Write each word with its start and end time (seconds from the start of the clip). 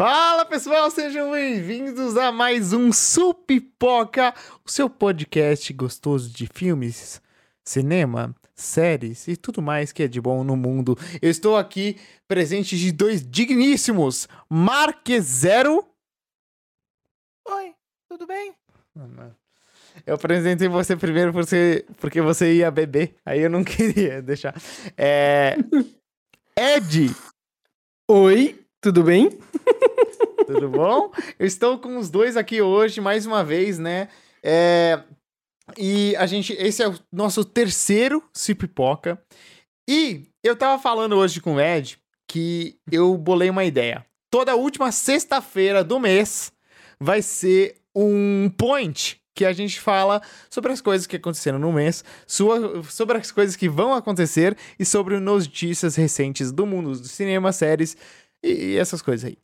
Fala 0.00 0.46
pessoal, 0.46 0.90
sejam 0.90 1.30
bem-vindos 1.30 2.16
a 2.16 2.32
mais 2.32 2.72
um 2.72 2.90
Supipoca, 2.90 4.32
o 4.64 4.70
seu 4.70 4.88
podcast 4.88 5.70
gostoso 5.74 6.30
de 6.30 6.46
filmes, 6.46 7.20
cinema, 7.62 8.34
séries 8.54 9.28
e 9.28 9.36
tudo 9.36 9.60
mais 9.60 9.92
que 9.92 10.04
é 10.04 10.08
de 10.08 10.18
bom 10.18 10.42
no 10.42 10.56
mundo. 10.56 10.96
Eu 11.20 11.30
estou 11.30 11.54
aqui 11.54 12.00
presente 12.26 12.78
de 12.78 12.90
dois 12.92 13.22
digníssimos, 13.22 14.26
Marque 14.48 15.20
Zero. 15.20 15.86
Oi, 17.46 17.74
tudo 18.08 18.26
bem? 18.26 18.54
Eu 20.06 20.14
apresentei 20.14 20.66
você 20.66 20.96
primeiro 20.96 21.30
por 21.30 21.44
você- 21.44 21.84
porque 21.98 22.22
você 22.22 22.54
ia 22.54 22.70
beber, 22.70 23.16
aí 23.22 23.42
eu 23.42 23.50
não 23.50 23.62
queria 23.62 24.22
deixar. 24.22 24.54
É... 24.96 25.56
Ed, 26.58 27.14
Oi, 28.08 28.60
tudo 28.80 29.02
bem? 29.02 29.30
Tudo 30.46 30.68
bom? 30.68 31.12
Eu 31.38 31.46
estou 31.46 31.78
com 31.78 31.96
os 31.96 32.10
dois 32.10 32.36
aqui 32.36 32.60
hoje, 32.60 33.00
mais 33.00 33.26
uma 33.26 33.44
vez, 33.44 33.78
né? 33.78 34.08
É, 34.42 35.00
E 35.76 36.16
a 36.16 36.26
gente. 36.26 36.52
Esse 36.54 36.82
é 36.82 36.88
o 36.88 36.94
nosso 37.12 37.44
terceiro 37.44 38.22
Se. 38.34 38.56
E 39.88 40.22
eu 40.42 40.56
tava 40.56 40.80
falando 40.82 41.16
hoje 41.16 41.40
com 41.40 41.54
o 41.54 41.60
Ed 41.60 41.98
que 42.28 42.76
eu 42.90 43.16
bolei 43.16 43.50
uma 43.50 43.64
ideia. 43.64 44.04
Toda 44.30 44.54
última 44.54 44.92
sexta-feira 44.92 45.82
do 45.82 45.98
mês 45.98 46.52
vai 47.00 47.22
ser 47.22 47.76
um 47.94 48.48
point 48.56 49.20
que 49.34 49.44
a 49.44 49.52
gente 49.52 49.80
fala 49.80 50.20
sobre 50.48 50.70
as 50.72 50.80
coisas 50.80 51.06
que 51.06 51.16
aconteceram 51.16 51.58
no 51.58 51.72
mês, 51.72 52.04
sua- 52.26 52.82
sobre 52.84 53.18
as 53.18 53.32
coisas 53.32 53.56
que 53.56 53.68
vão 53.68 53.94
acontecer 53.94 54.56
e 54.78 54.84
sobre 54.84 55.18
notícias 55.18 55.96
recentes 55.96 56.52
do 56.52 56.66
mundo 56.66 56.90
do 56.92 57.06
cinema, 57.08 57.50
séries 57.52 57.96
e, 58.42 58.72
e 58.72 58.76
essas 58.76 59.02
coisas 59.02 59.28
aí. 59.28 59.38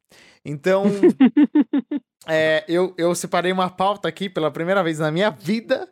Então, 0.44 0.84
é, 2.26 2.64
eu, 2.68 2.94
eu 2.96 3.14
separei 3.14 3.52
uma 3.52 3.68
pauta 3.68 4.08
aqui 4.08 4.28
pela 4.28 4.50
primeira 4.50 4.82
vez 4.82 4.98
na 4.98 5.10
minha 5.10 5.30
vida 5.30 5.88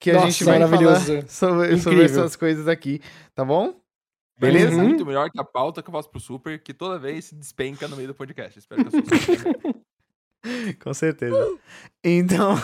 que 0.00 0.10
a 0.10 0.14
Nossa, 0.14 0.30
gente 0.30 0.44
vai 0.44 0.58
maravilhoso. 0.58 1.06
falar 1.06 1.26
sobre, 1.28 1.78
sobre 1.78 2.04
essas 2.04 2.36
coisas 2.36 2.68
aqui, 2.68 3.00
tá 3.34 3.44
bom? 3.44 3.74
Beleza? 4.38 4.66
Beleza? 4.66 4.76
Uhum. 4.76 4.88
muito 4.88 5.04
melhor 5.04 5.30
que 5.30 5.40
a 5.40 5.44
pauta 5.44 5.82
que 5.82 5.88
eu 5.88 5.92
faço 5.92 6.08
pro 6.08 6.20
Super, 6.20 6.62
que 6.62 6.72
toda 6.72 6.98
vez 6.98 7.24
se 7.24 7.34
despenca 7.34 7.88
no 7.88 7.96
meio 7.96 8.08
do 8.08 8.14
podcast. 8.14 8.56
Espero 8.56 8.84
que 8.84 8.96
eu 8.96 9.02
sou 9.02 9.74
Com 10.80 10.94
certeza. 10.94 11.58
Então, 12.04 12.54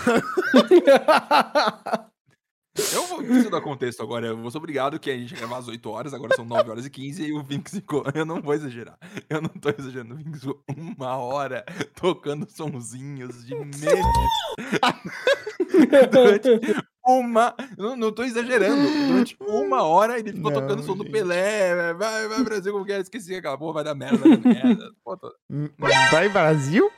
Eu 2.76 3.06
vou 3.06 3.18
preciso 3.18 3.50
dar 3.50 3.60
contexto 3.60 4.02
agora. 4.02 4.26
Eu 4.26 4.36
vou 4.36 4.50
ser 4.50 4.58
obrigado 4.58 4.98
que 4.98 5.08
a 5.08 5.16
gente 5.16 5.34
gravar 5.34 5.58
às 5.58 5.68
8 5.68 5.88
horas, 5.88 6.12
agora 6.12 6.34
são 6.34 6.44
9 6.44 6.70
horas 6.70 6.84
e 6.84 6.90
15 6.90 7.24
e 7.24 7.32
o 7.32 7.42
Vinx 7.42 7.72
ficou. 7.72 8.02
Eu 8.12 8.24
não 8.24 8.42
vou 8.42 8.52
exagerar. 8.52 8.98
Eu 9.30 9.40
não 9.40 9.48
tô 9.48 9.70
exagerando. 9.70 10.14
O 10.14 10.16
Vinx 10.16 10.40
ficou 10.40 10.60
uma 10.68 11.16
hora 11.16 11.64
tocando 11.94 12.50
sonzinhos 12.50 13.46
de 13.46 13.54
memes. 13.54 13.78
Durante 16.10 16.48
uma. 17.06 17.54
Não, 17.78 17.96
não 17.96 18.10
tô 18.10 18.24
exagerando. 18.24 18.82
Durante 19.08 19.36
uma 19.40 19.84
hora 19.84 20.18
ele 20.18 20.32
ficou 20.32 20.50
Não, 20.50 20.60
tocando 20.60 20.80
o 20.80 20.82
som 20.82 20.96
do. 20.96 21.04
Pelé. 21.04 21.94
Vai, 21.94 22.28
vai, 22.28 22.42
Brasil, 22.42 22.72
como 22.72 22.84
que 22.84 22.92
é? 22.92 23.00
Esqueci, 23.00 23.36
acabou, 23.36 23.72
vai 23.72 23.84
dar 23.84 23.94
merda, 23.94 24.18
vai 24.18 24.36
dar 24.36 24.48
merda. 24.48 24.90
Vai 26.10 26.28
Brasil? 26.28 26.90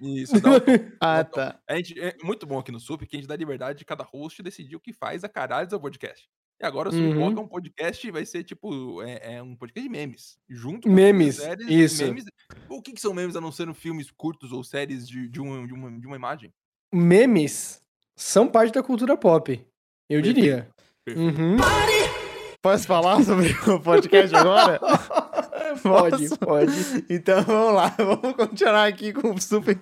Isso, 0.00 0.40
dá 0.40 0.50
um 0.50 0.54
Ah, 1.00 1.20
Então, 1.20 1.32
tá. 1.44 1.60
A 1.68 1.76
gente, 1.76 1.98
é 2.00 2.14
muito 2.22 2.46
bom 2.46 2.58
aqui 2.58 2.70
no 2.72 2.80
SUP 2.80 3.06
que 3.06 3.16
a 3.16 3.18
gente 3.18 3.28
dá 3.28 3.36
liberdade 3.36 3.78
de 3.78 3.84
cada 3.84 4.04
host 4.04 4.42
decidir 4.42 4.76
o 4.76 4.80
que 4.80 4.92
faz 4.92 5.24
a 5.24 5.28
caralho 5.28 5.68
do 5.68 5.80
podcast. 5.80 6.28
E 6.60 6.64
agora 6.66 6.90
o 6.90 6.92
Uhum. 6.94 7.08
Supipoca 7.12 7.40
é 7.40 7.42
um 7.44 7.48
podcast, 7.48 8.10
vai 8.10 8.24
ser 8.24 8.44
tipo, 8.44 9.02
é, 9.02 9.36
é 9.36 9.42
um 9.42 9.56
podcast 9.56 9.88
de 9.88 9.92
memes. 9.92 10.36
Junto 10.48 10.86
com 10.86 10.94
Memes, 10.94 11.36
séries, 11.36 11.66
isso. 11.68 12.04
memes. 12.04 12.24
O 12.68 12.80
que, 12.80 12.92
que 12.92 13.00
são 13.00 13.12
memes 13.12 13.34
a 13.34 13.40
não 13.40 13.50
ser 13.50 13.72
filmes 13.74 14.10
curtos 14.10 14.52
ou 14.52 14.62
séries 14.62 15.08
de, 15.08 15.28
de, 15.28 15.40
uma, 15.40 15.66
de, 15.66 15.72
uma, 15.72 15.98
de 16.00 16.06
uma 16.06 16.16
imagem? 16.16 16.52
Memes 16.94 17.82
são 18.16 18.46
parte 18.46 18.72
da 18.74 18.82
cultura 18.82 19.16
pop, 19.16 19.52
eu 20.08 20.22
Perfeito, 20.22 20.34
diria. 20.36 20.68
perfeito. 21.04 21.40
Uhum. 21.40 21.56
Posso 22.62 22.86
falar 22.86 23.20
sobre 23.24 23.50
o 23.68 23.80
podcast 23.80 24.32
agora? 24.36 24.78
Pode, 25.82 26.28
Posso? 26.28 26.38
pode. 26.38 27.04
Então 27.08 27.42
vamos 27.42 27.74
lá, 27.74 27.88
vamos 27.98 28.34
continuar 28.36 28.86
aqui 28.86 29.12
com 29.12 29.34
o 29.34 29.40
super. 29.40 29.78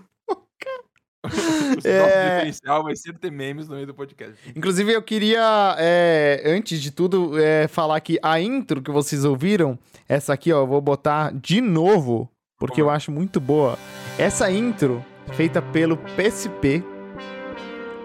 O 1.23 1.28
nosso 1.77 1.87
É. 1.87 2.34
diferencial 2.37 2.83
vai 2.83 2.97
ser 2.97 3.17
ter 3.19 3.31
memes 3.31 3.69
no 3.69 3.75
meio 3.75 3.87
do 3.87 3.95
podcast. 3.95 4.34
Inclusive, 4.56 4.93
eu 4.93 5.03
queria, 5.03 5.77
é, 5.78 6.43
antes 6.47 6.81
de 6.81 6.91
tudo, 6.91 7.39
é, 7.39 7.69
falar 7.69 8.01
que 8.01 8.19
a 8.23 8.41
intro 8.41 8.81
que 8.83 8.91
vocês 8.91 9.25
ouviram, 9.25 9.78
essa 10.09 10.33
aqui, 10.33 10.51
ó, 10.53 10.61
eu 10.62 10.67
vou 10.67 10.81
botar 10.81 11.31
de 11.33 11.61
novo, 11.61 12.31
porque 12.59 12.81
eu 12.81 12.89
acho 12.89 13.12
muito 13.12 13.39
boa. 13.39 13.78
Essa 14.19 14.51
intro, 14.51 15.05
feita 15.34 15.61
pelo 15.61 15.99
PSP, 16.17 16.83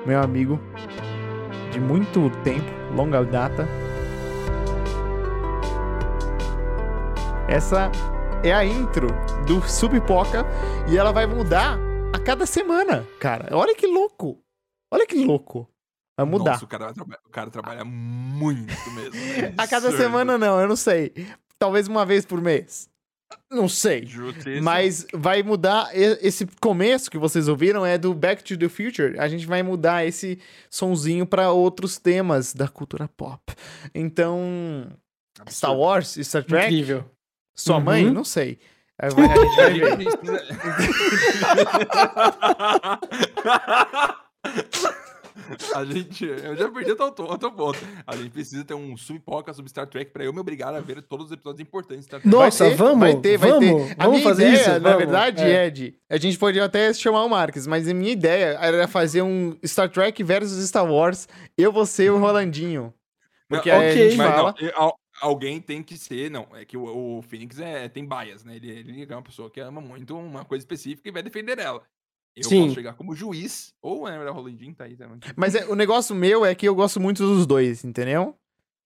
meu 0.06 0.20
amigo, 0.22 0.60
de 1.72 1.80
muito 1.80 2.30
tempo, 2.44 2.70
longa 2.94 3.24
data. 3.24 3.66
Essa 7.56 7.90
é 8.44 8.52
a 8.52 8.66
intro 8.66 9.08
do 9.48 9.66
Subpoca 9.66 10.44
e 10.92 10.98
ela 10.98 11.14
vai 11.14 11.26
mudar 11.26 11.78
a 12.14 12.20
cada 12.20 12.46
semana, 12.46 13.08
cara. 13.18 13.48
Olha 13.56 13.74
que 13.74 13.88
louco. 13.88 14.38
Olha 14.92 15.08
que 15.08 15.24
louco. 15.24 15.66
Vai 16.20 16.28
mudar. 16.28 16.52
Nossa, 16.52 16.66
o 16.66 16.68
cara, 16.68 16.92
o 17.26 17.30
cara 17.30 17.50
trabalha 17.50 17.86
muito 17.86 18.92
mesmo. 18.92 19.16
né? 19.16 19.54
a 19.58 19.66
cada 19.70 19.90
semana 19.96 20.38
não, 20.38 20.60
eu 20.60 20.68
não 20.68 20.76
sei. 20.76 21.14
Talvez 21.58 21.88
uma 21.88 22.06
vez 22.06 22.26
por 22.26 22.42
mês. 22.42 22.90
Não 23.50 23.70
sei. 23.70 24.06
Justíssimo. 24.06 24.62
Mas 24.62 25.08
vai 25.14 25.42
mudar. 25.42 25.92
Esse 25.94 26.46
começo 26.60 27.10
que 27.10 27.18
vocês 27.18 27.48
ouviram 27.48 27.86
é 27.86 27.98
do 27.98 28.14
Back 28.14 28.44
to 28.44 28.58
the 28.58 28.68
Future. 28.68 29.18
A 29.18 29.30
gente 29.30 29.48
vai 29.48 29.64
mudar 29.64 30.06
esse 30.06 30.40
sonzinho 30.70 31.26
pra 31.26 31.52
outros 31.52 31.98
temas 31.98 32.54
da 32.54 32.68
cultura 32.68 33.08
pop. 33.16 33.42
Então, 33.94 34.92
Star 35.50 35.72
Absurdo. 35.72 35.80
Wars, 35.80 36.18
Star 36.22 36.44
Trek, 36.44 36.66
Incrível. 36.66 37.15
Sua 37.56 37.78
Uhum. 37.78 37.84
mãe, 37.84 38.12
não 38.12 38.24
sei. 38.24 38.60
Vai- 39.00 39.10
a 39.10 39.10
gente 39.38 39.56
vai 39.56 39.66
A 39.92 39.96
ver. 39.96 40.18
precisa- 40.18 41.46
A 45.76 45.86
gente. 45.86 46.26
Eu 46.26 46.56
já 46.56 46.70
perdi 46.70 46.92
até 46.92 47.04
o 47.04 47.52
ponto. 47.52 47.78
A 48.08 48.16
gente 48.16 48.30
precisa 48.32 48.64
ter 48.64 48.74
um 48.74 48.98
subpoca 48.98 49.54
sobre 49.54 49.70
Star 49.70 49.86
Trek 49.86 50.12
pra 50.12 50.24
eu 50.24 50.34
me 50.34 50.40
obrigar 50.40 50.74
a 50.74 50.80
ver 50.80 51.02
todos 51.04 51.28
os 51.28 51.32
episódios 51.32 51.60
importantes 51.62 52.00
de 52.00 52.06
Star 52.06 52.20
Trek. 52.22 52.36
Nossa, 52.36 52.64
Vai 52.64 52.72
ter, 52.72 52.78
vamos, 52.78 53.00
vai 53.00 53.16
ter, 53.18 53.38
vai 53.38 53.50
vamos, 53.52 53.66
ter. 53.88 53.96
A 54.00 54.04
vamos 54.06 54.20
minha 54.20 54.30
fazer 54.30 54.48
ideia, 54.48 54.62
isso? 54.62 54.70
na 54.72 54.80
Vamos. 54.80 54.98
verdade, 54.98 55.44
É. 55.44 55.66
Ed, 55.68 55.96
a 56.10 56.18
gente 56.18 56.38
poderia 56.40 56.66
até 56.66 56.92
chamar 56.94 57.24
o 57.26 57.30
Marques, 57.30 57.68
mas 57.68 57.88
a 57.88 57.94
minha 57.94 58.12
ideia 58.12 58.58
era 58.62 58.88
fazer 58.88 59.22
um 59.22 59.56
Star 59.66 59.90
Trek 59.90 60.24
versus 60.24 60.68
Star 60.68 60.90
Wars, 60.90 61.28
eu, 61.58 61.72
você 61.72 62.06
e 62.06 62.10
o 62.10 62.18
Rolandinho. 62.18 62.94
Porque 63.48 63.70
Não, 63.72 63.80
aí 63.80 63.90
ok. 63.92 64.02
a 64.02 64.10
gente 64.10 64.18
Mas 64.18 64.28
não, 64.28 64.36
fala... 64.36 64.56
al- 65.22 65.30
alguém 65.30 65.60
tem 65.62 65.82
que 65.84 65.98
ser. 65.98 66.30
Não, 66.32 66.48
é 66.54 66.66
que 66.66 66.78
o, 66.78 67.18
o 67.18 67.22
Phoenix 67.22 67.60
é, 67.60 67.88
tem 67.90 68.08
bias, 68.08 68.44
né? 68.44 68.56
Ele, 68.56 68.70
ele 68.70 69.08
é 69.10 69.16
uma 69.16 69.22
pessoa 69.22 69.50
que 69.50 69.60
ama 69.60 69.82
muito 69.82 70.18
uma 70.18 70.44
coisa 70.46 70.62
específica 70.64 71.08
e 71.10 71.12
vai 71.12 71.24
defender 71.24 71.58
ela. 71.60 71.82
Eu 72.36 72.44
Sim. 72.44 72.64
posso 72.64 72.76
chegar 72.76 72.94
como 72.96 73.16
juiz, 73.16 73.74
ou 73.82 74.08
é, 74.10 74.30
o 74.30 74.34
Rolandinho 74.34 74.76
tá 74.76 74.84
aí 74.84 74.98
também. 74.98 75.20
Mas 75.38 75.56
é- 75.56 75.66
o 75.68 75.76
negócio 75.76 76.14
meu 76.14 76.46
é 76.46 76.54
que 76.54 76.68
eu 76.68 76.76
gosto 76.76 77.00
muito 77.00 77.24
dos 77.24 77.46
dois, 77.48 77.86
entendeu? 77.86 78.36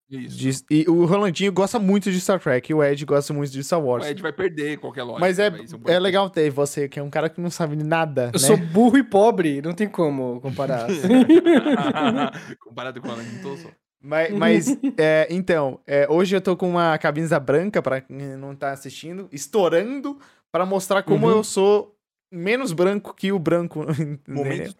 Isso. 0.07 0.37
De- 0.37 0.65
e 0.71 0.89
o 0.89 1.05
Rolandinho 1.05 1.51
gosta 1.51 1.77
muito 1.79 2.11
de 2.11 2.19
Star 2.19 2.39
Trek, 2.39 2.71
e 2.71 2.73
o 2.75 2.83
Ed 2.83 3.05
gosta 3.05 3.31
muito 3.33 3.51
de 3.51 3.63
Star 3.63 3.79
O 3.79 3.85
Wars. 3.85 4.05
Ed 4.07 4.21
vai 4.23 4.33
perder 4.33 4.77
qualquer 4.79 5.03
lógica. 5.03 5.19
Mas 5.19 5.37
é, 5.39 5.49
um 5.51 5.87
é 5.89 5.99
legal 5.99 6.29
ter 6.31 6.49
você, 6.49 6.89
que 6.89 6.99
é 6.99 7.03
um 7.03 7.09
cara 7.11 7.29
que 7.29 7.39
não 7.41 7.49
sabe 7.51 7.75
nada, 7.75 8.31
Eu 8.33 8.39
né? 8.39 8.47
sou 8.47 8.57
burro 8.57 8.97
e 8.97 9.03
pobre, 9.03 9.61
não 9.61 9.73
tem 9.73 9.87
como 9.87 10.39
comparar. 10.41 10.87
Comparado 12.59 13.01
com 13.01 13.07
o 13.07 13.11
Rolandinho, 13.11 13.41
tô 13.41 13.57
só. 13.57 13.69
Mas, 14.01 14.31
mas, 14.33 14.77
é, 14.97 15.27
então, 15.29 15.79
é, 15.85 16.07
hoje 16.09 16.35
eu 16.35 16.41
tô 16.41 16.55
com 16.55 16.69
uma 16.69 16.97
camisa 16.97 17.39
branca, 17.39 17.81
pra 17.81 18.01
quem 18.01 18.17
não 18.37 18.55
tá 18.55 18.71
assistindo, 18.71 19.27
estourando 19.31 20.17
pra 20.51 20.65
mostrar 20.65 21.03
como 21.03 21.27
Uhum. 21.27 21.33
eu 21.37 21.43
sou 21.43 21.95
menos 22.31 22.71
branco 22.71 23.13
que 23.13 23.31
o 23.31 23.39
branco. 23.39 23.79
Momento 24.27 24.75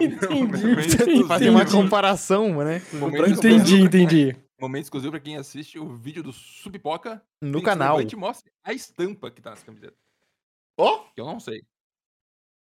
exclusivo 0.00 0.80
exclusivo- 0.80 1.28
Fazer 1.28 1.50
uma 1.50 1.66
comparação, 1.66 2.62
né? 2.64 2.80
Momento 2.92 3.30
entendi, 3.30 3.80
entendi. 3.82 4.36
Momento 4.60 4.84
exclusivo 4.84 5.10
pra 5.10 5.20
quem 5.20 5.36
assiste 5.36 5.78
o 5.78 5.86
vídeo 5.94 6.22
do 6.22 6.32
Subpipoca. 6.32 7.22
No 7.42 7.60
canal. 7.62 7.96
Levante 7.96 8.16
mostre 8.16 8.50
a 8.64 8.72
estampa 8.72 9.30
que 9.30 9.42
tá 9.42 9.50
nessa 9.50 9.66
camiseta. 9.66 9.94
Ó, 10.78 11.04
Que 11.14 11.20
eu 11.20 11.26
não 11.26 11.38
sei. 11.40 11.62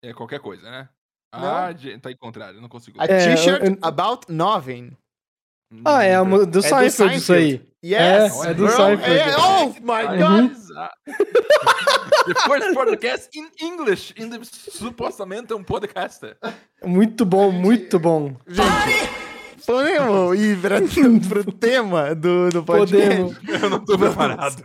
É 0.02 0.12
qualquer 0.12 0.40
coisa, 0.40 0.68
né? 0.70 0.88
Não. 1.32 1.44
Ah, 1.44 1.68
tá 2.00 2.10
em 2.10 2.16
contrário, 2.16 2.60
não 2.60 2.68
consigo. 2.68 3.00
a 3.00 3.04
É, 3.04 3.36
t-shirt 3.36 3.62
eu- 3.62 3.78
About 3.82 4.26
Nothing. 4.32 4.96
Ah, 5.84 6.02
é 6.02 6.14
a 6.14 6.24
mu- 6.24 6.38
do 6.38 6.44
É 6.44 6.46
do 6.46 6.62
Seinfeld 6.62 7.16
isso 7.16 7.32
aí. 7.32 7.60
Yes, 7.84 8.44
É, 8.44 8.50
é 8.50 8.54
do 8.54 8.64
bro. 8.64 8.76
Seinfeld. 8.76 9.18
É, 9.18 9.36
oh 9.36 9.66
my 9.80 10.22
Uhum. 10.22 10.48
god! 10.48 10.56
The 12.28 12.34
first 12.46 12.74
podcast 12.74 13.28
in 13.34 13.46
English 13.64 14.12
in 14.18 14.28
the 14.30 14.38
supostamente 14.42 15.54
um 15.54 15.62
podcaster. 15.62 16.36
Muito 16.84 17.24
bom, 17.24 17.50
muito 17.50 17.98
bom. 17.98 18.34
Gente, 18.46 19.10
podemos 19.66 20.38
ir 20.38 20.58
pra, 20.58 20.78
pro 21.28 21.52
tema 21.52 22.14
do, 22.14 22.50
do 22.50 22.62
podcast? 22.62 23.16
Podemos, 23.16 23.62
Eu 23.62 23.70
não 23.70 23.84
tô 23.84 23.98
preparado. 23.98 24.62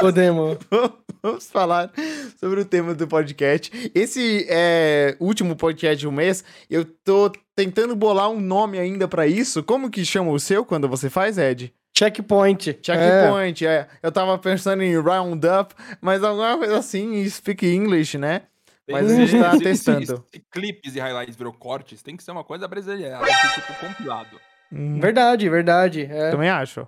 podemos. 0.00 0.58
Vamos 1.24 1.50
falar 1.50 1.90
sobre 2.38 2.60
o 2.60 2.66
tema 2.66 2.94
do 2.94 3.08
podcast. 3.08 3.72
Esse 3.94 4.44
é 4.46 5.16
último 5.18 5.56
podcast 5.56 6.04
do 6.04 6.12
mês. 6.12 6.44
Eu 6.68 6.84
tô 6.84 7.32
tentando 7.56 7.96
bolar 7.96 8.28
um 8.28 8.38
nome 8.38 8.78
ainda 8.78 9.08
pra 9.08 9.26
isso. 9.26 9.62
Como 9.62 9.88
que 9.88 10.04
chama 10.04 10.30
o 10.30 10.38
seu 10.38 10.66
quando 10.66 10.86
você 10.86 11.08
faz, 11.08 11.38
Ed? 11.38 11.72
Checkpoint. 11.96 12.78
Checkpoint, 12.82 13.66
é. 13.66 13.88
Eu 14.02 14.12
tava 14.12 14.36
pensando 14.36 14.82
em 14.82 14.98
Roundup, 14.98 15.74
mas 15.98 16.22
alguma 16.22 16.58
coisa 16.58 16.76
assim, 16.76 17.26
Speak 17.26 17.66
English, 17.66 18.18
né? 18.18 18.42
Mas 18.86 19.10
a 19.10 19.14
gente 19.14 19.40
tá 19.40 19.52
se- 19.52 19.56
se- 19.58 19.64
testando. 19.64 20.24
se 20.30 20.42
clipes 20.52 20.94
e 20.94 21.00
highlights 21.00 21.36
virou 21.36 21.54
cortes, 21.54 22.02
tem 22.02 22.18
que 22.18 22.22
ser 22.22 22.32
uma 22.32 22.44
coisa 22.44 22.68
brasileira, 22.68 23.18
tipo 23.54 23.72
compilado. 23.80 24.38
Hum, 24.70 25.00
Verdade, 25.00 25.48
verdade. 25.48 26.02
É. 26.02 26.30
Também 26.30 26.50
acho. 26.50 26.86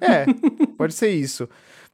É, 0.00 0.24
pode 0.78 0.94
ser 0.94 1.10
isso. 1.10 1.46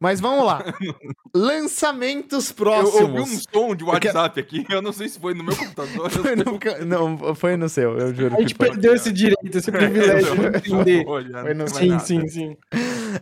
Mas 0.03 0.19
vamos 0.21 0.47
lá. 0.47 0.65
Lançamentos 1.35 2.55
Eu 2.59 2.67
ouvi 2.67 2.81
um 2.81 2.91
próximos. 3.15 3.45
som 3.53 3.75
de 3.77 3.85
Eu 3.85 3.89
WhatsApp 3.89 4.41
aqui, 4.41 4.65
eu 4.71 4.81
não 4.81 4.93
sei 4.93 5.09
se 5.09 5.19
foi 5.21 5.35
no 5.35 5.45
meu 5.45 5.55
computador. 5.57 6.11
Foi 6.11 6.35
no 6.37 6.87
Não, 6.87 7.35
foi 7.35 7.57
no 7.57 7.69
seu, 7.69 7.99
eu 7.99 8.15
juro 8.15 8.35
A 8.35 8.37
que 8.39 8.43
gente 8.43 8.55
perdeu 8.55 8.95
esse 8.95 9.13
direito, 9.13 9.57
esse 9.59 9.71
privilégio 9.73 10.35
de 10.61 10.73
entender. 10.75 11.05
Foi 11.05 11.55
no- 11.55 11.67
vai 11.67 11.69
Sim, 11.69 11.99
sim, 11.99 12.29
sim. 12.29 12.57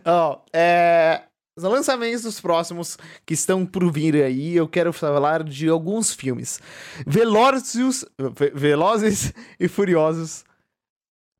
Ó, 0.05 0.39
é, 0.53 1.23
os 1.57 1.63
lançamentos 1.63 2.39
próximos 2.39 2.97
que 3.25 3.33
estão 3.33 3.65
por 3.65 3.91
vir 3.91 4.15
aí, 4.23 4.55
eu 4.55 4.67
quero 4.67 4.93
falar 4.93 5.43
de 5.43 5.67
alguns 5.67 6.13
filmes. 6.13 6.59
Velozes, 7.05 8.05
Ve- 8.17 8.51
Velozes 8.55 9.33
e 9.59 9.67
Furiosos 9.67 10.43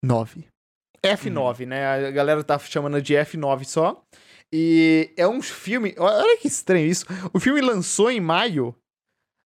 9. 0.03 0.45
F9, 1.03 1.65
né? 1.65 2.07
A 2.07 2.11
galera 2.11 2.43
tá 2.43 2.59
chamando 2.59 3.01
de 3.01 3.13
F9 3.13 3.63
só. 3.63 4.01
E 4.53 5.11
é 5.15 5.27
um 5.27 5.41
filme. 5.41 5.93
Olha 5.97 6.37
que 6.37 6.47
estranho 6.47 6.87
isso. 6.89 7.05
O 7.33 7.39
filme 7.39 7.61
lançou 7.61 8.09
em 8.09 8.19
maio 8.19 8.75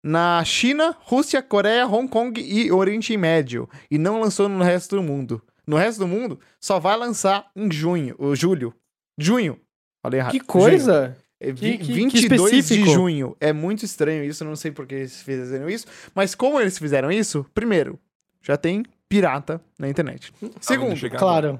na 0.03 0.43
China, 0.43 0.95
Rússia, 1.01 1.41
Coreia, 1.41 1.87
Hong 1.87 2.07
Kong 2.07 2.39
e 2.41 2.71
Oriente 2.71 3.15
Médio. 3.17 3.67
E 3.89 3.97
não 3.97 4.19
lançou 4.19 4.47
no 4.47 4.63
resto 4.63 4.95
do 4.95 5.03
mundo. 5.03 5.41
No 5.65 5.77
resto 5.77 5.99
do 5.99 6.07
mundo, 6.07 6.39
só 6.59 6.79
vai 6.79 6.97
lançar 6.97 7.49
em 7.55 7.71
junho, 7.71 8.15
ou 8.17 8.35
julho. 8.35 8.73
Junho. 9.19 9.59
Falei 10.03 10.19
errado. 10.19 10.31
Que 10.31 10.39
coisa! 10.39 11.15
É 11.39 11.47
Que- 11.47 11.51
vi- 11.53 11.77
que- 11.77 11.85
que 11.85 11.93
22 11.93 12.67
de 12.67 12.83
junho. 12.85 13.35
É 13.39 13.51
muito 13.53 13.83
estranho 13.85 14.23
isso, 14.23 14.43
não 14.45 14.55
sei 14.55 14.71
por 14.71 14.85
que 14.85 14.95
eles 14.95 15.21
fizeram 15.21 15.69
isso. 15.69 15.85
Mas 16.13 16.35
como 16.35 16.59
eles 16.59 16.77
fizeram 16.77 17.11
isso, 17.11 17.45
primeiro, 17.53 17.99
já 18.43 18.57
tem 18.57 18.83
pirata 19.09 19.59
na 19.79 19.89
internet. 19.89 20.31
Vendo 20.41 20.53
Segundo, 20.61 21.09
Claro, 21.17 21.59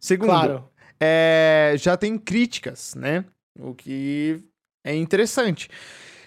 segundo 0.00 0.28
claro. 0.28 0.68
É, 1.02 1.74
já 1.78 1.96
tem 1.96 2.18
críticas, 2.18 2.94
né? 2.94 3.24
O 3.58 3.74
que 3.74 4.42
é 4.84 4.94
interessante. 4.94 5.68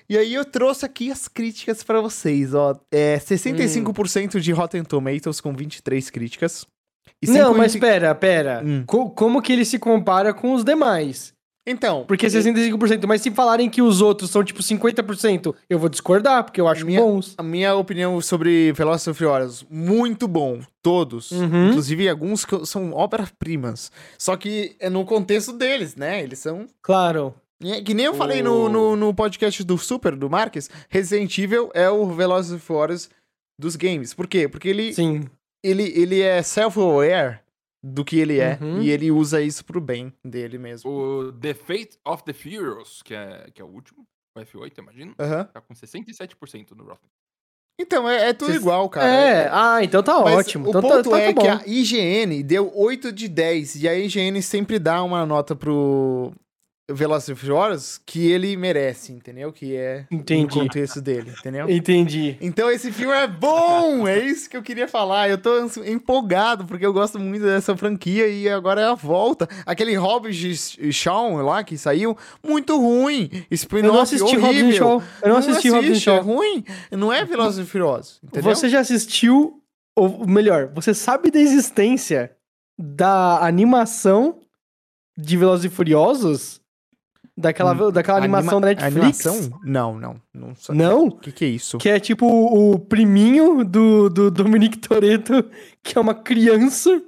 E 0.09 0.17
aí 0.17 0.33
eu 0.33 0.43
trouxe 0.45 0.85
aqui 0.85 1.09
as 1.11 1.27
críticas 1.27 1.83
pra 1.83 2.01
vocês, 2.01 2.53
ó. 2.53 2.75
É 2.91 3.17
65% 3.17 4.39
de 4.39 4.51
Rotten 4.51 4.83
Tomatoes 4.83 5.39
com 5.39 5.53
23 5.53 6.09
críticas. 6.09 6.65
E 7.21 7.27
Não, 7.27 7.53
50 7.53 7.57
mas 7.57 7.75
pera, 7.75 8.13
pera. 8.13 8.61
Hum. 8.63 8.83
Co- 8.85 9.09
como 9.11 9.41
que 9.41 9.53
ele 9.53 9.63
se 9.65 9.79
compara 9.79 10.33
com 10.33 10.53
os 10.53 10.63
demais? 10.63 11.32
Então, 11.65 12.03
Porque 12.05 12.27
65%, 12.27 13.05
mas 13.07 13.21
se 13.21 13.31
falarem 13.31 13.69
que 13.69 13.81
os 13.81 14.01
outros 14.01 14.29
são 14.29 14.43
tipo 14.43 14.61
50%, 14.61 15.55
eu 15.69 15.79
vou 15.79 15.87
discordar, 15.87 16.43
porque 16.43 16.59
eu 16.59 16.67
acho 16.67 16.85
Minha- 16.85 16.99
bons. 17.01 17.35
a 17.37 17.43
minha 17.43 17.73
opinião 17.75 18.19
sobre 18.19 18.73
Velozes 18.73 19.07
e 19.07 19.13
Furiosos, 19.13 19.65
muito 19.69 20.27
bom, 20.27 20.59
todos. 20.81 21.31
Uhum. 21.31 21.69
Inclusive 21.69 22.09
alguns 22.09 22.43
que 22.43 22.65
são 22.65 22.91
obras-primas. 22.93 23.91
Só 24.17 24.35
que 24.35 24.75
é 24.79 24.89
no 24.89 25.05
contexto 25.05 25.53
deles, 25.53 25.95
né? 25.95 26.21
Eles 26.21 26.39
são 26.39 26.67
Claro. 26.81 27.33
É, 27.63 27.81
Que 27.81 27.93
nem 27.93 28.07
eu 28.07 28.13
falei 28.13 28.43
no, 28.43 28.67
no, 28.67 28.95
no 28.97 29.13
podcast 29.13 29.63
do 29.63 29.77
Super, 29.77 30.17
do 30.17 30.29
Marques, 30.29 30.69
Resident 30.89 31.37
Evil 31.37 31.71
é 31.73 31.89
o 31.89 32.05
Velozes 32.07 32.51
e 32.51 32.59
Furiosos 32.59 33.09
dos 33.57 33.77
games. 33.77 34.13
Por 34.13 34.27
quê? 34.27 34.49
Porque 34.49 34.67
ele, 34.67 34.93
Sim. 34.93 35.23
ele, 35.63 35.83
ele 35.95 36.19
é 36.19 36.41
self-aware 36.43 37.39
do 37.83 38.05
que 38.05 38.17
ele 38.17 38.39
é 38.39 38.57
Uhum. 38.61 38.81
e 38.81 38.89
ele 38.89 39.11
usa 39.11 39.41
isso 39.41 39.65
pro 39.65 39.81
bem 39.81 40.13
dele 40.23 40.57
mesmo. 40.57 40.89
O 40.89 41.33
The 41.33 41.53
Fate 41.53 41.97
of 42.05 42.23
the 42.23 42.31
Furious, 42.33 43.01
que 43.03 43.13
é, 43.13 43.49
que 43.53 43.61
é 43.61 43.65
o 43.65 43.67
último, 43.67 44.05
o 44.37 44.39
F8, 44.41 44.77
imagino, 44.79 45.13
Aham. 45.19 45.43
tá 45.45 45.59
com 45.61 45.73
67% 45.75 46.71
no 46.75 46.83
Rotten. 46.85 47.09
Então, 47.81 48.07
é, 48.07 48.29
é 48.29 48.33
tudo 48.33 48.51
Cês- 48.51 48.61
igual, 48.61 48.87
cara. 48.87 49.07
é, 49.07 49.49
ah, 49.51 49.83
então 49.83 50.01
tá 50.03 50.19
Mas 50.21 50.35
ótimo. 50.35 50.67
O 50.67 50.69
então 50.69 50.81
tá- 50.81 50.87
ponto 50.87 51.09
tá, 51.09 51.17
tá 51.17 51.19
é 51.23 51.33
bom. 51.33 51.41
que 51.41 51.47
a 51.47 51.61
IGN 51.65 52.43
deu 52.43 52.71
8 52.73 53.11
de 53.11 53.27
10 53.27 53.75
e 53.81 53.87
a 53.87 53.95
IGN 53.95 54.39
sempre 54.43 54.77
dá 54.77 55.01
uma 55.03 55.25
nota 55.25 55.55
pro 55.55 56.31
E 56.93 57.35
Furiosos 57.35 57.99
que 58.05 58.31
ele 58.31 58.55
merece, 58.55 59.11
entendeu? 59.11 59.51
Que 59.51 59.75
é 59.75 60.05
Entendi. 60.11 60.55
no 60.55 60.63
contexto 60.63 61.01
dele, 61.01 61.31
entendeu? 61.37 61.69
Entendi. 61.69 62.37
Então 62.41 62.69
esse 62.69 62.91
filme 62.91 63.13
é 63.13 63.27
bom! 63.27 64.07
É 64.07 64.19
isso 64.19 64.49
que 64.49 64.55
eu 64.57 64.63
queria 64.63 64.87
falar. 64.87 65.29
Eu 65.29 65.37
tô 65.37 65.51
empolgado, 65.85 66.65
porque 66.65 66.85
eu 66.85 66.93
gosto 66.93 67.19
muito 67.19 67.43
dessa 67.43 67.75
franquia 67.75 68.27
e 68.27 68.47
agora 68.49 68.81
é 68.81 68.85
a 68.85 68.93
volta. 68.95 69.47
Aquele 69.65 69.95
Hobbs 69.95 70.77
e 70.79 70.91
Shaw 70.91 71.37
lá 71.41 71.63
que 71.63 71.77
saiu, 71.77 72.17
muito 72.45 72.77
ruim. 72.77 73.29
Eu 73.31 73.39
não 73.39 73.45
Spin-off 73.51 74.01
assisti 74.01 74.37
horrível. 74.37 74.67
and 74.67 74.71
Shaw. 74.73 75.03
Eu 75.21 75.29
não 75.29 75.37
assisti 75.37 75.69
Hobbs 75.69 75.85
and 75.89 75.91
assiste, 75.91 76.03
Shaw. 76.03 76.17
É 76.17 76.21
ruim. 76.21 76.63
Não 76.91 77.11
é 77.13 77.25
Velozes 77.25 77.65
e 77.65 77.69
Furiosos, 77.69 78.19
entendeu? 78.23 78.55
Você 78.55 78.69
já 78.69 78.79
assistiu, 78.79 79.61
ou 79.95 80.27
melhor, 80.27 80.71
você 80.73 80.93
sabe 80.93 81.31
da 81.31 81.39
existência 81.39 82.31
da 82.77 83.45
animação 83.45 84.39
de 85.17 85.37
Velozes 85.37 85.65
e 85.65 85.69
Furiosos? 85.69 86.61
Daquela, 87.35 87.91
daquela 87.91 88.19
animação 88.19 88.61
da 88.61 88.67
Netflix? 88.67 89.25
Hum, 89.25 89.29
Animação? 89.29 89.59
Não, 89.63 89.99
não. 89.99 90.15
Não? 90.33 90.53
Não? 90.69 91.05
O 91.07 91.11
que 91.17 91.31
que 91.31 91.45
é 91.45 91.47
isso? 91.47 91.77
Que 91.79 91.89
é 91.89 91.99
tipo 91.99 92.27
o 92.27 92.77
priminho 92.77 93.65
do, 93.65 94.07
do 94.09 94.29
Dominique 94.29 94.77
Toretto, 94.77 95.43
que 95.81 95.97
é 95.97 96.01
uma 96.01 96.13
criança, 96.13 97.01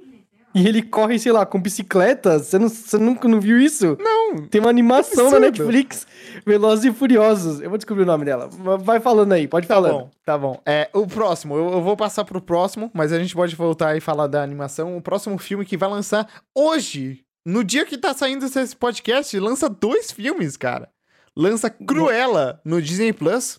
e 0.52 0.66
ele 0.66 0.82
corre, 0.82 1.18
sei 1.18 1.30
lá, 1.30 1.44
com 1.46 1.60
bicicleta. 1.60 2.38
Você, 2.40 2.58
não, 2.58 2.68
você 2.68 2.98
nunca 2.98 3.28
não 3.28 3.40
viu 3.40 3.56
isso? 3.60 3.96
Não. 4.00 4.48
Tem 4.48 4.60
uma 4.60 4.70
animação 4.70 5.30
na. 5.30 5.38
Netflix, 5.38 6.06
Velozes 6.44 6.86
e 6.86 6.92
Furiosos. 6.92 7.60
Eu 7.60 7.68
vou 7.68 7.78
descobrir 7.78 8.02
o 8.02 8.06
nome 8.06 8.24
dela. 8.24 8.48
Vai 8.80 8.98
falando 8.98 9.32
aí, 9.32 9.46
pode 9.46 9.68
Tá 9.68 9.74
falando. 9.74 9.92
bom, 9.92 10.10
tá 10.24 10.36
bom. 10.38 10.60
É, 10.66 10.88
o 10.92 11.06
próximo, 11.06 11.56
eu, 11.56 11.72
eu 11.74 11.82
vou 11.82 11.96
passar 11.96 12.24
pro 12.24 12.40
próximo, 12.40 12.90
mas 12.92 13.12
a 13.12 13.18
gente 13.18 13.34
pode 13.34 13.54
voltar 13.54 13.96
e 13.96 14.00
falar 14.00 14.26
da 14.26 14.42
animação. 14.42 14.96
O 14.96 15.00
próximo 15.02 15.38
filme 15.38 15.64
que 15.64 15.76
vai 15.76 15.88
lançar 15.90 16.26
hoje, 16.54 17.20
no 17.46 17.62
dia 17.64 17.86
que 17.86 17.96
tá 17.96 18.12
saindo 18.12 18.44
esse 18.44 18.76
podcast, 18.76 19.38
lança 19.38 19.68
dois 19.70 20.10
filmes, 20.10 20.56
cara. 20.56 20.90
Lança 21.34 21.70
Cruella 21.70 22.60
no 22.64 22.82
Disney 22.82 23.12
Plus, 23.12 23.58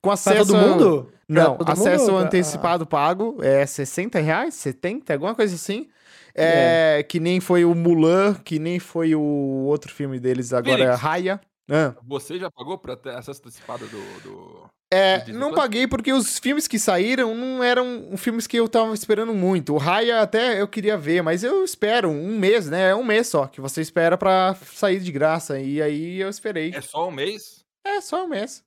com 0.00 0.08
Pra 0.10 0.14
acesso... 0.14 0.46
todo 0.52 0.56
a- 0.56 0.60
mundo? 0.66 1.12
Não, 1.28 1.56
Pra 1.56 1.64
todo 1.66 1.72
acesso 1.72 2.04
mundo? 2.12 2.18
Ah. 2.18 2.20
antecipado 2.26 2.86
pago, 2.86 3.38
é 3.42 3.64
60 3.66 4.18
reais, 4.20 4.54
70, 4.54 5.12
alguma 5.12 5.34
coisa 5.34 5.54
assim. 5.54 5.88
É, 6.34 7.04
Que 7.08 7.18
nem 7.18 7.40
foi 7.40 7.64
o 7.64 7.74
Mulan, 7.74 8.34
que 8.34 8.58
nem 8.58 8.78
foi 8.78 9.14
o 9.14 9.20
outro 9.20 9.92
filme 9.92 10.20
deles 10.20 10.52
agora, 10.52 10.76
Phoenix. 10.76 11.00
Raya. 11.00 11.40
Ah. 11.70 11.94
Você 12.06 12.38
já 12.38 12.50
pagou 12.50 12.76
pra 12.78 12.94
ter 12.96 13.14
acesso 13.14 13.40
antecipado 13.40 13.86
do... 13.86 14.20
do... 14.22 14.70
É, 14.94 15.32
não 15.32 15.52
paguei 15.52 15.86
porque 15.86 16.12
os 16.12 16.38
filmes 16.38 16.68
que 16.68 16.78
saíram 16.78 17.34
não 17.34 17.62
eram 17.62 18.16
filmes 18.16 18.46
que 18.46 18.56
eu 18.56 18.68
tava 18.68 18.94
esperando 18.94 19.34
muito. 19.34 19.74
O 19.74 19.78
Raya 19.78 20.20
até 20.20 20.60
eu 20.60 20.68
queria 20.68 20.96
ver, 20.96 21.22
mas 21.22 21.42
eu 21.42 21.64
espero 21.64 22.08
um 22.08 22.38
mês, 22.38 22.68
né? 22.68 22.90
É 22.90 22.94
um 22.94 23.04
mês 23.04 23.26
só 23.28 23.46
que 23.46 23.60
você 23.60 23.80
espera 23.80 24.16
pra 24.16 24.54
sair 24.54 25.00
de 25.00 25.10
graça. 25.10 25.58
E 25.58 25.82
aí 25.82 26.20
eu 26.20 26.28
esperei. 26.28 26.72
É 26.74 26.80
só 26.80 27.08
um 27.08 27.12
mês? 27.12 27.64
É, 27.84 28.00
só 28.00 28.24
um 28.24 28.28
mês. 28.28 28.64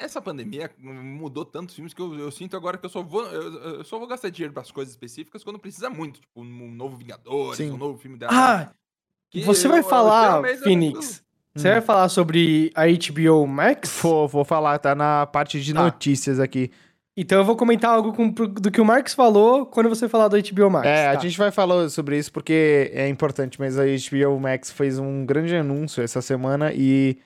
Essa 0.00 0.22
pandemia 0.22 0.70
mudou 0.78 1.44
tantos 1.44 1.74
filmes 1.74 1.92
que 1.92 2.00
eu, 2.00 2.18
eu 2.18 2.30
sinto 2.30 2.56
agora 2.56 2.78
que 2.78 2.86
eu 2.86 2.90
só 2.90 3.02
vou 3.02 3.22
eu, 3.26 3.76
eu 3.76 3.84
só 3.84 3.98
vou 3.98 4.08
gastar 4.08 4.30
dinheiro 4.30 4.52
para 4.52 4.62
as 4.62 4.70
coisas 4.70 4.94
específicas 4.94 5.44
quando 5.44 5.58
precisa 5.58 5.90
muito, 5.90 6.20
tipo 6.20 6.40
um 6.40 6.72
novo 6.72 6.96
Vingadores, 6.96 7.58
Sim. 7.58 7.72
um 7.72 7.76
novo 7.76 7.98
filme 7.98 8.16
da 8.16 8.28
Ah, 8.30 8.72
que 9.28 9.42
você 9.42 9.68
vai 9.68 9.80
eu 9.80 9.84
falar, 9.84 10.42
Phoenix, 10.62 11.22
você 11.54 11.68
Hum. 11.68 11.72
vai 11.72 11.80
falar 11.80 12.08
sobre 12.08 12.70
a 12.74 12.86
HBO 12.86 13.46
Max? 13.46 13.98
Vou, 14.02 14.28
vou 14.28 14.44
falar, 14.44 14.78
tá 14.78 14.94
na 14.94 15.26
parte 15.26 15.60
de 15.60 15.72
Tá. 15.74 15.82
notícias 15.82 16.38
aqui. 16.40 16.70
Então 17.16 17.38
eu 17.38 17.44
vou 17.44 17.56
comentar 17.56 17.90
algo 17.90 18.12
com- 18.12 18.30
do 18.30 18.70
que 18.70 18.80
o 18.80 18.84
Marx 18.84 19.12
falou 19.12 19.66
quando 19.66 19.88
você 19.88 20.08
falar 20.08 20.28
do 20.28 20.36
HBO 20.38 20.70
Max. 20.70 20.86
É, 20.86 21.08
a 21.08 21.14
tá? 21.14 21.20
gente 21.20 21.36
vai 21.36 21.50
falar 21.50 21.88
sobre 21.90 22.16
isso 22.16 22.32
porque 22.32 22.90
é 22.94 23.08
importante, 23.08 23.58
mas 23.58 23.78
a 23.78 23.84
HBO 23.84 24.38
Max 24.40 24.70
fez 24.70 24.98
um 24.98 25.26
grande 25.26 25.54
anúncio 25.56 26.02
essa 26.02 26.22
semana 26.22 26.72
e 26.72 27.18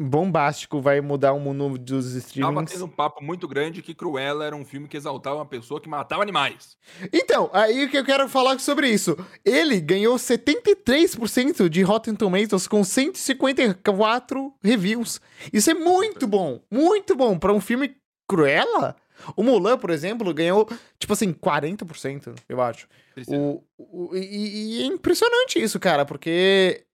bombástico 0.00 0.80
vai 0.80 1.00
mudar 1.00 1.32
o 1.32 1.38
mundo 1.40 1.78
dos 1.78 2.06
Tava 2.06 2.18
streamings. 2.18 2.72
tendo 2.72 2.84
um 2.86 2.88
papo 2.88 3.22
muito 3.22 3.46
grande 3.46 3.82
que 3.82 3.94
Cruella 3.94 4.44
era 4.44 4.56
um 4.56 4.64
filme 4.64 4.88
que 4.88 4.96
exaltava 4.96 5.36
uma 5.36 5.46
pessoa 5.46 5.80
que 5.80 5.88
matava 5.88 6.22
animais. 6.22 6.76
Então, 7.12 7.48
aí 7.52 7.88
que 7.88 7.96
eu 7.98 8.04
quero 8.04 8.28
falar 8.28 8.58
sobre 8.58 8.88
isso. 8.88 9.16
Ele 9.44 9.80
ganhou 9.80 10.16
73% 10.16 11.68
de 11.68 11.82
Rotten 11.82 12.14
Tomatoes 12.14 12.66
com 12.66 12.82
154 12.82 14.52
reviews. 14.62 15.20
Isso 15.52 15.70
é 15.70 15.74
muito 15.74 16.26
bom, 16.26 16.60
muito 16.70 17.14
bom 17.14 17.38
para 17.38 17.52
um 17.52 17.60
filme 17.60 17.94
Cruella. 18.28 18.96
O 19.36 19.42
Mulan, 19.42 19.78
por 19.78 19.90
exemplo, 19.90 20.32
ganhou, 20.34 20.68
tipo 20.98 21.12
assim, 21.12 21.32
40%, 21.32 22.34
eu 22.48 22.60
acho. 22.60 22.88
O, 23.28 23.62
o- 23.78 24.16
e, 24.16 24.78
e 24.78 24.82
é 24.82 24.86
impressionante 24.86 25.62
isso, 25.62 25.78
cara, 25.78 26.04
porque 26.04 26.84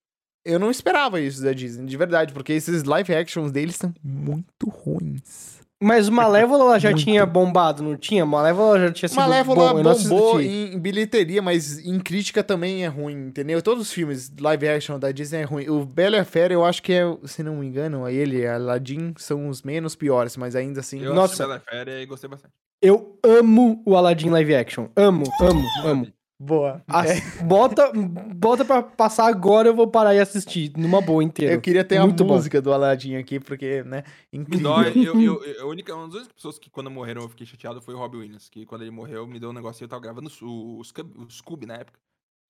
eu 0.49 0.59
não 0.59 0.71
esperava 0.71 1.21
isso 1.21 1.43
da 1.43 1.53
Disney, 1.53 1.87
de 1.87 1.97
verdade, 1.97 2.33
porque 2.33 2.53
esses 2.53 2.85
live 2.85 3.15
actions 3.15 3.53
deles 3.53 3.77
são 3.77 3.93
muito 4.03 4.69
ruins. 4.69 5.59
Mas 5.81 6.09
o 6.09 6.13
Malévola 6.13 6.65
ela 6.65 6.79
já 6.79 6.93
tinha 6.95 7.25
bombado, 7.25 7.83
não 7.83 7.97
tinha? 7.97 8.27
Malévola 8.27 8.81
já 8.81 8.93
tinha 8.93 9.09
sido 9.09 9.19
Malévola 9.19 9.75
bom, 9.75 9.83
bombou 9.83 10.41
em, 10.41 10.75
em 10.75 10.79
bilheteria, 10.79 11.41
mas 11.41 11.79
em 11.79 12.01
crítica 12.01 12.43
também 12.43 12.85
é 12.85 12.89
ruim, 12.89 13.29
entendeu? 13.29 13.63
Todos 13.63 13.85
os 13.85 13.93
filmes 13.93 14.33
live 14.41 14.69
action 14.69 14.99
da 14.99 15.13
Disney 15.13 15.43
é 15.43 15.45
ruim. 15.45 15.69
O 15.69 15.85
Bela 15.85 16.17
e 16.17 16.21
a 16.21 16.25
Fera, 16.25 16.53
eu 16.53 16.65
acho 16.65 16.83
que 16.83 16.93
é, 16.93 17.05
se 17.25 17.43
não 17.43 17.57
me 17.57 17.67
engano, 17.67 18.09
ele 18.09 18.39
e 18.39 18.47
Aladdin 18.47 19.15
são 19.17 19.49
os 19.49 19.63
menos 19.63 19.95
piores, 19.95 20.37
mas 20.37 20.57
ainda 20.57 20.81
assim... 20.81 21.01
Eu 21.01 21.15
Nossa. 21.15 21.45
assisti 21.45 21.47
Bela 21.47 21.61
Fera 21.61 22.03
e 22.03 22.07
gostei 22.07 22.29
bastante. 22.29 22.55
Eu 22.83 23.19
amo 23.23 23.83
o 23.87 23.97
Aladdin 23.97 24.31
live 24.31 24.55
action. 24.55 24.89
Amo, 24.97 25.25
amo, 25.41 25.65
amo. 25.85 26.18
Boa. 26.41 26.85
As- 26.87 27.43
Bota, 27.43 27.91
bota 27.93 28.65
pra 28.65 28.81
passar 28.81 29.27
agora, 29.27 29.69
eu 29.69 29.75
vou 29.75 29.89
parar 29.89 30.15
e 30.15 30.21
assistir 30.21 30.73
numa 30.77 31.01
boa 31.01 31.23
inteira. 31.25 31.53
Eu 31.55 31.61
queria 31.61 31.85
ter 31.85 31.99
Muito 32.01 32.23
a 32.23 32.27
bom. 32.27 32.35
música 32.35 32.63
do 32.63 32.73
Aladdin 32.73 33.17
aqui, 33.17 33.41
porque, 33.41 33.83
né, 33.83 34.05
incrível. 34.33 34.63
dói, 34.71 34.93
eu, 34.97 35.21
eu, 35.21 35.43
eu- 35.45 35.63
a 35.63 35.67
única, 35.67 35.93
uma 35.95 36.05
das 36.07 36.15
únicas 36.15 36.33
pessoas 36.33 36.59
que 36.59 36.71
quando 36.71 36.91
morreram 36.91 37.23
eu 37.23 37.29
fiquei 37.29 37.45
chateado 37.45 37.83
foi 37.83 37.93
o 37.95 37.99
Robbie 37.99 38.19
Williams, 38.19 38.49
que 38.49 38.65
quando 38.65 38.83
ele 38.83 38.93
morreu 38.93 39.27
me 39.27 39.41
deu 39.41 39.51
um 39.51 39.53
negócio, 39.53 39.83
eu 39.83 39.89
tava 39.89 40.01
gravando 40.03 40.31
o, 40.43 40.79
o, 40.79 40.85
Scoob- 40.85 41.19
o 41.19 41.29
Scooby 41.29 41.67
na 41.67 41.75
época, 41.75 41.99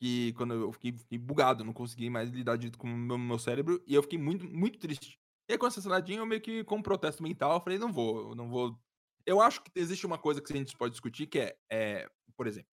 que 0.00 0.34
quando 0.34 0.52
eu 0.52 0.70
fiquei, 0.72 0.92
fiquei 0.92 1.16
bugado, 1.18 1.64
não 1.64 1.72
consegui 1.72 2.10
mais 2.10 2.28
lidar 2.30 2.56
direito 2.56 2.78
com 2.78 2.86
o 2.86 2.90
meu, 2.90 3.16
meu 3.16 3.38
cérebro, 3.38 3.82
e 3.86 3.94
eu 3.94 4.02
fiquei 4.02 4.18
muito, 4.18 4.46
muito 4.46 4.78
triste. 4.78 5.18
E 5.48 5.54
aí 5.54 5.58
com 5.58 5.66
essa 5.66 5.80
saladinha 5.80 6.18
eu 6.18 6.26
meio 6.26 6.42
que, 6.42 6.62
com 6.64 6.76
um 6.76 6.82
protesto 6.82 7.22
mental, 7.22 7.54
eu 7.54 7.60
falei, 7.60 7.78
não 7.78 7.90
vou, 7.90 8.28
eu 8.30 8.34
não 8.34 8.50
vou... 8.50 8.78
Eu 9.24 9.40
acho 9.40 9.62
que 9.62 9.70
existe 9.74 10.04
uma 10.06 10.18
coisa 10.18 10.42
que 10.42 10.52
a 10.52 10.56
gente 10.56 10.76
pode 10.76 10.92
discutir, 10.92 11.26
que 11.26 11.38
é, 11.38 11.56
é 11.72 12.06
por 12.36 12.46
exemplo, 12.46 12.68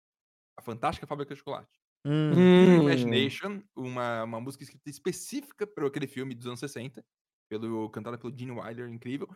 a 0.57 0.63
Fantástica 0.63 1.07
Fábrica 1.07 1.35
de 1.35 1.39
Chocolate. 1.39 1.81
Hum, 2.05 2.33
Hum. 2.35 2.83
Imagination, 2.83 3.63
uma, 3.77 4.25
uma 4.25 4.41
música 4.41 4.65
escrita 4.65 4.91
específica 4.91 5.67
para 5.67 5.87
aquele 5.87 6.07
filme 6.07 6.35
dos 6.35 6.47
anos 6.47 6.61
60, 6.61 7.05
pelo, 7.49 7.89
cantada 7.91 8.19
pelo 8.19 8.37
Gene 8.37 8.53
Wilder, 8.53 8.89
incrível. 8.89 9.29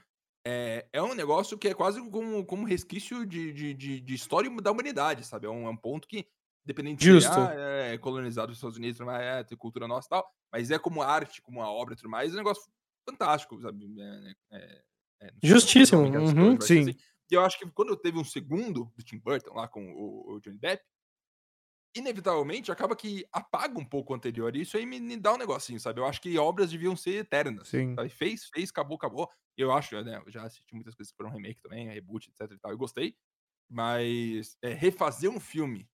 É, 0.45 0.87
é 0.93 1.03
um 1.03 1.15
negócio 1.15 1.59
que 1.59 1.69
é 1.69 1.75
quase 1.75 2.01
como, 2.11 2.45
como 2.45 2.67
resquício 2.67 3.27
de, 3.27 3.53
de, 3.53 3.75
de, 3.75 4.01
de 4.01 4.15
história 4.15 4.51
da 4.61 4.71
humanidade, 4.71 5.25
sabe? 5.25 5.47
É 5.47 5.51
um, 5.51 5.67
é 5.67 5.71
um 5.71 5.77
ponto 5.77 6.07
que, 6.07 6.27
dependendo 6.65 6.99
de 6.99 7.05
Justo. 7.05 7.33
ah, 7.33 7.53
é 7.53 7.99
colonizado 7.99 8.49
dos 8.49 8.59
Estados 8.59 8.77
Unidos, 8.77 9.01
é, 9.01 9.43
tem 9.43 9.59
cultura 9.59 9.89
nossa 9.89 10.07
e 10.07 10.11
tal, 10.11 10.29
mas 10.53 10.71
é 10.71 10.79
como 10.79 11.03
arte, 11.03 11.43
como 11.43 11.59
uma 11.59 11.71
obra 11.71 11.95
e 11.95 11.97
tudo 11.97 12.11
mais, 12.11 12.31
é 12.31 12.35
um 12.35 12.39
negócio 12.39 12.63
fantástico, 13.09 13.61
sabe? 13.61 13.87
É, 13.99 14.33
é, 14.53 14.83
é, 15.23 15.33
sei 15.41 15.51
Justíssimo, 15.51 16.03
uhum, 16.03 16.61
sim. 16.61 16.81
assim. 16.83 16.97
E 17.29 17.35
eu 17.35 17.45
acho 17.45 17.59
que 17.59 17.69
quando 17.73 17.97
teve 17.97 18.19
um 18.19 18.25
segundo 18.25 18.93
do 18.97 19.03
Tim 19.03 19.19
Burton 19.19 19.53
lá 19.53 19.67
com 19.67 19.85
o, 19.95 20.35
o 20.35 20.41
Johnny 20.41 20.59
Depp, 20.59 20.83
inevitavelmente 21.99 22.71
acaba 22.71 22.95
que 22.95 23.27
apaga 23.33 23.79
um 23.79 23.85
pouco 23.85 24.13
o 24.13 24.17
anterior. 24.17 24.55
E 24.55 24.63
isso 24.63 24.77
aí 24.77 24.85
me, 24.87 25.01
me 25.01 25.17
dá 25.17 25.35
um 25.35 25.39
negocinho, 25.39 25.81
sabe? 25.81 26.01
Eu 26.01 26.07
acho 26.07 26.21
que 26.21 26.37
obras 26.39 26.71
deviam 26.71 26.97
ser 26.97 27.17
eternas. 27.21 27.69
Sim. 27.69 27.95
sabe? 27.95 28.09
Fez, 28.09 28.49
fez, 28.53 28.71
acabou, 28.71 28.97
acabou. 28.97 29.31
Eu 29.57 29.73
acho, 29.73 30.01
né? 30.03 30.23
Eu 30.25 30.31
já 30.31 30.43
assisti 30.45 30.75
muitas 30.75 30.95
coisas 30.95 31.11
que 31.11 31.17
foram 31.17 31.31
remake 31.31 31.61
também, 31.63 31.89
reboot, 31.89 32.31
etc 32.31 32.53
e 32.53 32.59
tal. 32.59 32.71
Eu 32.71 32.79
gostei. 32.79 33.17
Mas 33.69 34.57
é, 34.63 34.73
refazer 34.73 35.31
um 35.31 35.41
filme 35.41 35.89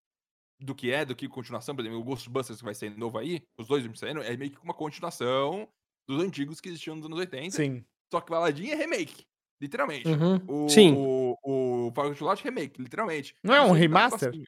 do 0.60 0.74
que 0.74 0.90
é, 0.90 1.04
do 1.04 1.16
que 1.16 1.28
continuação, 1.28 1.74
por 1.74 1.82
exemplo, 1.82 2.00
o 2.00 2.04
Ghostbusters 2.04 2.58
que 2.58 2.64
vai 2.64 2.74
ser 2.74 2.96
novo 2.96 3.18
aí, 3.18 3.42
os 3.58 3.66
dois 3.66 3.82
filmes 3.82 3.98
saindo, 3.98 4.22
é 4.22 4.36
meio 4.36 4.50
que 4.50 4.62
uma 4.62 4.74
continuação 4.74 5.68
dos 6.06 6.22
antigos 6.22 6.60
que 6.60 6.68
existiam 6.68 6.96
nos 6.96 7.06
anos 7.06 7.18
80. 7.18 7.56
sim. 7.56 7.84
Só 8.12 8.20
que 8.20 8.30
o 8.30 8.34
Aladdin 8.34 8.68
é 8.68 8.74
remake, 8.74 9.24
literalmente. 9.58 10.06
Uhum. 10.06 10.36
O, 10.46 10.68
Sim. 10.68 10.92
O, 10.94 11.38
o 11.42 11.92
Fábrica 11.94 12.12
de 12.12 12.18
Chocolate 12.18 12.44
remake, 12.44 12.82
literalmente. 12.82 13.34
Não 13.42 13.54
é 13.54 13.62
um 13.62 13.72
remaster? 13.72 14.30
negocinho. 14.30 14.46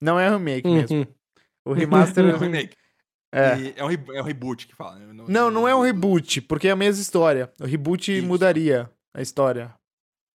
Não 0.00 0.18
é 0.18 0.28
remake 0.28 0.66
mesmo. 0.68 0.96
Uhum. 0.98 1.06
O 1.66 1.72
remaster 1.72 2.24
É 2.26 2.30
é 2.30 2.34
um 2.34 2.38
remake. 2.38 2.76
É. 3.32 3.78
É, 3.80 3.84
um, 3.84 3.88
re- 3.88 4.04
é 4.16 4.22
um 4.22 4.24
reboot 4.24 4.66
que 4.66 4.74
fala. 4.74 4.98
né? 4.98 5.24
Não, 5.28 5.50
não 5.50 5.68
é 5.68 5.74
um 5.74 5.82
reboot, 5.82 6.40
porque 6.42 6.68
é 6.68 6.70
a 6.70 6.76
mesma 6.76 7.02
história. 7.02 7.52
O 7.60 7.66
reboot 7.66 8.16
Isso. 8.16 8.26
mudaria 8.26 8.90
a 9.14 9.20
história. 9.20 9.74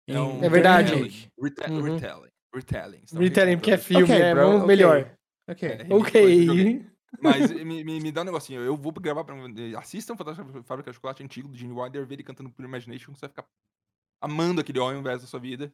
É, 0.10 0.20
um 0.20 0.44
É 0.44 0.50
verdade. 0.50 0.94
retelling. 0.96 1.28
Rete- 1.42 1.72
Uhum. 1.72 1.82
Retelling. 1.94 2.30
Retelling. 2.54 3.02
Então, 3.04 3.20
Retelling, 3.22 3.58
porque 3.58 3.72
é 3.72 3.78
filme, 3.78 4.08
né? 4.08 4.36
Vamos 4.36 4.56
ok. 4.58 4.68
melhor. 4.68 5.16
Ok. 5.50 5.70
É. 5.70 5.88
Ok. 5.90 6.86
Mas 7.22 7.52
me, 7.52 7.84
me, 7.84 8.00
me 8.00 8.12
dá 8.12 8.22
um 8.22 8.26
negocinho. 8.26 8.62
Eu 8.62 8.76
vou 8.76 8.92
gravar 8.94 9.24
pra. 9.24 9.36
Assistam 9.78 10.16
Fantástica 10.18 10.64
Fábrica 10.64 10.92
de 10.92 10.96
Chocolate 10.96 11.24
antigo 11.24 11.48
do 11.48 11.58
Gene 11.58 11.74
Wilder, 11.74 12.06
ver 12.06 12.16
ele 12.16 12.24
cantando 12.24 12.50
Pure 12.50 12.68
Imagination, 12.68 13.12
que 13.14 13.20
você 13.20 13.28
vai 13.28 13.30
ficar 13.30 13.46
amando 14.22 14.60
aquele 14.62 14.80
homem 14.80 15.00
o 15.00 15.04
resto 15.04 15.22
da 15.22 15.28
sua 15.28 15.40
vida. 15.40 15.72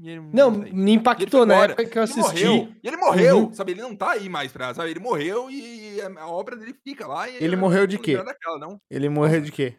Ele 0.00 0.20
Não, 0.32 0.50
me 0.52 0.68
ele 0.70 0.92
impactou 0.92 1.44
na 1.44 1.54
embora. 1.54 1.72
época 1.72 1.88
que 1.88 1.98
eu 1.98 2.02
Ele 2.04 2.12
assisti. 2.12 2.44
morreu. 2.46 2.74
E 2.82 2.86
ele 2.86 2.96
morreu, 2.96 3.38
Uhum. 3.38 3.52
sabe? 3.54 3.72
Ele 3.72 3.82
não 3.82 3.96
tá 3.96 4.12
aí 4.12 4.28
mais 4.28 4.52
pra. 4.52 4.72
Sabe? 4.72 4.90
Ele 4.90 5.00
morreu 5.00 5.50
e 5.50 6.00
a 6.00 6.28
obra 6.28 6.56
dele 6.56 6.72
fica 6.84 7.06
lá. 7.06 7.28
E 7.28 7.36
Ele 7.42 7.56
eu 7.56 7.58
morreu 7.58 7.86
de 7.86 7.98
quê? 7.98 8.16
Daquela, 8.22 8.58
não. 8.58 8.80
Ele 8.88 9.08
morreu 9.08 9.40
de 9.40 9.50
quê? 9.50 9.76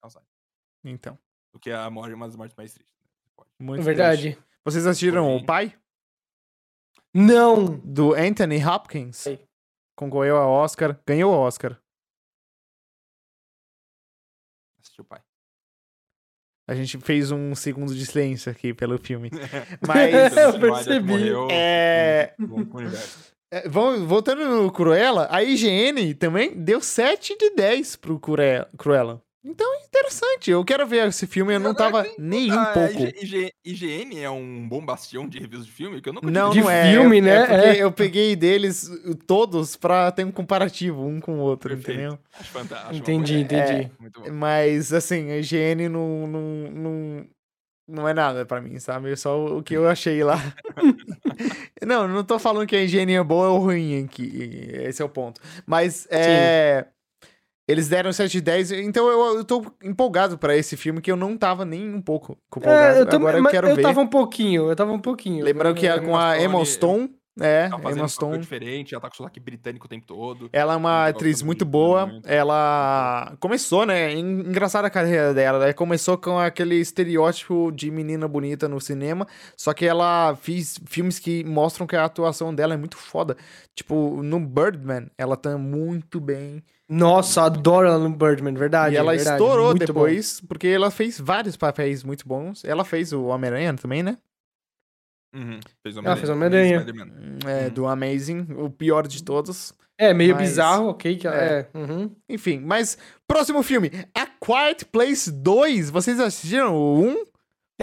Alzheimer. 0.00 0.28
Então. 0.84 1.18
O 1.52 1.58
que 1.58 1.68
é 1.70 1.74
a 1.74 1.90
morte, 1.90 2.14
uma 2.14 2.26
das 2.26 2.36
mortes 2.36 2.56
mais 2.56 2.72
tristes. 2.72 2.96
né? 3.00 3.44
Muito 3.58 3.80
É 3.80 3.84
verdade. 3.84 4.22
triste. 4.34 4.44
Vocês 4.64 4.86
assistiram 4.86 5.24
Porém. 5.24 5.42
o 5.42 5.44
pai? 5.46 5.78
Não. 7.12 7.76
Do 7.78 8.14
Anthony 8.14 8.64
Hopkins? 8.64 9.16
Sei. 9.16 9.44
Concorreu 9.96 10.36
ao 10.36 10.48
Oscar. 10.50 10.96
Ganhou 11.04 11.34
o 11.34 11.38
Oscar. 11.38 11.76
Assistiu 14.80 15.02
o 15.02 15.06
pai. 15.06 15.20
A 16.70 16.74
gente 16.76 16.98
fez 16.98 17.32
um 17.32 17.54
segundo 17.54 17.92
de 17.94 18.06
silêncio 18.06 18.50
aqui 18.50 18.72
pelo 18.72 18.96
filme. 18.98 19.28
Mas 19.86 20.12
Mas. 20.34 20.36
Eu 20.36 20.60
percebi. 20.60 21.32
É, 21.50 22.32
Com, 22.38 22.64
com 22.64 22.76
o 22.76 22.80
universo. 22.80 23.18
é, 23.52 23.68
vamos- 23.68 24.06
voltando 24.08 24.44
no 24.44 24.70
Cruella, 24.70 25.26
a 25.30 25.42
IGN 25.42 26.14
também 26.14 26.54
deu 26.54 26.80
7 26.80 27.36
de 27.36 27.50
10 27.56 27.96
pro 27.96 28.20
Cruella. 28.78 29.20
Então 29.42 29.66
é 29.74 29.84
interessante. 29.86 30.50
Eu 30.50 30.62
quero 30.64 30.86
ver 30.86 31.08
esse 31.08 31.26
filme. 31.26 31.54
Eu 31.54 31.60
não 31.60 31.74
tava 31.74 32.06
nem 32.18 32.52
um 32.52 32.58
Ah, 32.60 32.72
pouco. 32.74 32.92
IG 33.04 33.50
IG 33.64 33.84
IGN 33.86 34.18
é 34.20 34.28
um 34.30 34.68
bom 34.68 34.84
bastião 34.84 35.26
de 35.26 35.38
reviews 35.38 35.64
de 35.64 35.72
filme 35.72 36.00
que 36.02 36.10
eu 36.10 36.12
nunca 36.12 36.30
Não, 36.30 36.50
De 36.50 36.60
não 36.60 36.68
é. 36.70 36.92
filme, 36.92 37.18
é, 37.18 37.20
né? 37.22 37.46
É 37.48 37.68
É. 37.78 37.82
eu 37.82 37.90
peguei 37.90 38.36
deles 38.36 38.90
todos 39.26 39.76
pra 39.76 40.12
ter 40.12 40.24
um 40.26 40.30
comparativo 40.30 41.06
um 41.06 41.20
com 41.20 41.36
o 41.38 41.40
outro, 41.40 41.70
Perfeito. 41.70 41.98
entendeu? 42.00 42.18
Acho 42.38 42.50
fantástico. 42.50 42.94
Entendi, 42.96 43.36
É, 43.36 43.40
entendi. 43.40 43.90
Muito 43.98 44.20
bom. 44.20 44.30
Mas, 44.30 44.92
assim, 44.92 45.30
a 45.30 45.38
higiene 45.38 45.88
não, 45.88 46.26
não, 46.26 46.42
não, 46.70 47.26
não 47.88 48.08
é 48.08 48.12
nada 48.12 48.44
pra 48.44 48.60
mim, 48.60 48.78
sabe? 48.78 49.10
É 49.10 49.16
só 49.16 49.56
o 49.56 49.62
que 49.62 49.72
eu 49.74 49.88
achei 49.88 50.22
lá. 50.22 50.36
não, 51.86 52.06
não 52.06 52.22
tô 52.24 52.38
falando 52.38 52.66
que 52.66 52.76
a 52.76 52.82
higiene 52.82 53.14
é 53.14 53.24
boa 53.24 53.48
ou 53.48 53.58
ruim 53.60 54.04
aqui. 54.04 54.68
Esse 54.84 55.00
é 55.00 55.04
o 55.04 55.08
ponto. 55.08 55.40
Mas, 55.66 56.06
é... 56.10 56.86
Eles 57.70 57.88
deram 57.88 58.12
7 58.12 58.32
de 58.32 58.40
10, 58.40 58.72
então 58.72 59.08
eu, 59.08 59.36
eu 59.38 59.44
tô 59.44 59.64
empolgado 59.82 60.36
pra 60.38 60.56
esse 60.56 60.76
filme 60.76 61.00
que 61.00 61.10
eu 61.10 61.16
não 61.16 61.36
tava 61.36 61.64
nem 61.64 61.94
um 61.94 62.02
pouco 62.02 62.36
empolgado. 62.48 62.96
É, 62.96 63.00
eu 63.00 63.06
também, 63.06 63.20
Agora 63.28 63.38
eu 63.38 63.42
mas 63.42 63.52
quero 63.52 63.68
eu 63.68 63.76
ver. 63.76 63.82
tava 63.82 64.00
um 64.00 64.06
pouquinho, 64.06 64.68
eu 64.68 64.76
tava 64.76 64.92
um 64.92 64.98
pouquinho. 65.00 65.44
Lembrando 65.44 65.76
que 65.76 65.86
é 65.86 65.98
com 66.00 66.16
a 66.16 66.40
Emma 66.42 66.64
Stone, 66.64 67.10
é, 67.40 67.68
Tá 67.68 67.78
Emma 67.90 68.04
um 68.04 68.08
Stone. 68.08 68.38
diferente, 68.38 68.92
ela 68.94 69.00
tá 69.00 69.08
com 69.08 69.14
o 69.14 69.16
sotaque 69.18 69.38
britânico 69.40 69.86
o 69.86 69.88
tempo 69.88 70.04
todo. 70.06 70.50
Ela 70.52 70.74
é 70.74 70.76
uma 70.76 71.06
Eu 71.06 71.10
atriz 71.10 71.40
muito 71.42 71.64
boa. 71.64 72.06
muito. 72.06 72.28
Ela 72.28 73.34
começou, 73.40 73.86
né? 73.86 74.12
en- 74.12 74.40
Engraçada 74.40 74.88
a 74.88 74.90
carreira 74.90 75.32
dela. 75.32 75.62
Ela 75.64 75.72
começou 75.72 76.18
com 76.18 76.38
aquele 76.38 76.74
estereótipo 76.74 77.70
de 77.72 77.90
menina 77.90 78.26
bonita 78.28 78.68
no 78.68 78.80
cinema. 78.80 79.26
Só 79.56 79.72
que 79.72 79.86
ela 79.86 80.36
fez 80.42 80.78
filmes 80.86 81.18
que 81.18 81.44
mostram 81.44 81.86
que 81.86 81.96
a 81.96 82.04
atuação 82.04 82.54
dela 82.54 82.74
é 82.74 82.76
muito 82.76 82.96
foda. 82.98 83.36
Tipo, 83.74 84.22
no 84.22 84.40
Birdman, 84.40 85.06
ela 85.16 85.36
tá 85.36 85.56
muito 85.56 86.20
bem. 86.20 86.62
Nossa, 86.90 87.42
adoro 87.44 87.86
ela 87.86 87.98
no 87.98 88.10
Birdman, 88.10 88.54
verdade. 88.54 88.94
e 88.96 88.98
ela 88.98 89.12
verdade, 89.14 89.36
estourou 89.40 89.68
muito 89.68 89.80
bom. 89.92 90.00
depois, 90.00 90.40
porque 90.40 90.66
ela 90.66 90.90
fez 90.90 91.20
vários 91.20 91.56
papéis 91.56 92.02
muito 92.02 92.26
bons. 92.26 92.64
Ela 92.64 92.84
fez 92.84 93.12
o 93.12 93.26
Homem-Aranha 93.26 93.72
também, 93.74 94.02
né? 94.02 94.18
Uhum. 95.34 95.60
Fez 95.82 95.96
Ela 95.96 96.16
fez 96.16 96.28
Homem-Aranha. 96.28 96.84
É, 97.46 97.64
Uhum. 97.68 97.70
do 97.74 97.86
Amazing, 97.86 98.46
o 98.56 98.68
pior 98.68 99.06
de 99.06 99.22
todos. 99.22 99.72
É, 99.96 100.12
meio 100.12 100.34
Mas- 100.34 100.48
bizarro, 100.48 100.88
ok. 100.88 101.16
Que 101.16 101.26
ela, 101.26 101.36
é. 101.36 101.68
é. 101.72 101.78
uhum. 101.78 102.10
Enfim, 102.28 102.58
mas 102.58 102.98
próximo 103.28 103.62
filme, 103.62 103.90
A 104.14 104.26
Quiet 104.26 104.86
Place 104.86 105.30
2. 105.30 105.90
Vocês 105.90 106.18
assistiram 106.18 106.74
o 106.74 107.00
1? 107.04 107.24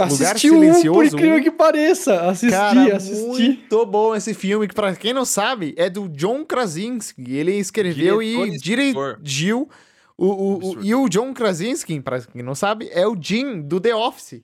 Lugar 0.06 0.32
Assisti 0.36 0.52
um, 0.52 0.54
por 0.56 0.60
Silencioso, 0.66 1.16
incrível 1.16 1.38
um. 1.38 1.44
que 1.44 1.52
pareça. 1.52 2.22
Assisti, 2.30 2.56
Cara, 2.56 2.96
assisti. 2.98 3.16
muito 3.26 3.86
bom 3.86 4.16
esse 4.16 4.34
filme, 4.34 4.68
que 4.68 4.74
pra 4.76 4.96
quem 4.96 5.14
não 5.14 5.26
sabe, 5.26 5.74
é 5.78 5.90
do 5.90 6.08
John 6.10 6.46
Krasinski. 6.46 7.36
Ele 7.36 7.54
escreveu 7.54 8.20
Diretor 8.20 8.48
e 8.48 8.52
e 8.56 8.58
dirigiu. 8.58 9.70
O, 10.18 10.26
o, 10.26 10.58
o- 10.80 10.84
e 10.84 10.96
o 10.96 11.08
John 11.10 11.34
Krasinski, 11.34 12.00
pra 12.02 12.20
quem 12.22 12.42
não 12.42 12.56
sabe, 12.56 12.90
é 12.92 13.08
o 13.08 13.16
Jim 13.20 13.62
do 13.62 13.80
The 13.80 13.96
Office. 13.96 14.42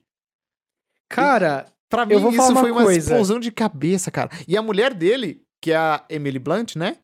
Cara, 1.09 1.65
Pra 1.89 2.07
mim, 2.07 2.13
Eu 2.15 2.19
vou 2.21 2.31
falar 2.31 2.45
isso 2.45 2.51
uma 2.53 2.61
foi 2.61 2.71
uma 2.71 2.83
coisa. 2.85 2.99
explosão 2.99 3.39
de 3.39 3.51
cabeça, 3.51 4.09
cara. 4.09 4.31
E 4.47 4.57
a 4.57 4.63
mulher 4.63 4.95
dele, 4.95 5.43
que 5.61 5.71
é 5.71 5.75
a 5.75 6.03
Emily 6.09 6.39
Blunt, 6.39 6.75
né? 6.75 6.97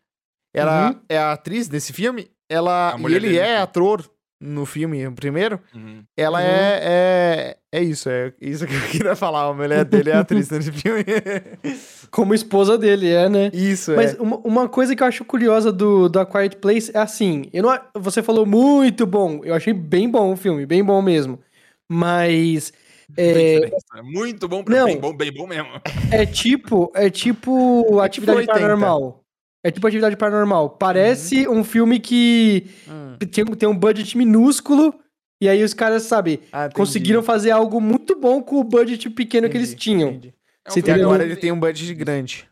Ela 0.51 0.89
Uhum. 0.89 0.99
é 1.07 1.15
a 1.15 1.31
atriz 1.33 1.67
desse 1.67 1.93
filme. 1.93 2.27
Ela, 2.49 2.95
A 2.95 2.99
e 2.99 3.05
ele 3.05 3.19
dele 3.19 3.37
é 3.37 3.45
filme. 3.45 3.61
ator 3.61 4.11
no 4.41 4.65
filme, 4.65 5.05
o 5.05 5.11
primeiro, 5.11 5.59
Uhum. 5.75 6.03
ela 6.17 6.39
Uhum. 6.39 6.45
é, 6.45 6.79
é. 6.81 7.57
É 7.71 7.83
isso, 7.83 8.09
é 8.09 8.33
isso 8.41 8.65
que 8.65 8.73
eu 8.73 8.81
queria 8.89 9.15
falar. 9.15 9.43
A 9.43 9.53
mulher 9.53 9.85
dele 9.85 10.09
é 10.09 10.15
atriz 10.15 10.49
nesse 10.49 10.71
filme. 10.71 11.03
Como 12.09 12.33
esposa 12.33 12.77
dele, 12.79 13.09
é, 13.11 13.29
né? 13.29 13.51
Isso, 13.53 13.95
Mas 13.95 14.15
é. 14.15 14.21
uma, 14.21 14.37
uma 14.37 14.67
coisa 14.69 14.95
que 14.95 15.03
eu 15.03 15.07
acho 15.07 15.23
curiosa 15.23 15.71
do, 15.71 16.09
do 16.09 16.19
A 16.19 16.25
Quiet 16.25 16.55
Place 16.57 16.91
é 16.95 16.97
assim, 16.99 17.45
eu 17.53 17.61
não, 17.61 17.79
você 17.93 18.23
falou 18.23 18.45
muito 18.45 19.05
bom, 19.05 19.41
eu 19.43 19.53
achei 19.53 19.71
bem 19.73 20.09
bom 20.09 20.33
o 20.33 20.35
filme, 20.35 20.65
bem 20.65 20.83
bom 20.83 20.99
mesmo. 21.01 21.39
Mas 21.87 22.73
é, 23.17 23.33
diferença, 23.59 23.85
é 23.97 24.01
Muito 24.01 24.47
bom 24.47 24.63
pra 24.63 24.75
Não. 24.75 24.85
bem 24.85 24.99
bom, 24.99 25.15
bem 25.15 25.31
bom 25.31 25.45
mesmo. 25.47 25.69
é 26.11 26.25
tipo, 26.25 26.91
é 26.95 27.09
tipo 27.09 27.99
atividade 27.99 28.39
80. 28.39 28.53
paranormal. 28.59 29.23
É 29.63 29.69
tipo 29.71 29.85
atividade 29.85 30.15
paranormal. 30.15 30.69
Parece 30.71 31.47
Uhum. 31.47 31.59
um 31.59 31.63
filme 31.63 31.99
que 31.99 32.67
Hum. 32.87 33.15
tem, 33.31 33.45
tem 33.45 33.67
um 33.69 33.75
budget 33.77 34.17
minúsculo 34.17 34.93
e 35.41 35.49
aí 35.49 35.63
os 35.63 35.73
caras, 35.73 36.03
sabe, 36.03 36.41
Ah, 36.51 36.61
entendi. 36.65 36.75
conseguiram 36.75 37.21
fazer 37.23 37.51
algo 37.51 37.79
muito 37.81 38.15
bom 38.15 38.41
com 38.41 38.57
o 38.59 38.63
budget 38.63 39.09
pequeno 39.09 39.49
que 39.49 39.57
eles 39.57 39.69
Entendi, 39.69 39.81
tinham. 39.83 40.09
entendi. 40.11 40.33
É 40.65 40.69
um 40.69 40.73
Você 40.73 40.79
E 40.79 40.81
entendeu? 40.81 41.05
agora 41.07 41.23
ele 41.23 41.35
tem 41.35 41.51
um 41.51 41.59
budget 41.59 41.93
grande. 41.93 42.47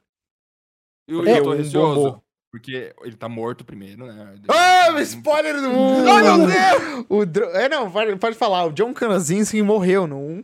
Eu, 1.08 1.26
É, 1.26 1.40
eu 1.40 1.44
tô 1.44 1.52
um 1.54 1.56
receoso. 1.58 2.22
Porque 2.52 2.94
ele 3.04 3.16
tá 3.16 3.28
morto 3.30 3.64
primeiro, 3.64 4.06
né? 4.08 4.36
Ah, 4.48 4.94
o 4.94 5.00
spoiler 5.00 5.62
do 5.62 5.70
mundo! 5.70 6.10
Ai, 6.10 6.24
meu 6.24 6.48
Deus! 6.48 7.06
O 7.10 7.26
Dro- 7.26 7.50
É, 7.52 7.70
não, 7.70 7.92
pode, 7.92 8.16
pode 8.16 8.36
falar. 8.38 8.66
O 8.66 8.72
John 8.72 8.94
Krasinski 8.94 9.62
morreu 9.62 10.08
no 10.08 10.18
1. 10.18 10.44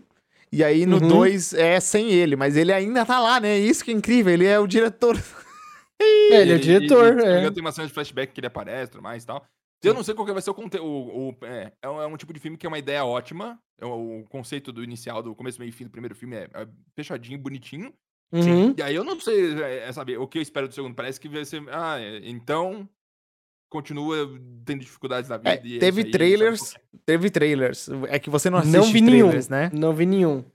E 0.51 0.63
aí 0.63 0.85
no 0.85 1.01
Uhum. 1.01 1.07
2 1.07 1.53
é 1.53 1.79
sem 1.79 2.11
ele, 2.11 2.35
mas 2.35 2.55
ele 2.55 2.71
ainda 2.71 3.05
tá 3.05 3.19
lá, 3.19 3.39
né? 3.39 3.57
Isso 3.57 3.83
que 3.83 3.89
é 3.91 3.93
incrível, 3.93 4.31
ele 4.33 4.45
é 4.45 4.59
o 4.59 4.67
diretor. 4.67 5.17
É, 6.01 6.41
ele 6.41 6.53
é 6.53 6.55
o 6.55 6.59
diretor, 6.59 7.19
E, 7.19 7.45
é. 7.45 7.51
tem 7.51 7.61
uma 7.61 7.71
cena 7.71 7.87
de 7.87 7.93
flashback 7.93 8.33
que 8.33 8.39
ele 8.39 8.47
aparece 8.47 8.89
e 8.89 8.91
tudo 8.91 9.03
mais 9.03 9.23
e 9.23 9.27
tal. 9.27 9.45
Eu 9.83 9.93
não 9.93 10.03
sei 10.03 10.15
qual 10.15 10.25
que 10.25 10.31
vai 10.31 10.41
ser 10.41 10.49
o 10.49 10.53
conteúdo. 10.53 11.37
É, 11.45 11.73
é, 11.81 11.89
um, 11.89 12.01
é 12.01 12.07
um 12.07 12.15
tipo 12.15 12.33
de 12.33 12.39
filme 12.39 12.57
que 12.57 12.65
é 12.65 12.69
uma 12.69 12.79
ideia 12.79 13.03
ótima. 13.03 13.59
É 13.79 13.85
o, 13.85 14.21
o 14.21 14.23
conceito 14.29 14.71
do 14.71 14.81
inicial, 14.81 15.21
do 15.21 15.35
começo, 15.35 15.59
meio 15.59 15.69
e 15.69 15.73
fim 15.73 15.83
do 15.83 15.89
primeiro 15.89 16.15
filme 16.15 16.37
é, 16.37 16.49
é 16.53 16.67
fechadinho, 16.95 17.37
bonitinho. 17.37 17.93
Uhum. 18.31 18.73
E 18.77 18.81
aí 18.81 18.95
eu 18.95 19.03
não 19.03 19.19
sei, 19.19 19.61
é, 19.61 19.89
é, 19.89 19.91
sabe, 19.91 20.17
o 20.17 20.25
que 20.25 20.37
eu 20.37 20.41
espero 20.41 20.67
do 20.67 20.73
segundo. 20.73 20.95
Parece 20.95 21.19
que 21.19 21.27
vai 21.27 21.43
ser. 21.45 21.61
Ah, 21.69 21.99
é, 21.99 22.21
então. 22.29 22.87
Continua 23.69 24.15
tendo 24.63 24.81
dificuldades 24.81 25.31
na 25.31 25.37
vida. 25.37 25.49
É, 25.49 25.61
e 25.65 25.77
é 25.77 25.79
teve 25.79 26.03
aí, 26.03 26.11
trailers. 26.11 26.75
Teve 27.07 27.29
trailers. 27.31 27.89
É 28.07 28.19
que 28.19 28.29
você 28.29 28.47
não 28.47 28.59
assiste 28.59 28.77
Não 28.77 28.83
vi 28.83 29.01
nenhum. 29.01 29.25
trailers, 29.25 29.49
né? 29.49 29.71
Não 29.73 29.93
vi 29.95 30.05
nenhum. 30.05 30.45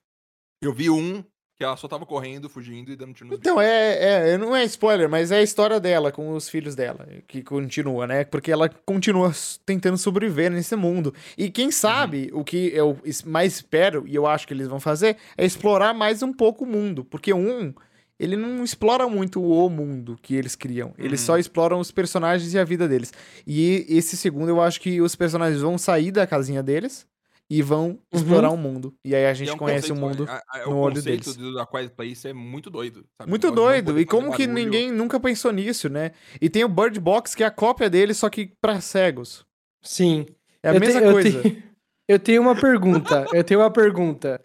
Eu 0.63 0.73
vi 0.73 0.89
um 0.89 1.25
que 1.59 1.65
ela 1.65 1.77
só 1.77 1.89
tava 1.89 2.07
correndo, 2.07 2.49
fugindo 2.49 2.93
e 2.93 2.95
dando 2.97 3.13
tiro 3.13 3.31
nos 3.31 3.39
Então, 3.41 3.61
é, 3.61 4.31
é, 4.31 4.39
não 4.39 4.55
é 4.55 4.63
spoiler, 4.65 5.09
mas 5.09 5.33
é 5.33 5.39
a 5.39 5.43
história 5.43 5.81
dela 5.81 6.13
com 6.13 6.33
os 6.33 6.49
filhos 6.49 6.77
dela, 6.77 7.09
que 7.27 7.43
continua, 7.43 8.07
né? 8.07 8.23
Porque 8.23 8.53
ela 8.53 8.69
continua 8.87 9.33
tentando 9.67 9.99
sobreviver 9.99 10.53
nesse 10.53 10.77
mundo. 10.77 11.13
E 11.37 11.51
quem 11.51 11.73
sabe, 11.73 12.31
o 12.33 12.45
que 12.45 12.69
eu 12.73 12.97
mais 13.27 13.55
espero, 13.55 14.05
e 14.07 14.15
eu 14.15 14.25
acho 14.25 14.47
que 14.47 14.55
eles 14.55 14.69
vão 14.69 14.79
fazer, 14.79 15.17
é 15.37 15.45
explorar 15.45 15.93
mais 15.93 16.23
um 16.23 16.33
pouco 16.33 16.65
o 16.65 16.67
mundo. 16.69 17.05
Porque 17.05 17.35
um, 17.35 17.75
ele 18.21 18.37
não 18.37 18.63
explora 18.63 19.09
muito 19.09 19.43
o 19.43 19.69
mundo 19.69 20.17
que 20.23 20.37
eles 20.37 20.55
criam. 20.55 20.95
Eles 20.97 21.21
Uhum. 21.23 21.27
só 21.27 21.39
exploram 21.39 21.81
os 21.81 21.91
personagens 21.91 22.55
e 22.55 22.59
a 22.59 22.63
vida 22.63 22.87
deles. 22.87 23.13
E 23.45 23.85
esse 23.89 24.17
segundo, 24.17 24.49
eu 24.49 24.61
acho 24.63 24.81
que 24.81 25.01
os 25.01 25.17
personagens 25.17 25.61
vão 25.61 25.77
sair 25.77 26.13
da 26.13 26.25
casinha 26.25 26.63
deles 26.63 27.05
e 27.51 27.63
vão 27.63 27.99
explorar 28.13 28.51
o 28.51 28.57
mundo. 28.57 28.95
E 29.05 29.15
aí 29.15 29.27
a 29.27 29.33
gente 29.35 29.49
é 29.51 29.55
um 29.55 29.57
conhece 29.59 29.91
o 29.91 29.95
conceito, 29.97 30.19
mundo. 30.21 30.31
a- 30.31 30.43
a- 30.51 30.67
no 30.67 30.73
o 30.73 30.77
olho 30.79 30.95
conceito 30.97 31.25
deles. 31.25 31.37
do 31.37 31.55
da 31.55 31.67
Quiet 31.67 31.91
Place 31.95 32.29
é 32.29 32.33
muito 32.33 32.69
doido. 32.71 33.05
sabe? 33.17 33.31
Muito 33.31 33.45
O 33.45 33.51
não 33.51 33.55
doido. 33.57 33.99
E 33.99 34.05
como 34.05 34.33
que 34.33 34.47
barulho. 34.47 34.65
ninguém 34.65 34.93
nunca 34.93 35.19
pensou 35.19 35.51
nisso, 35.53 35.89
né? 35.89 36.13
E 36.41 36.51
tem 36.51 36.63
o 36.65 36.69
Bird 36.69 37.01
Box, 37.01 37.35
que 37.35 37.43
é 37.43 37.47
a 37.47 37.51
cópia 37.51 37.89
dele, 37.89 38.13
só 38.15 38.29
que 38.29 38.53
pra 38.61 38.81
cegos. 38.81 39.47
Sim. 39.83 40.27
É 40.63 40.71
a 40.71 40.75
Eu 40.75 40.81
mesma 40.81 41.01
te- 41.01 41.07
eu 41.07 41.13
coisa. 41.13 41.43
te- 41.43 41.65
Eu 42.09 42.19
tenho 42.19 42.41
uma 42.41 42.55
pergunta. 42.59 43.27
eu 43.35 43.45
tenho 43.45 43.61
uma 43.61 43.71
pergunta. 43.71 44.41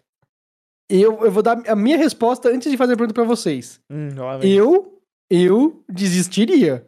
E 0.92 1.00
eu, 1.00 1.24
eu 1.24 1.30
vou 1.32 1.42
dar 1.42 1.62
a 1.66 1.74
minha 1.74 1.96
resposta 1.96 2.50
antes 2.50 2.70
de 2.70 2.76
fazer 2.76 2.92
a 2.92 2.96
pergunta 2.96 3.14
pra 3.14 3.24
vocês. 3.24 3.80
Hum. 3.90 4.10
Eu, 4.42 5.00
eu 5.30 5.82
desistiria. 5.88 6.86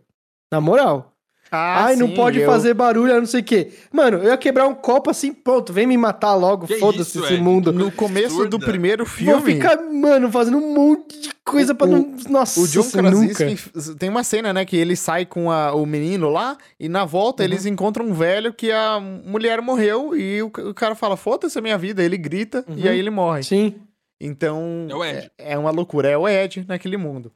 Na 0.53 0.61
moral. 0.61 1.16
Ah, 1.51 1.85
Ai, 1.87 1.97
não 1.97 2.09
sim, 2.09 2.15
pode 2.15 2.41
eu- 2.41 2.47
fazer 2.47 2.75
barulho, 2.75 3.15
não 3.15 3.27
sei 3.27 3.41
o 3.41 3.45
quê. 3.45 3.71
Mano, 3.93 4.19
eu 4.19 4.25
ia 4.31 4.37
quebrar 4.37 4.67
um 4.67 4.75
copo 4.75 5.11
assim, 5.11 5.33
pronto, 5.33 5.73
vem 5.73 5.87
me 5.87 5.97
matar 5.97 6.35
logo, 6.35 6.67
foda-se 6.67 7.19
esse 7.21 7.35
Ed? 7.35 7.43
mundo. 7.43 7.73
No 7.73 7.91
começo 7.93 8.37
do 8.39 8.43
absurda. 8.57 8.67
primeiro 8.67 9.05
Vou 9.05 9.15
filme, 9.15 9.55
ficar, 9.55 9.77
mano, 9.81 10.31
fazendo 10.31 10.57
um 10.59 10.75
monte 10.75 11.21
de 11.21 11.31
coisa 11.45 11.75
pra 11.75 11.87
O- 11.87 11.91
não. 11.91 12.15
Nossa, 12.29 12.59
o 12.61 12.67
John 12.67 12.83
nunca. 12.83 13.35
Krasinski 13.35 13.95
tem 13.97 14.09
uma 14.11 14.25
cena, 14.25 14.53
né, 14.53 14.65
que 14.65 14.77
ele 14.77 14.97
sai 14.97 15.25
com 15.25 15.51
a- 15.51 15.73
o 15.73 15.87
menino 15.87 16.29
lá 16.29 16.57
e 16.81 16.89
na 16.89 17.05
volta 17.05 17.43
Uhum. 17.43 17.49
eles 17.49 17.65
encontram 17.65 18.07
um 18.07 18.13
velho 18.13 18.53
que 18.53 18.73
a 18.73 18.99
mulher 19.01 19.63
morreu 19.63 20.17
e 20.17 20.43
o, 20.43 20.47
o 20.47 20.75
cara 20.75 20.95
fala, 20.97 21.17
foda-se 21.17 21.57
a 21.59 21.63
minha 21.63 21.79
vida, 21.79 22.03
ele 22.03 22.17
grita 22.19 22.65
e 22.69 22.83
Uhum. 22.83 22.89
aí 22.91 22.99
ele 22.99 23.11
morre. 23.11 23.43
Sim. 23.45 23.75
Então, 24.21 24.87
É 24.91 24.95
o 24.95 25.05
Ed. 25.05 25.31
É, 25.39 25.53
é 25.53 25.59
uma 25.59 25.71
loucura, 25.71 26.09
é 26.09 26.17
o 26.17 26.27
Ed 26.29 26.65
naquele 26.67 26.97
mundo. 26.97 27.31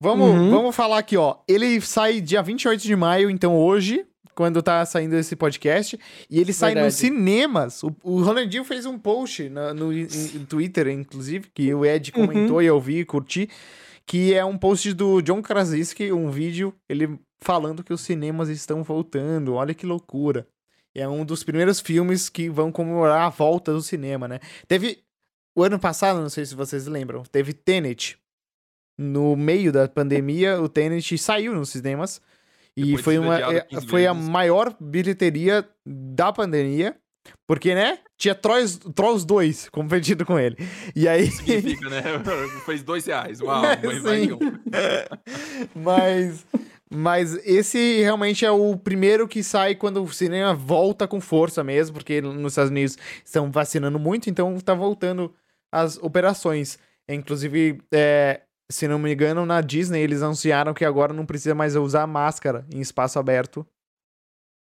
Vamos, 0.00 0.28
Uhum. 0.30 0.50
vamos 0.50 0.76
falar 0.76 0.98
aqui, 0.98 1.16
ó. 1.16 1.38
Ele 1.48 1.80
sai 1.80 2.20
dia 2.20 2.42
28 2.42 2.82
de 2.82 2.94
maio, 2.94 3.28
então 3.28 3.56
hoje, 3.56 4.06
quando 4.34 4.62
tá 4.62 4.84
saindo 4.86 5.16
esse 5.16 5.34
podcast, 5.34 5.98
e 6.30 6.38
ele 6.40 6.52
sai 6.52 6.70
Verdade. 6.74 6.86
nos 6.86 6.94
cinemas. 6.94 7.82
O, 7.82 7.92
o 8.04 8.22
Ronaldinho 8.22 8.64
fez 8.64 8.86
um 8.86 8.96
post 8.98 9.48
na- 9.48 9.74
no, 9.74 9.90
Twitter, 10.48 10.86
inclusive, 10.88 11.48
que 11.52 11.74
o 11.74 11.84
Ed 11.84 12.12
Uhum. 12.14 12.26
comentou 12.26 12.62
e 12.62 12.66
eu 12.66 12.80
vi, 12.80 13.04
curti, 13.04 13.50
que 14.06 14.32
é 14.32 14.44
um 14.44 14.56
post 14.56 14.92
do 14.94 15.20
John 15.20 15.42
Krasinski, 15.42 16.12
um 16.12 16.30
vídeo, 16.30 16.72
ele 16.88 17.18
falando 17.40 17.82
que 17.82 17.92
os 17.92 18.00
cinemas 18.00 18.48
estão 18.48 18.82
voltando. 18.84 19.54
Olha 19.54 19.74
que 19.74 19.84
loucura. 19.84 20.46
É 20.94 21.06
um 21.08 21.24
dos 21.24 21.42
primeiros 21.44 21.80
filmes 21.80 22.28
que 22.28 22.48
vão 22.48 22.70
comemorar 22.72 23.22
a 23.22 23.28
volta 23.28 23.72
do 23.72 23.82
cinema, 23.82 24.26
né? 24.28 24.38
Teve 24.66 24.98
o 25.56 25.62
ano 25.64 25.78
passado, 25.78 26.20
não 26.20 26.28
sei 26.30 26.46
se 26.46 26.54
vocês 26.54 26.86
lembram, 26.86 27.22
teve 27.24 27.52
Tenet. 27.52 28.16
No 28.98 29.36
meio 29.36 29.70
da 29.70 29.86
pandemia, 29.88 30.60
o 30.60 30.68
Tenet 30.68 31.16
saiu 31.16 31.54
nos 31.54 31.70
cinemas. 31.70 32.20
E 32.76 32.82
Depois 32.82 32.98
de 32.98 33.02
foi, 33.04 33.18
uma, 33.18 33.38
é, 33.38 33.60
15 33.60 33.86
foi 33.86 34.06
a 34.06 34.14
maior 34.14 34.74
bilheteria 34.80 35.68
da 35.86 36.32
pandemia. 36.32 36.96
Porque, 37.46 37.74
né? 37.74 37.98
Tinha 38.16 38.34
Trolls, 38.34 38.78
Trolls 38.94 39.26
2 39.26 39.68
competindo 39.70 40.24
com 40.24 40.38
ele. 40.38 40.56
E 40.94 41.08
aí. 41.08 41.30
Significa, 41.30 41.88
né? 41.88 42.02
Fez 42.64 42.82
dois 42.82 43.06
reais. 43.06 43.40
Uau, 43.40 43.64
É, 43.64 43.76
um. 44.34 44.38
mas, 45.82 46.46
mas 46.90 47.34
esse 47.46 48.00
realmente 48.00 48.44
é 48.44 48.50
o 48.50 48.76
primeiro 48.76 49.28
que 49.28 49.42
sai 49.42 49.74
quando 49.74 50.02
o 50.02 50.12
cinema 50.12 50.54
volta 50.54 51.06
com 51.06 51.20
força 51.20 51.62
mesmo, 51.62 51.94
porque 51.94 52.20
nos 52.20 52.52
Estados 52.52 52.70
Unidos 52.70 52.98
estão 53.24 53.50
vacinando 53.50 53.98
muito, 53.98 54.28
então 54.28 54.58
tá 54.60 54.74
voltando 54.74 55.32
as 55.70 55.96
operações. 55.98 56.78
Inclusive, 57.08 57.80
é, 57.92 58.42
se 58.70 58.86
não 58.88 58.98
me 58.98 59.12
engano, 59.12 59.46
na 59.46 59.60
Disney 59.60 60.00
eles 60.02 60.22
anunciaram 60.22 60.74
que 60.74 60.84
agora 60.84 61.12
não 61.12 61.24
precisa 61.26 61.54
mais 61.54 61.74
usar 61.76 62.06
máscara 62.06 62.66
em 62.72 62.80
espaço 62.80 63.18
aberto. 63.18 63.66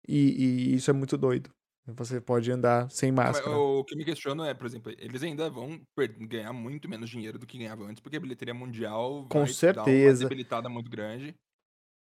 E, 0.08 0.70
e 0.70 0.74
isso 0.74 0.90
é 0.90 0.94
muito 0.94 1.16
doido. 1.18 1.50
Você 1.88 2.20
pode 2.20 2.50
andar 2.50 2.90
sem 2.90 3.12
Mas 3.12 3.36
máscara. 3.36 3.56
O 3.56 3.84
que 3.84 3.94
me 3.96 4.04
questiono 4.04 4.44
é, 4.44 4.52
por 4.54 4.66
exemplo, 4.66 4.92
eles 4.98 5.22
ainda 5.22 5.48
vão 5.48 5.80
ganhar 6.20 6.52
muito 6.52 6.88
menos 6.88 7.08
dinheiro 7.08 7.38
do 7.38 7.46
que 7.46 7.58
ganhavam 7.58 7.86
antes, 7.86 8.00
porque 8.00 8.16
a 8.16 8.20
bilheteria 8.20 8.54
mundial 8.54 9.24
Com 9.28 9.40
vai 9.44 9.48
certeza. 9.48 10.24
uma 10.24 10.28
debilitada 10.28 10.68
muito 10.68 10.90
grande. 10.90 11.34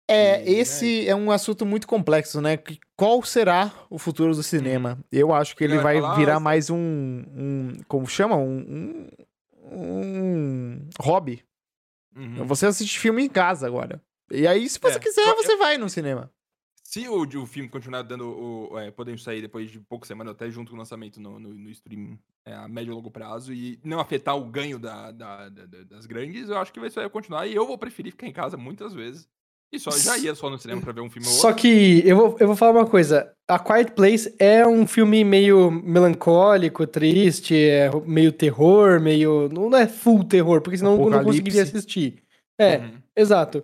É, 0.09 0.47
E, 0.49 0.59
esse 0.59 1.07
é 1.07 1.15
um 1.15 1.31
assunto 1.31 1.65
muito 1.65 1.87
complexo, 1.87 2.39
né? 2.39 2.57
Qual 2.95 3.21
será 3.23 3.73
o 3.89 3.97
futuro 3.97 4.33
do 4.35 4.43
cinema? 4.43 4.99
Eu 5.11 5.33
acho 5.33 5.55
que 5.55 5.63
ele 5.63 5.73
Ele 5.73 5.81
vai 5.83 5.95
vai 5.95 6.01
falar, 6.03 6.15
virar 6.15 6.35
"Ah, 6.35 6.39
mais 6.39 6.69
um, 6.69 6.77
um. 6.77 7.77
Como 7.87 8.07
chama? 8.07 8.37
Um. 8.37 9.09
Um, 9.63 9.77
um 9.77 10.89
hobby. 11.01 11.43
Uhum. 12.15 12.45
Você 12.45 12.65
assiste 12.65 12.99
filme 12.99 13.23
em 13.23 13.29
casa 13.29 13.67
agora. 13.67 14.01
E 14.31 14.47
aí, 14.47 14.67
se 14.69 14.79
você 14.79 14.95
É, 14.97 14.99
quiser, 14.99 15.27
eu- 15.27 15.35
você 15.35 15.55
vai 15.57 15.77
no 15.77 15.89
cinema. 15.89 16.31
Se 16.83 17.07
o, 17.09 17.23
o 17.23 17.45
filme 17.45 17.67
continuar 17.67 18.03
dando 18.03 18.25
o. 18.27 18.79
É, 18.79 18.89
podendo 18.91 19.17
sair 19.19 19.41
depois 19.41 19.69
de 19.69 19.79
poucas 19.79 20.07
semanas, 20.07 20.31
até 20.33 20.49
junto 20.49 20.69
com 20.69 20.75
o 20.75 20.79
lançamento 20.79 21.19
no, 21.19 21.39
no, 21.39 21.53
no 21.53 21.69
streaming 21.71 22.17
é, 22.45 22.53
a 22.53 22.67
médio 22.67 22.91
e 22.91 22.95
longo 22.95 23.11
prazo, 23.11 23.51
e 23.53 23.79
não 23.83 23.99
afetar 23.99 24.37
o 24.37 24.45
ganho 24.45 24.79
da, 24.79 25.11
da- 25.11 25.49
da- 25.49 25.65
da- 25.65 25.83
das 25.83 26.05
grandes, 26.05 26.47
eu 26.47 26.57
acho 26.57 26.71
que 26.71 26.79
vai 26.79 27.09
continuar. 27.09 27.47
E 27.47 27.55
eu 27.55 27.65
vou 27.67 27.77
preferir 27.77 28.11
ficar 28.11 28.27
em 28.27 28.31
casa 28.33 28.55
muitas 28.55 28.93
vezes. 28.93 29.27
E 29.75 29.79
só 29.79 29.91
já 29.91 30.17
ia 30.17 30.33
só 30.33 30.49
no 30.49 30.57
cinema 30.57 30.81
pra 30.81 30.93
ver 30.93 31.01
um 31.01 31.09
filme 31.09 31.27
ou 31.27 31.33
Só 31.33 31.47
outro. 31.49 31.61
que 31.61 32.01
eu 32.05 32.15
vou, 32.15 32.37
eu 32.39 32.47
vou 32.47 32.55
falar 32.55 32.71
uma 32.79 32.85
coisa. 32.87 33.31
A 33.47 33.59
Quiet 33.59 33.91
Place 33.91 34.33
é 34.39 34.65
um 34.65 34.87
filme 34.87 35.23
meio 35.23 35.69
melancólico, 35.69 36.87
triste, 36.87 37.55
é 37.55 37.91
meio 38.05 38.31
terror, 38.31 38.99
meio. 38.99 39.49
Não 39.51 39.75
é 39.77 39.87
full 39.87 40.23
terror, 40.23 40.61
porque 40.61 40.77
senão 40.77 40.93
eu 41.01 41.09
não 41.09 41.23
conseguiria 41.23 41.63
assistir. 41.63 42.15
É, 42.59 42.77
Uhum. 42.77 42.91
exato. 43.15 43.63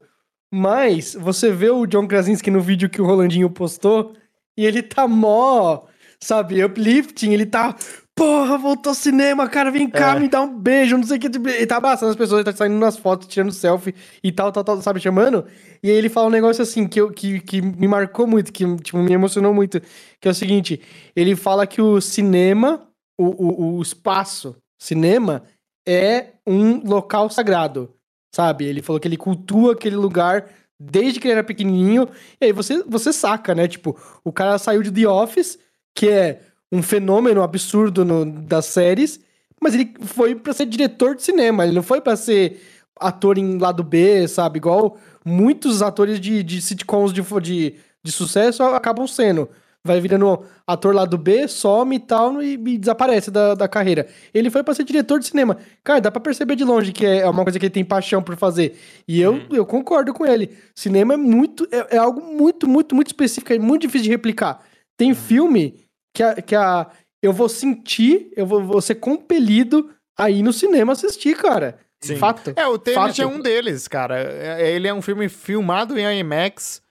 Mas 0.53 1.15
você 1.15 1.49
vê 1.51 1.69
o 1.69 1.85
John 1.85 2.07
Krasinski 2.07 2.51
no 2.51 2.59
vídeo 2.59 2.89
que 2.89 3.01
o 3.01 3.05
Rolandinho 3.05 3.49
postou 3.49 4.13
e 4.57 4.65
ele 4.65 4.83
tá 4.83 5.07
mó, 5.07 5.83
sabe, 6.19 6.63
uplifting, 6.63 7.31
ele 7.31 7.45
tá. 7.45 7.75
Porra, 8.15 8.57
voltou 8.57 8.91
ao 8.91 8.95
cinema, 8.95 9.47
cara, 9.49 9.71
vem 9.71 9.89
cá, 9.89 10.15
É. 10.15 10.19
me 10.19 10.27
dá 10.27 10.41
um 10.41 10.57
beijo, 10.59 10.97
não 10.97 11.03
sei 11.03 11.17
o 11.17 11.19
que. 11.19 11.27
Ele 11.27 11.65
tá 11.65 11.77
abraçando 11.77 12.09
as 12.09 12.15
pessoas, 12.15 12.39
ele 12.41 12.51
tá 12.51 12.55
saindo 12.55 12.77
nas 12.77 12.97
fotos, 12.97 13.27
tirando 13.27 13.51
selfie 13.51 13.95
e 14.23 14.31
tal, 14.31 14.51
tal, 14.51 14.63
tal, 14.63 14.81
sabe, 14.81 14.99
chamando. 14.99 15.45
E 15.81 15.89
aí 15.89 15.95
ele 15.95 16.09
fala 16.09 16.27
um 16.27 16.31
negócio 16.31 16.61
assim, 16.61 16.87
que, 16.87 17.01
eu, 17.01 17.11
que, 17.11 17.39
que 17.39 17.61
me 17.61 17.87
marcou 17.87 18.27
muito, 18.27 18.51
que 18.51 18.63
tipo, 18.77 18.97
me 18.99 19.11
emocionou 19.13 19.53
muito, 19.53 19.81
que 20.19 20.27
é 20.27 20.31
o 20.31 20.35
seguinte, 20.35 20.81
ele 21.15 21.35
fala 21.35 21.65
que 21.65 21.81
o 21.81 21.99
cinema, 21.99 22.87
o, 23.19 23.25
o, 23.25 23.77
o 23.77 23.81
espaço 23.81 24.55
cinema, 24.79 25.43
é 25.87 26.33
um 26.45 26.87
local 26.87 27.29
sagrado, 27.29 27.91
sabe? 28.35 28.65
Ele 28.65 28.81
falou 28.81 28.99
que 28.99 29.07
ele 29.07 29.17
cultua 29.17 29.73
aquele 29.73 29.95
lugar 29.95 30.47
desde 30.79 31.19
que 31.19 31.27
ele 31.27 31.33
era 31.33 31.43
pequenininho, 31.43 32.07
e 32.39 32.45
aí 32.45 32.51
você, 32.51 32.83
você 32.83 33.13
saca, 33.13 33.53
né? 33.53 33.67
Tipo, 33.67 33.95
o 34.23 34.31
cara 34.31 34.57
saiu 34.57 34.81
de 34.81 34.91
The 34.91 35.07
Office, 35.07 35.59
que 35.95 36.09
é 36.09 36.41
um 36.71 36.81
fenômeno 36.81 37.41
absurdo 37.43 38.03
no- 38.05 38.25
das 38.25 38.65
séries, 38.65 39.19
mas 39.61 39.73
ele 39.73 39.93
foi 40.01 40.35
pra 40.35 40.53
ser 40.53 40.65
diretor 40.65 41.15
de 41.15 41.23
cinema, 41.23 41.63
ele 41.65 41.75
não 41.75 41.83
foi 41.83 42.01
pra 42.01 42.15
ser 42.15 42.61
ator 42.99 43.37
em 43.37 43.57
lado 43.57 43.83
B, 43.83 44.27
sabe? 44.27 44.57
Igual 44.57 44.97
muitos 45.25 45.81
atores 45.81 46.19
de, 46.19 46.43
de 46.43 46.61
sitcoms 46.61 47.11
de, 47.13 47.21
de, 47.41 47.75
de 48.03 48.11
sucesso 48.11 48.63
acabam 48.63 49.07
sendo. 49.07 49.49
Vai 49.83 49.99
virando 49.99 50.43
ator 50.67 50.93
lado 50.93 51.17
B, 51.17 51.47
some 51.47 51.95
e 51.95 51.99
tal, 51.99 52.39
e, 52.39 52.53
e 52.53 52.77
desaparece 52.77 53.31
da, 53.31 53.55
da 53.55 53.67
carreira. 53.67 54.07
Ele 54.31 54.51
foi 54.51 54.61
pra 54.61 54.75
ser 54.75 54.83
diretor 54.83 55.17
de 55.19 55.25
cinema. 55.25 55.57
Cara, 55.83 55.99
dá 55.99 56.11
pra 56.11 56.21
perceber 56.21 56.55
de 56.55 56.63
longe 56.63 56.91
que 56.91 57.03
é 57.03 57.27
uma 57.27 57.41
coisa 57.43 57.57
que 57.57 57.65
ele 57.65 57.73
tem 57.73 57.83
paixão 57.83 58.21
por 58.21 58.35
fazer. 58.37 58.77
E 59.07 59.19
eu, 59.19 59.33
Uhum. 59.33 59.47
eu 59.51 59.65
concordo 59.65 60.13
com 60.13 60.23
ele. 60.23 60.51
Cinema 60.75 61.15
é 61.15 61.17
muito. 61.17 61.67
É, 61.71 61.95
é 61.95 61.97
algo 61.97 62.21
muito, 62.21 62.67
muito, 62.67 62.93
muito 62.93 63.07
específico, 63.07 63.51
é 63.53 63.57
muito 63.57 63.81
difícil 63.81 64.03
de 64.03 64.09
replicar. 64.11 64.61
Tem 64.95 65.15
filme 65.15 65.79
que 66.13 66.23
a, 66.23 66.35
que 66.41 66.55
a. 66.55 66.87
Eu 67.21 67.31
vou 67.33 67.47
sentir, 67.47 68.31
eu 68.35 68.45
vou, 68.45 68.63
vou 68.63 68.81
ser 68.81 68.95
compelido 68.95 69.89
a 70.17 70.29
ir 70.29 70.41
no 70.41 70.51
cinema 70.51 70.93
assistir, 70.93 71.35
cara. 71.37 71.77
Sim. 71.99 72.15
Fato. 72.15 72.51
É, 72.55 72.65
o 72.67 72.79
Tenet 72.79 73.21
é 73.21 73.27
um 73.27 73.39
deles, 73.39 73.87
cara. 73.87 74.19
É- 74.19 74.71
Ele 74.75 74.87
é 74.87 74.93
um 74.93 75.01
filme 75.03 75.29
filmado 75.29 75.97
em 75.99 76.19
IMAX, 76.19 76.81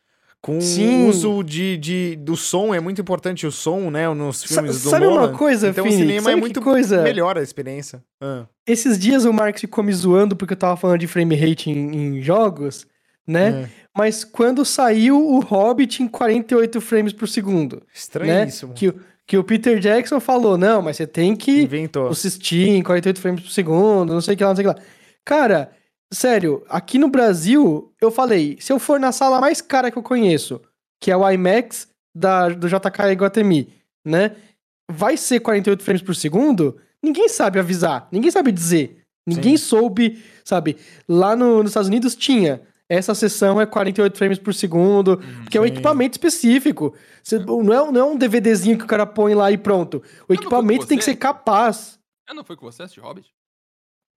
com 0.40 0.60
Sim. 0.60 1.08
uso 1.08 1.42
de, 1.42 1.76
de, 1.76 2.16
do 2.16 2.36
som, 2.36 2.72
é 2.72 2.78
muito 2.80 3.00
importante 3.02 3.44
o 3.46 3.50
som, 3.52 3.90
né, 3.90 4.08
nos 4.14 4.38
Sa- 4.38 4.46
filmes 4.62 4.82
do 4.84 4.88
sabe 4.90 5.06
uma 5.06 5.22
Nolan. 5.22 5.36
coisa, 5.36 5.68
Então 5.68 5.84
Fini? 5.84 5.96
o 5.96 5.98
cinema 5.98 6.22
Sabe 6.22 6.36
é 6.36 6.40
muito 6.40 6.62
coisa? 6.62 7.02
melhor 7.02 7.36
a 7.36 7.42
experiência. 7.42 8.02
Ah. 8.22 8.46
Esses 8.66 8.96
dias 8.98 9.24
o 9.24 9.32
Marx 9.32 9.60
ficou 9.60 9.82
me 9.84 9.92
zoando 9.92 10.36
porque 10.36 10.54
eu 10.54 10.56
tava 10.58 10.76
falando 10.76 11.00
de 11.00 11.06
frame 11.08 11.34
rate 11.34 11.68
em, 11.70 11.94
em 12.16 12.22
jogos, 12.22 12.86
né? 13.30 13.62
É. 13.62 13.68
Mas 13.96 14.24
quando 14.24 14.64
saiu 14.64 15.18
o 15.18 15.40
Hobbit 15.40 16.02
em 16.02 16.08
48 16.08 16.80
frames 16.80 17.12
por 17.12 17.28
segundo, 17.28 17.76
né? 17.76 17.82
Estranhíssimo. 17.94 18.72
Que, 18.74 18.88
o- 18.88 19.00
que 19.26 19.36
o 19.38 19.44
Peter 19.44 19.78
Jackson 19.78 20.20
falou, 20.20 20.56
não, 20.58 20.80
mas 20.82 20.96
você 20.96 21.06
tem 21.06 21.34
que 21.36 21.62
Inventou. 21.62 22.08
assistir 22.08 22.68
em 22.68 22.82
48 22.82 23.20
frames 23.20 23.42
por 23.42 23.50
segundo, 23.50 24.12
não 24.12 24.20
sei 24.20 24.34
o 24.34 24.36
que 24.36 24.44
lá, 24.44 24.50
não 24.50 24.56
sei 24.56 24.66
o 24.66 24.74
que 24.74 24.80
lá. 24.80 24.86
Cara, 25.24 25.70
sério, 26.12 26.64
aqui 26.68 26.98
no 26.98 27.08
Brasil, 27.08 27.92
eu 28.00 28.10
falei, 28.10 28.56
se 28.60 28.72
eu 28.72 28.78
for 28.78 28.98
na 28.98 29.12
sala 29.12 29.40
mais 29.40 29.60
cara 29.60 29.90
que 29.90 29.98
eu 29.98 30.02
conheço, 30.02 30.60
que 31.00 31.10
é 31.10 31.16
o 31.16 31.28
IMAX 31.30 31.88
da, 32.14 32.48
do 32.48 32.68
JK 32.68 33.12
Iguatemi, 33.12 33.68
né? 34.04 34.32
Vai 34.90 35.16
ser 35.16 35.40
48 35.40 35.82
frames 35.84 36.02
por 36.02 36.14
segundo? 36.16 36.76
Ninguém 37.02 37.28
sabe 37.28 37.58
avisar, 37.58 38.08
ninguém 38.10 38.30
sabe 38.30 38.50
dizer. 38.52 38.98
Ninguém 39.26 39.56
soube, 39.56 40.20
sabe? 40.44 40.76
Lá 41.08 41.36
no- 41.36 41.62
nos 41.62 41.70
Estados 41.70 41.88
Unidos 41.88 42.16
tinha. 42.16 42.62
Essa 42.90 43.14
sessão 43.14 43.60
é 43.60 43.64
48 43.66 44.18
frames 44.18 44.38
por 44.38 44.52
segundo, 44.52 45.18
que 45.48 45.56
é 45.56 45.60
um 45.60 45.64
equipamento 45.64 46.14
específico. 46.14 46.92
Você- 47.22 47.38
não, 47.38 47.60
é, 47.72 47.92
não 47.92 48.00
é 48.00 48.04
um 48.04 48.16
DVDzinho 48.18 48.76
que 48.76 48.84
o 48.84 48.88
cara 48.88 49.06
põe 49.06 49.32
lá 49.32 49.52
e 49.52 49.56
pronto. 49.56 49.98
O 50.24 50.26
foi 50.26 50.36
equipamento 50.36 50.86
tem 50.88 50.98
que 50.98 51.04
ser 51.04 51.14
capaz. 51.14 52.00
Ah, 52.28 52.34
não 52.34 52.42
foi 52.42 52.56
com 52.56 52.66
você 52.66 52.82
assistir 52.82 53.00
Hobbit? 53.00 53.28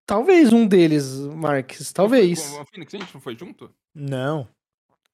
Talvez 0.08 0.52
um 0.52 0.66
deles, 0.68 1.18
Marques. 1.20 1.94
Talvez. 1.94 2.50
Com 2.50 2.62
o 2.62 2.66
Phoenix, 2.66 2.94
a 2.94 2.98
gente 2.98 3.14
não 3.14 3.22
foi 3.22 3.38
junto? 3.38 3.70
Não. 3.94 4.48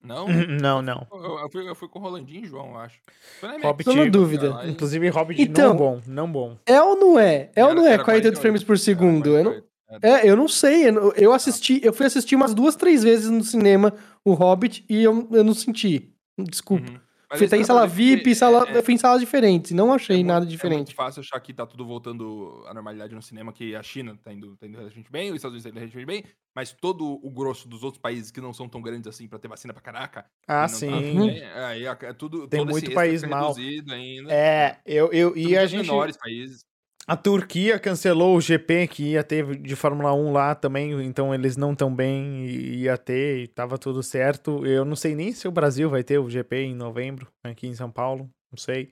Não? 0.02 0.26
Não, 0.30 0.82
não. 0.82 1.06
Eu, 1.12 1.40
eu 1.40 1.50
fui, 1.52 1.70
eu 1.70 1.76
fui 1.76 1.88
com 1.90 2.00
o 2.00 2.02
Rolandinho 2.02 2.46
e 2.46 2.48
João, 2.48 2.70
eu 2.72 2.78
acho. 2.78 2.98
Foi 3.42 3.50
na 3.50 3.58
Hobbit, 3.68 3.84
Tô 3.84 3.94
na 3.94 4.06
dúvida. 4.06 4.50
Lá 4.54 4.68
Inclusive, 4.68 5.10
Hobbit 5.10 5.42
Então- 5.42 5.70
não 5.70 5.76
bom, 5.76 6.02
não 6.08 6.32
bom. 6.32 6.58
É 6.66 6.82
ou 6.82 6.96
não 6.96 7.20
é? 7.20 7.52
É 7.54 7.66
ou 7.66 7.76
não 7.76 7.86
é 7.86 7.94
era 7.94 8.04
48 8.06 8.40
frames 8.40 8.64
por 8.64 8.80
segundo? 8.80 9.28
Eu 9.38 9.44
não- 9.44 9.52
48, 9.52 9.58
era. 9.66 9.69
É, 10.02 10.30
eu 10.30 10.36
não 10.36 10.48
sei. 10.48 10.88
Eu, 10.90 11.14
eu 11.14 11.34
assisti, 11.34 11.80
eu 11.84 11.92
fui 11.94 12.06
assistir 12.06 12.36
umas 12.36 12.54
duas, 12.54 12.76
três 12.76 13.04
vezes 13.04 13.30
no 13.30 13.44
cinema 13.44 13.94
o 14.24 14.34
Hobbit 14.34 14.86
e 14.90 15.04
eu, 15.04 15.28
eu 15.32 15.44
não 15.44 15.54
senti. 15.54 16.14
Desculpa. 16.38 16.90
Uhum. 16.92 17.00
Mas 17.32 17.38
Fui 17.38 17.46
até 17.46 17.58
em 17.58 17.64
sala 17.64 17.86
VIP, 17.86 18.24
que 18.24 18.34
sala, 18.34 18.66
é- 18.68 18.72
é- 18.74 18.78
eu 18.80 18.84
fui 18.84 18.96
em 18.96 18.98
salas 18.98 19.20
diferentes. 19.20 19.70
Não 19.70 19.94
achei 19.94 20.16
é 20.16 20.18
muito- 20.18 20.28
nada 20.30 20.40
É 20.40 20.48
muito 20.48 20.52
diferente. 20.52 20.96
fácil 20.96 21.20
achar 21.20 21.40
que 21.40 21.54
tá 21.54 21.64
tudo 21.64 21.86
voltando 21.86 22.64
à 22.68 22.74
normalidade 22.74 23.14
no 23.14 23.22
cinema, 23.22 23.54
que 23.54 23.76
a 23.76 23.84
China 23.84 24.18
tá 24.24 24.34
indo, 24.34 24.58
tá 24.58 24.66
indo 24.66 24.78
relativamente 24.80 25.12
bem, 25.12 25.30
os 25.30 25.36
Estados 25.36 25.54
Unidos 25.54 25.64
tá 25.66 25.70
indo 25.70 25.78
relativamente 25.78 26.08
bem, 26.24 26.24
mas 26.56 26.72
todo 26.72 27.20
o 27.24 27.30
grosso 27.30 27.68
dos 27.68 27.84
outros 27.84 28.02
países 28.02 28.32
que 28.32 28.42
não 28.42 28.52
são 28.52 28.68
tão 28.68 28.82
grandes 28.82 29.06
assim 29.08 29.28
pra 29.28 29.38
ter 29.38 29.48
vacina 29.48 29.72
pra 29.76 29.82
caraca. 29.84 30.26
Ah, 30.48 30.62
tá 30.62 30.68
sim. 30.70 30.90
bem, 30.90 31.44
Aí 31.54 31.86
é, 31.86 31.98
é 32.02 32.14
tudo, 32.14 32.48
Tem 32.48 32.62
todo 32.62 32.70
esse 32.72 32.72
muito 32.72 32.86
extra 32.86 32.96
país 32.96 33.24
mal. 33.24 33.56
ainda. 33.56 34.34
É, 34.34 34.78
eu, 34.84 35.12
eu, 35.14 35.32
Tem 35.34 35.50
e 35.50 35.56
a 35.58 35.68
gente. 35.68 35.86
menores 35.86 36.18
países. 36.18 36.66
A 37.10 37.18
Turquia 37.18 37.80
cancelou 37.80 38.38
o 38.38 38.42
GP 38.42 38.88
que 38.88 39.04
ia 39.14 39.24
ter 39.24 39.56
de 39.56 39.76
Fórmula 39.76 40.14
1 40.14 40.32
lá 40.32 40.54
também, 40.54 40.92
então 41.04 41.34
eles 41.34 41.58
não 41.58 41.74
tão 41.74 41.92
bem 41.92 42.46
e 42.46 42.84
ia 42.84 42.96
ter 43.00 43.40
e 43.40 43.48
tava 43.48 43.80
tudo 43.80 44.04
certo. 44.04 44.64
Eu 44.64 44.86
não 44.86 44.96
sei 44.96 45.16
nem 45.16 45.34
se 45.34 45.48
o 45.48 45.52
Brasil 45.52 45.90
vai 45.90 46.04
ter 46.04 46.20
o 46.20 46.30
GP 46.30 46.66
em 46.66 46.76
novembro, 46.76 47.28
aqui 47.44 47.66
em 47.66 47.74
São 47.74 47.90
Paulo, 47.90 48.30
não 48.52 48.60
sei. 48.60 48.92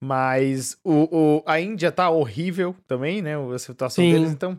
Mas 0.00 0.78
o, 0.82 1.08
o, 1.14 1.42
a 1.44 1.60
Índia 1.60 1.92
tá 1.92 2.08
horrível 2.08 2.74
também, 2.86 3.20
né? 3.20 3.34
A 3.36 3.58
situação 3.58 4.02
Sim. 4.02 4.12
deles, 4.12 4.30
então. 4.30 4.58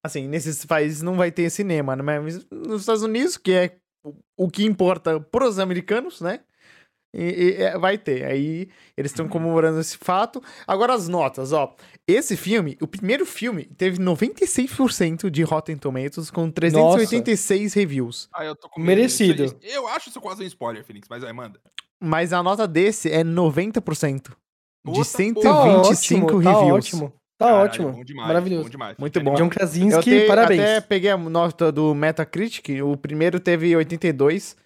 Assim, 0.00 0.28
nesses 0.28 0.64
países 0.64 1.02
não 1.02 1.16
vai 1.16 1.32
ter 1.32 1.50
cinema, 1.50 1.96
né? 1.96 2.20
Mas 2.20 2.46
nos 2.48 2.82
Estados 2.82 3.02
Unidos, 3.02 3.36
que 3.36 3.50
é 3.50 3.76
o, 4.04 4.14
o 4.36 4.48
que 4.48 4.64
importa 4.64 5.18
pros 5.18 5.58
americanos, 5.58 6.20
né? 6.20 6.38
E, 7.16 7.22
e, 7.22 7.62
é, 7.62 7.78
vai 7.78 7.96
ter. 7.96 8.24
Aí 8.26 8.68
eles 8.96 9.10
estão 9.10 9.26
comemorando 9.26 9.80
esse 9.80 9.96
fato. 9.96 10.42
Agora 10.66 10.92
as 10.92 11.08
notas, 11.08 11.52
ó. 11.52 11.74
Esse 12.06 12.36
filme, 12.36 12.76
o 12.80 12.86
primeiro 12.86 13.24
filme, 13.24 13.64
teve 13.64 13.98
96% 13.98 15.30
de 15.30 15.42
Rotten 15.42 15.76
Tomatoes 15.76 16.30
com 16.30 16.50
386 16.50 17.74
reviews. 17.74 18.28
Ah, 18.34 18.44
eu 18.44 18.54
tô 18.54 18.68
com 18.68 18.80
Merecido. 18.80 19.44
Isso- 19.44 19.56
eu 19.62 19.88
acho 19.88 20.08
isso 20.10 20.20
quase 20.20 20.42
um 20.42 20.46
spoiler, 20.46 20.84
Phoenix, 20.84 21.08
mas 21.08 21.22
vai, 21.22 21.32
manda. 21.32 21.58
Mas 22.00 22.32
a 22.32 22.42
nota 22.42 22.66
desse 22.68 23.10
é 23.10 23.24
90%. 23.24 24.30
De 24.84 24.92
Puta 24.92 25.04
125 25.04 25.42
Tá 25.42 25.52
ótimo, 25.58 26.42
tá 26.42 26.52
reviews. 26.52 26.72
ótimo. 26.86 27.12
Tá 27.38 27.46
Caralho, 27.46 27.64
ótimo. 27.64 27.92
bom 27.92 28.04
demais, 28.04 28.28
Maravilhoso. 28.28 28.62
Bom 28.64 28.70
demais. 28.70 28.96
Muito 28.98 29.20
bom. 29.20 29.34
John 29.34 29.44
Eu 29.44 29.50
Krasinski, 29.50 30.02
te- 30.22 30.26
parabéns. 30.26 30.60
até 30.60 30.80
peguei 30.80 31.10
a 31.10 31.16
nota 31.16 31.70
do 31.72 31.94
Metacritic. 31.94 32.68
O 32.82 32.96
primeiro 32.96 33.38
teve 33.40 33.74
82 33.76 34.56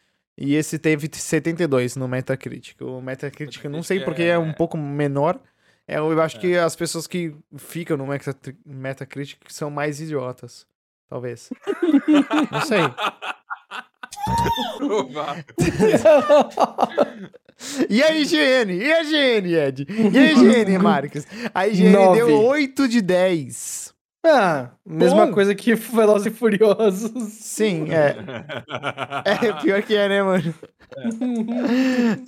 e 0.40 0.55
esse 0.55 0.79
teve 0.79 1.09
72 1.12 1.96
no 1.96 2.09
Metacritic. 2.09 2.81
O 2.81 3.00
Metacritic, 3.03 3.62
eu 3.62 3.70
não 3.70 3.83
sei 3.83 4.00
porque 4.00 4.22
é 4.22 4.38
um 4.38 4.50
é- 4.50 4.55
pouco 4.55 4.79
menor. 4.79 5.38
É, 5.87 5.98
eu 5.98 6.20
acho 6.22 6.40
que 6.40 6.57
as 6.57 6.74
pessoas 6.74 7.07
que 7.07 7.35
ficam 7.59 7.96
no 7.96 8.07
Meta- 8.07 8.35
Metacritic 8.64 9.38
são 9.48 9.70
mais 9.70 10.00
idiotas. 10.00 10.66
Talvez. 11.09 11.50
não 12.50 12.61
sei. 12.62 12.81
E 17.90 18.03
a 18.03 18.14
IGN? 18.16 18.72
E 18.72 18.90
a 18.92 19.03
IGN, 19.03 19.55
Ed? 19.55 19.87
E 19.90 20.18
a 20.18 20.33
IGN, 20.33 20.79
Marcos? 20.81 21.26
A 21.55 21.68
IGN 21.68 21.92
Nove. 21.92 22.18
deu 22.18 22.42
8 22.44 22.88
de 22.88 23.03
10. 23.03 23.89
Ah, 24.24 24.72
mesma 24.85 25.26
Bom. 25.26 25.33
coisa 25.33 25.54
que 25.54 25.74
Velozes 25.74 26.26
e 26.26 26.30
Furiosos. 26.37 27.33
Sim, 27.33 27.87
é. 27.90 28.16
É, 29.24 29.52
pior 29.62 29.83
que 29.83 29.96
é, 29.96 30.09
né, 30.09 30.22
mano? 30.22 30.54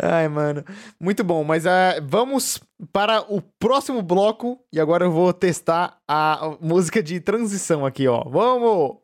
Ai, 0.01 0.29
mano. 0.29 0.65
Muito 0.99 1.23
bom, 1.23 1.45
mas 1.45 1.67
ah, 1.67 1.97
vamos 2.03 2.61
para 2.93 3.21
o 3.33 3.43
próximo 3.59 4.03
bloco. 4.03 4.59
E 4.73 4.81
agora 4.81 5.05
eu 5.05 5.11
vou 5.13 5.33
testar 5.33 5.99
a 6.09 6.57
música 6.61 7.03
de 7.03 7.21
transição 7.21 7.85
aqui, 7.85 8.09
ó. 8.09 8.25
Vamos! 8.25 9.03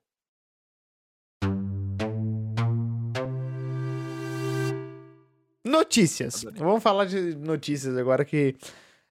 Notícias. 5.64 6.44
Vamos 6.56 6.82
falar 6.82 7.04
de 7.04 7.34
notícias 7.34 7.96
agora 7.96 8.24
que 8.24 8.56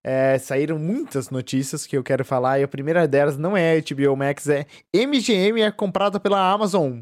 é, 0.03 0.37
saíram 0.37 0.77
muitas 0.77 1.29
notícias 1.29 1.85
que 1.85 1.97
eu 1.97 2.03
quero 2.03 2.23
falar. 2.23 2.59
E 2.59 2.63
a 2.63 2.67
primeira 2.67 3.07
delas 3.07 3.37
não 3.37 3.55
é 3.55 3.79
HBO 3.81 4.15
Max, 4.15 4.47
é 4.47 4.65
MGM 4.93 5.61
é 5.61 5.71
comprada 5.71 6.19
pela 6.19 6.51
Amazon. 6.51 7.01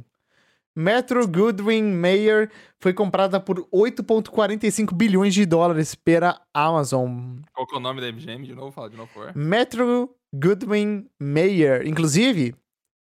Metro 0.76 1.26
Goodwin 1.26 1.84
Mayer 1.84 2.52
foi 2.80 2.94
comprada 2.94 3.40
por 3.40 3.66
8,45 3.74 4.94
bilhões 4.94 5.34
de 5.34 5.46
dólares 5.46 5.96
pela 5.96 6.42
Amazon. 6.54 7.38
Qual 7.54 7.66
que 7.66 7.76
é 7.76 7.78
o 7.78 7.82
nome 7.82 8.02
da 8.02 8.12
MGM? 8.12 8.46
De 8.46 8.54
novo, 8.54 8.72
fala 8.72 8.90
de 8.90 8.98
novo, 8.98 9.10
por. 9.14 9.34
Metro 9.34 10.14
Goodwin 10.34 11.08
Mayer, 11.18 11.88
inclusive, 11.88 12.54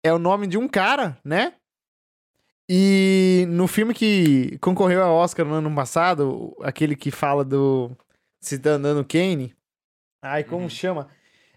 é 0.04 0.12
o 0.12 0.18
nome 0.18 0.46
de 0.46 0.56
um 0.56 0.68
cara, 0.68 1.18
né? 1.24 1.54
E 2.68 3.44
no 3.48 3.66
filme 3.66 3.92
que 3.92 4.56
concorreu 4.58 5.02
ao 5.02 5.16
Oscar 5.16 5.44
no 5.44 5.54
ano 5.54 5.74
passado, 5.74 6.56
aquele 6.62 6.94
que 6.94 7.10
fala 7.10 7.44
do 7.44 7.90
Cidadano 8.40 9.04
Kane, 9.04 9.54
ai, 10.24 10.42
como 10.44 10.62
Uhum. 10.64 10.70
chama? 10.70 11.08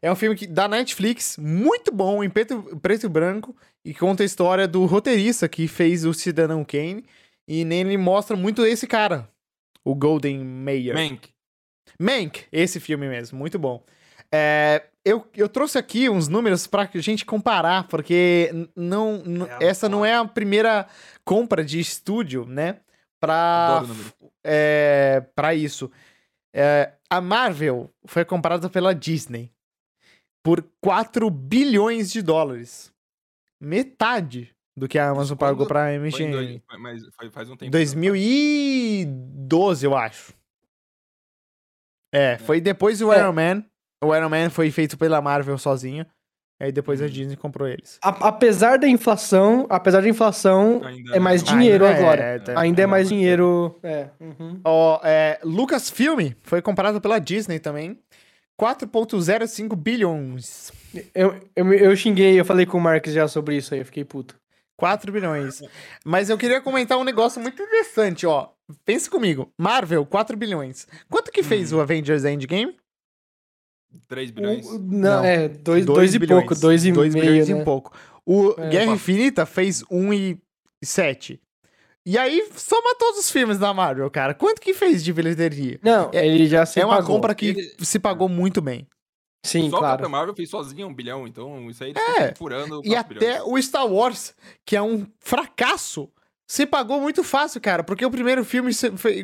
É 0.02 0.12
um 0.12 0.16
filme 0.16 0.36
que, 0.36 0.46
da 0.46 0.68
Netflix, 0.68 1.38
muito 1.38 1.92
bom, 1.92 2.24
em 2.24 2.30
preto, 2.30 2.62
preto 2.82 3.06
e 3.08 3.10
branco, 3.10 3.56
e 3.84 3.94
conta 3.94 4.22
a 4.22 4.26
história 4.26 4.68
do 4.68 4.86
roteirista 4.86 5.48
que 5.50 5.68
fez 5.68 6.06
o 6.06 6.14
Cidadão 6.14 6.64
Kane. 6.64 7.04
E 7.48 7.64
nele 7.66 7.98
mostra 7.98 8.36
muito 8.36 8.66
esse 8.66 8.86
cara, 8.86 9.28
o 9.84 9.96
Golden 9.96 10.40
Mayer. 10.44 10.94
Mank. 10.94 11.30
Mank, 12.00 12.44
esse 12.52 12.80
filme 12.80 13.08
mesmo, 13.08 13.40
muito 13.40 13.58
bom. 13.58 13.84
É, 14.32 14.84
eu, 15.06 15.26
eu 15.36 15.48
trouxe 15.48 15.78
aqui 15.78 16.10
uns 16.10 16.28
números 16.28 16.68
pra 16.68 16.88
gente 16.96 17.26
comparar, 17.26 17.88
porque 17.88 18.52
não, 18.76 19.24
É, 19.62 19.66
essa 19.68 19.88
não 19.88 20.06
é 20.06 20.14
a 20.14 20.26
primeira 20.26 20.86
compra 21.24 21.64
de 21.64 21.80
estúdio, 21.80 22.46
né? 22.46 22.82
Pra, 23.20 23.84
é, 24.44 25.24
pra 25.34 25.56
isso. 25.56 25.90
É, 26.54 26.92
a 27.10 27.22
Marvel 27.22 27.90
foi 28.06 28.26
comprada 28.26 28.70
pela 28.70 28.94
Disney 28.94 29.52
por 30.44 30.62
4 30.82 31.30
bilhões 31.30 32.12
de 32.12 32.22
dólares. 32.22 32.94
Metade 33.60 34.54
do 34.78 34.88
que 34.88 35.00
a 35.00 35.10
Amazon 35.10 35.36
quando 35.36 35.40
pagou 35.40 35.66
pra 35.68 35.86
Foi 35.86 35.94
MGM. 35.96 36.32
dois- 36.32 36.62
mas 36.80 37.02
foi- 37.16 37.32
faz 37.32 37.50
um 37.50 37.58
tempo. 37.58 37.72
2012, 37.72 39.86
eu 39.86 39.96
acho. 39.96 40.34
É, 42.14 42.38
foi 42.38 42.62
depois 42.62 43.00
do 43.00 43.12
É. 43.12 43.20
Iron 43.20 43.34
Man. 43.34 43.66
O 44.04 44.16
Iron 44.16 44.30
Man 44.30 44.50
foi 44.50 44.72
feito 44.72 44.98
pela 44.98 45.22
Marvel 45.22 45.58
sozinho. 45.58 46.06
Aí 46.60 46.72
depois 46.72 47.00
a 47.02 47.06
Uhum. 47.06 47.12
Disney 47.12 47.36
comprou 47.36 47.68
eles. 47.68 48.00
A- 48.02 48.28
apesar 48.30 48.80
da 48.80 48.88
inflação, 48.88 49.68
apesar 49.70 50.02
da 50.02 50.10
inflação, 50.10 50.82
Ainda 50.84 51.16
é 51.16 51.20
mais 51.20 51.44
não. 51.44 51.54
dinheiro 51.54 51.86
Ainda 51.86 51.98
é, 51.98 52.02
agora. 52.02 52.22
é, 52.24 52.40
tá. 52.40 52.60
Ainda 52.60 52.82
é 52.82 52.86
Não, 52.86 52.92
mais 52.92 53.08
dinheiro. 53.10 53.80
É. 53.84 54.08
uhum. 54.20 54.60
Ó, 54.64 55.00
é, 55.04 55.40
Lucasfilm 55.44 56.32
foi 56.42 56.62
comprado 56.62 57.00
pela 57.00 57.20
Disney 57.20 57.60
também. 57.60 58.00
4,05 58.60 59.76
bilhões. 59.76 60.72
Eu, 61.14 61.36
eu, 61.56 61.74
eu 61.74 61.96
xinguei, 61.96 62.40
eu 62.40 62.44
falei 62.46 62.66
com 62.66 62.78
o 62.78 62.82
Marcos 62.82 63.14
já 63.14 63.28
sobre 63.28 63.56
isso 63.56 63.74
aí, 63.74 63.82
eu 63.82 63.86
fiquei 63.86 64.04
puto. 64.04 64.36
4 64.76 65.12
bilhões. 65.12 65.62
Mas 66.06 66.30
eu 66.30 66.38
queria 66.38 66.60
comentar 66.62 66.98
um 66.98 67.04
negócio 67.04 67.40
muito 67.42 67.62
interessante, 67.62 68.26
ó. 68.26 68.50
Pensa 68.86 69.10
comigo. 69.10 69.52
Marvel, 69.58 70.06
4 70.06 70.36
bilhões. 70.36 70.88
Quanto 71.10 71.32
que 71.32 71.42
fez 71.44 71.72
Hum. 71.72 71.78
o 71.78 71.82
Avengers 71.82 72.26
Endgame? 72.26 72.76
3 74.08 74.32
bilhões. 74.32 74.66
O- 74.66 74.80
não, 74.80 74.88
Não. 75.20 75.24
é, 75.26 75.48
dois, 75.48 75.86
Dois 75.86 75.86
dois 75.86 76.16
e 76.16 76.20
bilhões. 76.20 76.46
pouco, 76.46 76.60
dois 76.62 76.86
e 76.86 76.92
Dois 76.92 77.14
meio, 77.14 77.26
bilhões 77.26 77.50
né? 77.50 77.62
e 77.62 77.64
pouco. 77.64 77.92
O 78.26 78.54
É. 78.58 78.70
Guerra 78.70 78.86
Opa. 78.88 78.96
Infinita 78.96 79.46
fez 79.46 79.84
1,7. 79.92 81.40
E 82.06 82.18
aí, 82.18 82.48
soma 82.56 82.96
todos 82.98 83.20
os 83.20 83.30
filmes 83.32 83.58
da 83.60 83.74
Marvel, 83.74 84.10
cara. 84.10 84.34
Quanto 84.34 84.62
que 84.62 84.74
fez 84.74 85.04
de 85.04 85.12
bilheteria? 85.12 85.78
Não, 85.84 86.10
É- 86.14 86.26
ele 86.26 86.48
já 86.48 86.66
se 86.66 86.80
é 86.80 86.86
uma 86.86 86.98
pagou. 86.98 87.16
compra 87.16 87.36
que 87.36 87.48
Ele- 87.48 87.74
se 87.80 88.00
pagou 88.00 88.30
muito 88.30 88.62
bem. 88.62 88.88
Sim, 89.46 89.70
Só 89.70 89.78
claro. 89.80 89.94
Capitão 89.94 90.10
Marvel 90.10 90.36
fez 90.36 90.50
sozinho 90.50 90.88
um 90.88 90.94
bilhão, 90.94 91.28
então 91.28 91.70
isso 91.70 91.84
aí 91.84 91.94
É, 92.18 92.34
furando 92.36 92.82
E 92.84 92.96
até 92.96 93.42
o 93.44 93.62
Star 93.62 93.88
Wars, 93.88 94.34
que 94.66 94.76
é 94.76 94.82
um 94.82 95.06
fracasso, 95.20 96.10
se 96.50 96.66
pagou 96.66 97.00
muito 97.00 97.24
fácil, 97.24 97.62
cara. 97.62 97.84
Porque 97.84 98.06
o 98.06 98.12
primeiro 98.12 98.44
filme 98.44 98.72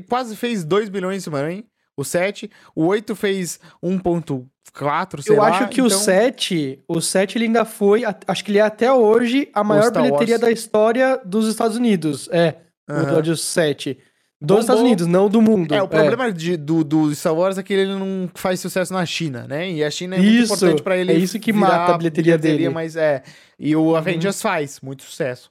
quase 0.08 0.36
fez 0.36 0.63
2 0.63 0.88
bilhões 0.89 1.23
também. 1.26 1.65
O 1.95 2.03
7. 2.03 2.49
O 2.75 2.86
8 2.86 3.15
fez 3.15 3.60
1,4, 3.84 5.21
sei 5.21 5.36
Eu 5.36 5.41
lá. 5.41 5.49
acho 5.49 5.67
que 5.69 5.82
o 5.82 5.86
então- 5.88 5.97
7, 5.99 6.79
o 6.88 6.99
7 7.01 7.38
ele 7.38 7.45
ainda 7.45 7.65
foi, 7.65 8.03
acho 8.27 8.43
que 8.43 8.51
ele 8.51 8.58
é 8.60 8.62
até 8.62 8.91
hoje 8.91 9.49
a 9.53 9.63
maior 9.63 9.91
bilheteria 9.91 10.36
Wars. 10.36 10.41
da 10.41 10.51
história 10.51 11.21
dos 11.23 11.47
Estados 11.47 11.77
Unidos. 11.77 12.27
É, 12.32 12.56
o 12.89 12.93
Aham. 12.93 13.03
episódio 13.03 13.38
7. 13.38 13.97
Dos 14.41 14.47
Bombou. 14.47 14.60
Estados 14.62 14.82
Unidos, 14.82 15.08
não 15.08 15.29
do 15.29 15.41
mundo. 15.41 15.73
É, 15.73 15.82
o 15.82 15.88
problema 15.88 16.29
de- 16.29 16.58
do, 16.58 16.84
do 16.84 17.15
Star 17.15 17.34
Wars 17.34 17.58
é 17.58 17.63
que 17.63 17.73
ele 17.73 17.93
não 17.97 18.29
faz 18.36 18.60
sucesso 18.60 18.91
na 18.91 19.06
China, 19.06 19.47
né? 19.47 19.71
E 19.71 19.82
a 19.82 19.89
China 19.89 20.15
é 20.15 20.19
muito 20.19 20.32
Isso, 20.34 20.53
importante 20.53 20.84
pra 20.84 20.97
ele. 20.97 21.13
é 21.13 21.15
isso 21.15 21.39
que 21.39 21.53
mata 21.53 21.93
a 21.93 21.97
bilheteria 21.97 22.38
dele. 22.38 22.67
Uhum. 22.67 22.73
Mas 22.73 22.97
é. 22.97 23.23
E 23.58 23.73
o 23.73 23.95
Avengers 23.95 24.41
faz 24.41 24.82
muito 24.82 25.03
sucesso. 25.03 25.49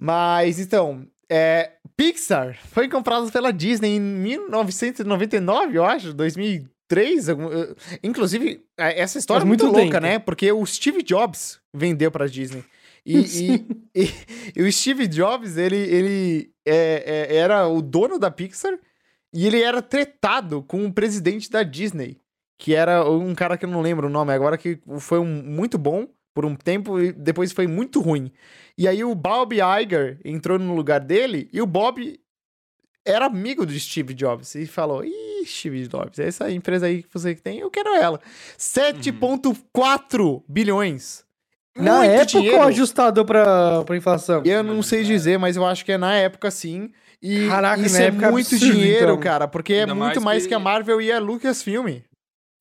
Mas 0.00 0.58
então, 0.58 1.06
é, 1.32 1.72
Pixar 1.96 2.58
foi 2.72 2.88
comprado 2.88 3.30
pela 3.32 3.52
Disney 3.52 3.96
em 3.96 4.00
1999, 4.00 5.76
eu 5.78 5.84
acho, 5.84 6.12
2003. 6.12 7.28
algum- 7.28 7.50
eh, 7.52 7.74
Inclusive, 8.02 8.64
eh, 8.78 9.00
essa 9.00 9.18
história 9.18 9.42
é 9.42 9.46
muito, 9.46 9.64
muito 9.66 9.78
louca, 9.78 9.98
né? 10.00 10.18
Porque 10.18 10.50
o 10.52 10.64
Steve 10.66 11.02
Jobs 11.02 11.58
vendeu 11.72 12.10
pra 12.10 12.26
Disney. 12.26 12.62
E, 13.04 13.16
e- 13.94 14.02
e- 14.04 14.10
e 14.56 14.62
o 14.62 14.70
Steve 14.72 15.06
Jobs, 15.08 15.56
ele, 15.56 15.76
ele 15.76 16.50
é- 16.66 17.28
é- 17.30 17.36
era 17.36 17.66
o 17.66 17.80
dono 17.82 18.18
da 18.18 18.30
Pixar 18.30 18.78
e 19.34 19.46
ele 19.46 19.62
era 19.62 19.80
tretado 19.82 20.62
com 20.62 20.84
o 20.84 20.92
presidente 20.92 21.50
da 21.50 21.62
Disney, 21.62 22.18
que 22.58 22.74
era 22.74 23.08
um 23.08 23.34
cara 23.34 23.56
que 23.56 23.64
eu 23.64 23.70
não 23.70 23.80
lembro 23.80 24.06
o 24.06 24.10
nome 24.10 24.32
agora, 24.32 24.56
que 24.58 24.78
foi 24.98 25.18
um, 25.18 25.24
muito 25.42 25.78
bom 25.78 26.06
por 26.34 26.44
um 26.46 26.54
tempo 26.54 26.98
e 27.00 27.12
depois 27.12 27.52
foi 27.52 27.66
muito 27.66 28.00
ruim. 28.00 28.32
E 28.78 28.88
aí 28.88 29.04
o 29.04 29.14
Bob 29.14 29.54
Iger 29.56 30.18
entrou 30.24 30.58
no 30.58 30.74
lugar 30.74 31.00
dele 31.00 31.48
e 31.52 31.60
o 31.60 31.66
Bob 31.66 32.18
era 33.04 33.26
amigo 33.26 33.66
do 33.66 33.78
Steve 33.78 34.14
Jobs 34.14 34.54
e 34.54 34.66
falou: 34.66 35.04
Ih, 35.04 35.44
Steve 35.46 35.86
Jobs, 35.88 36.18
essa 36.18 36.50
empresa 36.50 36.86
aí 36.86 37.02
que 37.02 37.08
você 37.12 37.34
tem, 37.34 37.58
eu 37.58 37.70
quero 37.70 37.90
ela. 37.94 38.20
7,4 38.58 40.42
bilhões. 40.48 41.24
Na 41.74 41.98
Muito 42.00 42.10
época 42.10 42.26
dinheiro. 42.26 42.56
ou 42.58 42.62
ajustado 42.64 43.24
pra, 43.24 43.82
pra 43.84 43.96
inflação? 43.96 44.42
Eu 44.44 44.62
não 44.62 44.82
sei 44.82 45.02
dizer, 45.04 45.38
mas 45.38 45.56
eu 45.56 45.64
acho 45.64 45.84
que 45.86 45.92
é 45.92 45.96
na 45.98 46.14
época 46.14 46.50
sim. 46.50 46.90
E 47.22 47.48
Caraca, 47.48 47.80
isso 47.82 47.94
na 47.96 48.02
é 48.02 48.06
época 48.08 48.26
é 48.26 48.30
muito 48.30 48.46
absurdo, 48.54 48.72
dinheiro, 48.74 49.04
então. 49.12 49.20
cara, 49.20 49.48
porque 49.48 49.72
é 49.74 49.80
Ainda 49.80 49.94
muito 49.94 50.20
mais 50.20 50.24
mais 50.24 50.42
que- 50.42 50.48
que 50.50 50.54
a 50.54 50.58
Marvel 50.58 51.00
e 51.00 51.10
a 51.10 51.18
Lucasfilm. 51.18 52.00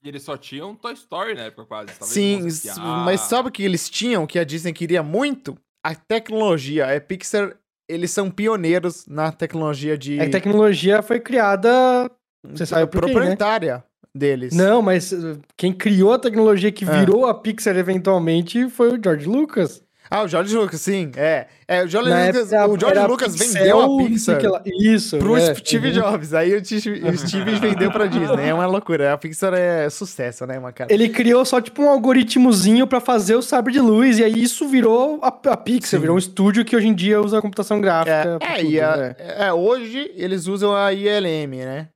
E 0.03 0.09
eles 0.09 0.23
só 0.23 0.35
tinham 0.35 0.73
Toy 0.75 0.93
Story 0.93 1.35
na 1.35 1.43
época 1.43 1.65
quase. 1.65 1.91
talvez 1.97 2.09
Sim, 2.09 2.81
mas 3.05 3.21
sabe 3.21 3.49
o 3.49 3.51
que 3.51 3.63
eles 3.63 3.89
tinham, 3.89 4.25
que 4.25 4.39
a 4.39 4.43
Disney 4.43 4.73
queria 4.73 5.03
muito? 5.03 5.57
A 5.83 5.93
tecnologia. 5.93 6.95
A 6.95 6.99
Pixar, 6.99 7.55
eles 7.87 8.11
são 8.11 8.29
pioneiros 8.31 9.05
na 9.07 9.31
tecnologia 9.31 9.97
de 9.97 10.19
A 10.19 10.29
tecnologia 10.29 11.01
foi 11.03 11.19
criada. 11.19 12.09
Você 12.43 12.65
sabe 12.65 12.87
por 12.87 13.05
né? 13.05 13.13
proprietária 13.13 13.83
deles. 14.13 14.55
Não, 14.55 14.81
mas 14.81 15.11
uh, 15.11 15.39
quem 15.55 15.71
criou 15.71 16.13
a 16.13 16.19
tecnologia 16.19 16.71
que 16.71 16.83
Ah. 16.85 16.99
virou 16.99 17.27
a 17.27 17.33
Pixar 17.33 17.77
eventualmente 17.77 18.67
foi 18.69 18.93
o 18.97 18.99
George 19.01 19.27
Lucas. 19.27 19.83
Ah, 20.13 20.23
o 20.23 20.27
George 20.27 20.53
Lucas, 20.53 20.81
sim, 20.81 21.09
é. 21.15 21.47
É, 21.65 21.85
o 21.85 21.87
George 21.87 22.09
Lucas, 22.09 22.51
época 22.51 22.73
o 22.75 22.79
George 22.79 23.07
Lucas 23.07 23.33
vendeu 23.33 23.81
a 23.81 23.97
Pixar 23.97 24.43
lá- 24.51 24.61
Isso. 24.65 25.17
pro 25.17 25.37
é. 25.37 25.55
Steve 25.55 25.87
Uhum. 25.87 25.93
Jobs. 25.93 26.33
Aí 26.33 26.53
o 26.53 26.65
Steve, 26.65 27.01
o 27.07 27.17
Steve 27.17 27.55
vendeu 27.55 27.89
pra 27.89 28.07
Disney. 28.07 28.49
É 28.49 28.53
uma 28.53 28.65
loucura. 28.65 29.13
A 29.13 29.17
Pixar 29.17 29.53
é 29.53 29.89
sucesso, 29.89 30.45
né, 30.45 30.59
uma 30.59 30.73
cara? 30.73 30.93
Ele 30.93 31.07
criou 31.07 31.45
só 31.45 31.61
tipo 31.61 31.81
um 31.81 31.89
algoritmozinho 31.89 32.85
pra 32.85 32.99
fazer 32.99 33.35
o 33.35 33.41
sabre 33.41 33.71
de 33.71 33.79
luz, 33.79 34.19
e 34.19 34.23
aí 34.25 34.43
isso 34.43 34.67
virou 34.67 35.17
a, 35.23 35.27
a 35.29 35.55
Pixar, 35.57 35.91
Sim. 35.91 35.99
virou 35.99 36.17
um 36.17 36.19
estúdio 36.19 36.65
que 36.65 36.75
hoje 36.75 36.87
em 36.89 36.93
dia 36.93 37.21
usa 37.21 37.41
computação 37.41 37.79
gráfica. 37.79 38.37
É, 38.41 38.45
é, 38.53 38.55
tudo, 38.57 38.69
e 38.69 38.81
a- 38.81 38.97
né? 38.97 39.15
é, 39.17 39.53
hoje 39.53 40.11
eles 40.15 40.45
usam 40.45 40.75
a 40.75 40.91
ILM, 40.91 41.55
né? 41.63 41.87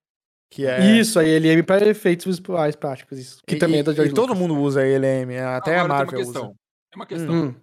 Que 0.50 0.66
é. 0.66 0.80
Isso, 0.98 1.20
ele 1.20 1.50
é 1.50 1.62
para 1.62 1.86
efeitos 1.86 2.26
visuais 2.26 2.78
práticos, 2.78 3.20
isso. 3.20 3.38
Que 3.46 3.56
e, 3.56 3.60
também 3.60 3.82
é 3.82 3.84
da 3.84 3.92
George 3.94 4.12
e 4.14 4.16
todo 4.16 4.30
Lucas. 4.30 4.40
mundo 4.40 4.58
usa 4.62 4.80
a 4.80 4.88
ILM, 4.88 5.38
até 5.58 5.76
a 5.76 5.82
Agora 5.82 5.88
Marvel 6.06 6.08
tem 6.08 6.18
uma 6.20 6.22
usa. 6.30 6.32
questão. 6.40 6.56
É 6.94 6.96
uma 6.96 7.06
questão. 7.06 7.36
Hum. 7.36 7.56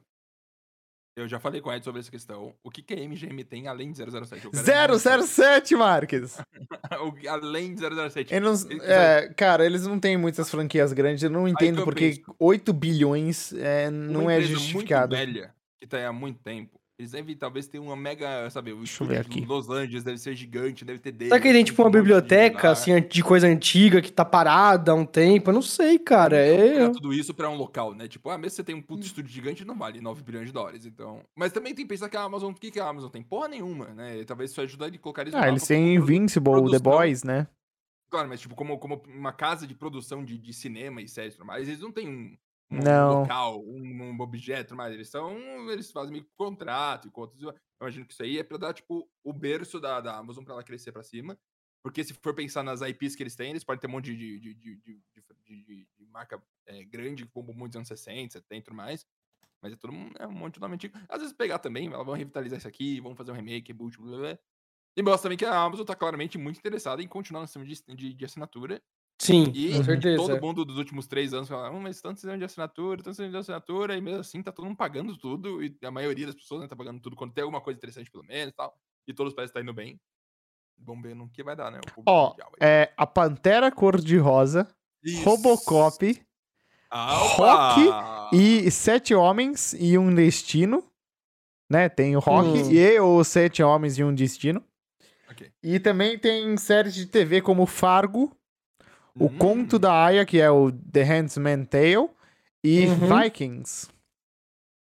Eu 1.14 1.28
já 1.28 1.38
falei 1.38 1.60
com 1.60 1.68
o 1.68 1.72
Ed 1.74 1.84
sobre 1.84 2.00
essa 2.00 2.10
questão. 2.10 2.54
O 2.64 2.70
que, 2.70 2.80
que 2.82 2.94
a 2.94 2.96
MGM 2.96 3.44
tem 3.44 3.68
além 3.68 3.92
de 3.92 3.98
007? 3.98 4.46
Eu 4.46 4.50
quero 4.50 4.98
007, 4.98 5.76
Marques! 5.76 6.38
O 7.02 7.12
que- 7.12 7.26
além 7.28 7.74
de 7.74 7.80
007. 7.82 8.32
Eu 8.34 8.40
não- 8.40 8.52
Eles 8.52 8.82
é, 8.84 9.28
cara, 9.36 9.64
eles 9.66 9.86
não 9.86 9.98
têm 9.98 10.16
muitas 10.16 10.50
franquias 10.50 10.92
grandes, 10.92 11.22
eu 11.22 11.30
não 11.30 11.46
entendo 11.48 11.84
porque 11.84 12.10
penso. 12.16 12.34
8 12.38 12.72
bilhões 12.72 13.52
é, 13.54 13.90
não 13.90 14.28
é 14.30 14.40
justificado. 14.40 15.14
muito 15.16 15.32
velha, 15.32 15.54
que 15.80 15.86
tá 15.86 15.96
aí 15.98 16.04
há 16.06 16.12
muito 16.12 16.38
tempo, 16.40 16.78
eles 17.02 17.10
devem 17.12 17.36
talvez 17.36 17.66
ter 17.66 17.78
uma 17.78 17.96
mega, 17.96 18.48
sabe, 18.50 18.72
o 18.72 18.78
Deixa 18.78 19.02
eu 19.02 19.08
ver 19.08 19.18
aqui. 19.18 19.44
Los 19.44 19.68
Angeles 19.68 20.04
deve 20.04 20.18
ser 20.18 20.34
gigante, 20.34 20.84
deve 20.84 21.00
ter 21.00 21.12
dele. 21.12 21.30
Será 21.30 21.40
que 21.40 21.52
tem 21.52 21.64
tipo 21.64 21.82
uma 21.82 21.88
um 21.88 21.92
biblioteca, 21.92 22.70
assim, 22.70 23.00
de 23.00 23.22
coisa 23.22 23.46
antiga 23.46 24.00
que 24.00 24.10
tá 24.10 24.24
parada 24.24 24.92
há 24.92 24.94
um 24.94 25.04
tempo? 25.04 25.50
Eu 25.50 25.54
não 25.54 25.62
sei, 25.62 25.98
cara. 25.98 26.46
Então, 26.46 26.86
É... 26.86 26.90
tudo 26.90 27.12
isso 27.12 27.34
pra 27.34 27.50
um 27.50 27.56
local, 27.56 27.94
né? 27.94 28.06
Tipo, 28.06 28.30
ah, 28.30 28.38
mesmo 28.38 28.56
você 28.56 28.64
tem 28.64 28.74
um 28.74 28.82
puto 28.82 29.04
estúdio 29.04 29.32
gigante, 29.32 29.64
não 29.64 29.76
vale 29.76 30.00
9 30.00 30.22
bilhões 30.22 30.46
de 30.46 30.52
dólares, 30.52 30.86
então... 30.86 31.20
Mas 31.36 31.52
também 31.52 31.74
tem 31.74 31.84
que 31.84 31.88
pensar 31.88 32.08
que 32.08 32.16
a 32.16 32.22
Amazon, 32.22 32.52
o 32.52 32.54
que, 32.54 32.70
que 32.70 32.80
a 32.80 32.88
Amazon 32.88 33.10
tem? 33.10 33.22
Porra 33.22 33.48
nenhuma, 33.48 33.86
né? 33.88 34.22
Talvez 34.24 34.50
isso 34.50 34.60
ajude 34.60 34.84
a 34.84 34.98
colocar 34.98 35.22
eles 35.22 35.34
Ah, 35.34 35.48
eles 35.48 35.66
têm 35.66 35.94
Invincible, 35.94 36.52
The 36.52 36.60
produção. 36.60 36.80
Boys, 36.80 37.24
né? 37.24 37.48
Claro, 38.10 38.28
mas 38.28 38.40
tipo, 38.40 38.54
como, 38.54 38.78
como 38.78 39.02
uma 39.08 39.32
casa 39.32 39.66
de 39.66 39.74
produção 39.74 40.22
de, 40.22 40.36
de 40.36 40.52
cinema 40.52 41.00
e 41.00 41.08
séries 41.08 41.36
mais, 41.38 41.66
eles 41.66 41.80
não 41.80 41.90
têm 41.90 42.08
um, 42.08 42.36
um 42.72 42.82
Não. 42.82 43.20
local, 43.20 43.62
um, 43.64 44.02
um 44.02 44.20
objeto, 44.20 44.74
mas 44.74 44.92
eles 44.94 45.08
são. 45.08 45.36
Eles 45.70 45.90
fazem 45.90 46.12
meio 46.12 46.26
contrato 46.36 47.06
e 47.06 47.10
contas. 47.10 47.40
Eu 47.42 47.54
imagino 47.80 48.06
que 48.06 48.12
isso 48.12 48.22
aí 48.22 48.38
é 48.38 48.42
pra 48.42 48.56
dar, 48.56 48.72
tipo, 48.72 49.08
o 49.22 49.32
berço 49.32 49.78
da, 49.78 50.00
da 50.00 50.16
Amazon 50.16 50.42
pra 50.42 50.54
ela 50.54 50.62
crescer 50.62 50.90
pra 50.90 51.02
cima. 51.02 51.38
Porque 51.84 52.02
se 52.02 52.14
for 52.14 52.34
pensar 52.34 52.62
nas 52.62 52.80
IPs 52.80 53.16
que 53.16 53.22
eles 53.22 53.36
têm, 53.36 53.50
eles 53.50 53.64
podem 53.64 53.80
ter 53.80 53.88
um 53.88 53.90
monte 53.90 54.16
de, 54.16 54.38
de, 54.38 54.54
de, 54.54 54.76
de, 54.76 55.64
de, 55.98 56.06
marca 56.06 56.40
é, 56.66 56.84
grande, 56.84 57.26
como 57.26 57.52
muitos 57.52 57.76
anos 57.76 57.88
60, 57.88 58.34
70 58.34 58.56
e 58.56 58.62
tudo 58.62 58.76
mais. 58.76 59.04
Mas 59.60 59.72
é 59.72 59.76
todo 59.76 59.92
um, 59.92 60.10
é 60.18 60.26
um 60.26 60.32
monte 60.32 60.54
de 60.54 60.60
nome 60.60 60.74
antigo. 60.74 60.96
Às 61.08 61.20
vezes 61.20 61.34
pegar 61.34 61.58
também, 61.58 61.88
elas 61.88 62.06
vão 62.06 62.14
revitalizar 62.14 62.58
isso 62.58 62.68
aqui, 62.68 63.00
vão 63.00 63.16
fazer 63.16 63.32
um 63.32 63.34
remake, 63.34 63.68
reboot, 63.68 63.98
blá, 63.98 64.08
blá, 64.08 64.18
blá. 64.18 64.38
E 64.96 65.02
mostra 65.02 65.22
também 65.22 65.38
que 65.38 65.44
a 65.44 65.56
Amazon 65.56 65.84
tá 65.84 65.96
claramente 65.96 66.38
muito 66.38 66.58
interessada 66.58 67.02
em 67.02 67.08
continuar 67.08 67.42
no 67.42 67.48
sistema 67.48 67.66
de, 67.66 67.82
de, 67.96 68.14
de 68.14 68.24
assinatura. 68.24 68.82
Sim, 69.24 69.52
E 69.54 69.76
com 69.76 69.84
certeza. 69.84 70.16
todo 70.16 70.40
mundo 70.40 70.64
dos 70.64 70.76
últimos 70.78 71.06
três 71.06 71.32
anos 71.32 71.48
fala, 71.48 71.68
"Ah, 71.68 71.72
mas 71.72 72.00
tanto 72.00 72.14
precisando 72.14 72.38
de 72.38 72.44
assinatura, 72.44 72.96
tanto 72.96 73.04
precisando 73.04 73.30
de 73.30 73.36
assinatura, 73.36 73.96
e 73.96 74.00
mesmo 74.00 74.20
assim 74.20 74.42
tá 74.42 74.50
todo 74.50 74.64
mundo 74.66 74.76
pagando 74.76 75.16
tudo, 75.16 75.62
e 75.62 75.76
a 75.84 75.90
maioria 75.90 76.26
das 76.26 76.34
pessoas 76.34 76.62
né, 76.62 76.66
tá 76.68 76.74
pagando 76.74 77.00
tudo 77.00 77.14
quando 77.14 77.32
tem 77.32 77.42
alguma 77.42 77.60
coisa 77.60 77.76
interessante 77.78 78.10
pelo 78.10 78.24
menos 78.24 78.52
e 78.52 78.56
tal. 78.56 78.74
E 79.06 79.14
todos 79.14 79.32
parecem 79.32 79.50
estar 79.50 79.60
indo 79.62 79.72
bem. 79.72 80.00
Vamos 80.78 81.02
ver 81.04 81.14
no 81.14 81.28
que 81.30 81.42
vai 81.44 81.54
dar, 81.54 81.70
né? 81.70 81.80
Ó, 82.06 82.34
é 82.60 82.92
a 82.96 83.06
Pantera 83.06 83.70
Cor-de-Rosa. 83.70 84.66
Robocop 85.24 86.20
Ah, 86.90 87.14
Rock 87.16 88.36
e 88.36 88.70
Sete 88.70 89.14
Homens 89.14 89.72
e 89.78 89.96
um 89.96 90.14
Destino. 90.14 90.84
Né? 91.70 91.88
Tem 91.88 92.14
o 92.16 92.18
Rock 92.20 92.48
Hum. 92.48 92.70
e 92.72 93.00
os 93.00 93.28
Sete 93.28 93.62
Homens 93.62 93.96
e 93.98 94.04
um 94.04 94.14
Destino. 94.14 94.62
Ok. 95.30 95.50
E 95.62 95.80
também 95.80 96.18
tem 96.18 96.54
séries 96.58 96.94
de 96.94 97.06
TV 97.06 97.40
como 97.40 97.64
Fargo, 97.66 98.36
O 99.18 99.26
Hum, 99.26 99.38
Conto 99.38 99.78
da 99.78 99.92
Aya, 100.04 100.24
que 100.24 100.40
é 100.40 100.50
o 100.50 100.72
The 100.72 101.02
Handmaid's 101.02 101.68
Tale, 101.68 102.08
e 102.64 102.86
Uhum. 102.86 103.22
Vikings. 103.22 103.88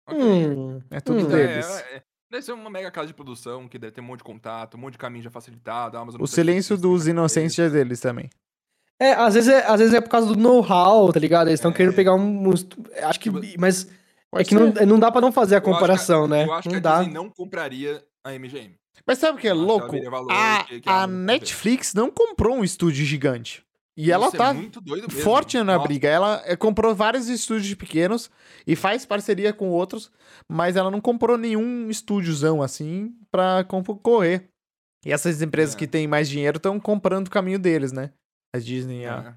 ok. 0.07 0.19
Hum, 0.21 0.81
É 0.89 0.99
tudo 0.99 1.25
Hum. 1.25 1.29
deles. 1.29 1.65
É, 1.67 1.95
é, 1.97 2.03
deve 2.31 2.43
ser 2.43 2.51
uma 2.53 2.69
mega 2.69 2.89
casa 2.89 3.07
de 3.07 3.13
produção 3.13 3.67
que 3.67 3.77
deve 3.77 3.91
ter 3.93 4.01
um 4.01 4.05
monte 4.05 4.19
de 4.19 4.23
contato, 4.23 4.75
um 4.75 4.79
monte 4.79 4.93
de 4.93 4.97
caminho 4.99 5.23
já 5.23 5.29
facilitado. 5.29 5.97
a 5.97 6.01
Amazon 6.01 6.21
O 6.21 6.27
Silêncio 6.27 6.77
dos 6.77 7.07
Inocentes 7.07 7.57
eles. 7.59 7.71
é 7.71 7.75
deles 7.77 7.99
também. 7.99 8.29
É, 8.99 9.11
às 9.13 9.35
vezes 9.35 9.49
é, 9.53 9.63
às 9.67 9.79
vezes 9.79 9.93
é 9.93 10.01
por 10.01 10.09
causa 10.09 10.27
do 10.27 10.35
know-how, 10.35 11.13
tá 11.13 11.19
ligado? 11.19 11.49
Eles 11.49 11.59
estão 11.59 11.69
É. 11.69 11.73
querendo 11.73 11.93
pegar 11.93 12.15
um. 12.15 12.47
um 12.49 12.51
Acho 13.03 13.19
que. 13.19 13.29
Tipo, 13.29 13.59
Mas 13.59 13.85
é 13.85 13.89
Pode 14.31 14.49
que 14.49 14.55
não, 14.55 14.73
ser. 14.73 14.85
não 14.87 14.99
dá 14.99 15.11
pra 15.11 15.21
não 15.21 15.31
fazer 15.31 15.55
a 15.55 15.57
Eu 15.57 15.59
acho 15.59 15.65
que 15.65 15.69
a- 15.69 15.73
comparação, 15.75 16.27
né? 16.27 16.45
Eu 16.45 16.53
acho 16.53 16.67
não 16.67 16.71
que 16.73 16.77
a 16.77 16.81
dá. 16.81 16.97
Disney 16.99 17.13
não 17.13 17.29
compraria 17.29 18.03
a 18.23 18.33
MGM. 18.33 18.75
Mas 19.05 19.19
sabe 19.19 19.37
o 19.37 19.41
que 19.41 19.47
é 19.47 19.51
Eu 19.51 19.55
louco? 19.55 19.95
valor 20.09 20.31
A, 20.31 20.63
que- 20.63 20.81
que 20.81 20.89
a. 20.89 21.05
Netflix 21.05 21.93
não 21.93 22.09
comprou 22.09 22.55
um 22.57 22.63
estúdio 22.63 23.05
gigante. 23.05 23.63
E 23.97 24.11
ela 24.11 24.27
Isso 24.27 24.35
é 24.35 24.39
tá 24.39 24.53
muito 24.53 24.79
doido 24.79 25.07
mesmo. 25.07 25.23
forte 25.23 25.57
na 25.57 25.63
Nossa, 25.75 25.87
briga. 25.87 26.07
Ela 26.07 26.43
eh, 26.45 26.55
comprou 26.55 26.93
vários 26.93 27.27
estúdios 27.29 27.73
pequenos 27.73 28.29
e 28.67 28.75
faz 28.75 29.05
parceria 29.07 29.51
com 29.51 29.69
outros, 29.69 30.11
mas 30.47 30.75
ela 30.75 30.91
não 30.91 31.01
comprou 31.01 31.35
nenhum 31.35 31.89
estúdiozão 31.89 32.61
assim 32.61 33.11
pra 33.31 33.63
concorrer. 33.63 34.49
E 35.03 35.11
essas 35.11 35.41
empresas 35.41 35.73
É. 35.73 35.77
que 35.79 35.87
têm 35.87 36.05
mais 36.07 36.29
dinheiro 36.29 36.57
estão 36.57 36.79
comprando 36.79 37.27
o 37.27 37.31
caminho 37.31 37.57
deles, 37.57 37.91
né? 37.91 38.11
A 38.55 38.59
Disney, 38.59 39.05
a, 39.07 39.35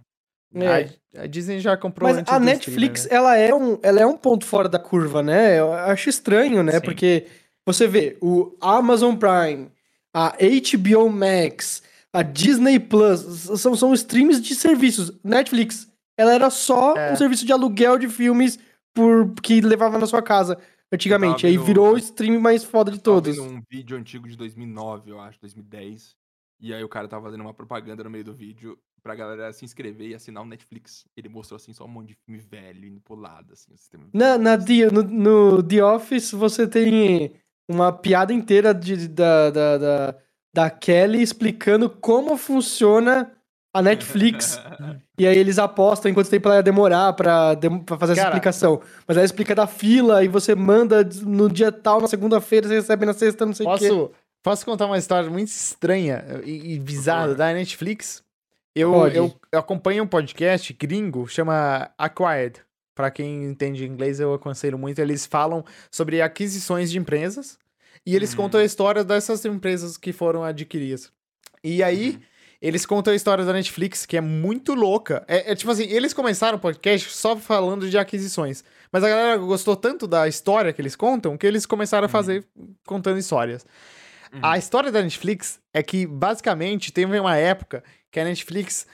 É. 0.54 0.64
É. 0.64 0.98
a, 1.18 1.22
a 1.22 1.26
Disney 1.26 1.58
já 1.60 1.74
comprou 1.76 2.08
Mas 2.10 2.18
antes 2.18 2.32
a 2.32 2.38
Netflix, 2.38 3.00
streamer, 3.02 3.24
ela, 3.24 3.36
é 3.38 3.54
um, 3.54 3.78
ela 3.82 4.00
é 4.00 4.06
um 4.06 4.16
ponto 4.16 4.44
fora 4.44 4.68
da 4.68 4.78
curva, 4.78 5.22
né? 5.22 5.58
Eu 5.58 5.72
acho 5.72 6.10
estranho, 6.10 6.62
né? 6.62 6.72
Sim. 6.72 6.80
Porque 6.82 7.26
você 7.64 7.86
vê 7.86 8.18
o 8.20 8.54
Amazon 8.60 9.14
Prime, 9.16 9.70
a 10.12 10.34
HBO 10.36 11.08
Max, 11.08 11.82
a 12.12 12.22
Disney 12.22 12.78
Plus, 12.78 13.20
são, 13.60 13.74
são 13.76 13.94
streams 13.94 14.40
de 14.40 14.54
serviços. 14.54 15.12
Netflix, 15.22 15.90
ela 16.18 16.32
era 16.34 16.50
só 16.50 16.96
É. 16.96 17.12
um 17.12 17.16
serviço 17.16 17.46
de 17.46 17.52
aluguel 17.52 17.98
de 17.98 18.08
filmes 18.08 18.58
por 18.94 19.32
que 19.42 19.60
levava 19.60 19.98
na 19.98 20.06
sua 20.06 20.20
casa 20.22 20.58
antigamente. 20.92 21.46
Aí 21.46 21.56
virou 21.56 21.94
o 21.94 21.98
stream 21.98 22.40
mais 22.40 22.64
foda 22.64 22.90
de 22.90 22.98
todos. 23.00 23.38
um 23.38 23.62
vídeo 23.70 23.96
antigo 23.96 24.28
de 24.28 24.36
2009, 24.36 25.10
eu 25.10 25.20
acho, 25.20 25.38
2010. 25.40 26.16
E 26.60 26.74
aí 26.74 26.82
o 26.84 26.88
cara 26.88 27.08
tava 27.08 27.24
fazendo 27.24 27.40
uma 27.42 27.54
propaganda 27.54 28.04
no 28.04 28.10
meio 28.10 28.24
do 28.24 28.34
vídeo 28.34 28.76
pra 29.02 29.14
galera 29.14 29.50
se 29.52 29.64
inscrever 29.64 30.08
e 30.10 30.14
assinar 30.14 30.42
o 30.42 30.46
Netflix. 30.46 31.04
Ele 31.16 31.28
mostrou, 31.28 31.56
assim, 31.56 31.72
só 31.72 31.84
um 31.86 31.88
monte 31.88 32.08
de 32.08 32.14
filme 32.26 32.38
velho 32.38 32.86
indo 32.86 33.00
pro 33.00 33.14
lado, 33.14 33.52
assim. 33.54 33.72
O 33.72 33.78
sistema 33.78 34.04
Na, 34.12 34.36
na 34.36 34.58
The- 34.58 34.90
no, 34.90 35.02
no 35.02 35.62
The 35.62 35.82
Office, 35.82 36.32
você 36.32 36.66
tem 36.68 37.32
uma 37.66 37.92
piada 37.92 38.32
inteira 38.34 38.74
de, 38.74 39.08
da, 39.08 39.48
da, 39.50 39.78
da, 39.78 40.16
da 40.54 40.68
Kelly 40.70 41.22
explicando 41.22 41.88
como 41.88 42.36
funciona 42.36 43.30
a 43.72 43.80
Netflix. 43.80 44.60
e 45.18 45.26
aí 45.26 45.38
eles 45.38 45.58
apostam 45.58 46.10
em 46.10 46.14
quanto 46.14 46.28
tempo 46.30 46.48
ela 46.48 46.56
ia 46.56 46.62
demorar 46.62 47.12
pra, 47.12 47.54
dem- 47.54 47.78
pra 47.78 47.96
fazer 47.98 48.12
essa 48.14 48.22
Cara- 48.22 48.34
explicação. 48.34 48.80
Mas 49.06 49.16
ela 49.16 49.24
explica 49.24 49.54
da 49.54 49.66
fila 49.66 50.24
e 50.24 50.28
você 50.28 50.54
manda 50.54 51.08
no 51.22 51.48
dia 51.48 51.70
tal, 51.70 52.00
na 52.00 52.08
segunda-feira, 52.08 52.66
você 52.68 52.74
recebe 52.74 53.06
na 53.06 53.12
sexta, 53.12 53.46
não 53.46 53.54
sei 53.54 53.66
o 53.66 53.76
quê. 53.76 53.88
Posso, 54.42 54.64
contar 54.64 54.86
uma 54.86 54.96
história 54.98 55.28
muito 55.28 55.48
estranha 55.48 56.24
e, 56.44 56.74
e 56.74 56.78
bizarra 56.78 57.34
da 57.34 57.52
Netflix? 57.52 58.22
Eu, 58.74 59.06
eu, 59.08 59.34
eu 59.52 59.58
acompanho 59.58 60.04
um 60.04 60.06
podcast 60.06 60.72
gringo, 60.72 61.28
chama 61.28 61.90
Acquired. 61.98 62.60
Pra 62.94 63.10
quem 63.10 63.44
entende 63.44 63.86
inglês, 63.86 64.18
eu 64.20 64.32
aconselho 64.34 64.78
muito. 64.78 64.98
Eles 64.98 65.26
falam 65.26 65.64
sobre 65.90 66.20
aquisições 66.22 66.90
de 66.90 66.98
empresas 66.98 67.58
e 68.10 68.16
eles 68.16 68.30
Uhum. 68.30 68.36
contam 68.36 68.60
a 68.60 68.64
história 68.64 69.04
dessas 69.04 69.44
empresas 69.44 69.96
que 69.96 70.12
foram 70.12 70.42
adquiridas. 70.42 71.10
E 71.62 71.82
aí, 71.82 72.10
Uhum. 72.10 72.20
eles 72.62 72.84
contam 72.86 73.12
a 73.12 73.16
história 73.16 73.44
da 73.44 73.52
Netflix, 73.52 74.04
que 74.06 74.16
é 74.16 74.20
muito 74.20 74.74
louca. 74.74 75.24
É, 75.28 75.52
é 75.52 75.54
tipo 75.54 75.70
assim, 75.70 75.84
eles 75.84 76.12
começaram 76.12 76.58
o 76.58 76.60
podcast 76.60 77.10
só 77.10 77.36
falando 77.36 77.88
de 77.88 77.96
aquisições. 77.98 78.64
Mas 78.92 79.04
a 79.04 79.08
galera 79.08 79.36
gostou 79.36 79.76
tanto 79.76 80.06
da 80.06 80.26
história 80.26 80.72
que 80.72 80.80
eles 80.82 80.96
contam 80.96 81.36
que 81.38 81.46
eles 81.46 81.64
começaram 81.66 82.06
a 82.06 82.08
fazer 82.08 82.44
contando 82.86 83.18
histórias. 83.18 83.64
Uhum. 84.32 84.40
A 84.42 84.58
história 84.58 84.90
da 84.92 85.02
Netflix 85.02 85.60
é 85.72 85.82
que, 85.82 86.06
basicamente, 86.06 86.92
teve 86.92 87.18
uma 87.18 87.36
época 87.36 87.82
que 88.10 88.18
a 88.20 88.24
Netflix 88.24 88.86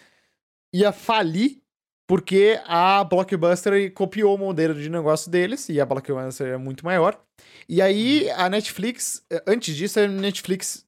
ia 0.72 0.92
falir 0.92 1.59
porque 2.06 2.60
a 2.66 3.02
Blockbuster 3.04 3.92
copiou 3.92 4.34
o 4.34 4.38
modelo 4.38 4.74
de 4.74 4.88
negócio 4.88 5.30
deles 5.30 5.68
e 5.68 5.80
a 5.80 5.86
Blockbuster 5.86 6.48
é 6.54 6.56
muito 6.56 6.84
maior. 6.84 7.20
E 7.68 7.82
aí 7.82 8.30
a 8.30 8.48
Netflix, 8.48 9.24
eh, 9.30 9.42
antes 9.46 9.74
disso, 9.74 9.98
a 10.00 10.06
Netflix 10.06 10.86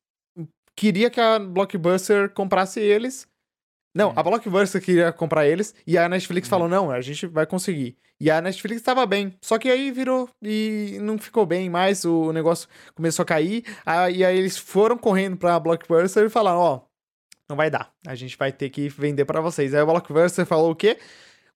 queria 0.77 1.11
que 1.11 1.21
a 1.21 1.39
Blockbuster 1.39 2.31
comprasse 2.31 2.81
eles. 2.81 3.27
Não, 3.97 4.13
a 4.15 4.23
Blockbuster 4.23 4.83
queria 4.83 5.13
comprar 5.13 5.47
eles 5.47 5.75
e 5.87 5.99
a 5.99 6.09
Netflix 6.09 6.47
Uhum. 6.47 6.51
falou: 6.51 6.69
não, 6.69 6.91
a 6.91 7.01
gente 7.01 7.27
vai 7.27 7.47
conseguir. 7.47 7.97
E 8.21 8.31
a 8.31 8.41
Netflix 8.41 8.81
estava 8.81 9.07
bem, 9.07 9.35
só 9.43 9.59
que 9.59 9.71
aí 9.71 9.91
virou 9.93 10.29
e 10.43 10.99
não 11.01 11.19
ficou 11.19 11.47
bem 11.47 11.71
mais, 11.71 12.05
o 12.05 12.33
negócio 12.33 12.69
começou 12.95 13.23
a 13.23 13.27
cair. 13.27 13.65
Aí, 13.87 14.25
aí 14.25 14.37
eles 14.39 14.57
foram 14.59 14.99
correndo 14.99 15.37
pra 15.37 15.59
Blockbuster 15.59 16.25
e 16.27 16.31
falaram: 16.31 16.59
ó, 16.59 16.81
não 17.49 17.57
vai 17.57 17.71
dar, 17.71 17.93
a 18.07 18.15
gente 18.15 18.37
vai 18.37 18.53
ter 18.53 18.69
que 18.71 18.89
vender 18.89 19.25
pra 19.25 19.41
vocês. 19.41 19.75
Aí 19.75 19.81
a 19.81 19.87
Blockbuster 19.87 20.45
falou 20.47 20.71
o 20.73 20.77
quê? 20.77 20.99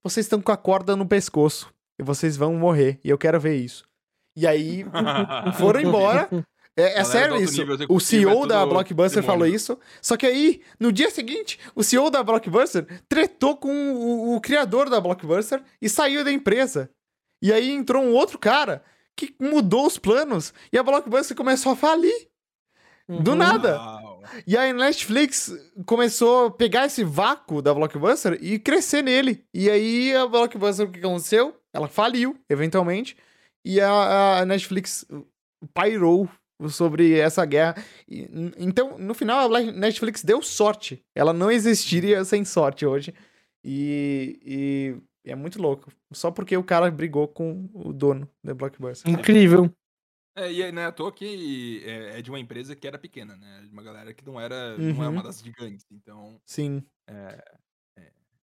Vocês 0.02 0.26
estão 0.26 0.40
com 0.40 0.50
a 0.52 0.56
corda 0.56 0.96
no 0.96 1.06
pescoço 1.06 1.72
e 1.98 2.02
vocês 2.02 2.36
vão 2.36 2.54
morrer 2.54 2.98
e 3.04 3.10
eu 3.10 3.18
quero 3.18 3.38
ver 3.38 3.56
isso. 3.56 3.84
E 4.36 4.46
aí 4.46 4.84
foram 5.58 5.80
embora. 5.80 6.28
É, 6.74 6.98
é 6.98 7.02
do 7.02 7.06
sério 7.06 7.36
isso. 7.36 7.58
nível 7.58 7.76
O 7.90 8.00
CEO 8.00 8.44
é 8.44 8.48
da 8.48 8.64
Blockbuster 8.64 9.22
falou 9.22 9.40
demônio. 9.40 9.54
isso. 9.56 9.78
Só 10.00 10.16
que 10.16 10.24
aí, 10.24 10.62
no 10.80 10.90
dia 10.90 11.10
seguinte, 11.10 11.58
o 11.74 11.82
CEO 11.84 12.08
da 12.10 12.22
Blockbuster 12.22 12.86
tretou 13.08 13.56
com 13.58 13.92
o, 13.92 14.34
o 14.36 14.40
criador 14.40 14.88
da 14.88 14.98
Blockbuster 14.98 15.62
e 15.82 15.88
saiu 15.90 16.24
da 16.24 16.32
empresa. 16.32 16.88
E 17.42 17.52
aí 17.52 17.70
entrou 17.70 18.02
um 18.02 18.14
outro 18.14 18.38
cara 18.38 18.82
que 19.14 19.34
mudou 19.38 19.86
os 19.86 19.98
planos 19.98 20.54
e 20.72 20.78
a 20.78 20.82
Blockbuster 20.82 21.36
começou 21.36 21.72
a 21.72 21.76
falir. 21.76 22.28
Do 23.06 23.32
Uhum. 23.32 23.36
nada. 23.36 23.78
E 24.46 24.56
a 24.56 24.72
Netflix 24.72 25.52
começou 25.86 26.46
a 26.46 26.50
pegar 26.50 26.86
esse 26.86 27.04
vácuo 27.04 27.62
da 27.62 27.72
Blockbuster 27.74 28.38
e 28.40 28.58
crescer 28.58 29.02
nele. 29.02 29.44
E 29.52 29.70
aí 29.70 30.14
a 30.14 30.26
Blockbuster, 30.26 30.86
o 30.86 30.90
que 30.90 30.98
aconteceu? 30.98 31.56
Ela 31.72 31.88
faliu, 31.88 32.36
eventualmente. 32.48 33.16
E 33.64 33.80
a, 33.80 34.40
a 34.40 34.46
Netflix 34.46 35.06
pairou 35.72 36.28
sobre 36.68 37.18
essa 37.18 37.44
guerra. 37.44 37.76
Então, 38.58 38.98
no 38.98 39.14
final, 39.14 39.52
a 39.54 39.60
Netflix 39.60 40.22
deu 40.22 40.42
sorte. 40.42 41.02
Ela 41.14 41.32
não 41.32 41.50
existiria 41.50 42.24
sem 42.24 42.44
sorte 42.44 42.86
hoje. 42.86 43.14
E, 43.64 44.38
e 45.24 45.30
é 45.30 45.34
muito 45.34 45.60
louco. 45.60 45.92
Só 46.12 46.30
porque 46.30 46.56
o 46.56 46.64
cara 46.64 46.90
brigou 46.90 47.28
com 47.28 47.68
o 47.72 47.92
dono 47.92 48.28
da 48.42 48.54
Blockbuster. 48.54 49.10
Incrível. 49.10 49.72
É, 50.34 50.50
e 50.50 50.62
aí, 50.62 50.72
não 50.72 50.80
é 50.82 50.86
à 50.86 50.92
toa 50.92 51.12
que 51.12 51.82
é, 51.84 52.18
é 52.18 52.22
de 52.22 52.30
uma 52.30 52.40
empresa 52.40 52.74
que 52.74 52.86
era 52.86 52.98
pequena, 52.98 53.36
né? 53.36 53.60
De 53.66 53.70
uma 53.72 53.82
galera 53.82 54.14
que 54.14 54.24
não 54.26 54.40
era, 54.40 54.76
não 54.78 55.02
é 55.04 55.06
Uhum. 55.08 55.12
uma 55.14 55.22
das 55.22 55.40
gigantes. 55.42 55.84
Então, 55.92 56.40
Sim. 56.46 56.82
é, 57.08 57.44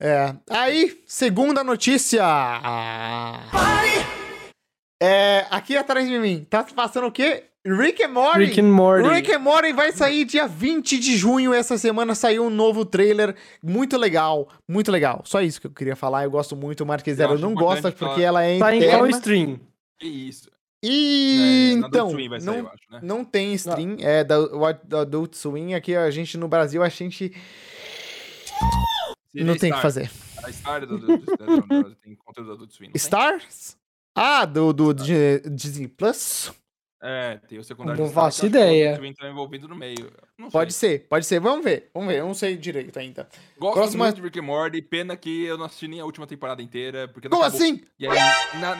É. 0.03 0.35
Aí, 0.49 0.99
segunda 1.05 1.63
notícia. 1.63 2.23
É, 5.01 5.45
aqui 5.49 5.75
atrás 5.77 6.07
de 6.07 6.17
mim, 6.19 6.45
tá 6.49 6.63
passando 6.63 7.07
o 7.07 7.11
quê? 7.11 7.45
Rick 7.65 8.03
and 8.03 8.09
Morty. 8.09 8.45
Rick 8.45 8.59
and 8.61 8.71
Morty. 8.71 9.07
Rick 9.09 9.31
and 9.31 9.39
Morty 9.39 9.73
vai 9.73 9.91
sair 9.91 10.25
dia 10.25 10.47
20 10.47 10.97
de 10.97 11.15
junho. 11.15 11.53
Essa 11.53 11.77
semana 11.77 12.15
saiu 12.15 12.43
um 12.45 12.49
novo 12.49 12.83
trailer. 12.83 13.35
Muito 13.61 13.95
legal, 13.97 14.47
muito 14.67 14.91
legal. 14.91 15.21
Só 15.25 15.41
isso 15.41 15.61
que 15.61 15.67
eu 15.67 15.71
queria 15.71 15.95
falar. 15.95 16.23
Eu 16.23 16.31
gosto 16.31 16.55
muito. 16.55 16.81
O 16.83 16.87
Marquezero 16.87 17.33
acho 17.33 17.41
não 17.43 17.51
importante 17.51 17.81
gosta 17.83 17.91
porque 17.91 18.05
falar- 18.05 18.21
ela 18.23 18.43
é 18.43 18.57
Tá 18.57 18.75
em 18.75 18.79
qual 18.81 19.05
interna. 19.05 19.17
stream? 19.17 19.59
que 19.99 20.07
isso. 20.07 20.49
E 20.83 21.71
É, 21.73 21.75
na 21.79 21.87
então, 21.87 22.07
Adult 22.07 22.11
Swim 22.15 22.29
vai 22.29 22.39
sair, 22.41 22.45
não, 22.55 22.59
eu 22.59 22.67
acho, 22.69 22.83
né? 22.91 22.99
não 23.03 23.23
tem 23.25 23.53
stream. 23.53 23.97
É 23.99 24.23
da, 24.23 24.39
o 24.39 24.73
da 24.83 25.01
Adult 25.01 25.35
Swim. 25.35 25.73
Aqui 25.75 25.95
a 25.95 26.09
gente 26.09 26.37
no 26.37 26.47
Brasil, 26.47 26.81
a 26.81 26.89
gente 26.89 27.31
Seria 29.31 29.45
não 29.47 29.57
tem 29.57 29.71
o 29.71 29.75
que 29.75 29.81
fazer. 29.81 30.09
A 30.43 30.51
Star 30.51 30.85
do, 30.85 30.97
do, 30.97 31.17
do, 31.17 31.25
do, 31.25 31.83
do- 31.83 31.95
tem 31.95 32.15
conteúdo 32.15 32.47
do 32.47 32.53
Adult 32.53 32.71
Swim. 32.71 32.87
não 32.87 32.93
tem? 32.93 32.99
Stars? 32.99 33.77
Ah, 34.15 34.43
do, 34.45 34.73
do, 34.73 34.93
de- 34.93 35.39
Disney 35.51 35.87
Plus? 35.87 36.51
É, 37.03 37.37
tem 37.47 37.57
o 37.57 37.63
secundário. 37.63 38.03
Não 38.03 38.11
faço 38.11 38.43
o 38.43 38.47
ideia. 38.47 38.91
Rodrigo 38.91 39.05
entra 39.11 39.29
envolvido 39.29 39.67
no 39.67 39.75
meio. 39.75 40.11
Não 40.37 40.49
Pode 40.49 40.73
ser, 40.73 41.07
pode 41.07 41.25
ser. 41.25 41.39
Vamos 41.39 41.63
ver, 41.63 41.89
vamos 41.93 42.09
ver. 42.09 42.19
Eu 42.19 42.27
não 42.27 42.33
sei 42.33 42.55
direito 42.57 42.97
ainda. 42.99 43.27
Gosto 43.57 43.73
Próxima- 43.75 44.05
muito 44.05 44.15
de 44.17 44.21
Rick 44.21 44.39
and 44.39 44.43
Morty, 44.43 44.81
pena 44.81 45.15
que 45.15 45.43
eu 45.45 45.57
não 45.57 45.65
assisti 45.65 45.87
nem 45.87 45.99
a 45.99 46.05
última 46.05 46.27
temporada 46.27 46.61
inteira. 46.61 47.07
Porque 47.07 47.27
não 47.27 47.37
Como 47.37 47.43
acabou. 47.47 47.59
assim? 47.65 47.81
E 47.97 48.07
aí, 48.07 48.19
na, 48.59 48.75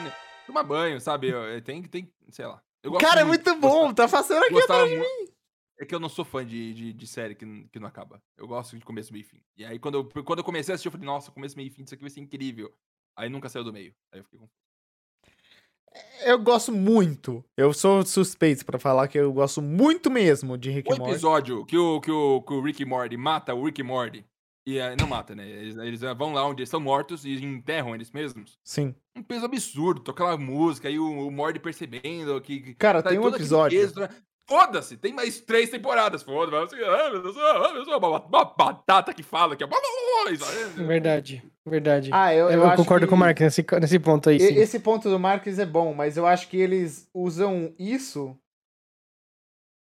toma 0.46 0.62
banho, 0.62 1.00
sabe? 1.00 1.32
Tem, 1.62 1.82
tem, 1.82 2.12
sei 2.30 2.46
lá. 2.46 2.62
Cara, 3.00 3.20
é 3.20 3.24
muito 3.24 3.54
bom. 3.56 3.92
Tá 3.94 4.08
passando 4.08 4.44
aqui 4.44 4.58
atrás 4.58 4.90
de 4.90 4.96
mim. 4.96 5.32
É 5.78 5.84
que 5.84 5.94
eu 5.94 6.00
não 6.00 6.08
sou 6.08 6.24
fã 6.24 6.44
de, 6.44 6.74
de, 6.74 6.92
de 6.92 7.06
série 7.06 7.34
que, 7.34 7.44
que 7.72 7.80
não 7.80 7.88
acaba. 7.88 8.22
Eu 8.36 8.46
gosto 8.46 8.78
de 8.78 8.84
começo, 8.84 9.12
meio 9.12 9.22
e 9.22 9.26
fim. 9.26 9.40
E 9.56 9.64
aí, 9.64 9.78
quando 9.78 9.96
eu, 9.96 10.24
quando 10.24 10.38
eu 10.38 10.44
comecei 10.44 10.72
a 10.72 10.74
assistir, 10.74 10.88
eu 10.88 10.92
falei, 10.92 11.06
nossa, 11.06 11.30
começo, 11.32 11.56
meio 11.56 11.66
e 11.66 11.70
fim, 11.70 11.82
isso 11.82 11.94
aqui 11.94 12.02
vai 12.02 12.10
ser 12.10 12.20
incrível. 12.20 12.72
Aí 13.16 13.28
nunca 13.28 13.48
saiu 13.48 13.64
do 13.64 13.72
meio. 13.72 13.94
Aí 14.12 14.20
eu 14.20 14.24
fiquei 14.24 14.38
com. 14.38 14.48
Eu 16.24 16.38
gosto 16.38 16.72
muito. 16.72 17.44
Eu 17.56 17.72
sou 17.72 18.04
suspeito 18.04 18.64
pra 18.64 18.78
falar 18.78 19.08
que 19.08 19.18
eu 19.18 19.32
gosto 19.32 19.60
muito 19.60 20.10
mesmo 20.10 20.56
de 20.56 20.70
Rick 20.70 20.90
O 20.90 20.96
Morty. 20.96 21.12
episódio 21.12 21.66
que 21.66 21.76
o, 21.76 22.00
que, 22.00 22.10
o, 22.10 22.42
que 22.42 22.52
o 22.52 22.60
Rick 22.62 22.84
Morty 22.84 23.16
mata 23.16 23.54
o 23.54 23.64
Rick 23.64 23.82
Morty. 23.82 24.24
E 24.66 24.78
não 24.96 25.08
mata, 25.08 25.34
né? 25.34 25.48
Eles, 25.48 25.76
eles 25.76 26.00
vão 26.16 26.32
lá 26.32 26.46
onde 26.46 26.60
eles 26.60 26.68
estão 26.68 26.80
mortos 26.80 27.24
e 27.24 27.34
enterram 27.44 27.94
eles 27.94 28.12
mesmos. 28.12 28.58
Sim. 28.62 28.94
Um 29.16 29.22
peso 29.22 29.44
absurdo, 29.44 30.00
toca 30.00 30.22
aquela 30.22 30.38
música, 30.38 30.88
aí 30.88 30.98
o, 30.98 31.26
o 31.26 31.30
Morty 31.30 31.58
percebendo 31.58 32.40
que. 32.40 32.60
que 32.60 32.74
Cara, 32.74 33.02
tá 33.02 33.10
tem 33.10 33.18
um 33.18 33.28
episódio. 33.28 33.78
peso, 33.78 33.98
né? 33.98 34.08
Foda-se, 34.46 34.96
tem 34.96 35.12
mais 35.12 35.40
três 35.40 35.70
temporadas. 35.70 36.22
Foda-se, 36.22 36.74
ah, 36.76 37.10
Deus, 37.10 37.36
ah, 37.36 37.72
Deus, 37.72 37.88
uma, 37.88 38.44
batata 38.44 39.14
que 39.14 39.22
fala 39.22 39.56
que 39.56 39.64
é. 39.64 39.66
Verdade, 40.76 41.42
verdade. 41.64 42.10
Ah, 42.12 42.34
eu, 42.34 42.46
eu 42.46 42.60
eu 42.60 42.66
acho 42.66 42.76
concordo 42.76 43.06
que 43.06 43.10
com 43.10 43.16
o 43.16 43.18
Mark 43.18 43.38
nesse, 43.40 43.64
nesse 43.80 43.98
ponto 43.98 44.28
aí, 44.28 44.38
sim. 44.38 44.54
Esse 44.54 44.78
ponto 44.78 45.08
do 45.08 45.18
Marques 45.18 45.58
é 45.58 45.66
bom, 45.66 45.94
mas 45.94 46.16
eu 46.16 46.26
acho 46.26 46.48
que 46.48 46.56
eles 46.56 47.08
usam 47.14 47.74
isso. 47.78 48.36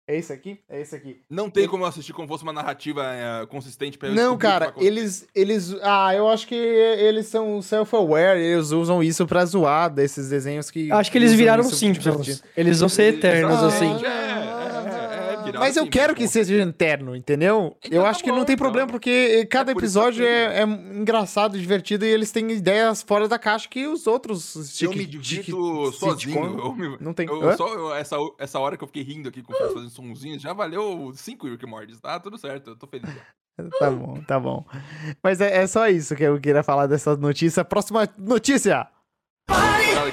É 0.10 0.18
esse 0.18 0.34
aqui? 0.34 0.58
É 0.68 0.82
esse 0.82 0.96
aqui. 0.96 1.18
Não 1.30 1.52
tem 1.52 1.68
como 1.68 1.84
eu 1.84 1.88
assistir 1.88 2.14
como 2.14 2.28
fosse 2.28 2.42
uma 2.42 2.52
narrativa 2.52 3.04
eh, 3.06 3.46
consistente 3.46 3.96
pra 3.96 4.08
eu 4.10 4.16
Não, 4.16 4.36
cara, 4.40 4.70
acontecer. 4.70 4.88
eles, 4.88 5.28
eles. 5.36 5.76
Ah, 5.84 6.16
eu 6.16 6.28
acho 6.28 6.48
que 6.48 6.56
eles 6.56 7.28
são 7.28 7.62
self-aware, 7.62 8.40
eles 8.40 8.72
usam 8.72 9.04
isso 9.04 9.28
pra 9.28 9.46
zoar 9.46 9.88
desses 9.88 10.28
desenhos 10.28 10.72
que. 10.72 10.92
Acho 10.92 11.12
que 11.12 11.18
eles 11.20 11.32
viraram 11.34 11.62
Simpsons. 11.64 12.26
divertido. 12.26 12.40
Eles 12.58 12.80
vão 12.80 12.90
ser 12.90 13.14
eternos, 13.14 13.62
Ah, 13.62 13.68
assim. 13.68 14.04
É, 14.04 14.08
é, 14.08 14.29
é, 14.29 14.29
Mas 15.60 15.76
eu 15.78 15.84
Simpsons, 15.84 16.02
quero 16.02 16.16
que 16.16 16.28
seja 16.28 16.62
interno, 16.62 17.16
entendeu? 17.16 17.76
Então 17.84 17.98
eu 17.98 18.04
tá 18.04 18.10
acho 18.10 18.24
que 18.24 18.32
não 18.32 18.40
bom, 18.40 18.46
tem 18.46 18.54
então. 18.56 18.66
problema, 18.66 18.90
porque 18.92 19.46
cada 19.50 19.72
É 19.72 19.76
episódio 19.76 20.26
é, 20.26 20.62
é 20.62 20.64
engraçado, 20.64 21.58
divertido, 21.60 22.06
e 22.06 22.10
eles 22.10 22.32
têm 22.32 22.50
ideias 22.52 23.02
fora 23.02 23.28
da 23.28 23.38
caixa 23.38 23.68
que 23.68 23.86
os 23.88 24.08
outros. 24.08 24.82
Eu 24.82 24.92
me 24.94 25.06
divirto 25.06 25.92
sozinho. 25.94 26.60
Eu 26.60 26.74
me- 26.76 26.98
Não 27.00 27.14
tem. 27.14 27.28
eu- 27.28 27.58
só 27.58 27.68
eu- 27.68 27.94
essa, 27.94 28.16
essa 28.38 28.60
hora 28.60 28.78
que 28.78 28.84
eu 28.84 28.88
fiquei 28.88 29.04
rindo 29.04 29.30
aqui 29.30 29.42
com 29.44 29.54
vocês 29.54 29.74
fazendo 29.74 29.90
sonzinhos, 29.90 30.42
já 30.42 30.54
valeu 30.54 31.12
cinco 31.16 31.48
Rick 31.48 31.66
and 31.66 31.70
Mortys, 31.70 32.00
tá? 32.00 32.20
Tudo 32.20 32.38
certo, 32.38 32.72
eu 32.72 32.76
tô 32.76 32.88
feliz. 32.88 33.10
Tá 33.78 33.92
bom, 33.92 34.14
tá 34.26 34.40
bom. 34.40 34.66
Mas 35.22 35.42
é, 35.42 35.58
é 35.58 35.68
só 35.68 35.90
isso 35.90 36.16
que 36.16 36.24
eu 36.24 36.40
queria 36.40 36.64
falar 36.64 36.88
dessa 36.88 37.18
notícia. 37.18 37.66
Próxima 37.66 38.08
notícia! 38.18 38.88
Tá 39.50 40.06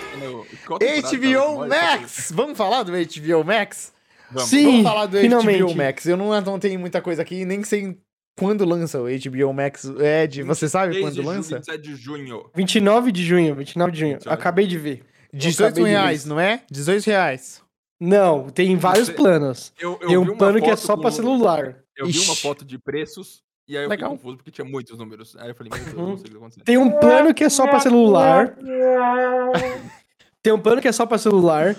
and 0.82 1.02
HBO 1.02 1.54
Morty? 1.54 1.68
Max! 1.68 2.32
Vamos 2.34 2.58
falar 2.58 2.82
do 2.82 2.90
HBO 2.92 3.44
Max? 3.44 3.92
Vamos. 4.30 4.48
Sim, 4.50 4.64
Vamos 4.64 4.82
falar 4.82 5.06
do 5.06 5.18
finalmente. 5.18 5.62
HBO 5.62 5.74
Max. 5.76 6.06
Eu 6.06 6.16
não, 6.16 6.40
não 6.40 6.58
tenho 6.58 6.78
muita 6.80 7.00
coisa 7.00 7.22
aqui, 7.22 7.44
nem 7.44 7.62
sei 7.62 7.96
quando 8.38 8.64
lança 8.64 9.00
o 9.00 9.04
HBO 9.06 9.52
Max. 9.52 9.84
Ed, 9.84 10.42
você 10.42 10.68
sabe 10.68 10.94
23 10.94 11.04
quando 11.04 11.14
de 11.14 11.22
lança? 11.22 11.56
27 11.56 11.82
de 11.82 11.96
junho. 11.96 12.50
29 12.54 13.12
de 13.12 13.24
junho, 13.24 13.54
29 13.54 13.92
de 13.92 13.98
junho. 13.98 14.12
29. 14.14 14.34
Acabei 14.34 14.66
de 14.66 14.78
ver. 14.78 15.02
18 15.32 15.66
acabei 15.68 15.84
de 15.84 15.90
ver 15.90 15.96
reais, 15.96 16.24
não 16.24 16.38
é? 16.40 16.62
18 16.70 17.06
reais. 17.06 17.62
Não, 18.00 18.48
tem 18.50 18.76
vários 18.76 19.06
Você- 19.08 19.14
planos. 19.14 19.72
Eu, 19.78 19.92
eu 19.92 19.98
Tem 19.98 20.08
vi 20.08 20.16
um 20.30 20.36
plano 20.36 20.60
que 20.60 20.68
é 20.70 20.76
só 20.76 20.96
pra 20.96 21.10
celular. 21.10 21.76
Eu 21.96 22.06
vi 22.06 22.18
uma 22.18 22.32
Ixi. 22.34 22.42
foto 22.42 22.64
de 22.64 22.78
preços 22.78 23.42
e 23.66 23.76
aí 23.76 23.84
eu 23.84 23.88
Legal. 23.88 24.10
fiquei 24.10 24.18
confuso 24.18 24.36
porque 24.36 24.50
tinha 24.50 24.64
muitos 24.66 24.98
números. 24.98 25.34
Aí 25.38 25.48
eu 25.48 25.54
falei, 25.54 25.72
meu 25.74 25.82
Deus, 25.82 25.96
Uhum. 25.96 26.08
não 26.10 26.16
sei 26.18 26.26
o 26.26 26.30
que 26.30 26.36
acontecendo. 26.36 26.64
Tem 26.64 26.76
um 26.76 26.90
plano 26.90 27.32
que 27.32 27.42
é 27.42 27.48
só 27.48 27.66
pra 27.66 27.80
celular. 27.80 28.54
Tem 30.42 30.52
um 30.52 30.60
plano 30.60 30.80
que 30.80 30.88
é 30.88 30.92
só 30.92 31.04
pra 31.06 31.18
celular. 31.18 31.74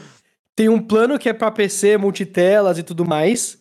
Tem 0.57 0.67
um 0.69 0.79
plano 0.81 1.19
que 1.19 1.29
é 1.29 1.33
pra 1.33 1.51
PC, 1.51 1.97
multitelas 1.97 2.77
e 2.79 2.83
tudo 2.83 3.05
mais. 3.05 3.59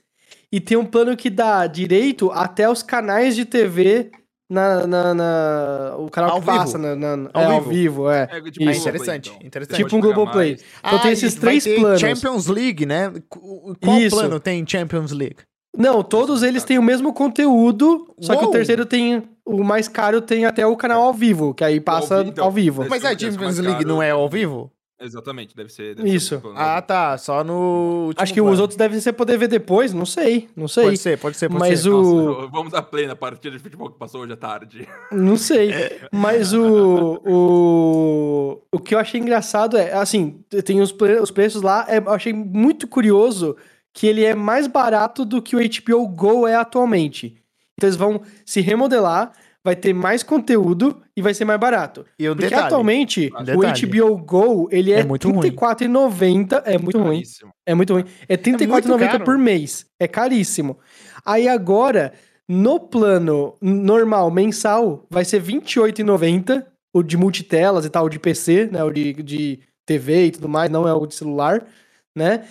E 0.51 0.59
tem 0.61 0.79
um 0.79 0.85
plano 0.87 1.15
que 1.17 1.29
dá 1.29 1.67
direito 1.67 2.31
até 2.33 2.69
os 2.71 2.83
canais 2.83 3.37
de 3.37 3.45
TV 3.45 4.11
na. 4.51 4.87
na, 4.87 5.13
na- 5.15 5.95
o 5.99 6.09
canal 6.09 6.31
Ao 6.31 6.41
que 6.41 6.47
vivo. 6.47 6.57
passa. 6.59 6.79
Na, 6.79 6.97
na- 6.97 7.29
Ao 7.35 7.43
é, 7.43 7.47
ao 7.47 7.61
vivo. 7.61 7.71
vivo, 7.71 8.11
é. 8.11 8.23
É, 8.33 8.41
tipo, 8.51 8.71
Isso. 8.71 8.89
Interessante, 8.89 9.29
então. 9.35 9.47
interessante. 9.47 9.77
Tipo 9.77 9.97
um 9.97 10.01
Globoplay. 10.01 10.51
mais. 10.53 10.65
Então 10.79 10.99
tem 11.01 11.13
esses 11.13 11.35
vai 11.35 11.41
três 11.43 11.65
ter 11.65 11.79
planos. 11.81 12.01
Champions 12.01 12.47
League, 12.47 12.87
né? 12.87 13.13
Qu- 13.29 13.77
Qual 13.83 13.99
Isso. 13.99 14.17
plano 14.17 14.41
tem 14.41 14.65
Champions 14.67 15.13
League? 15.13 15.37
Não, 15.77 16.03
todos 16.03 16.43
eles 16.43 16.65
têm 16.65 16.79
o 16.79 16.83
mesmo 16.83 17.13
conteúdo, 17.13 18.07
só 18.21 18.35
que 18.35 18.41
Uou. 18.41 18.49
o 18.49 18.53
terceiro 18.53 18.87
tem. 18.87 19.23
O 19.45 19.63
mais 19.63 19.87
caro 19.89 20.23
tem 20.23 20.47
até 20.47 20.67
o 20.67 20.75
canal 20.77 21.03
ao 21.03 21.13
vivo, 21.13 21.53
que 21.53 21.63
aí 21.63 21.79
passa 21.79 22.23
vi- 22.25 22.31
então, 22.31 22.45
ao 22.47 22.51
vivo. 22.51 22.83
Esse 22.83 22.91
Mas 22.91 23.05
é 23.05 23.09
a 23.09 23.19
Champions 23.19 23.59
League 23.59 23.77
caro. 23.85 23.89
não 23.89 24.03
é 24.03 24.11
ao 24.13 24.29
vivo? 24.31 24.73
Exatamente, 24.99 25.55
deve 25.55 25.69
ser. 25.71 25.95
deve 25.95 26.09
ser 26.09 26.15
Isso. 26.17 26.41
plano. 26.41 26.57
Ah, 26.59 26.81
tá. 26.81 27.19
Só 27.19 27.45
no. 27.45 28.07
último 28.07 28.23
Acho 28.23 28.33
que 28.33 28.41
os 28.41 28.47
plano. 28.47 28.63
outros 28.63 28.79
devem 28.79 28.99
ser 28.99 29.13
poder 29.13 29.37
ver 29.37 29.47
depois, 29.49 29.93
não 29.93 30.07
sei, 30.07 30.49
não 30.57 30.67
sei. 30.67 30.85
Pode 30.85 30.97
ser, 30.99 31.19
pode 31.19 31.37
ser, 31.37 31.49
pode 31.51 31.61
Mas 31.61 31.81
ser. 31.81 31.91
o- 31.91 32.33
Nossa, 32.33 32.47
vamos 32.49 32.73
dar 32.73 32.83
play 32.83 33.07
na 33.07 33.15
partida 33.15 33.55
de 33.57 33.63
futebol 33.63 33.91
que 33.91 33.99
passou 33.99 34.23
hoje 34.23 34.33
à 34.33 34.37
tarde. 34.37 34.89
Não 35.13 35.37
sei. 35.37 35.71
Mas 36.11 36.53
o, 36.55 37.21
o. 37.27 38.63
O 38.73 38.79
que 38.79 38.95
eu 38.95 38.99
achei 38.99 39.21
engraçado 39.21 39.77
é, 39.77 39.93
assim, 39.93 40.41
tem 40.65 40.81
os, 40.81 40.93
pre- 40.93 41.21
os 41.21 41.31
preços 41.31 41.63
lá, 41.63 41.85
é, 41.89 41.99
eu 41.99 42.11
achei 42.11 42.33
muito 42.33 42.87
curioso 42.89 43.57
que 43.93 44.07
ele 44.07 44.25
é 44.25 44.35
mais 44.35 44.67
barato 44.67 45.25
do 45.25 45.41
que 45.41 45.57
o 45.57 45.61
HBO 45.61 46.07
Go 46.09 46.47
é 46.47 46.55
atualmente. 46.55 47.37
Então 47.77 47.89
eles 47.89 47.97
vão 47.97 48.23
se 48.45 48.61
remodelar, 48.61 49.33
vai 49.67 49.75
ter 49.75 49.93
mais 49.93 50.23
conteúdo 50.23 51.03
e 51.17 51.21
vai 51.21 51.35
ser 51.35 51.45
mais 51.45 51.59
barato. 51.59 52.07
E 52.17 52.29
Porque 52.29 52.45
detalhe, 52.45 52.67
atualmente, 52.67 53.33
um 53.35 53.41
o 53.41 53.43
detalhe. 53.43 53.87
HBO 53.87 54.17
Go, 54.17 54.69
ele 54.71 54.93
é, 54.93 55.01
É 55.01 55.05
muito 55.05 55.29
ruim. 55.29 55.49
R$34,90. 55.49 56.63
É 56.65 56.79
muito 56.79 56.97
ruim. 56.97 57.17
Caríssimo. 57.17 57.51
É 57.67 57.75
muito 57.75 57.93
ruim. 57.93 58.05
É 58.29 58.37
R$34,90 58.37 58.99
caro. 58.99 59.25
por 59.25 59.37
mês. 59.37 59.85
É 59.99 60.07
caríssimo. 60.07 60.79
Aí 61.25 61.49
agora, 61.49 62.13
no 62.49 62.79
plano 62.79 63.55
normal, 63.61 64.31
mensal, 64.31 65.05
vai 65.11 65.25
ser 65.25 65.43
R$28,90. 65.43 66.65
O 66.95 67.03
de 67.03 67.17
multitelas 67.17 67.85
e 67.85 67.91
tal, 67.91 68.05
o 68.05 68.09
de 68.09 68.21
PC, 68.21 68.69
né? 68.71 68.85
O 68.85 68.91
de, 68.93 69.15
de 69.15 69.59
TV 69.85 70.27
e 70.27 70.31
tudo 70.31 70.49
mais, 70.49 70.71
não 70.71 70.87
é 70.87 70.95
o 70.95 71.07
de 71.07 71.17
celular, 71.17 71.67
né? 72.15 72.45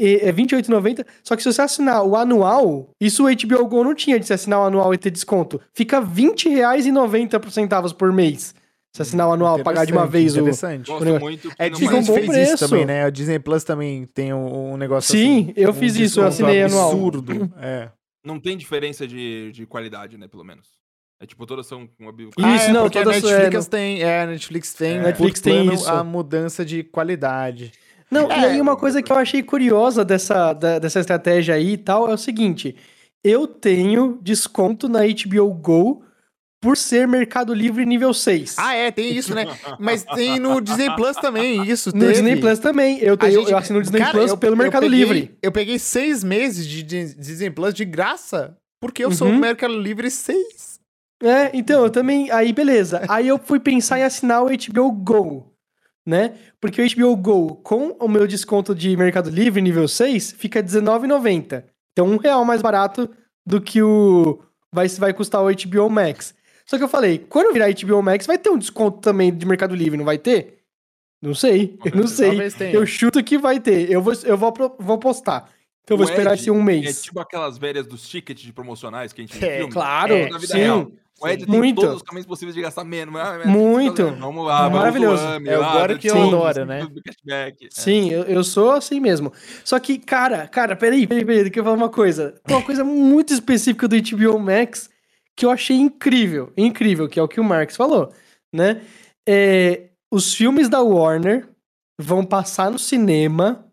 E 0.00 0.16
é 0.16 0.30
R$28,90. 0.30 1.04
Só 1.22 1.36
que 1.36 1.42
se 1.42 1.52
você 1.52 1.60
assinar 1.60 2.02
o 2.04 2.16
anual, 2.16 2.88
isso 3.00 3.26
o 3.26 3.28
HBO 3.30 3.66
Go 3.66 3.84
não 3.84 3.94
tinha 3.94 4.18
de 4.18 4.26
se 4.26 4.32
assinar 4.32 4.60
o 4.60 4.62
anual 4.64 4.94
e 4.94 4.98
ter 4.98 5.10
desconto. 5.10 5.60
Fica 5.74 6.00
R$20,90 6.00 7.94
por 7.94 8.12
mês. 8.12 8.54
Se 8.92 9.02
assinar 9.02 9.28
o 9.28 9.32
anual, 9.32 9.62
pagar 9.62 9.84
de 9.86 9.92
uma 9.92 10.04
Interessante, 10.04 10.12
vez 10.12 10.36
o. 10.36 10.40
Interessante. 10.40 10.90
É, 11.60 11.66
um 11.66 11.70
Disney 11.70 12.00
bom 12.02 12.14
fez 12.14 12.48
isso 12.48 12.68
também, 12.68 12.84
né? 12.84 13.04
A 13.04 13.10
Disney 13.10 13.38
Plus 13.38 13.62
também 13.62 14.04
tem 14.12 14.34
um, 14.34 14.72
um 14.72 14.76
negócio 14.76 15.12
Sim, 15.16 15.42
assim. 15.50 15.52
eu 15.56 15.70
um 15.70 15.74
fiz 15.74 15.94
isso, 15.96 16.20
eu 16.20 16.26
assinei 16.26 16.62
anual. 16.62 16.90
absurdo. 16.90 17.52
É. 17.62 17.88
não 18.24 18.40
tem 18.40 18.56
diferença 18.56 19.06
de, 19.06 19.52
de 19.52 19.64
qualidade, 19.64 20.18
né, 20.18 20.26
pelo 20.26 20.42
menos. 20.44 20.66
É 21.22 21.26
tipo, 21.26 21.46
todas 21.46 21.66
são 21.66 21.86
com 21.86 22.08
a 22.08 22.12
bio- 22.12 22.30
Isso, 22.36 22.70
é, 22.70 22.72
não, 22.72 22.82
porque 22.84 22.98
a 22.98 23.04
todas- 23.04 23.22
Netflix 23.22 23.66
é, 23.66 23.70
tem, 23.70 24.02
é, 24.02 24.22
a 24.22 24.26
Netflix 24.26 24.72
tem, 24.74 24.96
É. 24.96 25.02
Netflix 25.02 25.40
tem 25.40 25.72
isso. 25.74 25.88
a 25.88 26.02
mudança 26.02 26.64
de 26.64 26.82
qualidade. 26.82 27.72
Não, 28.10 28.28
e 28.28 28.32
É, 28.32 28.38
aí 28.50 28.60
uma 28.60 28.76
coisa 28.76 29.02
que 29.02 29.10
eu 29.12 29.16
achei 29.16 29.42
curiosa 29.42 30.04
dessa, 30.04 30.52
da- 30.52 30.78
dessa 30.78 31.00
estratégia 31.00 31.54
aí 31.54 31.72
e 31.74 31.76
tal 31.78 32.10
é 32.10 32.14
o 32.14 32.18
seguinte: 32.18 32.74
eu 33.24 33.46
tenho 33.46 34.18
desconto 34.22 34.88
na 34.88 35.00
HBO 35.00 35.52
Go 35.54 36.02
por 36.62 36.76
ser 36.76 37.08
Mercado 37.08 37.54
Livre 37.54 37.86
nível 37.86 38.12
6. 38.12 38.56
Ah, 38.58 38.74
é, 38.74 38.90
tem 38.90 39.16
isso, 39.16 39.34
né? 39.34 39.46
Mas 39.78 40.04
tem 40.04 40.38
no 40.38 40.60
Disney 40.60 40.90
Plus 40.94 41.16
também, 41.16 41.62
isso 41.66 41.90
no 41.94 42.00
teve. 42.00 42.12
Disney 42.12 42.36
Plus 42.36 42.58
também. 42.58 42.98
Eu, 42.98 43.16
tenho, 43.16 43.40
gente- 43.40 43.50
eu 43.52 43.56
assino 43.58 43.78
o 43.78 43.82
Disney 43.82 43.98
Cara, 44.00 44.10
Plus 44.12 44.30
eu- 44.30 44.36
pelo 44.36 44.52
eu 44.54 44.58
Mercado 44.58 44.82
peguei- 44.82 44.98
Livre. 44.98 45.38
Eu 45.42 45.52
peguei 45.52 45.78
seis 45.78 46.22
meses 46.22 46.66
de 46.66 46.82
Dis- 46.82 47.14
Disney 47.16 47.50
Plus 47.50 47.72
de 47.72 47.84
graça, 47.86 48.56
porque 48.80 49.02
eu 49.04 49.10
sou 49.12 49.28
Uhum. 49.28 49.36
o 49.36 49.38
Mercado 49.40 49.78
Livre 49.78 50.10
6. 50.10 50.78
É, 51.22 51.50
então, 51.54 51.82
eu 51.84 51.90
também. 51.90 52.30
Aí, 52.30 52.52
beleza. 52.52 53.02
Aí 53.08 53.28
eu 53.28 53.38
fui 53.38 53.60
pensar 53.60 53.98
em 53.98 54.02
assinar 54.02 54.42
o 54.42 54.48
HBO 54.50 54.90
Go, 54.92 55.49
né? 56.10 56.34
Porque 56.60 56.82
o 56.82 56.94
HBO 56.96 57.16
Go, 57.16 57.56
com 57.62 57.92
o 57.98 58.08
meu 58.08 58.26
desconto 58.26 58.74
de 58.74 58.94
Mercado 58.96 59.30
Livre 59.30 59.62
nível 59.62 59.86
6, 59.88 60.32
fica 60.32 60.60
R$19,90. 60.60 61.64
Então, 61.92 62.06
um 62.06 62.16
real 62.18 62.44
mais 62.44 62.60
barato 62.60 63.08
do 63.46 63.60
que 63.60 63.80
o. 63.82 64.40
Vai, 64.72 64.86
vai 64.88 65.12
custar 65.14 65.42
o 65.42 65.46
HBO 65.50 65.88
Max. 65.88 66.34
Só 66.66 66.76
que 66.76 66.84
eu 66.84 66.88
falei, 66.88 67.18
quando 67.18 67.52
virar 67.52 67.68
HBO 67.72 68.02
Max, 68.02 68.26
vai 68.26 68.38
ter 68.38 68.50
um 68.50 68.58
desconto 68.58 68.98
também 69.00 69.34
de 69.34 69.44
Mercado 69.46 69.74
Livre, 69.74 69.96
não 69.98 70.04
vai 70.04 70.18
ter? 70.18 70.58
Não 71.22 71.34
sei, 71.34 71.76
eu 71.84 71.92
não 71.96 72.06
sei. 72.06 72.50
Eu 72.72 72.86
chuto 72.86 73.22
que 73.24 73.36
vai 73.36 73.58
ter. 73.60 73.90
Eu 73.90 74.00
vou, 74.00 74.12
eu 74.24 74.36
vou, 74.36 74.54
vou 74.78 74.98
postar. 74.98 75.50
Então 75.82 75.94
eu 75.96 75.98
vou 75.98 76.06
esperar 76.08 76.34
esse 76.34 76.50
um 76.50 76.60
É 76.60 76.64
mês. 76.64 77.02
tipo 77.02 77.18
aquelas 77.18 77.58
velhas 77.58 77.86
dos 77.86 78.08
tickets 78.08 78.42
de 78.42 78.52
promocionais 78.52 79.12
que 79.12 79.20
a 79.20 79.24
gente 79.26 79.44
É, 79.44 79.58
filme. 79.58 79.72
Claro, 79.72 80.14
É, 80.14 80.28
na 80.30 80.38
vida 80.38 80.52
sim. 80.52 80.58
real. 80.60 80.92
O 81.20 81.28
Ed 81.28 81.44
Sim. 81.44 81.50
Muito. 81.50 81.76
tem 81.76 81.84
todos 81.84 81.96
os 81.96 82.02
caminhos 82.02 82.26
possíveis 82.26 82.54
de 82.54 82.62
gastar 82.62 82.84
menos. 82.84 83.12
mas- 83.12 83.38
mas- 83.38 83.46
Muito. 83.46 84.04
Vamos 84.18 84.46
lá, 84.46 84.62
vamos 84.62 84.78
Maravilhoso. 84.78 85.22
É 85.46 85.54
agora 85.54 85.98
que 85.98 86.08
eu 86.08 86.22
adoro, 86.22 86.64
né? 86.64 86.88
É. 87.28 87.52
Sim, 87.70 88.10
eu, 88.10 88.22
eu 88.24 88.42
sou 88.42 88.70
assim 88.72 89.00
mesmo. 89.00 89.32
Só 89.64 89.78
que, 89.78 89.98
cara, 89.98 90.48
cara, 90.48 90.74
peraí, 90.74 91.06
peraí, 91.06 91.24
peraí, 91.24 91.42
deixa 91.44 91.60
eu 91.60 91.64
falar 91.64 91.76
uma 91.76 91.90
coisa. 91.90 92.34
Tem 92.46 92.56
uma 92.56 92.64
coisa 92.64 92.82
muito 92.84 93.32
específica 93.32 93.86
do 93.86 93.96
HBO 93.96 94.38
Max 94.38 94.88
que 95.36 95.44
eu 95.46 95.50
achei 95.50 95.76
incrível, 95.76 96.52
incrível, 96.56 97.08
que 97.08 97.18
é 97.18 97.22
o 97.22 97.28
que 97.28 97.40
o 97.40 97.44
Marx 97.44 97.76
falou, 97.76 98.12
né? 98.52 98.82
É, 99.28 99.88
os 100.10 100.34
filmes 100.34 100.68
da 100.68 100.82
Warner 100.82 101.48
vão 101.98 102.24
passar 102.24 102.70
no 102.70 102.78
cinema 102.78 103.66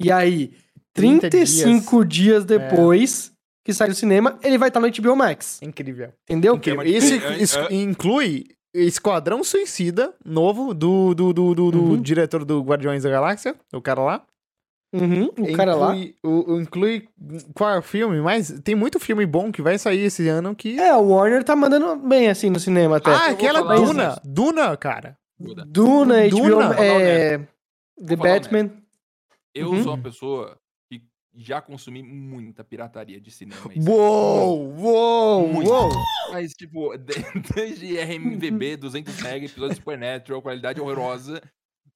e 0.00 0.10
aí, 0.10 0.52
30 0.94 1.28
35 1.30 2.04
dias, 2.04 2.44
depois 2.44 3.32
que 3.64 3.72
sai 3.74 3.88
do 3.88 3.94
cinema, 3.94 4.38
ele 4.42 4.56
vai 4.58 4.68
estar 4.68 4.80
no 4.80 4.88
HBO 4.90 5.14
Max, 5.16 5.60
Incrível. 5.62 6.12
entendeu? 6.24 6.54
Incrível. 6.56 6.82
Isso, 6.84 7.14
é, 7.14 7.38
isso 7.38 7.58
é. 7.58 7.74
inclui 7.74 8.46
Esquadrão 8.74 9.42
Suicida, 9.42 10.14
novo, 10.24 10.72
do, 10.72 11.14
do, 11.14 11.32
do, 11.32 11.54
do, 11.54 11.70
do 11.70 11.78
Uhum. 11.82 12.00
diretor 12.02 12.44
do 12.44 12.62
Guardiões 12.62 13.02
da 13.02 13.10
Galáxia, 13.10 13.54
o 13.72 13.80
cara 13.82 14.00
lá. 14.00 14.22
Uhum, 14.92 15.26
o 15.38 15.52
cara 15.52 15.74
lá. 15.76 15.94
Inclui- 15.96 16.14
O, 16.24 16.52
o- 16.54 16.60
inclui. 16.60 17.08
Qual 17.54 17.70
é 17.70 17.78
o 17.78 17.82
filme? 17.82 18.20
Mas 18.20 18.50
tem 18.64 18.74
muito 18.74 18.98
filme 18.98 19.24
bom 19.24 19.52
que 19.52 19.62
vai 19.62 19.78
sair 19.78 20.00
esse 20.00 20.26
ano 20.28 20.54
que. 20.54 20.78
É, 20.80 20.94
o 20.96 21.10
Warner 21.10 21.44
tá 21.44 21.54
mandando 21.54 21.94
bem 21.96 22.28
assim 22.28 22.50
no 22.50 22.58
cinema 22.58 22.96
até. 22.96 23.10
ah, 23.14 23.28
eu 23.28 23.34
aquela 23.34 23.60
Duna. 23.62 23.90
honesto. 23.90 24.20
Duna, 24.24 24.76
cara. 24.76 25.16
Duda, 25.38 25.64
Duna, 25.64 26.28
HBO, 26.28 26.40
Duna. 26.48 26.74
é, 26.84 27.38
The 28.04 28.16
Batman. 28.16 28.70
Eu 29.54 29.68
Uhum. 29.70 29.82
sou 29.84 29.94
uma 29.94 30.02
pessoa 30.02 30.56
já 31.34 31.60
consumi 31.62 32.02
muita 32.02 32.64
pirataria 32.64 33.20
de 33.20 33.30
cinema. 33.30 33.72
isso. 33.74 33.90
Uou, 33.90 34.72
uou, 34.76 35.48
Muito. 35.48 35.70
uou. 35.70 35.88
Mas, 36.32 36.52
tipo, 36.52 36.96
de- 36.98 37.14
desde 37.54 37.96
RMVB, 37.98 38.76
200 38.76 39.16
MB, 39.20 39.44
episódio 39.46 39.70
de 39.70 39.76
Supernatural, 39.76 40.42
qualidade 40.42 40.80
horrorosa, 40.80 41.40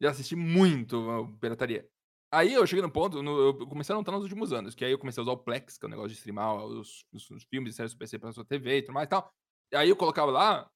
já 0.01 0.11
assisti 0.11 0.37
muito 0.37 0.97
uh, 0.99 1.29
pirataria. 1.39 1.87
Aí 2.33 2.53
eu 2.53 2.67
cheguei 2.67 2.83
no 2.83 2.91
ponto, 2.91 3.23
no- 3.23 3.39
eu 3.49 3.67
comecei 3.67 3.95
a 3.95 3.99
notar 3.99 4.13
nos 4.15 4.23
últimos 4.25 4.53
anos, 4.53 4.75
que 4.75 4.85
aí 4.85 4.91
eu 4.93 4.99
comecei 4.99 5.21
a 5.21 5.23
usar 5.25 5.33
o 5.33 5.39
Plex, 5.39 5.79
que 5.79 5.85
é 5.85 5.89
o 5.89 5.91
negócio 5.91 6.11
de 6.11 6.17
streamar 6.17 6.55
os, 6.65 7.05
os- 7.13 7.31
os 7.31 7.45
filmes 7.45 7.73
e 7.75 7.77
séries 7.77 7.93
do 7.93 7.99
PC 7.99 8.19
pra 8.19 8.33
sua 8.33 8.45
TV 8.45 8.79
e 8.79 8.83
tudo 8.83 8.95
mais 8.95 9.07
e 9.07 9.11
tal. 9.11 9.31
Aí 9.73 9.89
eu 9.89 9.97
colocava 9.97 10.31
lá, 10.31 10.69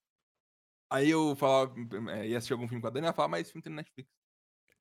aí 0.90 1.10
eu 1.10 1.34
falava, 1.36 1.74
é, 2.12 2.28
ia 2.28 2.38
assistir 2.38 2.52
algum 2.52 2.66
filme 2.68 2.80
com 2.80 2.86
a 2.88 2.90
Dani, 2.90 3.06
ela 3.06 3.12
falava, 3.14 3.32
mas 3.32 3.42
esse 3.42 3.52
filme 3.52 3.62
tem 3.62 3.70
no 3.70 3.76
Netflix. 3.76 4.08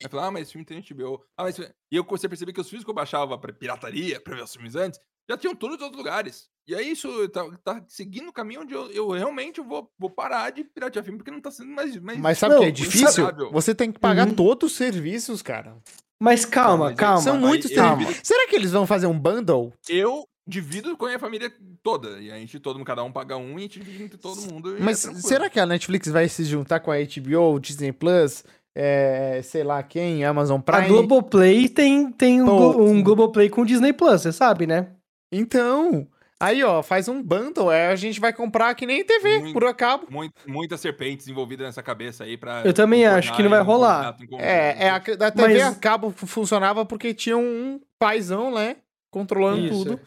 Aí 0.04 0.10
ah, 0.20 0.32
mas 0.32 0.44
esse 0.44 0.52
filme 0.54 0.66
tem 0.66 0.82
HBO. 0.82 1.22
Ah, 1.38 1.44
mas... 1.44 1.58
E 1.60 1.72
eu 1.92 2.04
comecei 2.04 2.28
a 2.28 2.30
perceber 2.30 2.54
que 2.54 2.62
os 2.62 2.70
filmes 2.70 2.84
que 2.84 2.90
eu 2.90 2.94
baixava 2.96 3.38
pra 3.38 3.52
pirataria, 3.54 4.20
pra 4.22 4.36
ver 4.36 4.44
os 4.44 4.54
filmes 4.54 4.76
antes, 4.76 5.00
já 5.30 5.38
tinham 5.38 5.56
todos 5.56 5.78
os 5.78 5.82
outros 5.82 5.98
lugares. 5.98 6.48
E 6.68 6.76
aí 6.76 6.92
isso 6.92 7.28
tá, 7.30 7.44
tá 7.64 7.84
seguindo 7.88 8.28
o 8.30 8.34
caminho 8.34 8.62
onde 8.62 8.74
eu, 8.74 8.92
eu 8.92 9.10
realmente 9.10 9.62
vou, 9.62 9.90
vou 9.98 10.10
parar 10.10 10.52
de 10.52 10.64
piratear 10.66 11.04
filme, 11.04 11.18
porque 11.18 11.32
não 11.32 11.42
tá 11.42 11.50
sendo 11.50 11.72
mais... 11.72 11.96
mais... 11.98 12.20
Mas 12.20 12.38
sabe 12.38 12.54
o 12.54 12.58
Não, 12.58 12.64
que 12.64 12.68
é 12.70 12.72
difícil? 12.72 13.10
sabe- 13.26 13.50
Você 13.52 13.74
tem 13.74 13.92
que 13.92 14.00
pagar 14.00 14.28
Uhum. 14.28 14.36
todos 14.36 14.72
os 14.72 14.78
serviços, 14.78 15.42
cara. 15.42 15.78
Mas 16.20 16.46
calma, 16.46 16.86
mas 16.86 16.90
aí 16.92 16.96
calma. 16.96 17.22
São 17.22 17.40
muitos 17.40 17.72
serviços. 17.72 18.20
Será 18.24 18.48
que 18.50 18.56
eles 18.56 18.72
vão 18.72 18.86
fazer 18.88 19.08
um 19.08 19.18
bundle? 19.20 19.72
Eu 19.88 20.28
divido 20.48 20.96
com 20.98 21.06
a 21.06 21.10
minha 21.10 21.20
família 21.20 21.54
toda. 21.84 22.20
E 22.20 22.32
a 22.32 22.36
gente, 22.38 22.60
todo 22.60 22.84
cada 22.86 23.04
um 23.04 23.12
paga 23.12 23.38
um 23.38 23.52
e 23.54 23.56
a 23.56 23.60
gente 23.60 23.80
divide 23.80 24.04
entre 24.04 24.18
todo 24.18 24.42
mundo. 24.52 24.78
e 24.78 24.82
Mas 24.82 25.06
é 25.06 25.14
será 25.16 25.50
que 25.50 25.60
a 25.60 25.66
Netflix 25.66 26.08
vai 26.08 26.28
se 26.30 26.44
juntar 26.46 26.80
com 26.80 26.92
a 26.92 26.96
HBO, 26.98 27.60
Disney 27.60 27.92
Plus, 27.92 28.44
é, 28.80 29.42
sei 29.44 29.64
lá 29.64 29.82
quem, 29.82 30.24
Amazon 30.24 30.60
A 30.60 30.62
Prime? 30.62 30.88
Globoplay 30.88 31.68
tem, 31.68 32.12
tem 32.12 32.44
um, 32.44 32.46
Pô. 32.46 32.84
Um 32.84 33.02
Globoplay 33.02 33.50
com 33.50 33.66
Disney 33.66 33.92
Plus, 33.92 34.22
você 34.22 34.32
sabe, 34.32 34.68
né? 34.68 34.90
Então, 35.32 36.08
aí 36.40 36.64
ó, 36.64 36.84
faz 36.84 37.08
um 37.08 37.22
bundle, 37.24 37.70
aí 37.70 37.88
a 37.88 37.96
gente 37.96 38.20
vai 38.20 38.32
comprar 38.32 38.76
que 38.76 38.86
nem 38.86 39.04
TV, 39.04 39.40
Muito. 39.40 39.54
por 39.54 39.66
acabo. 39.66 40.06
Muito, 40.12 40.34
muitas 40.46 40.80
serpentes 40.80 41.28
envolvidas 41.28 41.66
nessa 41.66 41.82
cabeça 41.82 42.24
aí 42.24 42.38
pra. 42.38 42.62
Eu 42.64 42.72
também 42.74 43.06
acho 43.08 43.34
que 43.34 43.42
não 43.42 43.50
vai 43.50 43.62
rolar. 43.62 44.16
um. 44.32 44.40
É, 44.40 44.86
é 44.86 44.90
a, 44.92 44.96
a 44.98 45.00
TV 45.32 45.62
a 45.62 45.66
Mas- 45.70 45.78
cabo 45.80 46.12
fu- 46.16 46.28
funcionava 46.28 46.86
porque 46.86 47.14
tinha 47.16 47.36
um 47.38 47.80
paizão, 47.98 48.54
né, 48.54 48.76
controlando 49.10 49.66
Isso. 49.66 49.84
tudo. 49.86 50.00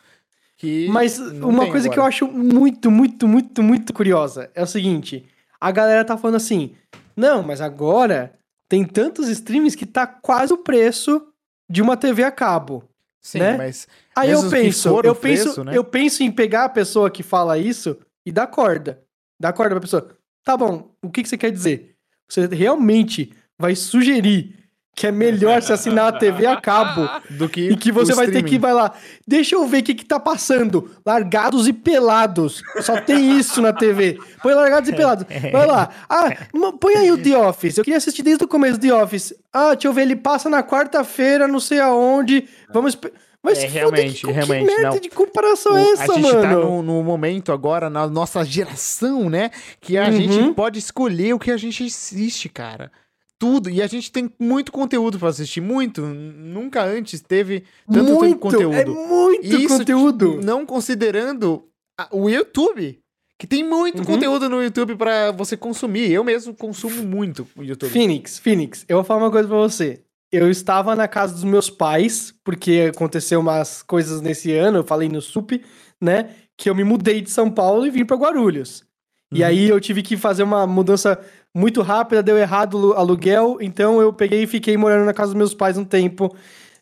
Que 0.56 0.86
Mas 0.88 1.18
uma 1.18 1.66
coisa 1.70 1.88
que 1.88 1.98
eu 1.98 2.02
agora. 2.02 2.08
acho 2.08 2.28
muito, 2.28 2.90
muito, 2.90 3.26
muito, 3.26 3.62
muito 3.62 3.92
curiosa 3.92 4.48
é 4.54 4.62
o 4.62 4.66
seguinte: 4.66 5.26
a 5.60 5.70
galera 5.72 6.04
tá 6.04 6.16
falando 6.16 6.36
assim, 6.36 6.74
não, 7.16 7.42
mas 7.42 7.60
agora 7.60 8.32
tem 8.70 8.84
tantos 8.84 9.28
streams 9.28 9.76
que 9.76 9.84
tá 9.84 10.06
quase 10.06 10.52
o 10.52 10.58
preço 10.58 11.26
de 11.68 11.82
uma 11.82 11.96
TV 11.96 12.22
a 12.22 12.30
cabo. 12.30 12.84
Sim, 13.20 13.40
né? 13.40 13.56
mas 13.56 13.88
Aí 14.14 14.30
eu 14.30 14.48
penso, 14.48 14.88
eu 14.88 15.10
o 15.10 15.14
preço, 15.14 15.48
penso, 15.48 15.64
né? 15.64 15.76
eu 15.76 15.84
penso 15.84 16.22
em 16.22 16.30
pegar 16.30 16.64
a 16.66 16.68
pessoa 16.68 17.10
que 17.10 17.22
fala 17.22 17.58
isso 17.58 17.98
e 18.24 18.30
dar 18.30 18.46
corda. 18.46 19.02
Dar 19.38 19.52
corda 19.52 19.74
pra 19.74 19.80
pessoa. 19.80 20.16
Tá 20.44 20.56
bom, 20.56 20.94
o 21.02 21.10
que, 21.10 21.22
que 21.22 21.28
você 21.28 21.36
quer 21.36 21.50
dizer? 21.50 21.96
Você 22.28 22.46
realmente 22.46 23.34
vai 23.58 23.74
sugerir 23.74 24.59
que 24.94 25.06
é 25.06 25.10
melhor 25.12 25.62
se 25.62 25.72
assinar 25.72 26.08
a 26.08 26.18
TV 26.18 26.44
a 26.44 26.60
cabo 26.60 27.08
do 27.30 27.48
que 27.48 27.70
e 27.70 27.76
que 27.76 27.90
você 27.90 28.14
vai 28.14 28.26
ter 28.26 28.32
que 28.42 28.56
streaming. 28.56 28.58
vai 28.58 28.72
lá. 28.74 28.92
Deixa 29.26 29.54
eu 29.54 29.66
ver 29.66 29.78
o 29.78 29.82
que, 29.82 29.94
que 29.94 30.04
tá 30.04 30.20
passando. 30.20 30.90
Largados 31.06 31.66
e 31.68 31.72
pelados. 31.72 32.62
Só 32.82 33.00
tem 33.00 33.38
isso 33.38 33.62
na 33.62 33.72
TV. 33.72 34.18
Põe 34.42 34.52
largados 34.54 34.90
e 34.90 34.92
pelados. 34.92 35.24
Vai 35.52 35.66
lá. 35.66 35.88
Ah, 36.08 36.30
põe 36.78 36.96
aí 36.96 37.10
o 37.10 37.16
The 37.16 37.36
Office. 37.38 37.78
Eu 37.78 37.84
queria 37.84 37.96
assistir 37.98 38.22
desde 38.22 38.44
o 38.44 38.48
começo 38.48 38.78
The 38.78 38.92
Office. 38.92 39.32
Ah, 39.52 39.72
deixa 39.72 39.88
eu 39.88 39.92
ver, 39.92 40.02
ele 40.02 40.16
passa 40.16 40.50
na 40.50 40.62
quarta-feira, 40.62 41.48
não 41.48 41.60
sei 41.60 41.80
aonde. 41.80 42.46
Vamos. 42.72 42.98
Mas 43.42 43.58
É, 43.64 43.66
realmente, 43.68 44.26
que, 44.26 44.30
realmente, 44.30 44.66
que 44.66 44.76
merda 44.76 44.90
não. 44.90 45.00
de 45.00 45.08
comparação 45.08 45.72
O- 45.72 45.78
é 45.78 45.82
a 45.82 45.92
essa, 45.92 46.12
gente 46.12 46.22
mano? 46.22 46.42
tá 46.42 46.48
no, 46.50 46.82
no 46.82 47.02
momento 47.02 47.52
agora, 47.52 47.88
na 47.88 48.06
nossa 48.06 48.44
geração, 48.44 49.30
né? 49.30 49.50
Que 49.80 49.96
a 49.96 50.04
Uhum. 50.08 50.12
gente 50.12 50.54
pode 50.54 50.78
escolher 50.78 51.32
o 51.32 51.38
que 51.38 51.50
a 51.50 51.56
gente 51.56 51.82
assiste, 51.84 52.50
cara. 52.50 52.92
Tudo. 53.40 53.68
E 53.70 53.80
a 53.82 53.86
gente 53.88 54.12
tem 54.12 54.30
muito 54.38 54.70
conteúdo 54.70 55.18
pra 55.18 55.30
assistir. 55.30 55.60
Muito. 55.62 56.02
Nunca 56.02 56.84
antes 56.84 57.20
teve 57.22 57.64
tanto 57.90 58.14
muito, 58.14 58.38
conteúdo. 58.38 58.74
É 58.76 58.84
muito 58.84 59.46
Isso, 59.56 59.78
conteúdo. 59.78 60.40
Não 60.44 60.64
considerando 60.66 61.64
a- 61.98 62.08
o 62.12 62.28
YouTube. 62.28 63.00
Que 63.38 63.46
tem 63.46 63.64
muito 63.66 64.00
Uhum. 64.00 64.04
conteúdo 64.04 64.50
no 64.50 64.62
YouTube 64.62 64.94
pra 64.96 65.32
você 65.32 65.56
consumir. 65.56 66.12
Eu 66.12 66.22
mesmo 66.22 66.52
consumo 66.54 67.02
muito 67.02 67.48
o 67.56 67.62
YouTube. 67.62 67.90
Phoenix, 67.90 68.38
Phoenix, 68.38 68.84
eu 68.86 68.98
vou 68.98 69.04
falar 69.04 69.20
uma 69.24 69.30
coisa 69.30 69.48
pra 69.48 69.56
você. 69.56 70.02
Eu 70.30 70.50
estava 70.50 70.94
na 70.94 71.08
casa 71.08 71.32
dos 71.32 71.42
meus 71.44 71.70
pais, 71.70 72.34
porque 72.44 72.90
aconteceu 72.94 73.40
umas 73.40 73.82
coisas 73.82 74.20
nesse 74.20 74.52
ano, 74.52 74.78
eu 74.80 74.84
falei 74.84 75.08
no 75.08 75.22
SUP, 75.22 75.62
né? 75.98 76.28
Que 76.54 76.68
eu 76.68 76.74
me 76.74 76.84
mudei 76.84 77.22
de 77.22 77.30
São 77.30 77.50
Paulo 77.50 77.86
e 77.86 77.90
vim 77.90 78.04
pra 78.04 78.14
Guarulhos. 78.18 78.84
E 79.32 79.40
Uhum. 79.40 79.46
aí 79.46 79.68
eu 79.70 79.80
tive 79.80 80.02
que 80.02 80.16
fazer 80.18 80.42
uma 80.42 80.66
mudança 80.66 81.18
muito 81.56 81.82
rápida, 81.82 82.22
deu 82.22 82.38
errado 82.38 82.74
o 82.74 82.92
aluguel, 82.92 83.58
então 83.60 84.00
eu 84.00 84.12
peguei 84.12 84.44
e 84.44 84.46
fiquei 84.46 84.76
morando 84.76 85.04
na 85.04 85.12
casa 85.12 85.32
dos 85.32 85.38
meus 85.38 85.54
pais 85.54 85.76
um 85.76 85.84
tempo, 85.84 86.34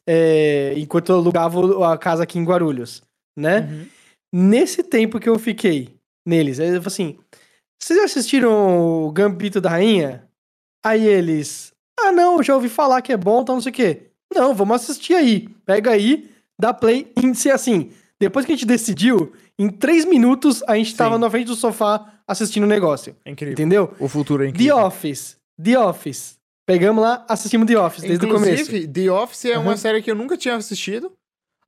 é, 0.07 0.75
enquanto 0.77 1.11
eu 1.11 1.17
alugava 1.17 1.93
a 1.93 1.99
casa 1.99 2.23
aqui 2.23 2.39
em 2.39 2.45
Guarulhos, 2.45 3.03
né? 3.37 3.61
Uhum. 3.61 3.87
Nesse 4.33 4.83
tempo 4.83 5.19
que 5.19 5.29
eu 5.29 5.39
fiquei 5.39 5.95
neles, 6.27 6.59
eu 6.59 6.67
falei 6.67 6.87
assim: 6.87 7.19
vocês 7.81 7.99
já 7.99 8.05
assistiram 8.05 9.07
o 9.07 9.13
Gambito 9.13 9.61
da 9.61 9.71
Rainha? 9.71 10.29
Aí 10.85 11.07
eles, 11.07 11.73
ah, 11.99 12.13
não, 12.13 12.37
eu 12.37 12.43
já 12.43 12.55
ouvi 12.55 12.69
falar 12.69 13.03
que 13.03 13.13
é 13.13 13.17
bom, 13.17 13.43
então 13.43 13.57
não 13.57 13.63
sei 13.63 13.71
o 13.71 13.75
quê. 13.75 14.11
Não, 14.35 14.55
vamos 14.55 14.77
assistir 14.77 15.15
aí. 15.15 15.49
Pega 15.65 15.91
aí, 15.91 16.31
dá 16.61 16.75
play. 16.75 17.11
E 17.17 17.35
se 17.35 17.51
assim, 17.51 17.91
depois 18.21 18.45
que 18.45 18.53
a 18.53 18.55
gente 18.55 18.67
decidiu, 18.67 19.33
em 19.59 19.71
três 19.71 20.05
minutos 20.05 20.63
a 20.65 20.77
gente 20.77 20.95
tava 20.95 21.15
Sim. 21.15 21.21
na 21.21 21.31
frente 21.31 21.47
do 21.47 21.55
sofá 21.55 22.18
assistindo 22.29 22.65
o 22.65 22.67
negócio. 22.67 23.17
É 23.25 23.31
incrível. 23.31 23.53
Entendeu? 23.55 23.95
O 23.99 24.07
futuro 24.09 24.43
é 24.45 24.47
The 24.47 24.51
incrível. 24.51 24.77
Office. 24.79 25.37
The 25.61 25.79
Office. 25.79 26.37
Pegamos 26.67 27.03
lá, 27.03 27.25
assistimos 27.29 27.67
The 27.67 27.79
Office 27.79 28.03
desde 28.05 28.27
o 28.27 28.29
começo. 28.29 28.63
Inclusive, 28.63 28.87
The 28.89 29.11
Office 29.11 29.45
é 29.47 29.59
uma 29.59 29.71
Uhum. 29.71 29.77
série 29.79 30.03
que 30.03 30.11
eu 30.11 30.15
nunca 30.15 30.37
tinha 30.37 30.55
assistido. 30.55 31.11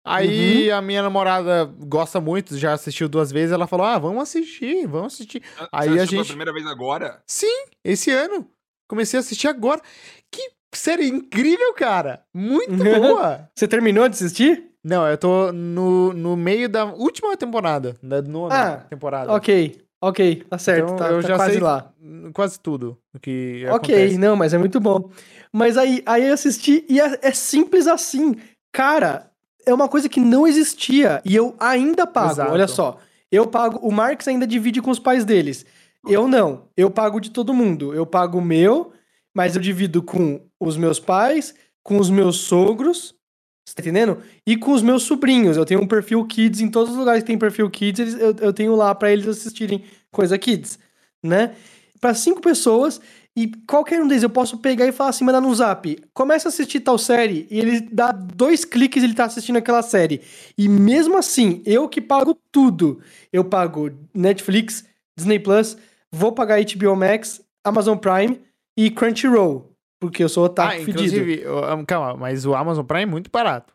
Aí 0.05 0.71
a 0.71 0.81
minha 0.81 1.03
namorada 1.03 1.65
gosta 1.87 2.21
muito, 2.21 2.57
já 2.57 2.73
assistiu 2.73 3.09
duas 3.09 3.31
vezes. 3.31 3.53
Ela 3.53 3.67
falou: 3.67 3.85
Ah, 3.87 3.99
vamos 3.99 4.23
assistir, 4.23 4.87
vamos 4.87 5.13
assistir. 5.15 5.43
Você 5.59 5.69
aí 5.73 5.99
a 5.99 6.05
gente- 6.05 6.27
primeira 6.29 6.53
vez 6.53 6.67
agora? 6.67 7.23
Sim, 7.27 7.65
esse 7.85 8.11
ano. 8.11 8.47
Comecei 8.89 9.19
a 9.19 9.21
assistir 9.21 9.47
agora. 9.49 9.81
Que 10.33 10.51
série 10.75 11.07
incrível, 11.07 11.73
cara! 11.75 12.23
Muito 12.35 12.71
Uhum. 12.73 13.01
boa! 13.01 13.49
Você 13.55 13.69
terminou 13.69 14.09
de 14.09 14.15
assistir? 14.17 14.71
Não, 14.83 15.07
eu 15.07 15.19
tô 15.19 15.53
no, 15.53 16.13
no 16.15 16.35
meio 16.37 16.67
da 16.69 16.87
última 16.87 17.37
temporada, 17.37 17.95
da 18.03 18.23
nona 18.23 18.55
Ah, 18.55 18.77
temporada. 18.79 19.31
Ok, 19.33 19.79
ok, 20.01 20.45
tá 20.49 20.59
certo, 20.59 20.85
Então, 20.85 20.97
tá, 20.97 21.09
eu 21.11 21.23
tá 21.23 21.29
já 21.29 21.37
quase 21.37 21.53
sei 21.53 21.61
lá. 21.61 21.93
quase 22.33 22.61
tudo 22.61 22.99
que 23.21 23.65
Ok, 23.71 23.95
acontece. 23.95 24.19
não, 24.19 24.37
mas 24.37 24.55
é 24.55 24.59
muito 24.59 24.81
bom. 24.81 25.11
Mas 25.53 25.77
aí, 25.77 26.03
aí 26.07 26.27
eu 26.29 26.35
assisti 26.35 26.85
e 26.89 27.01
é, 27.01 27.19
é 27.23 27.33
simples 27.33 27.87
assim. 27.87 28.37
Cara, 28.73 29.31
é 29.67 29.75
uma 29.75 29.89
coisa 29.89 30.09
que 30.09 30.21
não 30.21 30.47
existia 30.47 31.21
e 31.25 31.35
eu 31.35 31.55
ainda 31.59 32.07
pago. 32.07 32.33
Exato. 32.33 32.53
Olha 32.53 32.69
só, 32.69 32.99
eu 33.31 33.47
pago. 33.47 33.79
O 33.87 33.93
Marx 33.93 34.27
ainda 34.29 34.47
divide 34.47 34.81
com 34.81 34.91
os 34.91 34.99
pais 34.99 35.25
deles. 35.25 35.65
Eu 36.09 36.27
não. 36.27 36.69
Eu 36.77 36.91
pago 36.91 37.21
de 37.21 37.31
todo 37.31 37.53
mundo. 37.53 37.93
Eu 37.95 38.07
pago 38.07 38.39
o 38.39 38.43
meu, 38.43 38.93
mas 39.35 39.55
eu 39.55 39.61
divido 39.61 40.03
com 40.03 40.41
os 40.59 40.77
meus 40.77 40.99
pais, 40.99 41.55
com 41.83 41.99
os 41.99 42.09
meus 42.09 42.37
sogros. 42.39 43.15
Você 43.71 43.77
tá 43.77 43.83
entendendo? 43.83 44.19
E 44.47 44.57
com 44.57 44.73
os 44.73 44.83
meus 44.83 45.05
sobrinhos. 45.05 45.57
Eu 45.57 45.65
tenho 45.65 45.81
um 45.81 45.87
perfil 45.87 46.25
Kids 46.27 46.61
em 46.61 46.69
todos 46.71 46.93
os 46.93 46.99
lugares 46.99 47.23
que 47.23 47.27
tem 47.29 47.39
perfil 47.39 47.71
Kids, 47.71 48.01
eles- 48.01 48.15
eu, 48.21 48.35
eu 48.41 48.53
tenho 48.53 48.75
lá 48.75 48.95
pra 48.95 49.13
eles 49.13 49.27
assistirem 49.29 49.85
coisa 50.11 50.37
kids, 50.39 50.79
né? 51.23 51.55
Pra 52.01 52.15
cinco 52.15 52.41
pessoas 52.41 53.01
e 53.37 53.53
qualquer 53.67 54.01
um 54.03 54.09
deles 54.09 54.23
eu 54.25 54.31
posso 54.31 54.59
pegar 54.59 54.87
e 54.87 54.93
falar 54.93 55.11
assim, 55.11 55.25
mandar 55.25 55.41
no 55.41 55.55
zap, 55.55 55.97
começa 56.13 56.49
a 56.49 56.51
assistir 56.51 56.81
tal 56.81 56.99
série 56.99 57.47
e 57.51 57.61
ele 57.61 57.81
dá 57.93 58.11
dois 58.11 58.65
cliques 58.65 59.03
e 59.03 59.07
ele 59.07 59.15
tá 59.15 59.27
assistindo 59.27 59.57
aquela 59.57 59.83
série. 59.83 60.21
E 60.59 60.69
mesmo 60.69 61.17
assim, 61.17 61.63
eu 61.65 61.89
que 61.89 62.01
pago 62.01 62.37
tudo, 62.51 63.01
eu 63.33 63.45
pago 63.45 63.91
Netflix, 64.13 64.85
Disney 65.17 65.39
Plus, 65.39 65.77
vou 66.11 66.33
pagar 66.33 66.59
HBO 66.59 66.97
Max, 66.97 67.41
Amazon 67.65 67.97
Prime 67.99 68.41
e 68.77 68.91
Crunchyroll, 68.91 69.70
porque 70.01 70.25
eu 70.25 70.29
sou 70.29 70.45
otaku 70.47 70.73
Ah, 70.73 70.81
inclusive, 70.81 71.43
eu- 71.43 71.63
calma, 71.87 72.17
mas 72.17 72.45
o 72.47 72.55
Amazon 72.55 72.85
Prime 72.85 73.03
é 73.03 73.07
muito 73.07 73.31
barato. 73.31 73.73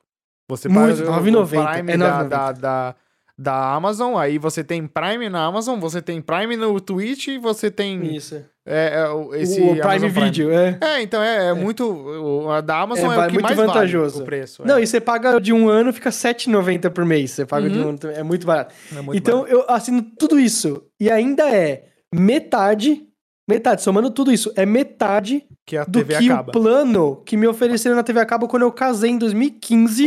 Você 0.49 0.67
Muito, 0.67 0.97
paga 0.97 1.09
o- 1.09 1.13
o 1.13 1.15
9,90, 1.15 1.71
Prime 1.73 1.91
é 1.93 1.97
da, 1.97 2.07
9,90. 2.23 2.29
da, 2.29 2.51
da, 2.51 2.95
da 3.37 3.73
Amazon, 3.73 4.15
aí 4.17 4.37
você 4.37 4.63
tem 4.63 4.85
Prime 4.87 5.29
na 5.29 5.43
Amazon, 5.45 5.79
você 5.79 6.01
tem 6.01 6.21
Prime 6.21 6.55
no 6.55 6.79
Twitch 6.79 7.27
e 7.29 7.37
você 7.37 7.69
tem 7.71 8.15
Isso. 8.15 8.35
é, 8.65 8.99
é, 9.01 9.09
o- 9.09 9.33
esse 9.35 9.59
o 9.59 9.71
Prime 9.71 9.81
Amazon 9.81 10.09
Video, 10.09 10.51
é. 10.51 10.77
É, 10.81 11.01
então 11.01 11.21
é, 11.21 11.47
é 11.47 11.53
muito. 11.53 11.83
o- 11.91 12.49
A 12.51 12.61
da 12.61 12.79
Amazon 12.81 13.11
É, 13.11 13.15
é, 13.15 13.19
o 13.19 13.25
que 13.27 13.33
muito 13.33 13.43
mais 13.43 13.57
vantajoso. 13.57 14.13
vale 14.13 14.23
o 14.23 14.25
preço. 14.25 14.61
é. 14.61 14.65
Não, 14.67 14.79
e 14.79 14.85
você 14.87 15.01
paga 15.01 15.39
de 15.41 15.51
um 15.51 15.67
ano, 15.67 15.91
fica 15.91 16.09
R$7,90 16.11 16.89
por 16.91 17.03
mês. 17.05 17.31
Você 17.31 17.45
paga 17.45 17.67
de 17.69 17.77
Uhum. 17.79 17.85
um 17.85 17.89
ano, 17.89 17.99
é 18.15 18.21
muito 18.23 18.45
barato. 18.47 18.73
É 18.95 19.01
muito 19.01 19.17
então, 19.17 19.41
barato. 19.41 19.53
eu 19.55 19.65
assino 19.67 20.03
tudo 20.17 20.39
isso. 20.39 20.83
E 20.99 21.09
ainda 21.09 21.49
é 21.49 21.85
metade, 22.13 23.04
metade, 23.47 23.81
somando 23.81 24.09
tudo 24.09 24.31
isso, 24.31 24.51
é 24.55 24.65
metade 24.65 25.45
que 25.65 25.77
do 25.85 25.99
TV 25.99 26.17
que 26.17 26.31
acaba. 26.31 26.49
o 26.49 26.51
plano 26.51 27.15
que 27.25 27.37
me 27.37 27.47
ofereceram 27.47 27.95
na 27.95 28.03
TV 28.03 28.19
a 28.19 28.25
cabo 28.25 28.47
quando 28.47 28.63
eu 28.63 28.71
casei 28.71 29.11
em 29.11 29.17
2015. 29.17 30.03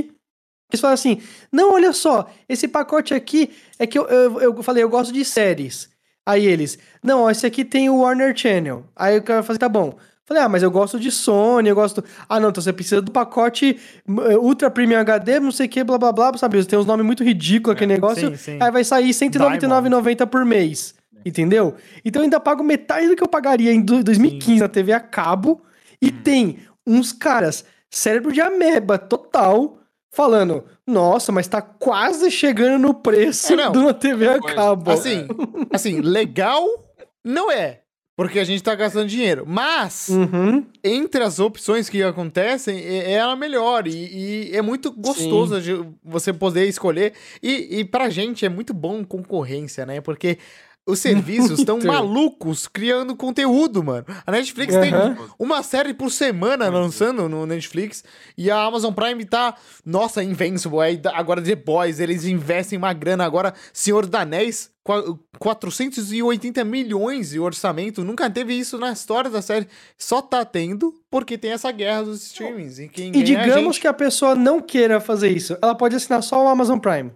Eles 0.71 0.81
falaram 0.81 0.95
assim: 0.95 1.21
não, 1.51 1.73
olha 1.73 1.93
só, 1.93 2.31
esse 2.49 2.69
pacote 2.69 3.15
aqui 3.15 3.51
é 3.79 3.87
que 3.87 3.99
eu, 3.99 4.07
eu, 4.07 4.41
eu 4.41 4.63
falei, 4.63 4.83
eu 4.83 4.89
gosto 4.89 5.13
de 5.13 5.25
séries. 5.25 5.89
Aí 6.27 6.45
eles, 6.45 6.79
não, 7.03 7.23
ó, 7.23 7.31
esse 7.31 7.47
aqui 7.47 7.65
tem 7.65 7.89
o 7.89 8.01
Warner 8.01 8.37
Channel. 8.37 8.85
Aí 8.95 9.17
o 9.17 9.23
cara 9.23 9.43
falou 9.43 9.55
assim, 9.55 9.61
tá 9.61 9.69
bom. 9.69 9.97
Falei, 10.27 10.43
ah, 10.43 10.49
mas 10.49 10.63
eu 10.63 10.71
gosto 10.71 11.01
de 11.01 11.11
Sony, 11.11 11.71
eu 11.71 11.75
gosto. 11.75 12.05
Ah, 12.29 12.39
não, 12.39 12.51
então 12.51 12.63
você 12.63 12.71
precisa 12.71 13.01
do 13.01 13.11
pacote 13.11 13.79
eh, 14.07 14.37
Ultra 14.37 14.71
Premium 14.71 14.99
HD, 14.99 15.41
não 15.41 15.51
sei 15.51 15.65
o 15.65 15.69
que, 15.71 15.83
blá 15.83 15.97
blá 15.97 16.13
blá, 16.13 16.37
sabe? 16.37 16.63
Tem 16.67 16.79
uns 16.79 16.85
nomes 16.85 17.07
muito 17.07 17.25
ridículos 17.25 17.75
aquele 17.75 17.95
negócio. 17.95 18.29
sim, 18.29 18.37
sim. 18.37 18.59
Aí 18.61 18.71
vai 18.71 18.85
sair 18.85 19.07
R$ 19.07 19.13
199,90 19.13 20.27
por 20.27 20.45
mês. 20.45 20.95
Entendeu? 21.25 21.75
Então 22.05 22.21
eu 22.21 22.25
ainda 22.25 22.41
pago 22.41 22.63
metade 22.63 23.09
do 23.09 23.17
que 23.17 23.23
eu 23.23 23.29
pagaria 23.29 23.73
em 23.73 23.81
do- 23.81 24.03
2015 24.05 24.61
na 24.61 24.69
TV 24.69 24.93
a 24.93 25.01
cabo. 25.01 25.61
E 26.01 26.11
tem 26.11 26.59
uns 26.87 27.13
caras, 27.13 27.65
cérebro 27.91 28.33
de 28.33 28.41
ameba 28.41 28.97
total, 28.99 29.79
falando: 30.13 30.65
Nossa, 30.87 31.31
mas 31.33 31.49
tá 31.49 31.61
quase 31.61 32.31
chegando 32.31 32.81
no 32.81 32.95
preço 32.95 33.53
É, 33.55 33.71
de 33.71 33.79
uma 33.79 33.93
TV 33.95 34.29
a 34.29 34.41
cabo. 34.41 34.91
Assim, 34.91 35.27
assim, 35.73 36.01
legal 36.01 36.65
não 37.25 37.51
é. 37.51 37.81
Porque 38.17 38.41
a 38.41 38.45
gente 38.45 38.61
tá 38.65 38.75
gastando 38.75 39.07
dinheiro. 39.07 39.45
Mas, 39.47 40.09
Uhum. 40.09 40.67
entre 40.83 41.23
as 41.23 41.39
opções 41.39 41.89
que 41.89 42.03
acontecem, 42.03 42.77
é 42.77 43.13
é 43.13 43.21
a 43.21 43.37
melhor. 43.37 43.87
E, 43.87 44.49
e 44.51 44.57
é 44.57 44.61
muito 44.61 44.91
gostoso 44.91 45.61
de 45.61 45.79
você 46.03 46.33
poder 46.33 46.67
escolher. 46.67 47.13
E, 47.41 47.79
e 47.79 47.85
pra 47.85 48.09
gente 48.11 48.45
é 48.45 48.49
muito 48.49 48.75
bom 48.75 49.05
concorrência, 49.05 49.87
né? 49.87 50.01
Porque 50.01 50.37
os 50.89 50.99
serviços 50.99 51.59
estão 51.61 51.77
Muito. 51.77 51.87
malucos 51.89 52.67
criando 52.67 53.15
conteúdo, 53.15 53.83
mano. 53.85 54.05
A 54.27 54.33
Netflix 54.33 54.75
tem 54.75 54.93
Aham. 54.93 55.17
uma 55.39 55.63
série 55.63 55.93
por 55.95 56.11
semana 56.11 56.69
lançando 56.69 57.29
no 57.29 57.45
Netflix. 57.47 58.03
E 58.37 58.51
a 58.51 58.63
Amazon 58.63 58.93
Prime 58.93 59.25
tá, 59.25 59.55
nossa, 59.85 60.23
Invincible. 60.23 60.81
Aí 60.81 60.97
dá- 60.97 61.13
agora 61.17 61.43
The 61.43 61.55
Boys, 61.55 62.01
eles 62.01 62.25
investem 62.25 62.79
uma 62.79 62.93
grana. 62.93 63.25
Agora, 63.25 63.53
Senhor 63.73 64.07
dos 64.07 64.19
Anéis, 64.19 64.71
qua- 64.83 65.05
480 65.39 66.65
milhões 66.65 67.31
de 67.31 67.41
orçamento. 67.41 68.03
Nunca 68.05 68.29
teve 68.31 68.55
isso 68.55 68.79
na 68.79 68.93
história 68.93 69.31
da 69.31 69.43
série. 69.43 69.67
Só 69.97 70.21
tá 70.23 70.45
tendo 70.45 70.95
porque 71.11 71.37
tem 71.39 71.53
essa 71.53 71.71
guerra 71.71 72.05
dos 72.05 72.25
streamings. 72.27 72.79
E, 72.79 72.89
quem 72.89 73.13
E 73.15 73.19
é 73.19 73.21
a 73.21 73.25
digamos 73.25 73.77
gente. 73.77 73.81
que 73.81 73.87
a 73.89 73.93
pessoa 73.93 74.35
não 74.35 74.61
queira 74.61 75.01
fazer 75.01 75.31
isso. 75.31 75.57
Ela 75.63 75.75
pode 75.75 75.97
assinar 75.97 76.23
só 76.23 76.45
o 76.45 76.49
Amazon 76.49 76.79
Prime. 76.79 77.11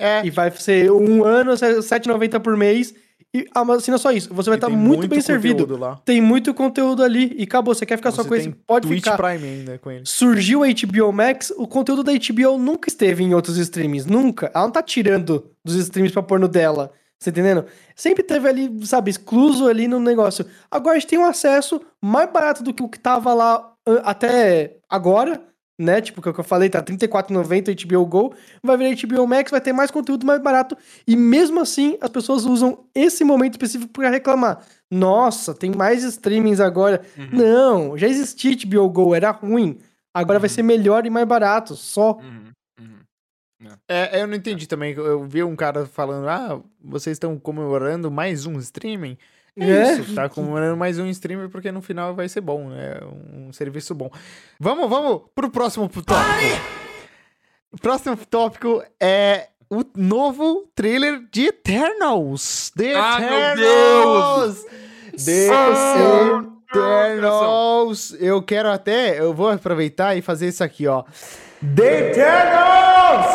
É, 0.00 0.24
E 0.24 0.30
vai 0.30 0.50
ser 0.52 0.92
um 0.92 1.24
ano, 1.24 1.50
R$ 1.52 1.56
7,90 1.82 2.38
por 2.40 2.56
mês. 2.56 2.94
E 3.38 3.46
ama- 3.54 3.76
assina 3.76 3.98
só 3.98 4.10
isso. 4.10 4.32
Você 4.34 4.50
vai 4.50 4.56
estar 4.56 4.66
tem 4.66 4.76
muito, 4.76 5.06
bem 5.06 5.20
servido. 5.20 5.76
lá. 5.76 6.00
Tem 6.04 6.20
muito 6.20 6.52
conteúdo 6.52 7.02
ali. 7.02 7.34
E 7.38 7.44
acabou. 7.44 7.74
Você 7.74 7.86
quer 7.86 7.96
ficar 7.96 8.10
só 8.10 8.22
Você 8.22 8.28
com 8.28 8.34
esse? 8.34 8.50
Pode 8.50 8.86
Twitch 8.88 9.04
ficar. 9.04 9.16
Prime 9.16 9.44
ainda 9.46 9.78
com 9.78 9.90
ele. 9.90 10.02
surgiu 10.04 10.64
a 10.64 10.66
HBO 10.68 11.12
Max, 11.12 11.52
o 11.56 11.66
conteúdo 11.66 12.02
da 12.02 12.12
HBO 12.12 12.58
nunca 12.58 12.88
esteve 12.88 13.22
em 13.22 13.34
outros 13.34 13.56
streams, 13.58 14.06
nunca. 14.10 14.50
Ela 14.54 14.64
não 14.64 14.72
tá 14.72 14.82
tirando 14.82 15.50
dos 15.64 15.76
streams 15.76 16.12
pra 16.12 16.22
pôr 16.22 16.40
no 16.40 16.48
dela, 16.48 16.90
você 17.18 17.30
entendendo? 17.30 17.64
Sempre 17.94 18.22
teve 18.22 18.48
ali, 18.48 18.86
sabe, 18.86 19.10
excluso 19.10 19.68
ali 19.68 19.86
no 19.88 20.00
negócio. 20.00 20.44
Agora 20.70 20.96
a 20.96 20.98
gente 20.98 21.08
tem 21.08 21.18
um 21.18 21.24
acesso 21.26 21.80
mais 22.02 22.30
barato 22.30 22.62
do 22.62 22.72
que 22.72 22.82
o 22.82 22.88
que 22.88 22.98
tava 22.98 23.34
lá 23.34 23.72
ah, 23.86 24.02
até 24.04 24.76
agora, 24.88 25.40
né? 25.78 26.00
Tipo, 26.00 26.20
que 26.20 26.28
é 26.28 26.30
o 26.30 26.34
que 26.34 26.40
eu 26.40 26.44
falei, 26.44 26.68
tá 26.68 26.80
R$34,90 26.80 27.86
HBO 27.86 28.04
Go, 28.06 28.34
vai 28.62 28.76
virar 28.76 28.96
HBO 28.96 29.26
Max, 29.26 29.50
vai 29.50 29.60
ter 29.60 29.72
mais 29.72 29.90
conteúdo 29.90 30.26
mais 30.26 30.42
barato, 30.42 30.76
e 31.06 31.16
mesmo 31.16 31.60
assim 31.60 31.96
as 32.00 32.10
pessoas 32.10 32.44
usam 32.44 32.84
esse 32.94 33.22
momento 33.24 33.52
específico 33.54 33.92
pra 33.92 34.10
reclamar. 34.10 34.64
Nossa, 34.90 35.54
tem 35.54 35.70
mais 35.70 36.02
streamings 36.02 36.60
agora. 36.60 37.02
Uhum. 37.16 37.28
Não, 37.32 37.98
já 37.98 38.08
existia 38.08 38.56
HBO 38.56 38.88
Go, 38.90 39.14
era 39.14 39.30
ruim. 39.30 39.78
Agora 40.12 40.38
vai 40.38 40.48
Uhum. 40.48 40.54
ser 40.54 40.62
melhor 40.62 41.06
e 41.06 41.10
mais 41.10 41.26
barato, 41.28 41.76
só. 41.76 42.14
Uhum, 42.16 42.50
uhum. 42.80 42.98
É, 43.88 44.22
eu 44.22 44.26
não 44.26 44.34
entendi 44.34 44.66
também. 44.66 44.94
Eu 44.94 45.24
vi 45.26 45.42
um 45.44 45.54
cara 45.54 45.84
falando: 45.86 46.28
ah, 46.28 46.60
vocês 46.82 47.14
estão 47.16 47.38
comemorando 47.38 48.10
mais 48.10 48.46
um 48.46 48.58
streaming. 48.58 49.16
É, 49.58 49.70
É. 49.70 49.92
isso, 49.94 50.14
tá 50.14 50.28
comemorando 50.28 50.76
mais 50.76 50.98
um 50.98 51.06
streaming 51.06 51.48
porque 51.48 51.72
no 51.72 51.80
final 51.82 52.14
vai 52.14 52.28
ser 52.28 52.40
bom, 52.40 52.68
né? 52.68 52.94
Um 53.34 53.52
serviço 53.52 53.94
bom. 53.94 54.10
Vamos, 54.60 54.88
vamos 54.88 55.22
pro 55.34 55.50
próximo 55.50 55.88
tópico. 55.88 56.12
O 57.72 57.78
próximo 57.78 58.16
tópico 58.16 58.82
é 59.00 59.48
o 59.70 59.82
novo 59.96 60.66
trailer 60.74 61.20
de 61.30 61.46
Eternals. 61.48 62.70
The 62.76 62.94
Ah, 62.94 63.18
meu 63.20 63.28
Eternals! 63.28 64.64
The 65.24 65.48
Ah, 65.50 66.42
Eternals! 66.70 68.16
Eu 68.20 68.42
quero 68.42 68.70
até, 68.70 69.18
eu 69.20 69.34
vou 69.34 69.50
aproveitar 69.50 70.16
e 70.16 70.22
fazer 70.22 70.48
isso 70.48 70.62
aqui, 70.64 70.86
ó. 70.86 71.02
The 71.76 72.10
Eternals! 72.10 73.26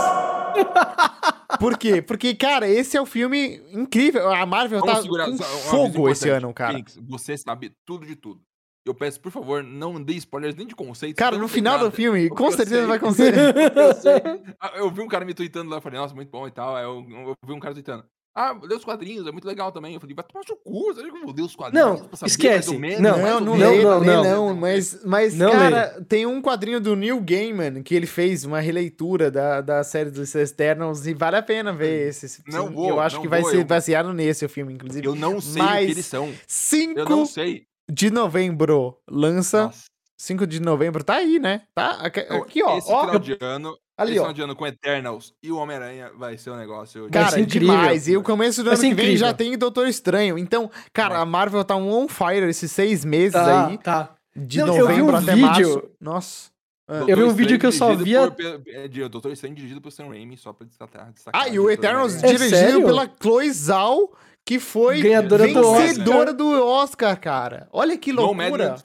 Por 1.59 1.77
quê? 1.77 2.01
Porque, 2.01 2.33
cara, 2.35 2.67
esse 2.67 2.97
é 2.97 3.01
o 3.01 3.05
filme 3.05 3.61
incrível. 3.71 4.31
A 4.31 4.45
Marvel 4.45 4.79
Vamos 4.79 4.95
tá 4.95 5.01
segurar 5.01 5.25
com 5.25 5.37
fogo 5.37 6.09
esse 6.09 6.29
ano, 6.29 6.53
cara. 6.53 6.71
Phoenix, 6.71 6.97
você 7.01 7.37
sabe 7.37 7.71
tudo 7.85 8.05
de 8.05 8.15
tudo. 8.15 8.41
Eu 8.85 8.93
peço, 8.93 9.21
por 9.21 9.31
favor, 9.31 9.63
não 9.63 10.01
dê 10.03 10.13
spoilers 10.15 10.55
nem 10.55 10.67
de 10.67 10.75
conceitos. 10.75 11.17
Cara, 11.17 11.37
no 11.37 11.47
final 11.47 11.77
do 11.77 11.85
nada. 11.85 11.95
filme, 11.95 12.27
Porque 12.27 12.43
com 12.43 12.51
certeza 12.51 12.79
sei. 12.79 12.87
vai 12.87 12.97
acontecer. 12.97 13.33
Eu. 13.33 14.55
Ah, 14.59 14.71
Eu 14.75 14.91
vi 14.91 15.01
um 15.01 15.07
cara 15.07 15.23
me 15.23 15.33
tweetando 15.33 15.69
lá, 15.69 15.77
eu 15.77 15.81
falei, 15.81 15.97
nossa, 15.99 16.13
muito 16.13 16.29
bom 16.29 16.45
e 16.47 16.51
tal. 16.51 16.77
Eu, 16.77 17.05
eu 17.09 17.33
vi 17.45 17.53
um 17.53 17.59
cara 17.59 17.73
tweetando. 17.73 18.03
Ah, 18.35 18.57
lê 18.63 18.73
os 18.75 18.83
quadrinhos, 18.83 19.27
é 19.27 19.31
muito 19.31 19.47
legal 19.47 19.71
também. 19.71 19.93
Eu 19.93 19.99
falei, 19.99 20.15
vai 20.15 20.25
tomar 20.25 20.43
seu 20.43 20.55
cu, 20.55 20.85
você 20.93 21.01
acha 21.01 21.11
que 21.11 21.17
eu 21.17 21.21
vou 21.25 21.35
ler 21.35 21.41
os 21.43 21.55
quadrinhos? 21.55 22.01
Não, 22.01 22.09
esquece. 22.25 22.75
menos, 22.77 22.99
Não, 22.99 23.17
Não, 23.19 23.39
não, 23.39 23.57
não, 23.57 23.57
não, 23.57 23.99
lê 23.99 24.07
não. 24.07 24.23
não, 24.23 24.55
mas, 24.55 25.03
mas 25.05 25.35
Não 25.35 25.51
cara, 25.51 26.03
tem 26.09 26.25
um 26.25 26.41
quadrinho 26.41 26.81
do 26.81 26.95
Neil 26.95 27.21
Gaiman 27.21 27.83
que 27.83 27.93
ele 27.93 28.07
fez 28.07 28.43
uma 28.43 28.59
releitura 28.59 29.29
da, 29.29 29.61
da 29.61 29.83
série 29.83 30.09
dos 30.09 30.33
Eternals 30.33 31.05
e 31.05 31.13
vale 31.13 31.35
a 31.35 31.43
pena 31.43 31.71
ver 31.71 32.07
esse. 32.09 32.41
Não 32.47 32.67
sim. 32.67 32.73
vou, 32.73 32.89
Eu 32.89 32.99
acho 32.99 33.17
não 33.17 33.21
que 33.21 33.27
vai 33.27 33.41
vou, 33.41 33.51
ser 33.51 33.57
eu- 33.59 33.65
baseado 33.65 34.11
nesse 34.13 34.43
o 34.45 34.49
filme, 34.49 34.73
inclusive. 34.73 35.05
Eu 35.05 35.13
não 35.15 35.39
sei 35.39 35.61
Mas- 35.61 35.83
o 35.83 35.85
que 35.85 35.91
eles 35.91 36.05
são. 36.07 36.27
Eu 36.29 36.33
5 36.47 37.09
não 37.09 37.25
sei. 37.27 37.65
de 37.91 38.09
novembro 38.09 38.97
lança. 39.07 39.65
Nossa. 39.65 39.83
5 40.17 40.47
de 40.47 40.59
novembro, 40.61 41.03
tá 41.03 41.15
aí, 41.15 41.37
né? 41.37 41.63
Tá 41.75 41.99
aqui, 42.01 42.63
ó. 42.63 42.77
Esse 42.77 42.89
ó 42.91 43.01
final 43.01 43.19
de 43.19 43.37
ano, 43.41 43.77
ali, 43.97 44.11
esse 44.17 44.19
ó. 44.19 44.43
ano 44.43 44.55
com 44.55 44.65
Eternals 44.67 45.33
e 45.41 45.51
o 45.51 45.57
Homem-Aranha 45.57 46.11
vai 46.17 46.37
ser 46.37 46.49
um 46.51 46.55
negócio... 46.57 47.09
Cara, 47.09 47.39
incrível. 47.39 47.67
demais. 47.75 48.07
E 48.07 48.17
o 48.17 48.23
começo 48.23 48.63
do 48.63 48.69
Vai 48.69 48.73
ano 48.75 48.81
que 48.81 48.93
vem 48.93 49.05
incrível. 49.05 49.27
já 49.27 49.33
tem 49.33 49.57
Doutor 49.57 49.87
Estranho. 49.87 50.37
Então, 50.37 50.69
cara, 50.91 51.19
a 51.19 51.25
Marvel 51.25 51.63
tá 51.63 51.75
um 51.75 51.91
on 51.91 52.07
fire 52.07 52.47
esses 52.49 52.71
seis 52.71 53.03
meses 53.05 53.33
Tá, 53.33 53.67
aí. 53.67 53.77
tá. 53.77 54.15
De 54.35 54.59
Não, 54.59 54.67
eu 54.67 54.73
vi 54.73 54.79
novembro 54.97 55.13
um 55.13 55.17
até 55.17 55.35
vídeo- 55.35 55.47
março. 55.47 55.83
Nossa. 56.01 56.51
Doutor 56.87 57.09
Eu 57.09 57.15
vi 57.17 57.23
um 57.23 57.33
vídeo 57.33 57.57
que 57.59 57.65
eu 57.65 57.71
só 57.71 57.95
via- 57.95 58.29
Por, 58.29 58.61
é, 58.67 58.87
Doutor 59.09 59.31
Estranho 59.31 59.55
dirigido 59.55 59.79
por 59.79 59.91
Sam 59.91 60.07
Raimi, 60.09 60.35
só 60.37 60.51
pra 60.51 60.65
destacar. 60.67 61.11
destacar 61.13 61.41
Ah, 61.41 61.47
e 61.47 61.57
o 61.59 61.67
de 61.67 61.73
Eternals 61.73 62.15
É 62.21 62.27
dirigido 62.27 62.49
sério? 62.57 62.83
pela 62.83 63.09
Chloe 63.21 63.51
Zhao, 63.51 64.11
que 64.45 64.59
foi 64.59 65.01
Ganhadora 65.01 65.47
do 65.47 65.59
Oscar. 65.59 65.81
vencedora 65.87 66.33
do 66.33 66.47
Oscar, 66.67 67.17
cara. 67.19 67.69
Olha 67.71 67.97
que 67.97 68.11
No 68.11 68.33
Madland, 68.33 68.81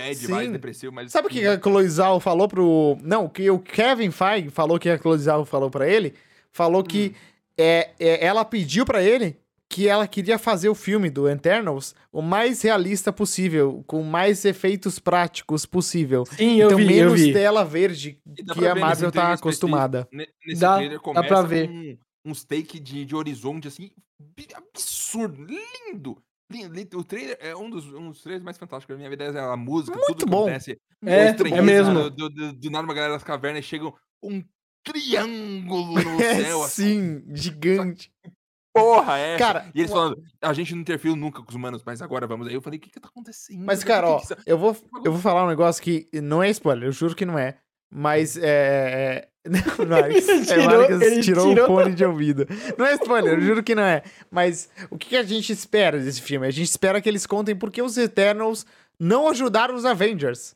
loucura. 0.00 0.26
Sim. 0.26 0.32
mais 0.32 0.52
depressivo, 0.52 0.92
mas... 0.92 1.12
Sabe 1.12 1.28
o 1.28 1.30
que 1.30 1.46
a 1.46 1.58
Chloe 1.60 1.88
Zhao 1.88 2.20
falou 2.20 2.48
pro... 2.48 2.98
Não, 3.02 3.28
que 3.28 3.50
o 3.50 3.58
Kevin 3.58 4.10
Feige 4.10 4.50
falou 4.50 4.78
que 4.78 4.88
a 4.88 4.98
Chloe 4.98 5.18
Zhao 5.18 5.44
falou 5.44 5.70
pra 5.70 5.88
ele? 5.88 6.14
Falou 6.52 6.82
que 6.84 7.08
Hum. 7.14 7.18
é, 7.58 7.90
é, 7.98 8.24
ela 8.26 8.44
pediu 8.44 8.84
pra 8.84 9.02
ele 9.02 9.36
que 9.68 9.88
ela 9.88 10.06
queria 10.06 10.38
fazer 10.38 10.68
o 10.68 10.74
filme 10.74 11.10
do 11.10 11.28
Eternals 11.28 11.96
o 12.12 12.22
mais 12.22 12.62
realista 12.62 13.12
possível, 13.12 13.82
com 13.88 14.02
mais 14.04 14.44
efeitos 14.44 15.00
práticos 15.00 15.66
possível. 15.66 16.24
Sim, 16.26 16.60
eu 16.60 16.66
então, 16.68 16.78
vi, 16.78 16.84
eu 16.84 16.88
menos 17.06 17.20
vi. 17.20 17.32
tela 17.32 17.64
verde 17.64 18.18
que 18.52 18.66
a 18.66 18.74
ver 18.74 18.80
Marvel 18.80 19.10
tá 19.10 19.32
acostumada. 19.32 20.06
Nesse 20.12 20.60
Dá- 20.60 20.76
trailer 20.76 21.00
dá 21.12 21.22
pra 21.24 21.42
ver. 21.42 21.66
com 21.68 21.96
uns 22.30 22.44
take 22.44 22.78
de, 22.78 23.04
de 23.04 23.16
horizonte, 23.16 23.66
assim, 23.66 23.90
absurdo, 24.54 25.44
lindo. 25.44 26.16
O 26.94 27.04
trailer 27.04 27.36
é 27.40 27.56
um 27.56 27.70
dos, 27.70 27.86
um 27.86 28.10
dos 28.10 28.22
trailers 28.22 28.44
mais 28.44 28.58
fantásticos 28.58 28.94
da 28.94 28.98
minha 28.98 29.10
vida. 29.10 29.24
É 29.24 29.40
a 29.40 29.56
música, 29.56 29.96
Muito 29.96 30.06
tudo 30.08 30.24
que 30.24 30.30
bom. 30.30 30.42
acontece. 30.42 30.78
É, 31.04 31.26
é 31.28 31.62
mesmo. 31.62 32.10
Do, 32.10 32.28
do, 32.28 32.52
do 32.52 32.70
nada 32.70 32.84
uma 32.84 32.94
galera 32.94 33.14
das 33.14 33.24
cavernas 33.24 33.64
chega 33.64 33.90
um 34.22 34.42
triângulo 34.84 35.94
no 36.02 36.20
É, 36.22 36.42
céu, 36.44 36.62
assim. 36.62 37.20
sim, 37.20 37.34
gigante. 37.34 38.12
Porra, 38.76 39.16
é. 39.18 39.38
Cara, 39.38 39.70
E 39.74 39.80
eles 39.80 39.90
falando, 39.92 40.20
a 40.42 40.52
gente 40.52 40.74
não 40.74 40.80
interferiu 40.82 41.14
nunca 41.14 41.40
com 41.42 41.48
os 41.48 41.54
humanos, 41.54 41.82
mas 41.86 42.02
agora 42.02 42.26
vamos. 42.26 42.48
Aí 42.48 42.54
eu 42.54 42.60
falei, 42.60 42.78
o 42.78 42.82
que 42.82 42.90
que 42.90 43.00
tá 43.00 43.08
acontecendo? 43.08 43.64
Mas, 43.64 43.84
cara, 43.84 44.06
que 44.06 44.12
ó, 44.12 44.18
que 44.18 44.24
isso- 44.24 44.36
eu 44.46 44.58
vou, 44.58 44.76
eu 45.04 45.12
vou 45.12 45.20
falar 45.20 45.44
um 45.44 45.48
negócio 45.48 45.82
que 45.82 46.08
não 46.22 46.42
é 46.42 46.50
spoiler, 46.50 46.88
eu 46.88 46.92
juro 46.92 47.14
que 47.14 47.24
não 47.24 47.38
é. 47.38 47.58
Mas 47.92 48.36
é. 48.36 49.28
é... 49.78 49.84
Não, 49.84 49.86
Marcos, 49.86 50.28
é, 50.28 50.40
Tirou, 50.42 50.64
Marcos 50.66 51.00
ele 51.02 51.20
tirou, 51.22 51.48
tirou. 51.48 51.64
o 51.64 51.66
fone 51.66 51.94
de 51.94 52.04
ouvido. 52.04 52.46
Não 52.78 52.86
é 52.86 52.94
spoiler, 52.94 53.34
eu 53.34 53.40
juro 53.40 53.62
que 53.62 53.74
não 53.74 53.82
é. 53.82 54.02
Mas 54.30 54.68
o 54.90 54.96
que, 54.96 55.10
que 55.10 55.16
a 55.16 55.22
gente 55.22 55.52
espera 55.52 55.98
desse 55.98 56.22
filme? 56.22 56.46
A 56.46 56.50
gente 56.50 56.68
espera 56.68 57.00
que 57.00 57.08
eles 57.08 57.26
contem 57.26 57.54
porque 57.54 57.82
os 57.82 57.96
Eternals 57.98 58.64
não 58.98 59.28
ajudaram 59.28 59.74
os 59.74 59.84
Avengers 59.84 60.54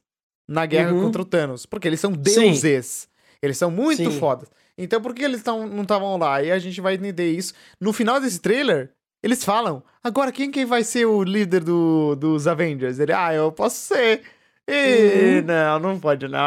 na 0.48 0.64
guerra 0.64 0.92
Uhum. 0.92 1.02
contra 1.02 1.22
o 1.22 1.24
Thanos. 1.24 1.66
Porque 1.66 1.86
eles 1.86 2.00
são 2.00 2.12
Sim. 2.14 2.20
deuses. 2.20 3.08
Eles 3.42 3.58
são 3.58 3.70
muito 3.70 4.10
Sim. 4.10 4.18
fodas. 4.18 4.48
Então 4.76 5.00
por 5.00 5.12
que 5.14 5.22
eles 5.22 5.42
tão, 5.42 5.66
não 5.66 5.82
estavam 5.82 6.16
lá? 6.16 6.42
E 6.42 6.50
a 6.50 6.58
gente 6.58 6.80
vai 6.80 6.94
entender 6.94 7.30
isso. 7.30 7.52
No 7.80 7.92
final 7.92 8.20
desse 8.20 8.40
trailer, 8.40 8.90
eles 9.22 9.44
falam: 9.44 9.82
agora 10.02 10.32
quem 10.32 10.50
que 10.50 10.64
vai 10.64 10.82
ser 10.84 11.04
o 11.04 11.22
líder 11.22 11.62
do, 11.64 12.14
dos 12.16 12.46
Avengers? 12.46 12.98
Ele, 12.98 13.12
ah, 13.12 13.34
eu 13.34 13.50
posso 13.52 13.76
ser. 13.76 14.22
E, 14.68 15.38
Uhum. 15.40 15.46
Não, 15.46 15.78
não 15.78 15.98
pode 16.00 16.28
não. 16.28 16.38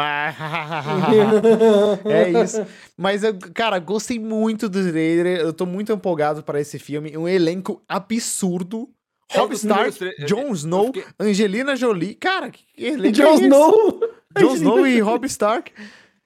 é 2.10 2.30
isso. 2.42 2.64
Mas, 2.96 3.24
eu, 3.24 3.36
cara, 3.54 3.78
gostei 3.78 4.18
muito 4.18 4.68
do 4.68 4.90
trailer. 4.90 5.40
Eu 5.40 5.52
tô 5.52 5.66
muito 5.66 5.92
empolgado 5.92 6.42
para 6.42 6.60
esse 6.60 6.78
filme. 6.78 7.16
Um 7.16 7.26
elenco 7.28 7.82
absurdo. 7.88 8.88
É, 9.30 9.38
Rob 9.38 9.54
Stark, 9.54 9.98
Jon 10.26 10.42
eu 10.48 10.52
Snow, 10.52 10.86
fiquei- 10.86 11.04
Angelina 11.18 11.74
Jolie. 11.74 12.14
Cara, 12.14 12.50
que 12.50 12.64
elenco 12.76 13.16
Jon 13.16 13.32
é? 13.32 13.34
Snow. 13.36 14.00
Jon 14.38 14.54
Snow 14.54 14.86
e 14.86 15.00
Rob 15.00 15.26
Stark. 15.26 15.72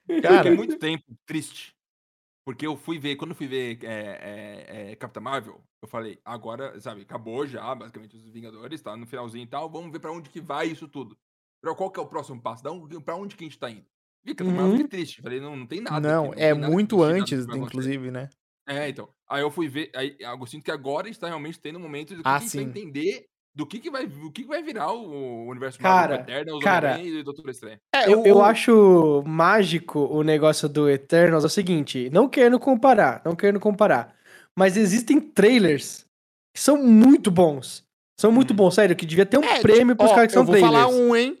Fiquei 0.05 0.21
Cara, 0.21 0.51
muito 0.51 0.77
tempo 0.77 1.03
triste. 1.25 1.73
Porque 2.45 2.65
eu 2.67 2.77
fui 2.77 2.97
ver, 2.99 3.15
quando 3.15 3.31
eu 3.31 3.35
fui 3.35 3.47
ver 3.47 3.79
é, 3.83 3.87
é, 3.91 4.91
é, 4.91 4.95
Capitã 4.95 5.19
Marvel, 5.19 5.59
eu 5.81 5.87
falei, 5.89 6.17
agora, 6.23 6.79
sabe, 6.79 7.01
acabou 7.01 7.45
já, 7.45 7.75
basicamente, 7.75 8.15
os 8.15 8.23
Vingadores, 8.31 8.81
tá 8.81 8.95
no 8.95 9.05
finalzinho 9.05 9.43
e 9.43 9.47
tal, 9.47 9.69
vamos 9.69 9.91
ver 9.91 9.99
pra 9.99 10.11
onde 10.13 10.29
que 10.29 10.39
vai 10.39 10.67
isso 10.67 10.87
tudo. 10.87 11.17
Qual 11.75 11.91
que 11.91 11.99
é 11.99 12.03
o 12.03 12.07
próximo 12.07 12.41
passo? 12.41 12.63
Da 12.63 12.71
onde, 12.71 12.99
pra 13.01 13.15
onde 13.15 13.35
que 13.35 13.43
a 13.43 13.47
gente 13.47 13.59
tá 13.59 13.69
indo? 13.69 13.85
Marvel, 14.45 14.65
Uhum. 14.65 14.71
fiquei 14.71 14.87
triste. 14.87 15.21
Falei, 15.21 15.39
não, 15.39 15.55
não 15.55 15.65
tem 15.65 15.79
nada. 15.81 16.09
não, 16.09 16.25
aqui, 16.27 16.41
é 16.41 16.51
tem 16.51 16.59
nada 16.59 16.71
muito 16.73 16.97
não 16.97 17.03
antes, 17.03 17.45
inclusive, 17.55 18.11
né? 18.11 18.29
É, 18.67 18.89
então. 18.89 19.09
Aí 19.29 19.41
eu 19.41 19.49
fui 19.51 19.67
ver, 19.69 19.89
aí 19.95 20.15
eu 20.19 20.45
sinto 20.45 20.63
que 20.63 20.71
agora 20.71 21.07
está 21.09 21.27
realmente 21.27 21.59
tendo 21.59 21.77
um 21.79 21.81
momento 21.81 22.13
do 22.15 22.21
que 22.23 22.29
Ah, 22.29 22.37
a 22.37 22.39
gente 22.39 22.53
vai 22.55 22.63
sim. 22.63 22.69
entender 22.69 23.25
do 23.55 23.65
que 23.65 23.79
que 23.79 23.89
vai, 23.89 24.05
o 24.05 24.31
que 24.31 24.43
que 24.43 24.47
vai 24.47 24.61
virar 24.61 24.91
o 24.91 25.47
universo 25.49 25.79
Cara, 25.79 26.17
Marvel 26.17 26.35
Eternals, 26.35 26.63
cara, 26.63 26.97
e 26.99 27.23
Doutor 27.23 27.49
Estranho. 27.49 27.79
É, 27.95 28.05
Eu, 28.11 28.23
eu 28.25 28.41
acho 28.43 29.23
mágico 29.25 29.99
o 29.99 30.21
negócio 30.23 30.67
do 30.69 30.89
Eternals 30.89 31.43
é 31.43 31.47
o 31.47 31.49
seguinte, 31.49 32.09
não 32.11 32.27
querendo 32.29 32.59
comparar, 32.59 33.21
não 33.25 33.35
querendo 33.35 33.59
comparar, 33.59 34.13
mas 34.55 34.77
existem 34.77 35.19
trailers 35.19 36.05
que 36.53 36.61
são 36.61 36.77
muito 36.83 37.31
bons. 37.31 37.83
São 38.19 38.31
muito 38.31 38.51
Uhum. 38.51 38.57
bons, 38.57 38.73
sério, 38.75 38.95
que 38.95 39.05
devia 39.05 39.25
ter 39.25 39.37
um 39.37 39.43
É, 39.43 39.61
prêmio 39.61 39.95
pros 39.95 40.11
ó, 40.11 40.15
caras 40.15 40.27
que 40.27 40.33
são 40.33 40.41
eu 40.41 40.45
vou 40.45 40.55
trailers. 40.55 40.73
falar 40.73 40.87
um, 40.87 41.15
hein? 41.15 41.37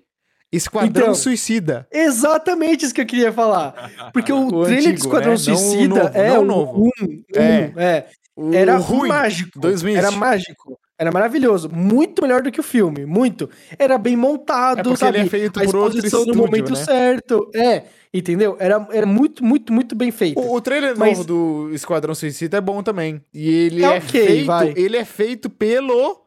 Esquadrão 0.51 1.07
Então. 1.07 1.15
Suicida. 1.15 1.87
Exatamente 1.91 2.85
isso 2.85 2.93
que 2.93 3.01
eu 3.01 3.05
queria 3.05 3.31
falar. 3.33 3.91
Porque 4.13 4.31
o, 4.33 4.47
O 4.47 4.63
trailer 4.63 4.81
de 4.81 4.87
antigo, 4.89 5.05
Esquadrão 5.07 5.31
né? 5.31 5.37
Suicida 5.37 6.11
é 6.13 6.29
não 6.29 6.37
o 6.39 6.41
o 6.41 6.45
novo. 6.45 6.83
Um, 6.83 7.05
um, 7.05 7.23
É. 7.35 7.73
é. 7.77 8.05
Era 8.53 8.77
ruim. 8.77 9.09
mágico. 9.09 9.59
Era 9.95 10.11
mágico. 10.11 10.79
Era 10.99 11.11
maravilhoso. 11.11 11.69
Muito 11.69 12.21
melhor 12.21 12.41
do 12.41 12.51
que 12.51 12.59
o 12.59 12.63
filme. 12.63 13.05
Muito. 13.05 13.49
Era 13.77 13.97
bem 13.97 14.15
montado, 14.15 14.79
É 14.79 14.83
porque 14.83 14.97
sabe? 14.97 15.17
ele 15.17 15.27
é 15.27 15.29
feito 15.29 15.59
a 15.59 15.63
por 15.65 15.75
outro 15.75 15.97
exposição 15.97 16.19
no 16.21 16.25
estúdio, 16.31 16.41
momento 16.45 16.69
né? 16.73 16.75
certo. 16.83 17.49
É, 17.55 17.83
entendeu? 18.13 18.55
Era, 18.59 18.87
era 18.91 19.05
muito, 19.07 19.43
muito, 19.43 19.73
muito 19.73 19.95
bem 19.95 20.11
feito. 20.11 20.39
O, 20.39 20.53
o 20.55 20.61
trailer 20.61 20.95
Mas- 20.97 21.17
novo 21.17 21.23
do 21.67 21.73
Esquadrão 21.73 22.13
Suicida 22.15 22.57
é 22.57 22.61
bom 22.61 22.81
também. 22.83 23.21
E 23.33 23.49
ele 23.49 23.83
É 23.83 23.87
é, 23.95 23.97
ok, 23.97 24.25
feito, 24.27 24.45
vai. 24.45 24.73
ele 24.77 24.97
é 24.97 25.05
feito 25.05 25.49
pelo 25.49 26.26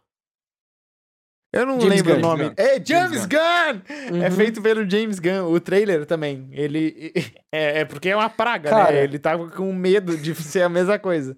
Eu 1.53 1.67
não 1.67 1.81
James 1.81 1.97
lembro 1.97 2.13
Gunn. 2.15 2.19
o 2.19 2.23
nome. 2.23 2.45
Gunn. 2.45 2.55
É 2.57 2.75
James 2.75 2.87
James 2.87 3.27
Gunn. 3.27 3.83
É 4.23 4.29
Uhum. 4.29 4.37
feito 4.37 4.63
pelo 4.63 4.89
James 4.89 5.19
Gunn. 5.19 5.53
O 5.53 5.59
trailer 5.61 6.07
também. 6.07 6.49
Ele 6.53 7.13
é, 7.53 7.81
é 7.81 7.85
porque 7.85 8.09
é 8.11 8.17
uma 8.17 8.31
praga, 8.31 8.71
Cara. 8.71 8.93
né? 8.93 9.05
Ele 9.05 9.19
tava 9.19 9.49
com 9.51 9.73
medo 9.73 10.17
de 10.17 10.35
ser 10.35 10.63
a 10.63 10.69
mesma 10.69 10.99
coisa. 10.99 11.37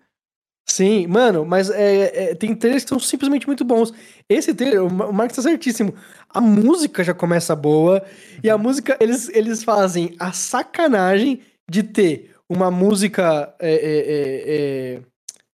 Sim, 0.68 1.06
mano, 1.08 1.44
mas 1.44 1.70
é, 1.70 2.30
é, 2.30 2.34
tem 2.34 2.54
trailers 2.54 2.84
que 2.84 2.90
são 2.90 2.98
simplesmente 3.00 3.46
muito 3.46 3.64
bons. 3.64 3.92
Esse 4.28 4.54
trailer, 4.54 4.84
o 4.84 4.90
Ma- 4.92 5.06
o 5.06 5.12
Marcos 5.12 5.36
tá 5.36 5.42
certíssimo. 5.42 5.92
A 6.30 6.40
música 6.40 7.02
já 7.02 7.12
começa 7.12 7.54
boa. 7.56 8.02
E 8.44 8.48
a 8.48 8.56
música, 8.56 8.96
eles, 9.00 9.28
eles 9.30 9.64
fazem 9.64 10.14
a 10.20 10.32
sacanagem 10.32 11.40
de 11.68 11.82
ter 11.82 12.30
uma 12.48 12.70
música. 12.70 13.52
é, 13.58 13.72
é, 13.72 13.76
é, 13.76 14.94
é, 14.96 15.00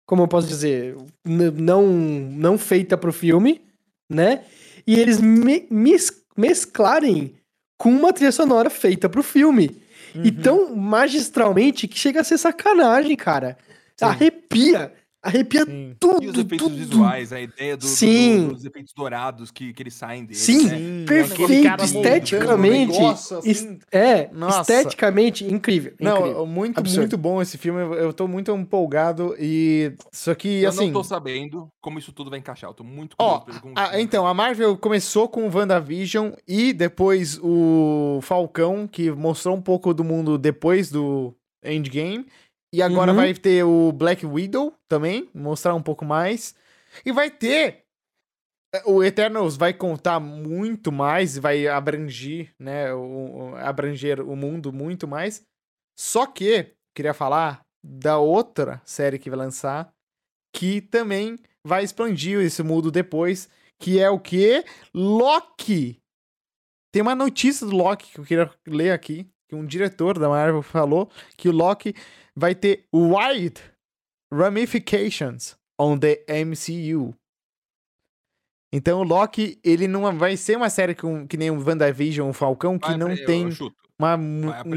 como 0.07 0.23
eu 0.23 0.27
posso 0.27 0.47
dizer? 0.47 0.95
Não, 1.25 1.83
não 1.85 2.57
feita 2.57 2.97
pro 2.97 3.13
filme, 3.13 3.61
né? 4.09 4.43
E 4.85 4.99
eles 4.99 5.19
me- 5.19 5.65
mes- 5.69 6.11
mesclarem 6.37 7.35
com 7.77 7.89
uma 7.89 8.13
trilha 8.13 8.31
sonora 8.31 8.69
feita 8.69 9.09
pro 9.09 9.23
filme. 9.23 9.81
Uhum. 10.13 10.23
E 10.25 10.31
tão 10.31 10.75
magistralmente 10.75 11.87
que 11.87 11.97
chega 11.97 12.21
a 12.21 12.23
ser 12.23 12.37
sacanagem, 12.37 13.15
cara. 13.15 13.57
Sim. 13.97 14.05
Arrepia. 14.05 14.93
Arrepia 15.25 15.65
Sim. 15.65 15.95
tudo. 15.99 16.23
E 16.23 16.27
os 16.29 16.37
efeitos 16.37 16.59
tudo. 16.67 16.75
visuais, 16.75 17.33
a 17.33 17.41
ideia 17.41 17.75
do, 17.75 17.81
do- 17.81 17.87
Sim. 17.87 18.47
dos 18.49 18.63
efeitos 18.63 18.93
dourados 18.95 19.49
que, 19.49 19.73
que 19.73 19.81
eles 19.81 19.95
saem 19.95 20.23
deles. 20.23 20.37
Sim, 20.37 20.67
né? 20.67 20.77
Sim, 20.77 21.05
perfeito, 21.07 21.83
esteticamente, 21.83 22.91
negócio 22.93 23.37
assim. 23.39 23.49
es- 23.49 23.77
É, 23.91 24.29
Nossa. 24.31 24.61
esteticamente 24.61 25.43
incrível. 25.45 25.93
Não, 25.99 26.19
incrível. 26.19 26.45
muito, 26.45 26.77
Absurdo. 26.79 26.99
muito 27.01 27.17
bom 27.17 27.41
esse 27.41 27.57
filme. 27.57 27.79
Eu- 27.81 27.93
Eu 28.05 28.13
tô 28.13 28.27
muito 28.27 28.51
empolgado 28.51 29.35
e. 29.39 29.93
Só 30.11 30.35
que, 30.35 30.61
Eu 30.61 30.69
assim. 30.69 30.85
não 30.87 30.93
tô 30.93 31.03
sabendo 31.03 31.67
como 31.81 31.97
isso 31.97 32.11
tudo 32.11 32.29
vai 32.29 32.37
encaixar. 32.39 32.69
Eu 32.69 32.73
tô 32.73 32.83
muito 32.83 33.17
curioso 33.17 33.61
como 33.61 33.73
a- 33.75 33.99
então, 33.99 34.27
a 34.27 34.33
Marvel 34.33 34.77
começou 34.77 35.27
com 35.27 35.47
o 35.47 35.51
WandaVision 35.55 36.31
e 36.47 36.71
depois 36.71 37.39
o 37.41 38.19
Falcão, 38.21 38.87
que 38.87 39.09
mostrou 39.11 39.55
um 39.55 39.61
pouco 39.61 39.93
do 39.93 40.03
mundo 40.03 40.37
depois 40.37 40.91
do 40.91 41.33
Endgame. 41.63 42.25
E 42.73 42.81
agora 42.81 43.11
Uhum. 43.11 43.17
vai 43.17 43.33
ter 43.33 43.63
o 43.63 43.91
Black 43.91 44.25
Widow 44.25 44.73
também, 44.87 45.29
mostrar 45.33 45.73
um 45.75 45.81
pouco 45.81 46.03
mais. 46.05 46.55
E 47.05 47.11
vai 47.11 47.29
ter. 47.31 47.83
eh, 48.73 48.81
O 48.85 49.03
Eternals 49.03 49.55
vai 49.55 49.73
contar 49.73 50.19
muito 50.19 50.91
mais, 50.91 51.37
vai 51.37 51.67
abranger, 51.67 52.53
né? 52.59 52.93
O, 52.93 53.51
o- 53.51 53.55
abranger 53.55 54.19
o 54.21 54.35
mundo 54.35 54.73
muito 54.73 55.07
mais. 55.07 55.43
Só 55.97 56.25
que, 56.25 56.73
queria 56.95 57.13
falar 57.13 57.61
da 57.83 58.17
outra 58.17 58.81
série 58.83 59.17
que 59.19 59.29
vai 59.29 59.39
lançar, 59.39 59.93
que 60.53 60.81
também 60.81 61.37
vai 61.65 61.83
expandir 61.83 62.39
esse 62.41 62.61
mundo 62.63 62.91
depois, 62.91 63.49
que 63.79 63.99
é 63.99 64.09
o 64.09 64.19
que? 64.19 64.63
Loki! 64.93 66.01
Tem 66.91 67.01
uma 67.01 67.15
notícia 67.15 67.65
do 67.67 67.75
Loki 67.75 68.11
que 68.11 68.19
eu 68.19 68.23
queria 68.25 68.51
ler 68.67 68.91
aqui, 68.91 69.29
que 69.49 69.55
um 69.55 69.65
diretor 69.65 70.17
da 70.17 70.27
Marvel 70.29 70.61
falou 70.61 71.09
que 71.37 71.47
o 71.49 71.51
Loki 71.51 71.93
vai 72.37 72.53
ter 72.55 72.85
wide 72.93 73.61
ramifications 74.33 75.57
on 75.79 75.97
the 75.99 76.23
MCU. 76.27 77.13
Então 78.73 78.99
o 78.99 79.03
Loki, 79.03 79.59
ele 79.63 79.87
não 79.87 80.17
vai 80.17 80.35
ser 80.35 80.57
uma 80.57 80.69
série 80.69 80.93
com, 80.95 81.25
que 81.27 81.37
nem 81.37 81.49
o 81.49 81.63
WandaVision, 81.65 82.29
o 82.29 82.33
Falcão, 82.33 82.77
que 82.77 82.87
Vai 82.89 82.97
não 82.97 83.11
eu 83.11 83.25
tem 83.25 83.49
chuto. 83.51 83.75
uma 83.97 84.17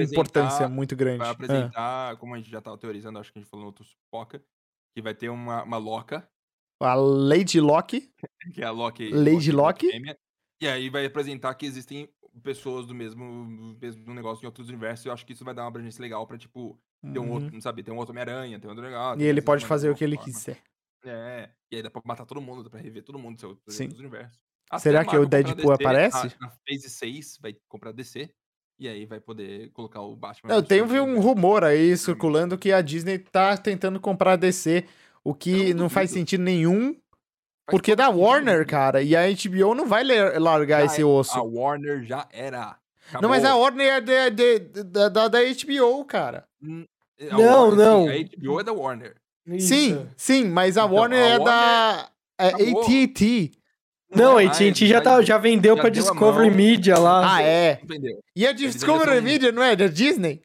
importância 0.03 0.69
muito 0.69 0.95
grande. 0.95 1.19
Vai 1.19 1.29
Ah. 1.29 1.33
apresentar, 1.33 2.17
como 2.19 2.35
a 2.35 2.39
gente 2.39 2.51
já 2.51 2.61
tava 2.61 2.79
teorizando, 2.79 3.19
acho 3.19 3.33
que 3.33 3.39
a 3.39 3.43
gente 3.43 3.51
falou 3.51 3.63
no 3.65 3.69
outro 3.69 3.85
Poca, 4.13 4.41
que 4.95 5.03
vai 5.03 5.15
ter 5.15 5.29
uma, 5.31 5.65
uma 5.65 5.79
Loca, 5.79 6.29
A 6.81 6.95
Lady 6.95 7.61
Loki. 7.61 8.13
que 8.55 8.63
é 8.63 8.67
a 8.67 8.71
Loki. 8.71 9.11
Lady 9.11 9.51
Loki? 9.51 9.91
fêmea, 9.91 10.17
E 10.63 10.69
aí 10.69 10.89
vai 10.89 11.05
apresentar 11.05 11.53
que 11.57 11.67
existem 11.67 12.09
pessoas 12.41 12.87
do 12.87 12.95
mesmo, 12.95 13.25
mesmo 13.81 14.15
negócio 14.15 14.45
em 14.45 14.47
outros 14.47 14.69
universos. 14.69 15.05
E 15.05 15.09
eu 15.09 15.13
acho 15.13 15.27
que 15.27 15.33
isso 15.33 15.45
vai 15.45 15.53
dar 15.55 15.63
uma 15.63 15.69
abrangência 15.69 16.01
legal 16.01 16.25
pra, 16.25 16.39
tipo, 16.39 16.79
ter 17.01 17.19
um 17.19 17.23
Uhum. 17.25 17.33
outro, 17.33 17.51
não 17.53 17.61
sabe, 17.61 17.83
ter 17.83 17.91
um 17.93 17.97
outro 17.97 18.13
Homem-Aranha, 18.13 18.59
ter 18.59 18.67
um 18.67 18.71
outro 18.71 18.85
legal. 18.85 19.19
E 19.19 19.23
ele 19.25 19.41
pode 19.43 19.65
fazer 19.67 19.91
o 19.91 19.95
que 19.95 20.05
ele 20.05 20.17
quiser. 20.17 20.59
É, 21.05 21.49
e 21.71 21.77
aí 21.77 21.83
dá 21.83 21.91
pra 21.91 22.03
matar 22.05 22.27
todo 22.27 22.41
mundo, 22.41 22.65
dá 22.65 22.71
pra 22.71 22.81
rever 22.81 23.03
todo 23.05 23.19
mundo 23.19 23.37
do 23.37 23.41
seu 23.41 23.55
dos 23.89 23.99
universos. 24.01 24.39
Até 24.71 24.83
Será 24.83 25.05
que 25.05 25.17
o 25.17 25.25
Deadpool 25.27 25.77
DC, 25.77 25.85
aparece? 25.85 26.37
Na, 26.41 26.47
na 26.49 26.51
Phase 26.51 26.91
6 26.91 27.39
vai 27.41 27.57
comprar 27.69 27.93
DC. 27.93 28.29
E 28.81 28.87
aí 28.89 29.07
vai 29.07 29.19
poder 29.19 29.71
colocar 29.73 30.01
o 30.03 30.15
Batman. 30.15 30.53
Eu 30.55 30.63
tenho 30.63 30.85
um 30.85 30.89
universo. 30.89 31.21
rumor 31.21 31.65
aí 31.65 31.97
circulando 31.97 32.57
que 32.59 32.71
a 32.73 32.81
Disney 32.81 33.19
tá 33.19 33.57
tentando 33.57 33.99
comprar 33.99 34.35
a 34.35 34.37
DC, 34.37 34.85
o 35.25 35.35
que 35.35 35.73
não 35.75 35.83
não 35.85 35.89
faz 35.89 36.11
sentido 36.11 36.43
nenhum, 36.45 36.93
Faz 36.93 37.03
porque 37.71 37.93
é 37.93 37.97
da 37.97 38.09
Warner, 38.09 38.65
cara, 38.67 39.03
e 39.03 39.17
a 39.17 39.23
HBO 39.29 39.75
não 39.75 39.87
vai 39.87 40.05
largar 40.39 40.81
Já 40.81 40.87
esse 40.87 41.01
é- 41.03 41.05
osso. 41.05 41.37
A 41.37 41.43
Warner 41.43 42.05
já 42.05 42.29
era. 42.31 42.79
Não, 43.21 43.29
mas 43.29 43.45
a 43.45 43.49
Acabou. 43.49 43.63
Warner 43.65 43.87
é 43.93 44.01
de- 44.01 44.31
de- 44.61 44.83
da, 44.85 45.09
da, 45.09 45.29
da 45.29 45.39
HBO, 45.43 46.05
cara. 46.05 46.45
Hum, 46.63 46.85
a 47.31 47.37
Não, 47.37 47.69
Warner, 47.69 47.77
não. 47.87 48.07
sim, 48.07 48.11
a 48.11 48.37
HBO 48.39 48.61
é 48.61 48.65
da 48.65 48.73
Warner. 48.73 49.15
Sim, 49.59 50.07
sim, 50.17 50.45
mas 50.45 50.77
a 50.77 50.85
Então, 50.85 50.95
Warner 50.95 51.19
a 51.23 51.27
é 51.27 51.39
Warner 51.39 51.45
da 51.47 52.11
é 52.39 52.49
acabou. 52.49 52.83
AT&T. 52.83 53.53
Não, 54.15 54.37
a 54.39 54.43
é 54.43 54.47
AT&T 54.47 54.87
já, 54.87 55.01
tá, 55.01 55.21
já 55.23 55.37
vendeu 55.39 55.75
já 55.77 55.81
pra 55.83 55.91
Discovery. 55.91 56.51
Media 56.51 56.99
lá. 56.99 57.37
Ah, 57.37 57.43
é. 57.43 57.81
E 58.37 58.47
a 58.47 58.53
Discovery 58.53 59.21
Media 59.21 59.53
não 59.53 59.63
é 59.63 59.75
da 59.77 59.87
Disney? 59.87 60.43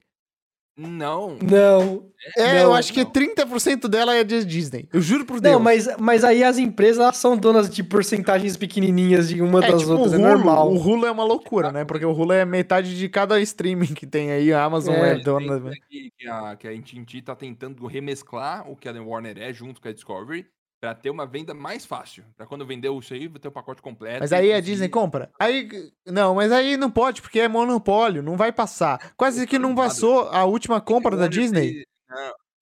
Não. 0.76 1.38
Não. 1.38 2.10
É, 2.36 2.54
Não, 2.56 2.62
eu 2.62 2.74
acho 2.74 2.92
que 2.92 3.04
não. 3.04 3.12
30% 3.12 3.88
dela 3.88 4.16
é 4.16 4.24
de 4.24 4.44
Disney. 4.44 4.88
Eu 4.92 5.02
juro 5.02 5.24
por 5.24 5.40
Deus. 5.40 5.54
Não, 5.54 5.60
mas, 5.60 5.88
mas 6.00 6.24
aí 6.24 6.44
as 6.44 6.58
empresas 6.58 7.00
elas 7.00 7.18
são 7.18 7.38
donas 7.38 7.70
de 7.70 7.84
porcentagens 7.84 8.58
pequenininhas 8.58 9.30
de 9.30 9.42
uma 9.42 9.64
é, 9.64 9.72
das 9.72 9.82
tipo, 9.82 9.92
outras, 9.92 10.14
o 10.14 10.16
é 10.16 10.18
Hulu, 10.18 10.28
normal. 10.28 10.72
o 10.72 10.78
Hulu 10.78 11.06
é 11.06 11.12
uma 11.12 11.24
loucura, 11.24 11.72
né? 11.72 11.86
Porque 11.86 12.06
o 12.06 12.12
Hulu 12.12 12.34
é 12.34 12.44
metade 12.44 12.98
de 12.98 13.08
cada 13.08 13.40
streaming 13.42 13.94
que 13.94 14.08
tem 14.08 14.32
aí. 14.32 14.52
A 14.52 14.64
Amazon 14.64 14.96
É, 14.96 15.12
é, 15.12 15.20
dona. 15.20 15.60
têm 15.60 15.82
que, 15.90 16.12
que 16.18 16.28
a, 16.28 16.56
que 16.56 16.68
a 16.68 16.72
AT&T 16.72 17.22
tá 17.22 17.36
tentando 17.36 17.86
remesclar 17.86 18.68
o 18.70 18.76
que 18.76 18.90
a 18.90 18.94
Warner 18.94 19.38
é 19.38 19.54
junto 19.54 19.80
com 19.80 19.88
a 19.88 19.94
Discovery 19.94 20.48
pra 20.84 20.94
ter 20.94 21.10
uma 21.10 21.26
venda 21.26 21.54
mais 21.54 21.86
fácil. 21.86 22.26
Pra 22.36 22.46
quando 22.46 22.66
vender 22.66 22.92
isso 22.92 23.14
aí, 23.14 23.30
ter 23.30 23.48
o 23.48 23.52
pacote 23.52 23.82
completo. 23.82 24.20
Mas 24.20 24.34
aí 24.34 24.52
a 24.52 24.56
conseguir- 24.56 24.72
Disney 24.72 24.90
compra. 24.90 25.32
Aí. 25.40 25.70
Não, 26.06 26.36
mas 26.36 26.52
aí 26.52 26.76
não 26.76 26.92
pode, 26.92 27.22
porque 27.22 27.40
é 27.40 27.48
monopólio, 27.48 28.22
não 28.22 28.36
vai 28.36 28.52
passar. 28.52 29.14
Quase 29.16 29.48
que 29.48 29.58
não 29.58 29.74
passou 29.74 30.28
a 30.28 30.44
última 30.44 30.82
compra 30.82 31.16
da 31.16 31.28
Disney. 31.28 31.86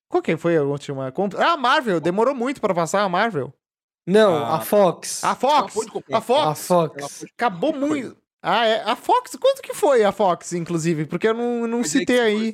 Qual 0.07 0.21
que 0.21 0.37
foi 0.37 0.55
a 0.55 0.61
última 0.61 1.11
compra? 1.11 1.43
Ah, 1.43 1.53
a 1.53 1.57
Marvel, 1.57 1.99
demorou 1.99 2.35
muito 2.35 2.61
pra 2.61 2.75
passar 2.75 3.01
a 3.01 3.09
Marvel. 3.09 3.51
Não, 4.05 4.35
Ah. 4.35 4.57
a 4.57 4.61
Fox. 4.61 5.23
A 5.23 5.33
Fox. 5.35 5.75
A 6.11 6.21
Fox. 6.21 6.45
A 6.47 6.55
Fox. 6.55 7.25
Acabou 7.35 7.73
muito. 7.73 8.15
Ah, 8.43 8.67
é. 8.67 8.83
A 8.83 8.95
Fox, 8.95 9.35
quanto 9.35 9.63
que 9.63 9.73
foi 9.73 10.03
a 10.03 10.11
Fox, 10.11 10.53
inclusive? 10.53 11.05
Porque 11.07 11.27
eu 11.27 11.33
não, 11.33 11.65
não 11.67 11.79
Mas 11.79 11.95
é 11.95 11.99
citei 11.99 12.17
se 12.17 12.21
for- 12.21 12.27
aí. 12.27 12.51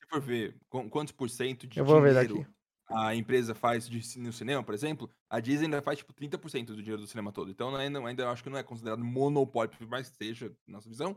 Se 0.00 0.08
for 0.08 0.20
ver 0.20 0.56
qu- 0.70 0.88
quantos 0.90 1.12
por 1.12 1.28
cento 1.28 1.66
de 1.66 1.76
Eu 1.80 1.84
vou 1.84 2.00
ver 2.00 2.14
daqui. 2.14 2.46
A 2.94 3.14
empresa 3.14 3.54
faz 3.54 3.88
de, 3.88 4.18
no 4.18 4.32
cinema, 4.32 4.62
por 4.62 4.74
exemplo, 4.74 5.10
a 5.30 5.40
Disney 5.40 5.64
ainda 5.66 5.82
faz 5.82 5.98
tipo 5.98 6.12
30% 6.12 6.66
do 6.66 6.76
dinheiro 6.82 7.00
do 7.00 7.06
cinema 7.06 7.32
todo. 7.32 7.50
Então 7.50 7.74
ainda, 7.76 7.98
ainda 8.06 8.28
acho 8.30 8.42
que 8.42 8.50
não 8.50 8.58
é 8.58 8.62
considerado 8.62 9.04
monopólio, 9.04 9.70
por 9.78 9.86
mais 9.88 10.08
que 10.10 10.16
seja, 10.16 10.46
na 10.66 10.74
nossa 10.74 10.88
visão, 10.88 11.16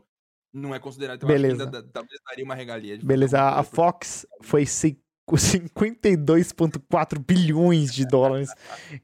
não 0.52 0.74
é 0.74 0.78
considerado. 0.78 1.16
Então, 1.16 1.28
acho 1.28 1.36
que 1.36 1.42
Beleza. 1.42 1.64
ainda 1.64 1.82
talvez 1.82 2.18
daria 2.28 2.44
uma 2.44 2.54
regalia. 2.54 2.96
de 2.98 3.04
Beleza, 3.04 3.40
a, 3.42 3.62
Fox 3.62 4.26
foi 4.42 4.64
ci- 4.64 4.98
com 5.26 5.36
52,4 5.36 7.18
bilhões 7.18 7.92
de 7.92 8.06
dólares 8.06 8.48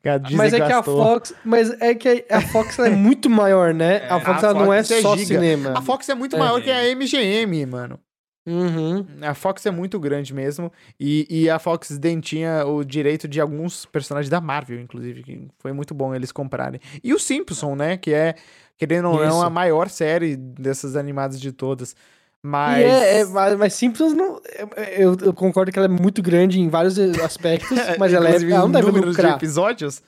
que 0.01 0.09
a 0.09 0.19
Disney 0.19 0.37
Mas 0.37 0.53
é 0.53 0.57
que 0.57 0.63
a 0.63 0.69
gastou. 0.69 1.03
Fox, 1.03 1.35
mas 1.45 1.71
é 1.81 1.95
que 1.95 2.25
a 2.31 2.41
Fox 2.41 2.79
é 2.79 2.91
muito 2.91 3.29
maior, 3.29 3.75
né? 3.75 3.97
É, 4.07 4.09
a 4.09 4.21
Fox 4.21 4.45
a 4.45 4.49
ela 4.49 4.65
não 4.65 4.73
é 4.73 4.79
Fox 4.79 4.91
é 4.93 5.03
só 5.03 5.17
giga. 5.17 5.27
cinema. 5.35 5.73
A 5.77 5.83
Fox 5.83 6.09
é 6.09 6.15
muito 6.15 6.37
É. 6.37 6.39
maior 6.39 6.63
que 6.63 6.71
a 6.71 6.85
MGM, 6.95 7.67
mano. 7.67 7.99
Uhum. 8.45 9.07
A 9.23 9.35
Fox 9.35 9.65
é 9.67 9.71
muito 9.71 10.01
grande 10.01 10.35
mesmo. 10.35 10.73
E, 10.99 11.27
e 11.31 11.49
a 11.51 11.59
Fox 11.59 11.97
Den 11.99 12.21
tinha 12.21 12.67
o 12.67 12.85
direito 12.85 13.29
de 13.29 13.41
alguns 13.41 13.87
personagens 13.87 14.29
da 14.29 14.41
Marvel, 14.41 14.81
inclusive, 14.81 15.23
que 15.23 15.47
foi 15.59 15.73
muito 15.73 15.95
bom 15.95 16.15
eles 16.15 16.33
comprarem. 16.33 16.81
E 17.05 17.15
o 17.15 17.19
Simpson, 17.19 17.75
né? 17.77 17.97
Que 17.97 18.13
é, 18.13 18.35
querendo 18.77 19.09
ou 19.11 19.19
não, 19.21 19.29
Isso. 19.29 19.43
a 19.43 19.51
maior 19.51 19.89
série 19.89 20.37
dessas 20.37 20.97
animadas 20.97 21.41
de 21.41 21.53
todas. 21.53 21.95
Mas. 22.43 22.83
É, 22.85 23.21
é, 23.21 23.25
mas 23.27 23.57
mas 23.57 23.75
Simpsons 23.75 24.13
não. 24.15 24.41
é- 24.45 24.67
é- 24.77 25.05
Eu, 25.05 25.17
eu 25.23 25.33
concordo 25.33 25.71
que 25.71 25.79
ela 25.79 25.87
é 25.87 25.89
muito 25.89 26.21
grande 26.21 26.59
em 26.59 26.69
vários 26.69 26.99
aspectos, 27.21 27.79
mas 28.01 28.13
ela, 28.13 28.29
é, 28.29 28.35
ela 28.35 28.59
não 28.59 28.69
em 28.69 28.73
deve 28.73 28.87
números 28.89 29.15
de 29.15 29.23
lucrar. 29.23 29.37
episódios. 29.37 30.03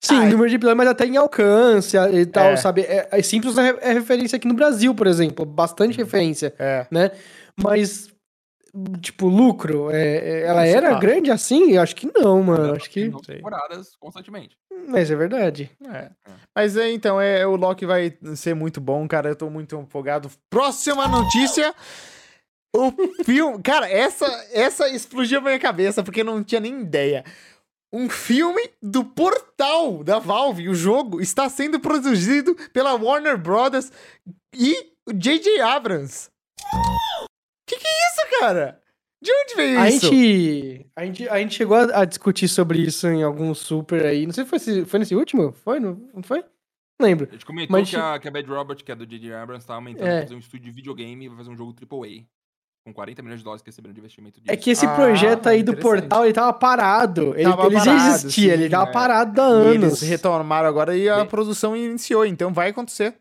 Sim, 0.00 0.16
Ah, 0.16 0.24
número 0.28 0.48
de 0.48 0.56
episódios, 0.56 0.76
mas 0.76 0.88
até 0.88 1.06
em 1.06 1.16
alcance 1.16 1.96
e 1.96 2.26
tal, 2.26 2.46
É. 2.46 2.56
sabe? 2.56 2.80
É, 2.80 3.06
é 3.12 3.22
Simpsons 3.22 3.56
é, 3.58 3.76
é 3.80 3.92
referência 3.92 4.34
aqui 4.34 4.48
no 4.48 4.54
Brasil, 4.54 4.92
por 4.92 5.06
exemplo. 5.06 5.46
Bastante 5.46 5.96
referência, 5.96 6.52
É. 6.58 6.84
né? 6.90 7.12
Mas, 7.62 8.08
tipo, 9.00 9.26
lucro, 9.28 9.90
é, 9.90 10.16
é- 10.16 10.40
ela 10.46 10.60
Não 10.62 10.68
se 10.70 10.76
era 10.76 10.88
fala. 10.88 11.00
grande 11.00 11.30
assim? 11.30 11.72
Eu 11.72 11.82
acho 11.82 11.96
que 11.96 12.10
não, 12.14 12.42
mano. 12.42 12.74
Acho 12.74 12.88
que. 12.90 13.10
tem 13.10 13.20
temporadas 13.36 13.96
constantemente. 13.98 14.56
Mas 14.86 15.10
é 15.10 15.16
verdade. 15.16 15.70
É. 15.92 16.10
Mas 16.54 16.76
é, 16.76 16.90
então, 16.92 17.20
é, 17.20 17.46
o 17.46 17.56
Loki 17.56 17.84
vai 17.84 18.16
ser 18.36 18.54
muito 18.54 18.80
bom, 18.80 19.06
cara. 19.08 19.28
Eu 19.28 19.36
tô 19.36 19.50
muito 19.50 19.76
empolgado. 19.76 20.30
Próxima 20.48 21.06
notícia. 21.08 21.74
O 22.74 22.92
filme. 23.24 23.60
Cara, 23.62 23.90
essa, 23.90 24.26
essa 24.52 24.88
explodiu 24.88 25.38
a 25.38 25.42
minha 25.42 25.58
cabeça, 25.58 26.02
porque 26.02 26.20
eu 26.20 26.24
não 26.24 26.44
tinha 26.44 26.60
nem 26.60 26.80
ideia. 26.80 27.24
Um 27.92 28.08
filme 28.10 28.70
do 28.82 29.02
Portal 29.02 30.04
da 30.04 30.18
Valve, 30.18 30.68
o 30.68 30.74
jogo, 30.74 31.20
está 31.22 31.48
sendo 31.48 31.80
produzido 31.80 32.54
pela 32.72 32.92
Warner 32.94 33.38
Brothers 33.38 33.90
e 34.54 34.92
J.J. 35.12 35.60
Abrams. 35.62 36.28
Que 37.68 37.76
que 37.76 37.86
é 37.86 37.90
isso, 37.90 38.40
cara? 38.40 38.80
De 39.20 39.30
onde 39.32 39.54
veio 39.56 39.78
A 39.80 39.88
isso? 39.88 40.06
gente, 40.06 40.86
a, 40.96 41.04
gente, 41.04 41.28
a 41.28 41.38
gente 41.38 41.54
chegou 41.54 41.76
a, 41.76 42.00
a 42.00 42.04
discutir 42.04 42.46
sobre 42.48 42.78
isso 42.80 43.06
em 43.08 43.22
algum 43.22 43.52
super 43.54 44.06
aí. 44.06 44.24
Não 44.26 44.32
sei 44.32 44.44
se 44.44 44.50
foi, 44.50 44.84
foi 44.84 44.98
nesse 45.00 45.14
último? 45.14 45.52
Foi? 45.52 45.80
Não, 45.80 46.00
não 46.14 46.22
foi? 46.22 46.38
Não 47.00 47.06
lembro. 47.06 47.26
A 47.28 47.32
gente 47.32 47.44
comentou 47.44 47.78
Mas 47.78 47.90
que, 47.90 47.96
a, 47.96 48.18
que 48.18 48.28
a 48.28 48.30
Bad 48.30 48.48
Robot, 48.48 48.82
que 48.84 48.90
é 48.92 48.94
do 48.94 49.06
J.J. 49.06 49.32
Abrams, 49.34 49.66
tá 49.66 49.74
aumentando 49.74 50.06
É. 50.08 50.18
pra 50.18 50.22
fazer 50.22 50.34
um 50.34 50.38
estúdio 50.38 50.66
de 50.66 50.70
videogame 50.72 51.24
e 51.24 51.28
vai 51.28 51.36
fazer 51.38 51.50
um 51.50 51.56
jogo 51.56 51.74
AAA. 51.74 52.24
Com 52.86 52.94
40 52.94 53.22
milhões 53.22 53.40
de 53.40 53.44
dólares 53.44 53.60
que 53.62 53.68
receberam 53.68 53.92
de 53.92 54.00
investimento 54.00 54.40
disso. 54.40 54.52
É 54.52 54.56
que 54.56 54.70
esse 54.70 54.86
Ah, 54.86 54.94
projeto 54.94 55.46
aí 55.48 55.62
do 55.62 55.76
portal, 55.76 56.24
ele 56.24 56.32
tava 56.32 56.52
parado. 56.54 57.34
Ele, 57.34 57.42
Tava 57.44 57.66
ele 57.66 57.74
já 57.76 57.84
parado, 57.84 58.08
existia, 58.14 58.56
sim, 58.56 58.62
ele 58.62 58.70
tava 58.70 58.88
é. 58.88 58.92
parado 58.92 59.42
há 59.42 59.46
E 59.48 59.50
anos. 59.76 60.00
eles 60.00 60.02
retornaram 60.02 60.66
agora 60.68 60.96
e 60.96 61.08
a 61.08 61.16
Bem- 61.18 61.26
produção 61.26 61.76
iniciou, 61.76 62.24
então 62.24 62.52
vai 62.52 62.70
acontecer. 62.70 63.14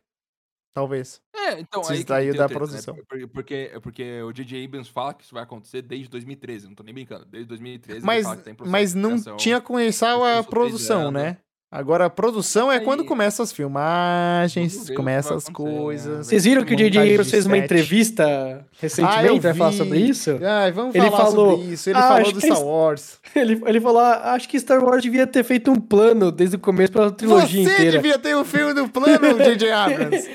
Talvez. 0.73 1.21
É, 1.35 1.59
então 1.59 1.81
Precisa 1.81 2.15
aí 2.15 2.25
daí 2.25 2.37
da 2.37 2.47
treta, 2.47 2.47
né? 2.47 2.55
produção. 2.55 2.95
Por- 3.07 3.27
Porque, 3.29 3.71
porque 3.81 4.21
o 4.21 4.31
J.J. 4.31 4.65
Abrams 4.65 4.89
fala 4.91 5.13
que 5.13 5.23
isso 5.23 5.33
vai 5.33 5.43
acontecer 5.43 5.81
desde 5.81 6.09
2013, 6.09 6.67
não 6.67 6.75
tô 6.75 6.83
nem 6.83 6.93
brincando. 6.93 7.25
Desde 7.25 7.47
2013 7.47 7.99
ele 7.99 8.05
Mas, 8.05 8.25
tá 8.25 8.53
mas 8.65 8.93
não 8.93 9.17
tinha 9.37 9.59
começado 9.61 10.23
a 10.23 10.43
produção, 10.43 11.11
né? 11.11 11.37
Agora 11.69 12.05
a 12.05 12.09
produção 12.09 12.71
é 12.71 12.77
Aí- 12.77 12.81
quando 12.85 13.03
começam 13.03 13.43
as 13.43 13.51
filmagens, 13.51 14.89
começam 14.91 15.31
vai 15.31 15.37
as 15.37 15.47
né? 15.49 15.53
coisas. 15.53 16.27
Vocês 16.27 16.45
viram 16.45 16.63
que 16.63 16.73
o 16.73 16.77
J.J. 16.77 17.21
fez 17.25 17.45
uma 17.45 17.57
entrevista 17.57 18.23
Ah, 18.25 18.63
recentemente 18.79 19.41
pra 19.41 19.53
falar 19.53 19.69
vi. 19.71 19.77
sobre 19.77 19.99
isso? 19.99 20.39
Ai, 20.41 20.71
vamos 20.71 20.95
Ele 20.95 21.11
falar 21.11 21.25
falou, 21.25 21.57
sobre 21.57 21.73
isso. 21.73 21.89
Ele 21.89 21.99
"Ah, 21.99 22.07
falou 22.07 22.31
do 22.31 22.39
Star 22.39 22.63
Wars. 22.63 23.19
Ele, 23.35 23.61
ele 23.67 23.81
falou, 23.81 23.99
ah, 23.99 24.31
acho 24.33 24.47
que 24.47 24.57
Star 24.57 24.81
Wars 24.81 25.03
devia 25.03 25.27
ter 25.27 25.43
feito 25.43 25.69
um 25.69 25.75
plano 25.75 26.31
desde 26.31 26.55
o 26.55 26.59
começo 26.59 26.91
pra 26.93 27.11
trilogia 27.11 27.65
Você 27.65 27.73
inteira. 27.73 27.91
devia 27.91 28.17
ter 28.17 28.33
o 28.35 28.45
filme 28.45 28.73
do 28.73 28.87
plano, 28.87 29.37
J.J. 29.43 29.69
Abrams. 29.71 30.29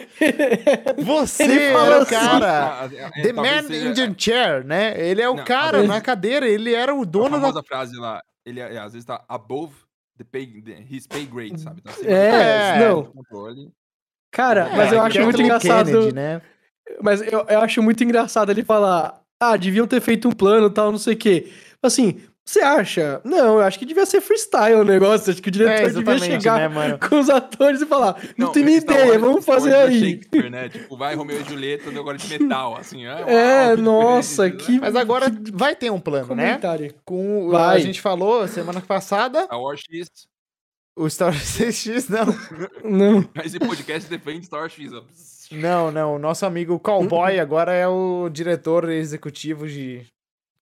Você 0.99 1.45
é 1.45 1.75
o 1.75 2.03
assim. 2.03 2.11
cara. 2.15 2.81
Ah, 2.83 2.89
é, 2.93 3.21
é, 3.21 3.23
The 3.23 3.33
Man 3.33 3.63
seja 3.63 3.89
in 3.89 3.95
the 3.95 4.15
Chair, 4.19 4.67
né? 4.67 4.95
Ele 5.01 5.23
é 5.23 5.29
o 5.31 5.35
Não, 5.37 5.45
cara 5.45 5.71
talvez- 5.79 5.89
na 5.89 6.01
cadeira, 6.03 6.47
ele 6.47 6.75
era 6.75 6.95
o 6.95 7.03
a 7.03 7.05
dono 7.07 7.31
da 7.31 7.41
famosa 7.41 7.63
frase 7.63 7.97
lá. 7.97 8.21
Ele 8.45 8.61
é, 8.61 8.77
às 8.79 8.93
vezes 8.93 9.07
tá 9.07 9.23
above 9.29 9.73
the 10.23 10.29
pay, 10.31 10.47
the- 10.63 10.85
his 10.89 11.07
pay 11.07 11.27
grade, 11.27 11.61
sabe? 11.61 11.81
Tá 11.83 11.93
É, 12.05 12.79
não. 12.79 13.05
controle. 13.05 13.71
Cara, 14.31 14.69
É, 14.69 14.77
mas 14.77 14.93
eu 14.93 15.01
que 15.01 15.07
acho 15.07 15.19
é 15.19 15.25
muito 15.25 15.43
engraçado. 15.43 15.87
Kennedy, 15.87 16.15
né? 16.15 16.41
Mas 17.03 17.21
eu, 17.21 17.45
eu 17.49 17.61
acho 17.61 17.83
muito 17.83 18.03
engraçado 18.03 18.51
ele 18.51 18.65
falar, 18.65 19.21
ah, 19.41 19.57
deviam 19.57 19.87
ter 19.87 20.01
feito 20.01 20.29
um 20.29 20.33
plano 20.33 20.71
tal, 20.71 20.91
não 20.91 20.99
sei 20.99 21.15
o 21.15 21.19
quê. 21.19 21.53
Assim, 21.83 22.21
você 22.45 22.61
acha? 22.61 23.21
Não, 23.25 23.55
eu 23.59 23.61
acho 23.61 23.79
que 23.79 23.87
devia 23.87 24.05
ser 24.05 24.21
freestyle 24.21 24.75
o 24.81 24.85
negócio. 24.85 25.33
Acho 25.33 25.41
que 25.41 25.49
o 25.49 25.53
diretor 25.53 25.89
É, 25.89 25.91
devia 25.91 26.19
chegar 26.19 26.59
né, 26.59 26.69
mano? 26.69 26.99
com 26.99 27.19
os 27.21 27.31
atores 27.31 27.81
e 27.81 27.87
falar, 27.87 28.17
não, 28.37 28.51
tem 28.53 28.65
nem 28.65 28.77
ideia, 28.77 29.07
Wars- 29.11 29.21
vamos 29.21 29.45
fazer 29.45 29.71
é 29.71 29.83
aí. 29.85 30.21
Né? 30.51 30.69
Tipo, 30.69 30.97
vai 30.97 31.15
Romeu 31.15 31.41
e 31.41 31.45
Julieta, 31.45 31.89
agora 31.91 32.19
de 32.19 32.29
metal, 32.39 32.77
assim. 32.77 33.07
É, 33.07 33.75
que 33.77 33.81
nossa, 33.83 34.51
diferente, 34.51 34.65
que 34.67 34.73
né? 34.73 34.79
Mas 34.83 34.97
agora 34.97 35.27
vai 35.53 35.77
ter 35.77 35.91
um 35.91 36.01
plano, 36.01 36.35
né? 36.35 36.49
comentário. 36.51 36.95
Com, 37.05 37.49
a 37.55 37.59
Vai. 37.69 37.81
gente 37.81 38.01
falou 38.01 38.47
semana 38.49 38.81
passada, 38.81 39.45
Star 39.45 39.61
Wars 39.61 39.81
X. 39.89 40.09
o 40.97 41.09
Star 41.09 41.29
Wars 41.29 41.43
6X, 41.59 42.09
não. 42.11 42.27
Não. 43.23 43.29
Esse 43.45 43.59
podcast 43.59 44.11
defende 44.11 44.47
Star 44.47 44.61
Wars 44.61 44.73
X. 44.73 44.93
ó. 44.93 45.03
Não, 45.53 45.91
não. 45.93 46.17
O 46.17 46.19
nosso 46.19 46.45
amigo 46.47 46.79
Cowboy 46.81 47.39
agora 47.39 47.73
é 47.73 47.87
o 47.87 48.29
diretor 48.31 48.89
executivo 48.91 49.69
de 49.69 50.05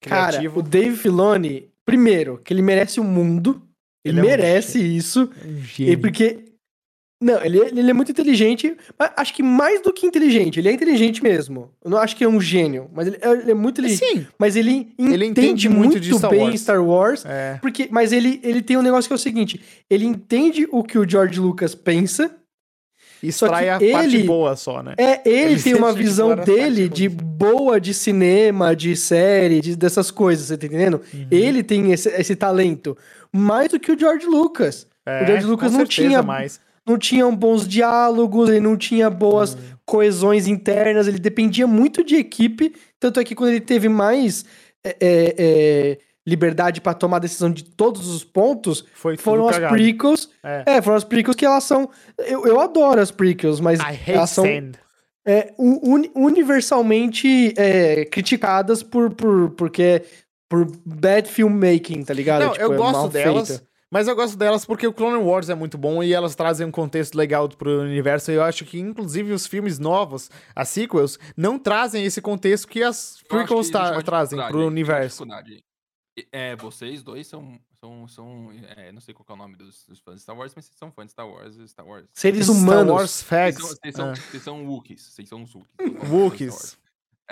Cara, 0.01 0.29
criativo. 0.29 0.61
o 0.61 0.63
Dave 0.63 0.97
Filoni, 0.97 1.70
primeiro, 1.91 2.41
que 2.45 2.53
ele 2.53 2.63
merece 2.63 3.01
o 3.01 3.05
mundo. 3.05 3.63
Ele, 4.05 4.19
Ele 4.19 4.21
é 4.21 4.23
um 4.23 4.27
merece 4.37 4.79
isso. 4.79 5.31
Um 5.45 5.59
E 5.59 5.63
gênio. 5.63 6.01
porque. 6.01 6.45
Não, 7.23 7.39
ele, 7.45 7.59
ele 7.59 7.91
é 7.91 7.93
muito 7.93 8.11
inteligente, 8.11 8.75
acho 9.15 9.35
que 9.35 9.43
mais 9.43 9.83
do 9.83 9.93
que 9.93 10.07
inteligente, 10.07 10.59
ele 10.59 10.71
é 10.71 10.73
inteligente 10.73 11.23
mesmo. 11.23 11.71
Eu 11.85 11.91
não 11.91 11.99
acho 11.99 12.17
que 12.17 12.25
é 12.25 12.29
um 12.29 12.41
gênio, 12.41 12.89
mas 12.95 13.09
ele, 13.09 13.19
é- 13.21 13.31
ele 13.33 13.51
é 13.51 13.55
muito 13.55 13.79
inteligente. 13.79 14.09
Sim. 14.21 14.27
Mas 14.39 14.57
ele, 14.57 14.95
Ele 14.99 15.27
entende, 15.27 15.27
entende 15.27 15.69
muito, 15.69 15.81
muito 15.93 16.01
de 16.01 16.15
Star 16.17 16.31
bem 16.31 16.41
Wars. 16.45 16.61
Star 16.63 16.83
Wars. 16.83 17.27
É. 17.27 17.59
Porque, 17.61 17.89
mas 17.91 18.11
ele, 18.11 18.41
ele 18.43 18.63
tem 18.63 18.79
um 18.79 18.83
negócio 18.83 19.07
que 19.07 19.13
é 19.13 19.17
o 19.17 19.19
seguinte: 19.19 19.61
ele 19.91 20.07
entende 20.07 20.67
o 20.73 20.83
que 20.83 20.97
o 20.99 21.07
George 21.07 21.39
Lucas 21.39 21.75
pensa. 21.75 22.35
Extrai 23.23 23.69
a 23.69 23.79
que 23.79 23.93
parte 23.93 24.17
ele- 24.17 24.25
boa 24.25 24.57
só, 24.57 24.83
né? 24.83 24.95
É, 24.99 25.21
ele, 25.29 25.53
Ele 25.55 25.63
tem 25.63 25.75
uma 25.77 25.93
visão 25.93 26.35
dele 26.37 26.89
de 26.89 27.09
boa 27.09 27.81
de 27.81 27.93
cinema, 27.95 28.75
de 28.75 28.97
série, 28.97 29.61
de- 29.61 29.77
dessas 29.77 30.11
coisas, 30.11 30.47
você 30.47 30.57
tá 30.57 30.67
entendendo? 30.67 31.01
Uhum. 31.13 31.27
Ele 31.31 31.63
tem 31.63 31.93
esse, 31.93 32.09
esse 32.11 32.35
talento. 32.37 32.97
Mais 33.33 33.71
do 33.71 33.79
que 33.79 33.93
o 33.93 33.99
George 33.99 34.27
Lucas. 34.27 34.87
É, 35.07 35.23
o 35.23 35.27
George 35.27 35.47
Lucas 35.47 35.73
não 35.73 35.85
tinha 35.87 36.23
mais. 36.23 36.61
não 36.87 36.99
tinha 36.99 37.31
bons 37.31 37.67
diálogos, 37.69 38.49
ele 38.49 38.61
não 38.61 38.77
tinha 38.77 39.09
boas 39.11 39.55
Uhum. 39.55 39.61
coesões 39.85 40.47
internas, 40.47 41.07
ele 41.09 41.19
dependia 41.19 41.67
muito 41.67 42.03
de 42.05 42.17
equipe. 42.17 42.75
Tanto 42.99 43.21
é 43.21 43.25
que 43.25 43.35
quando 43.35 43.51
ele 43.51 43.61
teve 43.61 43.89
mais 43.89 44.45
é, 44.85 44.97
é, 45.01 45.35
é, 45.39 45.99
liberdade 46.27 46.81
pra 46.81 46.93
tomar 46.95 47.19
decisão 47.19 47.51
de 47.51 47.65
todos 47.65 48.09
os 48.09 48.23
pontos 48.23 48.85
Foi 48.95 49.17
tudo 49.17 49.25
foram 49.25 49.49
as 49.49 49.57
cagado. 49.57 49.75
prequels. 49.75 50.29
É. 50.45 50.65
É. 50.67 50.83
foram 50.83 50.97
as 50.97 51.05
prequels 51.05 51.35
que 51.37 51.47
elas 51.47 51.65
são. 51.65 51.89
Eu, 52.19 52.47
eu 52.47 52.61
adoro 52.61 53.01
as 53.01 53.11
prequels, 53.11 53.59
mas 53.61 53.81
elas 54.07 54.31
são 54.31 54.45
sand. 54.45 54.73
é, 55.27 55.53
u- 55.59 55.95
uni- 55.95 56.11
universalmente 56.15 57.55
é, 57.57 58.05
criticadas 58.05 58.83
por, 58.83 59.11
por, 59.15 59.51
porque 59.51 60.03
por 60.49 60.67
bad 60.85 61.29
filmmaking, 61.29 62.05
tá 62.05 62.13
ligado? 62.13 62.45
Não, 62.45 62.55
eu 62.57 62.73
é 62.73 62.77
gosto 62.77 63.09
delas, 63.09 63.49
feita. 63.49 63.65
mas 63.91 64.07
eu 64.09 64.15
gosto 64.17 64.37
delas 64.37 64.65
porque 64.65 64.87
o 64.87 64.93
Clone 64.93 65.23
Wars 65.23 65.49
é 65.49 65.55
muito 65.55 65.79
bom 65.79 66.03
e 66.03 66.13
elas 66.13 66.35
trazem 66.35 66.67
um 66.67 66.71
contexto 66.73 67.15
legal 67.17 67.49
pro 67.49 67.81
universo. 67.83 68.31
E 68.31 68.35
eu 68.35 68.43
acho 68.43 68.65
que, 68.65 68.79
inclusive, 68.79 69.33
os 69.33 69.47
filmes 69.47 69.79
novos, 69.79 70.29
as 70.55 70.69
sequels, 70.69 71.19
não 71.37 71.59
trazem 71.59 72.05
esse 72.05 72.21
contexto 72.21 72.67
que 72.69 72.83
as 72.83 73.17
que 73.23 73.29
prequels 73.29 73.71
uma 73.71 74.03
trazem 74.03 74.39
pro 74.49 74.67
universo. 74.67 75.25
E- 76.21 76.29
É, 76.33 76.57
vocês 76.57 77.03
dois 77.03 77.27
são. 77.27 77.59
são, 77.79 78.07
são 78.09 78.51
é, 78.77 78.93
não 78.93 79.01
sei 79.01 79.15
qual 79.15 79.27
é 79.29 79.33
o 79.33 79.37
nome 79.37 79.57
dos, 79.57 79.85
dos 79.87 80.01
fãs 80.01 80.17
de 80.17 80.23
Star 80.23 80.37
Wars, 80.37 80.53
mas 80.55 80.67
vocês 80.67 80.77
são 80.79 80.91
fãs 80.93 81.07
de 81.07 81.13
Star 81.13 81.29
Wars. 81.29 81.57
Star 81.71 81.87
Wars. 81.87 82.09
Seres 82.13 82.47
Star 82.47 82.57
humanos. 82.57 82.93
Wars 82.93 83.11
Vocês 83.11 83.23
Facts. 83.29 83.61
são, 83.61 83.69
vocês, 83.77 83.95
são, 83.95 84.11
ah, 84.11 84.15
vocês 84.15 84.43
são 84.43 84.67
Wookiees. 84.67 85.03
Vocês 85.03 85.29
são 85.29 85.43
os 85.43 85.55
Wookiees. 85.55 86.55
Star. 86.55 86.61
Wars. 86.63 86.79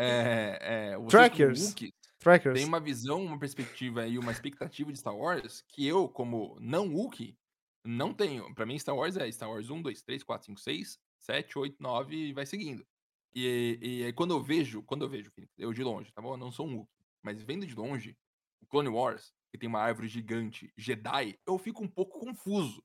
É, 0.00 0.58
é, 0.94 1.06
Trackers. 1.08 1.68
Wookiees, 1.68 1.92
Trackers. 2.20 2.54
tem 2.54 2.64
uma 2.64 2.78
visão, 2.80 3.24
uma 3.24 3.38
perspectiva 3.38 4.06
e 4.06 4.16
uma 4.18 4.30
expectativa 4.32 4.92
de 4.92 4.98
Star 4.98 5.16
Wars 5.16 5.64
que 5.68 5.86
eu, 5.86 6.08
como 6.08 6.56
não 6.60 6.88
Wookiee, 6.94 7.36
não 7.84 8.14
tenho. 8.14 8.54
Pra 8.54 8.64
mim, 8.66 8.78
Star 8.78 8.94
Wars 8.96 9.16
é 9.16 9.30
Star 9.32 9.50
Wars 9.50 9.70
1, 9.70 9.82
2, 9.82 10.02
3, 10.02 10.22
4, 10.22 10.46
5, 10.46 10.60
6, 10.60 10.98
7, 11.18 11.58
8, 11.58 11.76
9 11.82 12.14
e 12.16 12.32
vai 12.32 12.46
seguindo. 12.46 12.86
E, 13.34 13.78
e 13.82 14.04
aí 14.04 14.12
quando 14.12 14.32
eu 14.34 14.40
vejo, 14.42 14.82
quando 14.84 15.02
eu 15.04 15.08
vejo, 15.08 15.32
eu 15.58 15.72
de 15.72 15.82
longe, 15.82 16.12
tá 16.12 16.22
bom? 16.22 16.32
Eu 16.34 16.36
não 16.38 16.50
sou 16.52 16.66
um 16.66 16.76
Wookiee, 16.76 17.04
mas 17.22 17.42
vendo 17.42 17.66
de 17.66 17.74
longe, 17.74 18.16
Clone 18.68 18.88
Wars, 18.88 19.32
que 19.50 19.58
tem 19.58 19.68
uma 19.68 19.80
árvore 19.80 20.08
gigante, 20.08 20.70
Jedi, 20.76 21.36
eu 21.46 21.58
fico 21.58 21.82
um 21.82 21.88
pouco 21.88 22.20
confuso 22.20 22.82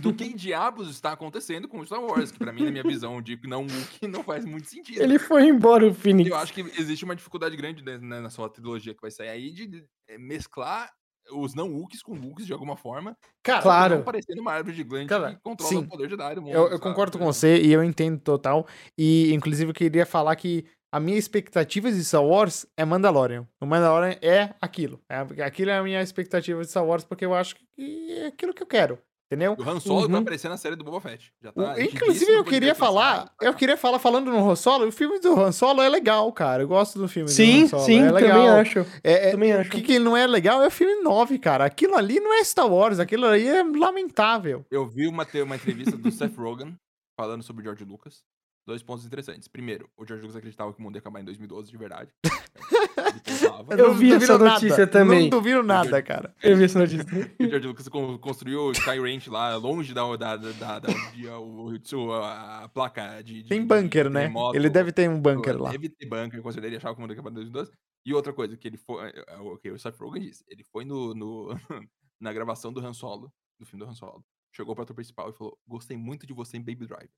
do 0.00 0.14
que 0.14 0.24
diabos 0.34 0.88
está 0.90 1.12
acontecendo 1.12 1.68
com 1.68 1.80
o 1.80 1.86
Star 1.86 2.02
Wars, 2.02 2.30
que 2.30 2.38
pra 2.38 2.52
mim, 2.52 2.64
na 2.64 2.70
minha 2.70 2.82
visão 2.82 3.20
de 3.20 3.38
não 3.44 3.62
Wookiee, 3.62 4.08
não 4.08 4.22
faz 4.22 4.44
muito 4.44 4.68
sentido. 4.68 5.02
Ele 5.02 5.18
foi 5.18 5.46
embora, 5.46 5.86
o 5.86 5.94
Phoenix. 5.94 6.30
Eu 6.30 6.36
acho 6.36 6.52
que 6.52 6.60
existe 6.60 7.04
uma 7.04 7.16
dificuldade 7.16 7.56
grande 7.56 7.82
né, 7.82 7.98
na 7.98 8.30
sua 8.30 8.48
trilogia 8.48 8.94
que 8.94 9.00
vai 9.02 9.10
sair 9.10 9.28
aí 9.28 9.50
de 9.50 9.66
de, 9.66 9.84
eh, 10.08 10.18
mesclar 10.18 10.90
os 11.30 11.54
não 11.54 11.72
Wookies 11.72 12.02
com 12.02 12.12
Wookies 12.18 12.46
de 12.46 12.52
alguma 12.52 12.76
forma. 12.76 13.16
Cara, 13.42 13.62
Claro. 13.62 14.02
parecendo 14.02 14.40
uma 14.40 14.52
árvore 14.52 14.74
gigante 14.74 15.08
Cara, 15.08 15.34
que 15.34 15.40
controla 15.40 15.70
sim. 15.70 15.78
o 15.78 15.88
poder 15.88 16.10
Jedi 16.10 16.34
do 16.34 16.42
mundo. 16.42 16.52
Eu, 16.52 16.68
eu 16.68 16.80
concordo 16.80 17.16
com 17.16 17.24
Por 17.24 17.32
você 17.32 17.60
e 17.60 17.72
eu 17.72 17.82
entendo 17.84 18.20
total. 18.20 18.66
E, 18.98 19.32
inclusive, 19.32 19.70
eu 19.70 19.74
queria 19.74 20.04
falar 20.04 20.34
que 20.36 20.66
a 20.92 21.00
minha 21.00 21.16
expectativa 21.18 21.90
de 21.90 22.04
Star 22.04 22.22
Wars 22.24 22.66
é 22.76 22.84
Mandalorian. 22.84 23.48
O 23.60 23.64
Mandalorian 23.66 24.16
é 24.20 24.50
aquilo. 24.60 25.00
É, 25.08 25.42
aquilo 25.42 25.70
é 25.70 25.78
a 25.78 25.82
minha 25.82 26.02
expectativa 26.02 26.60
de 26.60 26.68
Star 26.68 26.84
Wars, 26.86 27.02
porque 27.04 27.24
eu 27.24 27.34
acho 27.34 27.56
que 27.56 28.12
é 28.12 28.26
aquilo 28.26 28.52
que 28.54 28.62
eu 28.62 28.66
quero. 28.66 28.98
Entendeu? 29.32 29.56
O 29.58 29.62
Han 29.62 29.80
Solo 29.80 30.00
vai 30.02 30.16
Uhum. 30.16 30.20
aparecer 30.20 30.50
na 30.50 30.58
série 30.58 30.76
do 30.76 30.84
Boba 30.84 31.00
Fett. 31.00 31.32
Já 31.42 31.48
O- 31.48 31.52
tá, 31.54 31.72
disse 31.72 31.96
inclusive, 31.96 32.32
eu 32.34 32.44
queria 32.44 32.74
falar. 32.74 33.32
Eu 33.40 33.54
queria 33.54 33.78
falar 33.78 33.98
falando 33.98 34.30
no 34.30 34.50
Han 34.50 34.54
Solo. 34.54 34.86
O 34.86 34.92
filme 34.92 35.18
do 35.20 35.40
Han 35.40 35.52
Solo 35.52 35.80
é 35.80 35.88
legal, 35.88 36.30
cara. 36.34 36.62
Eu 36.62 36.68
gosto 36.68 36.98
do 36.98 37.08
filme 37.08 37.30
do 37.30 37.32
Sim, 37.32 37.62
Han 37.62 37.68
Solo. 37.68 37.82
sim, 37.82 37.98
é 38.02 38.12
legal. 38.12 38.30
também 38.30 38.48
acho. 38.50 38.78
É, 39.02 39.28
é- 39.28 39.30
Também 39.30 39.54
o 39.54 39.60
acho. 39.60 39.70
que, 39.70 39.80
que 39.80 39.98
não 39.98 40.14
é 40.14 40.26
legal 40.26 40.62
é 40.62 40.66
o 40.66 40.70
filme 40.70 41.02
9, 41.02 41.38
cara. 41.38 41.64
Aquilo 41.64 41.96
ali 41.96 42.20
não 42.20 42.34
é 42.34 42.44
Star 42.44 42.70
Wars, 42.70 42.98
aquilo 42.98 43.24
ali 43.24 43.46
é 43.48 43.62
lamentável. 43.62 44.66
Eu 44.70 44.86
vi 44.86 45.08
uma, 45.08 45.26
uma 45.46 45.56
entrevista 45.56 45.96
do 45.96 46.10
Seth 46.12 46.36
Rogen 46.36 46.76
falando 47.18 47.42
sobre 47.42 47.62
o 47.62 47.64
George 47.64 47.84
Lucas. 47.86 48.22
Dois 48.66 48.82
pontos 48.82 49.04
interessantes. 49.04 49.48
Primeiro, 49.48 49.88
o 49.96 50.06
George 50.06 50.22
Lucas 50.22 50.36
acreditava 50.36 50.72
que 50.72 50.78
o 50.78 50.82
mundo 50.82 50.94
ia 50.94 51.00
acabar 51.00 51.20
em 51.20 51.24
2012 51.24 51.70
de 51.70 51.76
verdade. 51.76 52.12
Eu 53.70 53.88
não 53.88 53.94
vi 53.94 54.12
essa 54.12 54.38
notícia 54.38 54.68
nada. 54.70 54.86
também. 54.86 55.22
Não 55.22 55.30
duvido 55.30 55.62
nada, 55.62 56.02
cara. 56.02 56.34
Eu 56.42 56.56
vi 56.56 56.64
essa 56.64 56.78
notícia. 56.78 57.04
O 57.40 57.44
George 57.48 57.66
Lucas 57.66 57.88
con- 57.88 58.18
construiu 58.18 58.60
o 58.66 58.72
Sky 58.72 58.98
Ranch 59.00 59.26
lá, 59.28 59.56
longe 59.56 59.92
da, 59.92 60.16
da, 60.16 60.36
da, 60.36 60.78
da 60.78 60.88
é 60.90 61.36
o, 61.36 61.72
o- 61.94 62.12
a, 62.12 62.64
a 62.64 62.68
placa 62.68 63.22
de, 63.22 63.42
de- 63.42 63.48
Tem 63.48 63.60
de 63.62 63.66
bunker, 63.66 64.08
né? 64.10 64.20
terremoto. 64.20 64.56
Ele 64.56 64.70
deve 64.70 64.92
ter 64.92 65.08
um 65.08 65.20
bunker 65.20 65.60
lá. 65.60 65.70
Deve 65.70 65.88
ter 65.88 66.06
bunker, 66.06 66.40
com 66.42 66.50
certeza 66.52 66.68
ele 66.68 66.76
achava 66.76 66.94
que 66.94 66.98
o 66.98 67.02
mundo 67.02 67.10
ia 67.10 67.14
acabar 67.14 67.30
em 67.30 67.34
2012. 67.34 67.72
E 68.06 68.14
outra 68.14 68.32
coisa, 68.32 68.56
que 68.56 68.66
ele 68.68 68.76
foi. 68.76 69.08
é, 69.10 69.24
é, 69.28 69.36
O 69.38 69.56
que 69.58 69.70
o 69.70 69.78
Seth 69.78 69.96
Rogen 69.98 70.22
disse, 70.22 70.44
ele 70.48 70.64
foi 70.64 70.84
no, 70.84 71.14
no- 71.14 71.48
na 72.20 72.32
gravação 72.32 72.72
do 72.72 72.80
Han 72.84 72.92
Solo, 72.92 73.32
do 73.58 73.66
filme 73.66 73.84
do 73.84 73.90
Han 73.90 73.94
Solo. 73.94 74.24
Chegou 74.54 74.74
pro 74.74 74.82
ator 74.84 74.94
principal 74.94 75.30
e 75.30 75.32
falou: 75.32 75.58
Gostei 75.66 75.96
muito 75.96 76.26
de 76.26 76.32
você 76.32 76.56
em 76.56 76.60
Baby 76.60 76.86
Driver. 76.86 77.10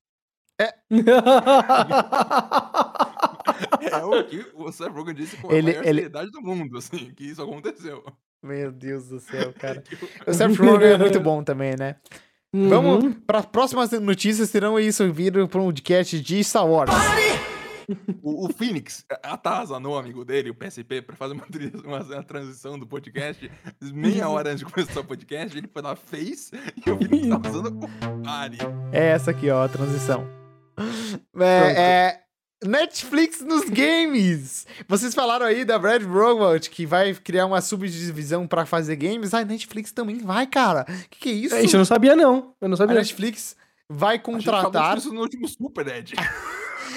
É 3.91 4.03
o 4.03 4.23
que 4.25 4.45
o 4.55 4.71
Seth 4.71 4.91
Rogen 4.91 5.13
disse 5.15 5.37
com 5.37 5.49
a 5.49 5.53
Ele- 5.53 5.71
maior 5.71 5.85
ele- 5.85 6.01
seriedade 6.01 6.31
do 6.31 6.41
mundo, 6.41 6.77
assim, 6.77 7.11
que 7.15 7.25
isso 7.25 7.41
aconteceu. 7.41 8.03
Meu 8.43 8.71
Deus 8.71 9.07
do 9.07 9.19
céu, 9.19 9.53
cara. 9.59 9.83
O 10.27 10.33
Seth 10.33 10.55
Rogen 10.57 10.93
é 10.93 10.97
muito 10.97 11.19
bom 11.19 11.43
também, 11.43 11.75
né? 11.77 11.95
Uhum. 12.53 12.69
Vamos 12.69 13.15
para 13.27 13.39
as 13.39 13.45
próximas 13.45 13.91
notícias, 13.91 14.51
terão 14.51 14.79
isso 14.79 15.11
vindo 15.11 15.47
para 15.47 15.61
um 15.61 15.65
podcast 15.65 16.19
de 16.19 16.43
Star 16.43 16.67
Wars. 16.67 16.91
O, 18.23 18.47
o 18.47 18.53
Phoenix 18.53 19.05
atazanou 19.21 19.93
o 19.93 19.97
amigo 19.97 20.25
dele, 20.25 20.49
o 20.49 20.55
PSP, 20.55 21.01
pra 21.03 21.15
fazer 21.15 21.33
uma, 21.33 21.45
uma, 21.83 21.99
uma 22.03 22.23
transição 22.23 22.79
do 22.79 22.87
podcast. 22.87 23.51
Meia 23.93 24.27
hora 24.29 24.51
antes 24.51 24.65
de 24.65 24.71
começar 24.71 25.01
o 25.01 25.03
podcast, 25.03 25.55
ele 25.57 25.67
foi 25.71 25.81
lá, 25.81 25.95
fez, 25.95 26.51
e 26.85 26.89
o 26.89 26.97
Phoenix 26.97 27.27
tá 27.27 27.49
usando 27.49 27.83
o 27.85 28.23
pare. 28.23 28.57
É 28.91 29.07
essa 29.09 29.31
aqui, 29.31 29.49
ó, 29.51 29.63
a 29.63 29.69
transição. 29.69 30.27
É, 31.39 31.81
é, 31.81 32.19
Netflix 32.63 33.41
nos 33.41 33.69
games. 33.69 34.65
Vocês 34.87 35.13
falaram 35.13 35.45
aí 35.45 35.63
da 35.65 35.77
Brad 35.77 36.03
Robot 36.03 36.69
que 36.69 36.85
vai 36.85 37.13
criar 37.13 37.45
uma 37.45 37.61
subdivisão 37.61 38.47
pra 38.47 38.65
fazer 38.65 38.95
games. 38.95 39.33
A 39.33 39.43
Netflix 39.45 39.91
também 39.91 40.17
vai, 40.19 40.47
cara. 40.47 40.85
Que 41.09 41.19
que 41.19 41.29
é 41.29 41.33
isso? 41.33 41.55
Isso 41.57 41.75
eu 41.75 41.79
não 41.79 41.85
sabia, 41.85 42.15
não. 42.15 42.53
Eu 42.61 42.67
não 42.67 42.75
A 42.75 42.77
sabia. 42.77 42.95
Netflix 42.95 43.55
vai 43.89 44.15
A 44.15 44.17
gente 44.17 44.45
falou 44.45 44.61
contratar. 44.63 44.97
isso 44.97 45.13
no 45.13 45.21
último 45.21 45.47
Super, 45.47 45.87
Ed. 45.87 46.13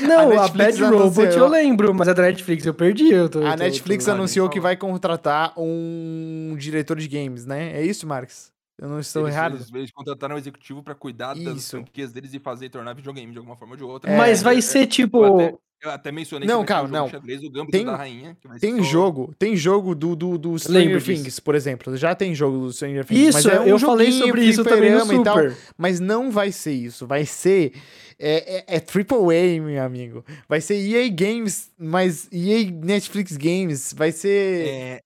Não, 0.01 0.17
a 0.17 0.23
a, 0.23 0.27
Netflix 0.43 0.79
Bad 0.79 0.83
Robot 0.95 1.21
anunciou- 1.23 1.45
eu 1.45 1.49
lembro, 1.49 1.93
mas 1.95 2.07
a 2.07 2.13
da 2.13 2.23
Netflix 2.23 2.65
eu 2.65 2.73
perdi. 2.73 3.11
Eu 3.13 3.29
tô, 3.29 3.45
A 3.45 3.57
tô- 3.57 3.65
Netflix 3.65 4.05
tô- 4.05 4.13
anunciou 4.13 4.45
falou. 4.47 4.53
que 4.53 4.61
vai 4.61 4.77
contratar 4.77 5.53
um 5.57 6.55
diretor 6.57 6.97
de 6.99 7.09
games, 7.09 7.45
né? 7.45 7.73
É 7.75 7.83
isso, 7.85 8.07
Marcos? 8.07 8.53
Eu 8.81 8.89
não 8.89 9.01
estou 9.01 9.23
Eles, 9.25 9.35
errado? 9.35 9.57
eles, 9.57 9.75
eles 9.75 9.91
contrataram 9.91 10.37
um 10.37 10.39
executivo 10.39 10.83
pra 10.83 10.95
cuidar 10.95 11.35
das 11.35 11.57
Isso. 11.59 11.71
franquias 11.71 12.13
deles 12.13 12.33
e 12.33 12.39
fazer 12.39 12.67
e 12.67 12.71
tornar 12.71 12.95
videogame 12.95 13.33
de 13.33 13.39
alguma 13.39 13.57
forma 13.57 13.73
ou 13.75 13.77
de 13.77 13.83
outra. 13.85 14.11
É. 14.11 14.17
Mas 14.17 14.41
vai 14.43 14.63
ser 14.63 14.87
tipo. 14.87 15.25
Eu 15.25 15.35
até, 15.35 15.55
eu 15.83 15.91
até 15.91 16.13
mencionei 16.13 16.47
Não, 16.49 16.65
que 16.65 16.73
o 16.73 16.77
jogo 16.77 16.89
não. 16.89 17.09
xadrez, 17.09 17.43
o 17.43 17.51
Gambito 17.51 17.73
Tem- 17.73 17.85
da 17.85 17.97
Rainha. 17.97 18.37
Tem 18.61 18.77
só- 18.79 18.83
jogo, 18.85 19.35
tem 19.37 19.57
jogo 19.57 19.95
do, 19.97 20.15
do, 20.15 20.39
do 20.39 20.57
Stranger. 20.59 21.03
Things, 21.03 21.41
por 21.41 21.57
exemplo. 21.57 21.97
Já 21.97 22.15
tem 22.15 22.35
jogo 22.35 22.59
do 22.67 22.73
Stranger 22.73 23.05
Things. 23.05 23.35
mas 23.35 23.45
Isso, 23.45 23.51
é 23.51 23.61
um 23.61 23.65
eu 23.67 23.79
falei 23.81 24.13
sobre 24.13 24.45
isso 24.45 24.63
também 24.63 24.93
no 24.93 25.13
e 25.21 25.25
tal. 25.25 25.37
Super. 25.37 25.57
Mas 25.77 25.99
não 25.99 26.31
vai 26.31 26.53
ser 26.53 26.73
isso. 26.73 27.05
Vai 27.07 27.25
ser. 27.27 27.73
É, 28.21 28.59
é, 28.59 28.77
é 28.77 28.81
AAA, 28.81 29.61
meu 29.61 29.83
amigo. 29.83 30.25
Vai 30.49 30.61
ser 30.61 30.75
EA 30.75 31.09
Games, 31.09 31.71
mas 31.79 32.29
EA 32.33 32.71
Netflix 32.71 33.37
Games. 33.37 33.93
Vai 33.93 34.11
ser. 34.13 34.67
É, 34.69 35.01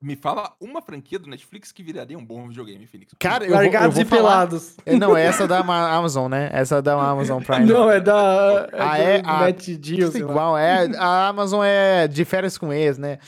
me 0.00 0.16
fala 0.16 0.52
uma 0.60 0.80
franquia 0.82 1.18
do 1.18 1.28
Netflix 1.28 1.70
que 1.72 1.82
viraria 1.82 2.16
um 2.18 2.24
bom 2.24 2.48
videogame, 2.48 2.86
Phoenix. 2.86 3.12
Cara, 3.18 3.44
eu 3.44 3.50
vou, 3.50 3.58
eu 3.58 3.62
Largados 3.64 3.94
vou 3.94 4.02
e 4.02 4.06
falar. 4.06 4.22
pelados. 4.22 4.76
É, 4.84 4.96
Não, 4.96 5.16
é 5.16 5.24
essa 5.24 5.46
da 5.46 5.58
Ama- 5.60 5.90
Amazon, 5.90 6.30
né? 6.30 6.50
Essa 6.52 6.76
é 6.76 6.82
da 6.82 6.94
Amazon 7.00 7.42
Prime. 7.42 7.64
Não, 7.66 7.90
é 7.90 8.00
da. 8.00 8.68
Ah, 8.72 8.98
é 8.98 9.16
é? 9.16 9.22
do 9.22 9.28
Ah, 9.28 9.50
Deal, 9.78 10.16
igual, 10.16 10.58
é. 10.58 10.88
A 10.96 11.28
Amazon 11.28 11.62
é 11.64 12.06
de 12.08 12.24
férias 12.24 12.56
com 12.58 12.72
ex, 12.72 12.98
né? 12.98 13.18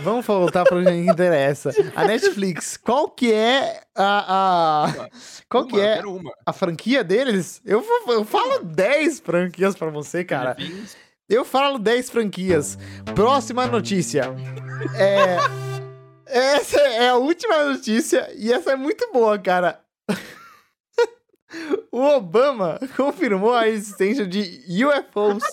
Vamos 0.00 0.26
voltar 0.26 0.64
pro 0.64 0.82
que 0.84 0.90
interessa. 0.90 1.70
A 1.96 2.04
Netflix, 2.04 2.76
qual 2.76 3.08
que 3.08 3.32
é 3.32 3.80
a. 3.94 4.84
a 4.86 5.08
qual 5.48 5.64
Uma, 5.64 5.70
que 5.72 5.80
é 5.80 6.02
a 6.44 6.52
franquia 6.52 7.02
deles? 7.02 7.62
Eu, 7.64 7.82
eu 8.08 8.24
falo 8.24 8.62
10 8.64 9.20
franquias 9.20 9.74
pra 9.74 9.88
você, 9.88 10.22
cara. 10.24 10.54
Things, 10.56 10.96
Eu 11.28 11.44
falo 11.44 11.78
10 11.78 12.10
franquias. 12.10 12.78
Próxima 13.14 13.66
notícia. 13.66 14.24
É. 14.98 15.38
Essa 16.26 16.80
é 16.80 17.08
a 17.10 17.16
última 17.16 17.64
notícia 17.64 18.28
e 18.34 18.52
essa 18.52 18.72
é 18.72 18.76
muito 18.76 19.10
boa, 19.12 19.38
cara. 19.38 19.80
O 21.92 22.00
Obama 22.00 22.80
confirmou 22.96 23.54
a 23.54 23.68
existência 23.68 24.26
de 24.26 24.60
UFOs 24.84 25.44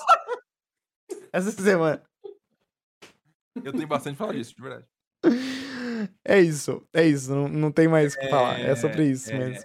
essa 1.31 1.51
semana. 1.51 2.01
Eu 3.63 3.71
tenho 3.71 3.87
bastante 3.87 4.17
pra 4.17 4.25
falar 4.25 4.37
disso, 4.37 4.55
de 4.55 4.61
verdade. 4.63 4.85
É 6.25 6.39
isso, 6.39 6.83
é 6.91 7.05
isso, 7.05 7.31
não, 7.35 7.47
não 7.47 7.71
tem 7.71 7.87
mais 7.87 8.15
o 8.15 8.17
que 8.17 8.27
falar, 8.29 8.59
é 8.59 8.75
sobre 8.75 9.05
isso 9.05 9.31
é, 9.31 9.37
mesmo. 9.37 9.63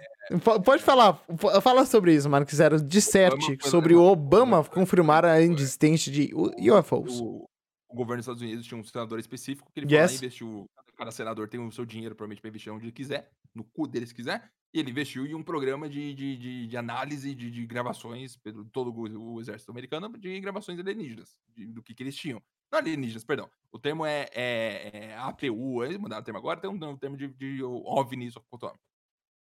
Pode 0.65 0.83
falar, 0.83 1.21
fala 1.61 1.85
sobre 1.85 2.13
isso, 2.13 2.29
Marcos 2.29 2.55
Zero. 2.55 2.81
Disserte 2.81 3.57
sobre 3.69 3.95
o. 3.95 4.01
Obama 4.01 4.63
confirmar 4.63 5.23
a 5.25 5.41
existência 5.41 6.11
de 6.11 6.31
UFOs. 6.35 7.19
O, 7.21 7.47
o 7.89 7.95
governo 7.95 8.17
dos 8.17 8.23
Estados 8.25 8.41
Unidos 8.41 8.65
tinha 8.65 8.79
um 8.79 8.83
senador 8.83 9.19
específico 9.19 9.71
que 9.73 9.79
ele 9.79 9.93
Yes. 9.95 10.11
lá 10.11 10.17
investiu. 10.17 10.65
Cada 10.97 11.11
senador 11.11 11.47
tem 11.47 11.59
o 11.59 11.71
seu 11.71 11.85
dinheiro, 11.85 12.15
provavelmente, 12.15 12.41
pra 12.41 12.49
investir 12.49 12.73
onde 12.73 12.85
ele 12.85 12.91
quiser, 12.91 13.29
no 13.53 13.63
cu 13.63 13.87
dele 13.87 14.07
se 14.07 14.15
quiser. 14.15 14.49
E 14.73 14.79
ele 14.79 14.89
investiu 14.89 15.25
em 15.27 15.35
um 15.35 15.43
programa 15.43 15.87
de, 15.87 16.13
de, 16.13 16.35
de, 16.37 16.67
de 16.67 16.77
análise 16.77 17.33
de, 17.35 17.51
de 17.51 17.65
gravações 17.67 18.35
pelo 18.35 18.65
todo 18.65 18.91
o, 18.91 19.33
o 19.35 19.39
exército 19.39 19.71
americano 19.71 20.09
de 20.17 20.39
gravações 20.41 20.79
alienígenas, 20.79 21.37
de- 21.55 21.67
do 21.67 21.81
que, 21.83 21.93
que 21.93 22.01
eles 22.03 22.15
tinham. 22.15 22.41
Não 22.71 22.79
alienígenas, 22.79 23.23
perdão. 23.23 23.47
O 23.71 23.77
termo 23.79 24.05
é, 24.05 24.25
é, 24.33 25.05
é 25.11 25.17
APU, 25.19 25.83
eles 25.85 25.97
mudaram 25.97 26.21
o 26.21 26.25
termo 26.25 26.39
agora, 26.39 26.59
tem 26.59 26.69
um, 26.69 26.73
um 26.73 26.97
termo 26.97 27.15
de, 27.15 27.27
de 27.29 27.63
OVNI 27.63 28.31
fotômetro. 28.49 28.81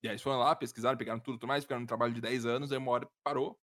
E 0.07 0.09
aí 0.09 0.13
eles 0.13 0.23
foram 0.23 0.39
lá, 0.39 0.55
pesquisaram, 0.55 0.97
pegaram 0.97 1.19
tudo, 1.19 1.37
tudo 1.37 1.49
mais, 1.49 1.65
ficaram 1.65 1.81
no 1.81 1.87
trabalho 1.87 2.15
de 2.15 2.21
10 2.21 2.47
anos, 2.47 2.71
aí 2.71 2.79
uma 2.79 2.93
hora 2.93 3.09
parou. 3.25 3.59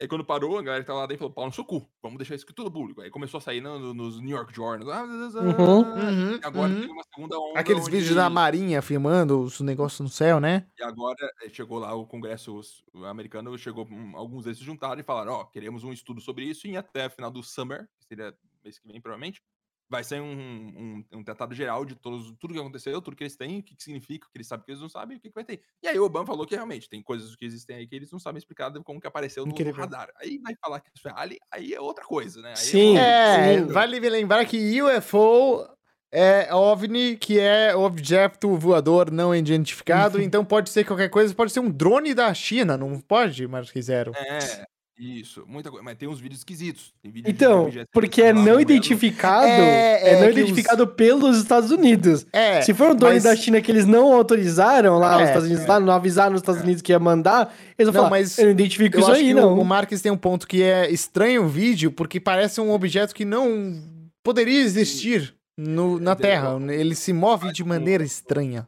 Aí 0.00 0.06
quando 0.06 0.24
parou, 0.24 0.58
a 0.58 0.62
galera 0.62 0.82
que 0.84 0.86
tava 0.86 1.00
lá 1.00 1.06
dentro 1.06 1.20
falou, 1.20 1.32
pau 1.34 1.46
no 1.46 1.52
seu 1.52 1.64
cu, 1.64 1.88
vamos 2.02 2.18
deixar 2.18 2.34
isso 2.36 2.44
aqui 2.44 2.52
tudo 2.54 2.70
público. 2.70 3.00
Aí 3.00 3.10
começou 3.10 3.38
a 3.38 3.40
sair 3.40 3.60
no- 3.60 3.92
nos 3.94 4.20
New 4.20 4.36
York 4.36 4.54
Journals. 4.54 4.88
ah, 4.92 5.02
Uhum. 5.02 5.80
Uhum, 5.80 6.36
E 6.36 6.40
agora 6.44 6.72
uhum. 6.72 6.80
teve 6.82 6.92
uma 6.92 7.02
segunda 7.12 7.36
onda. 7.40 7.58
Aqueles 7.60 7.82
onde- 7.86 7.96
vídeos 7.96 8.14
da 8.14 8.28
Marinha 8.30 8.80
filmando 8.82 9.40
os 9.40 9.58
negócios 9.60 9.98
no 10.00 10.08
céu, 10.08 10.38
né? 10.38 10.66
E 10.78 10.82
agora 10.84 11.16
eh, 11.42 11.48
chegou 11.48 11.78
lá 11.78 11.94
o 11.94 12.06
Congresso 12.06 12.60
americano, 13.06 13.56
chegou, 13.58 13.86
hum, 13.90 14.12
alguns 14.14 14.44
deles 14.44 14.58
se 14.58 14.64
juntaram 14.64 15.00
e 15.00 15.04
falaram, 15.04 15.32
ó, 15.32 15.44
queremos 15.46 15.82
um 15.82 15.92
estudo 15.92 16.20
sobre 16.20 16.44
isso 16.44 16.68
e 16.68 16.76
até 16.76 17.06
a 17.06 17.10
final 17.10 17.30
do 17.30 17.42
summer, 17.42 17.88
que 17.98 18.06
seria 18.06 18.32
mês 18.62 18.78
que 18.78 18.86
vem 18.86 19.00
provavelmente, 19.00 19.42
vai 19.88 20.04
sair 20.04 20.20
um, 20.20 20.32
um, 20.32 21.04
um 21.18 21.24
tratado 21.24 21.54
geral 21.54 21.84
de 21.84 21.94
todos, 21.94 22.32
tudo 22.38 22.52
que 22.52 22.60
aconteceu, 22.60 23.00
tudo 23.00 23.16
que 23.16 23.24
eles 23.24 23.36
têm, 23.36 23.60
o 23.60 23.62
que, 23.62 23.74
que 23.74 23.82
significa, 23.82 24.26
o 24.26 24.30
que 24.30 24.36
eles 24.38 24.46
sabem, 24.46 24.62
o 24.62 24.64
que 24.66 24.72
eles 24.72 24.80
não 24.82 24.88
sabem, 24.88 25.16
o 25.16 25.20
que, 25.20 25.28
que 25.28 25.34
vai 25.34 25.44
ter. 25.44 25.62
E 25.82 25.88
aí 25.88 25.98
o 25.98 26.04
Obama 26.04 26.26
falou 26.26 26.46
que 26.46 26.54
realmente 26.54 26.88
tem 26.88 27.02
coisas 27.02 27.34
que 27.34 27.44
existem 27.44 27.76
aí 27.76 27.86
que 27.86 27.96
eles 27.96 28.10
não 28.12 28.18
sabem 28.18 28.38
explicar 28.38 28.72
como 28.82 29.00
que 29.00 29.06
apareceu 29.06 29.44
no, 29.46 29.52
Incrível. 29.52 29.74
radar. 29.74 30.10
Aí 30.16 30.38
vai 30.38 30.54
falar 30.60 30.80
que 30.80 30.90
isso 30.94 31.08
é 31.08 31.12
alien, 31.14 31.40
aí 31.50 31.72
é 31.72 31.80
outra 31.80 32.04
coisa, 32.04 32.40
né? 32.42 32.50
Aí 32.50 32.56
Sim. 32.56 32.92
uma- 32.92 33.00
É, 33.00 33.58
sim. 33.58 33.66
vale 33.66 33.98
lembrar 34.00 34.44
que 34.44 34.82
UFO 34.82 35.66
é 36.12 36.54
OVNI, 36.54 37.16
que 37.16 37.38
é 37.38 37.74
objeto 37.74 38.56
voador 38.56 39.10
não 39.10 39.34
identificado, 39.34 40.20
então 40.22 40.44
pode 40.44 40.70
ser 40.70 40.84
qualquer 40.84 41.08
coisa, 41.10 41.34
pode 41.34 41.52
ser 41.52 41.60
um 41.60 41.70
drone 41.70 42.14
da 42.14 42.32
China, 42.34 42.76
não 42.76 43.00
pode, 43.00 43.46
Marquis 43.46 43.86
Zero? 43.86 44.12
É, 44.14 44.66
isso, 44.98 45.44
muita 45.46 45.70
coisa. 45.70 45.84
Mas 45.84 45.96
tem 45.96 46.08
uns 46.08 46.18
vídeos 46.20 46.40
esquisitos. 46.40 46.92
Tem 47.00 47.10
vídeo 47.10 47.26
de 47.26 47.30
Então, 47.30 47.70
porque 47.92 48.20
é 48.22 48.32
não 48.32 48.60
identificado, 48.60 49.46
É, 49.46 50.02
é, 50.02 50.08
é 50.10 50.12
não 50.14 50.22
que 50.22 50.28
os- 50.30 50.36
identificado 50.38 50.86
pelos 50.88 51.38
Estados 51.38 51.70
Unidos. 51.70 52.26
É, 52.32 52.60
Se 52.62 52.74
for 52.74 52.90
um 52.90 52.94
drone 52.96 53.14
mas- 53.14 53.22
da 53.24 53.36
China 53.36 53.60
que 53.60 53.70
eles 53.70 53.86
não 53.86 54.12
autorizaram 54.12 54.98
lá 54.98 55.14
É, 55.14 55.18
nos 55.20 55.28
Estados 55.28 55.48
Unidos, 55.48 55.66
lá, 55.66 55.78
não 55.80 55.92
avisaram 55.92 56.32
nos 56.32 56.40
Estados 56.42 56.62
Unidos 56.62 56.82
que 56.82 56.92
ia 56.92 56.98
mandar, 56.98 57.54
eles 57.78 57.86
vão 57.86 58.02
Não, 58.02 58.08
falar, 58.08 58.10
mas 58.10 58.36
eu 58.38 58.46
não 58.46 58.50
identifico 58.52 58.96
Eu 58.96 59.00
isso 59.00 59.10
acho 59.12 59.20
aí, 59.20 59.28
que 59.28 59.34
não. 59.34 59.56
o, 59.56 59.60
o 59.60 59.64
Marques 59.64 60.02
tem 60.02 60.10
um 60.10 60.16
ponto 60.16 60.46
que 60.48 60.62
é 60.62 60.90
estranho 60.90 61.44
o 61.44 61.48
vídeo, 61.48 61.92
porque 61.92 62.18
parece 62.18 62.60
um 62.60 62.72
objeto 62.72 63.14
que 63.14 63.24
não 63.24 63.80
poderia 64.24 64.60
existir 64.60 65.34
no, 65.56 65.98
na 66.00 66.12
É, 66.12 66.14
Terra. 66.16 66.58
Ele 66.72 66.94
se 66.94 67.12
move 67.12 67.52
de 67.52 67.62
maneira 67.64 68.02
estranha. 68.04 68.66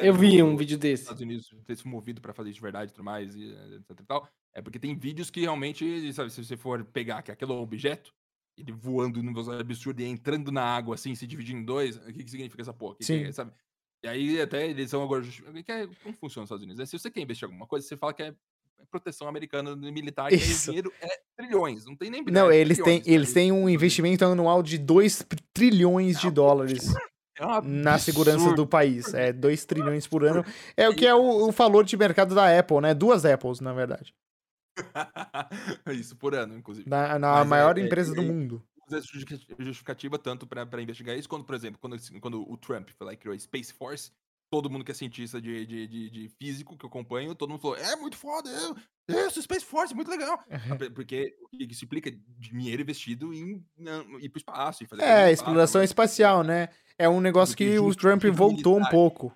Eu 0.00 0.14
vi 0.14 0.42
um 0.42 0.56
vídeo 0.56 0.76
desse. 0.78 1.02
Estados 1.04 1.22
Unidos 1.22 1.46
ter 1.66 1.76
se 1.76 1.86
movido 1.86 2.20
pra 2.20 2.32
fazer 2.32 2.48
isso 2.50 2.56
de 2.56 2.62
verdade 2.62 2.90
e 2.90 2.94
tudo 2.94 3.04
mais, 3.04 3.34
e 3.36 3.50
etc 3.76 4.00
e 4.00 4.06
tal. 4.06 4.26
É 4.54 4.62
porque 4.62 4.78
tem 4.78 4.96
vídeos 4.96 5.30
que 5.30 5.40
realmente, 5.40 6.12
sabe, 6.12 6.30
se 6.30 6.44
você 6.44 6.56
for 6.56 6.84
pegar 6.84 7.22
que 7.22 7.32
aquele 7.32 7.52
objeto, 7.52 8.12
ele 8.56 8.70
voando 8.72 9.22
num 9.22 9.32
velocidade 9.32 9.62
absurda 9.62 10.02
e 10.02 10.06
entrando 10.06 10.52
na 10.52 10.62
água 10.62 10.94
assim, 10.94 11.14
se 11.14 11.26
dividindo 11.26 11.58
em 11.60 11.64
dois, 11.64 11.96
o 11.96 12.12
que, 12.12 12.22
que 12.24 12.30
significa 12.30 12.62
essa 12.62 12.72
porra? 12.72 12.94
Que 12.96 13.04
que 13.04 13.12
é, 13.12 13.26
Sim. 13.26 13.32
sabe? 13.32 13.52
E 14.04 14.08
aí 14.08 14.40
até 14.40 14.68
eles 14.68 14.90
são 14.90 15.02
agora. 15.02 15.22
que 15.24 15.72
é- 15.72 15.88
como 16.02 16.14
funciona 16.16 16.42
nos 16.42 16.48
Estados 16.48 16.62
Unidos? 16.62 16.78
né? 16.78 16.86
Se 16.86 16.96
você 16.98 17.10
quer 17.10 17.20
investir 17.20 17.46
em 17.48 17.50
alguma 17.50 17.66
coisa, 17.66 17.86
você 17.86 17.96
fala 17.96 18.12
que 18.14 18.22
é 18.22 18.34
proteção 18.90 19.26
americana 19.26 19.74
militar, 19.74 20.30
e 20.32 20.36
o 20.36 20.38
Isso. 20.38 20.66
dinheiro 20.66 20.92
é 21.00 21.20
trilhões, 21.36 21.84
não 21.86 21.96
tem 21.96 22.10
nem 22.10 22.20
Não, 22.20 22.26
bilhões, 22.48 22.54
eles 22.54 22.78
têm, 22.78 23.02
eles 23.06 23.32
têm 23.32 23.50
um 23.50 23.68
investimento 23.68 24.24
anual 24.24 24.62
de 24.62 24.78
2 24.78 25.24
trilhões 25.54 26.20
de 26.20 26.30
dólares 26.30 26.94
É 27.36 27.60
na 27.62 27.98
segurança 27.98 28.36
absurdo. 28.36 28.56
do 28.62 28.66
país. 28.68 29.12
É 29.14 29.32
2 29.32 29.64
trilhões 29.64 30.06
por 30.06 30.22
ano. 30.24 30.44
É 30.76 30.88
o 30.88 30.94
que 30.94 31.06
é 31.06 31.14
o, 31.14 31.48
o 31.48 31.50
valor 31.50 31.84
de 31.84 31.96
mercado 31.96 32.34
da 32.34 32.56
Apple, 32.56 32.80
né? 32.80 32.94
Duas 32.94 33.24
Apples, 33.24 33.58
na 33.60 33.72
verdade. 33.72 34.14
Isso, 35.92 36.16
por 36.16 36.34
ano, 36.34 36.56
inclusive. 36.56 36.88
Na, 36.88 37.18
na 37.18 37.30
Mas 37.32 37.46
é- 37.46 37.48
maior 37.48 37.78
é- 37.78 37.80
empresa 37.82 38.12
e 38.12 38.16
do 38.16 38.22
mundo. 38.22 38.62
usa 38.86 38.98
essa 38.98 39.08
justificativa 39.58 40.18
tanto 40.18 40.46
pra 40.46 40.82
investigar 40.82 41.16
isso, 41.16 41.28
quando, 41.28 41.44
por 41.44 41.54
exemplo, 41.54 41.78
quando, 41.80 41.96
esse- 41.96 42.18
quando 42.20 42.42
o 42.50 42.56
Trump 42.56 42.90
foi 42.96 43.06
lá 43.06 43.12
e 43.12 43.16
criou 43.16 43.34
a 43.34 43.38
Space 43.38 43.72
Force, 43.72 44.12
todo 44.50 44.68
mundo 44.70 44.84
que 44.84 44.90
é 44.92 44.94
cientista 44.94 45.40
de, 45.40 45.64
de, 45.66 45.86
de, 45.86 46.10
de 46.10 46.28
físico 46.28 46.76
que 46.76 46.84
eu 46.84 46.88
acompanho, 46.88 47.34
todo 47.34 47.50
mundo 47.50 47.60
falou, 47.60 47.76
é 47.76 47.96
muito 47.96 48.16
foda, 48.16 48.48
é, 49.08 49.26
isso, 49.26 49.40
Space 49.42 49.64
Force, 49.64 49.94
muito 49.94 50.10
legal. 50.10 50.38
Porque 50.94 51.34
o 51.42 51.48
que 51.48 51.64
isso 51.64 51.84
implica 51.84 52.10
dinheiro 52.38 52.82
investido 52.82 53.32
em 53.34 53.64
na- 53.76 54.04
ir 54.20 54.28
pro 54.28 54.38
espaço 54.38 54.82
e 54.82 54.84
É, 54.84 54.86
espaço, 54.86 55.32
exploração 55.32 55.82
espacial, 55.82 56.42
né? 56.44 56.68
É 56.98 57.08
um 57.08 57.20
negócio 57.20 57.54
Porque 57.56 57.70
que 57.72 57.78
o 57.78 57.94
Trump 57.94 58.22
voltou 58.32 58.74
um 58.74 58.76
militar. 58.76 58.90
pouco. 58.90 59.34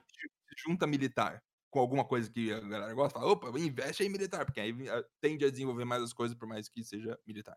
se 0.49 0.63
junta 0.69 0.87
militar 0.87 1.43
com 1.71 1.79
alguma 1.81 2.05
coisa 2.05 2.31
que 2.31 2.53
a 2.53 2.61
galera 2.61 2.95
gosta, 2.95 3.19
fala, 3.19 3.31
opa, 3.33 3.49
investe 3.59 4.03
em 4.03 4.09
militar, 4.09 4.45
porque 4.45 4.61
aí 4.61 4.75
ah, 4.89 5.05
tende 5.21 5.45
a 5.45 5.51
desenvolver 5.51 5.85
mais 5.85 6.03
as 6.03 6.13
coisas, 6.13 6.37
por 6.37 6.49
mais 6.49 6.69
que 6.69 6.83
seja 6.83 7.19
militar. 7.27 7.57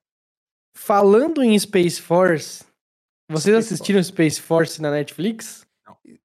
Falando 0.76 1.44
em 1.44 1.58
Space 1.58 2.02
Force, 2.02 2.64
vocês 3.30 3.56
Space 3.56 3.74
assistiram 3.74 4.04
Space 4.04 4.40
Force 4.42 4.82
na 4.82 4.92
Netflix? 4.92 5.66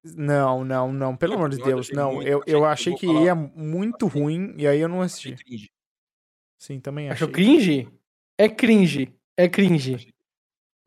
Não, 0.05 0.65
não, 0.65 0.93
não, 0.93 1.17
pelo 1.17 1.35
amor 1.35 1.51
de 1.51 1.59
eu 1.61 1.65
Deus, 1.65 1.91
não. 1.91 2.15
muito- 2.15 2.29
Eu, 2.29 2.39
achei- 2.43 2.55
eu 2.55 2.59
eu 2.59 2.65
achei 2.65 2.95
que 2.95 3.07
falar- 3.07 3.23
ia 3.23 3.35
muito 3.35 4.07
ruim 4.07 4.55
e 4.57 4.67
aí 4.67 4.79
eu 4.81 4.89
não 4.89 5.03
Achei 5.03 5.33
assisti. 5.33 5.45
cringe. 5.45 5.71
Sim, 6.61 6.81
também 6.81 7.09
achei. 7.11 7.25
Achou 7.25 7.29
cringe? 7.35 7.89
É 8.39 8.49
cringe. 8.49 9.15
É 9.37 9.49
cringe. 9.49 10.13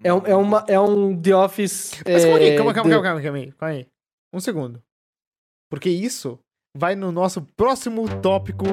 É, 0.02 0.14
um- 0.14 0.26
é, 0.26 0.36
uma, 0.36 0.66
é 0.68 0.80
um 0.80 1.20
The 1.22 1.36
Office. 1.36 1.92
Mas 2.06 2.24
calma 2.24 2.40
é, 2.40 2.48
aqui, 2.48 2.56
calma, 2.58 2.74
calma, 2.74 2.90
calma, 2.90 3.04
calma, 3.04 3.22
calma, 3.22 3.38
aí, 3.38 3.52
calma 3.52 3.76
aí. 3.76 3.88
Um 4.34 4.40
segundo. 4.40 4.82
Porque 5.70 5.90
isso 5.90 6.40
vai 6.76 6.96
no 6.96 7.12
nosso 7.12 7.42
próximo 7.56 8.08
tópico, 8.22 8.66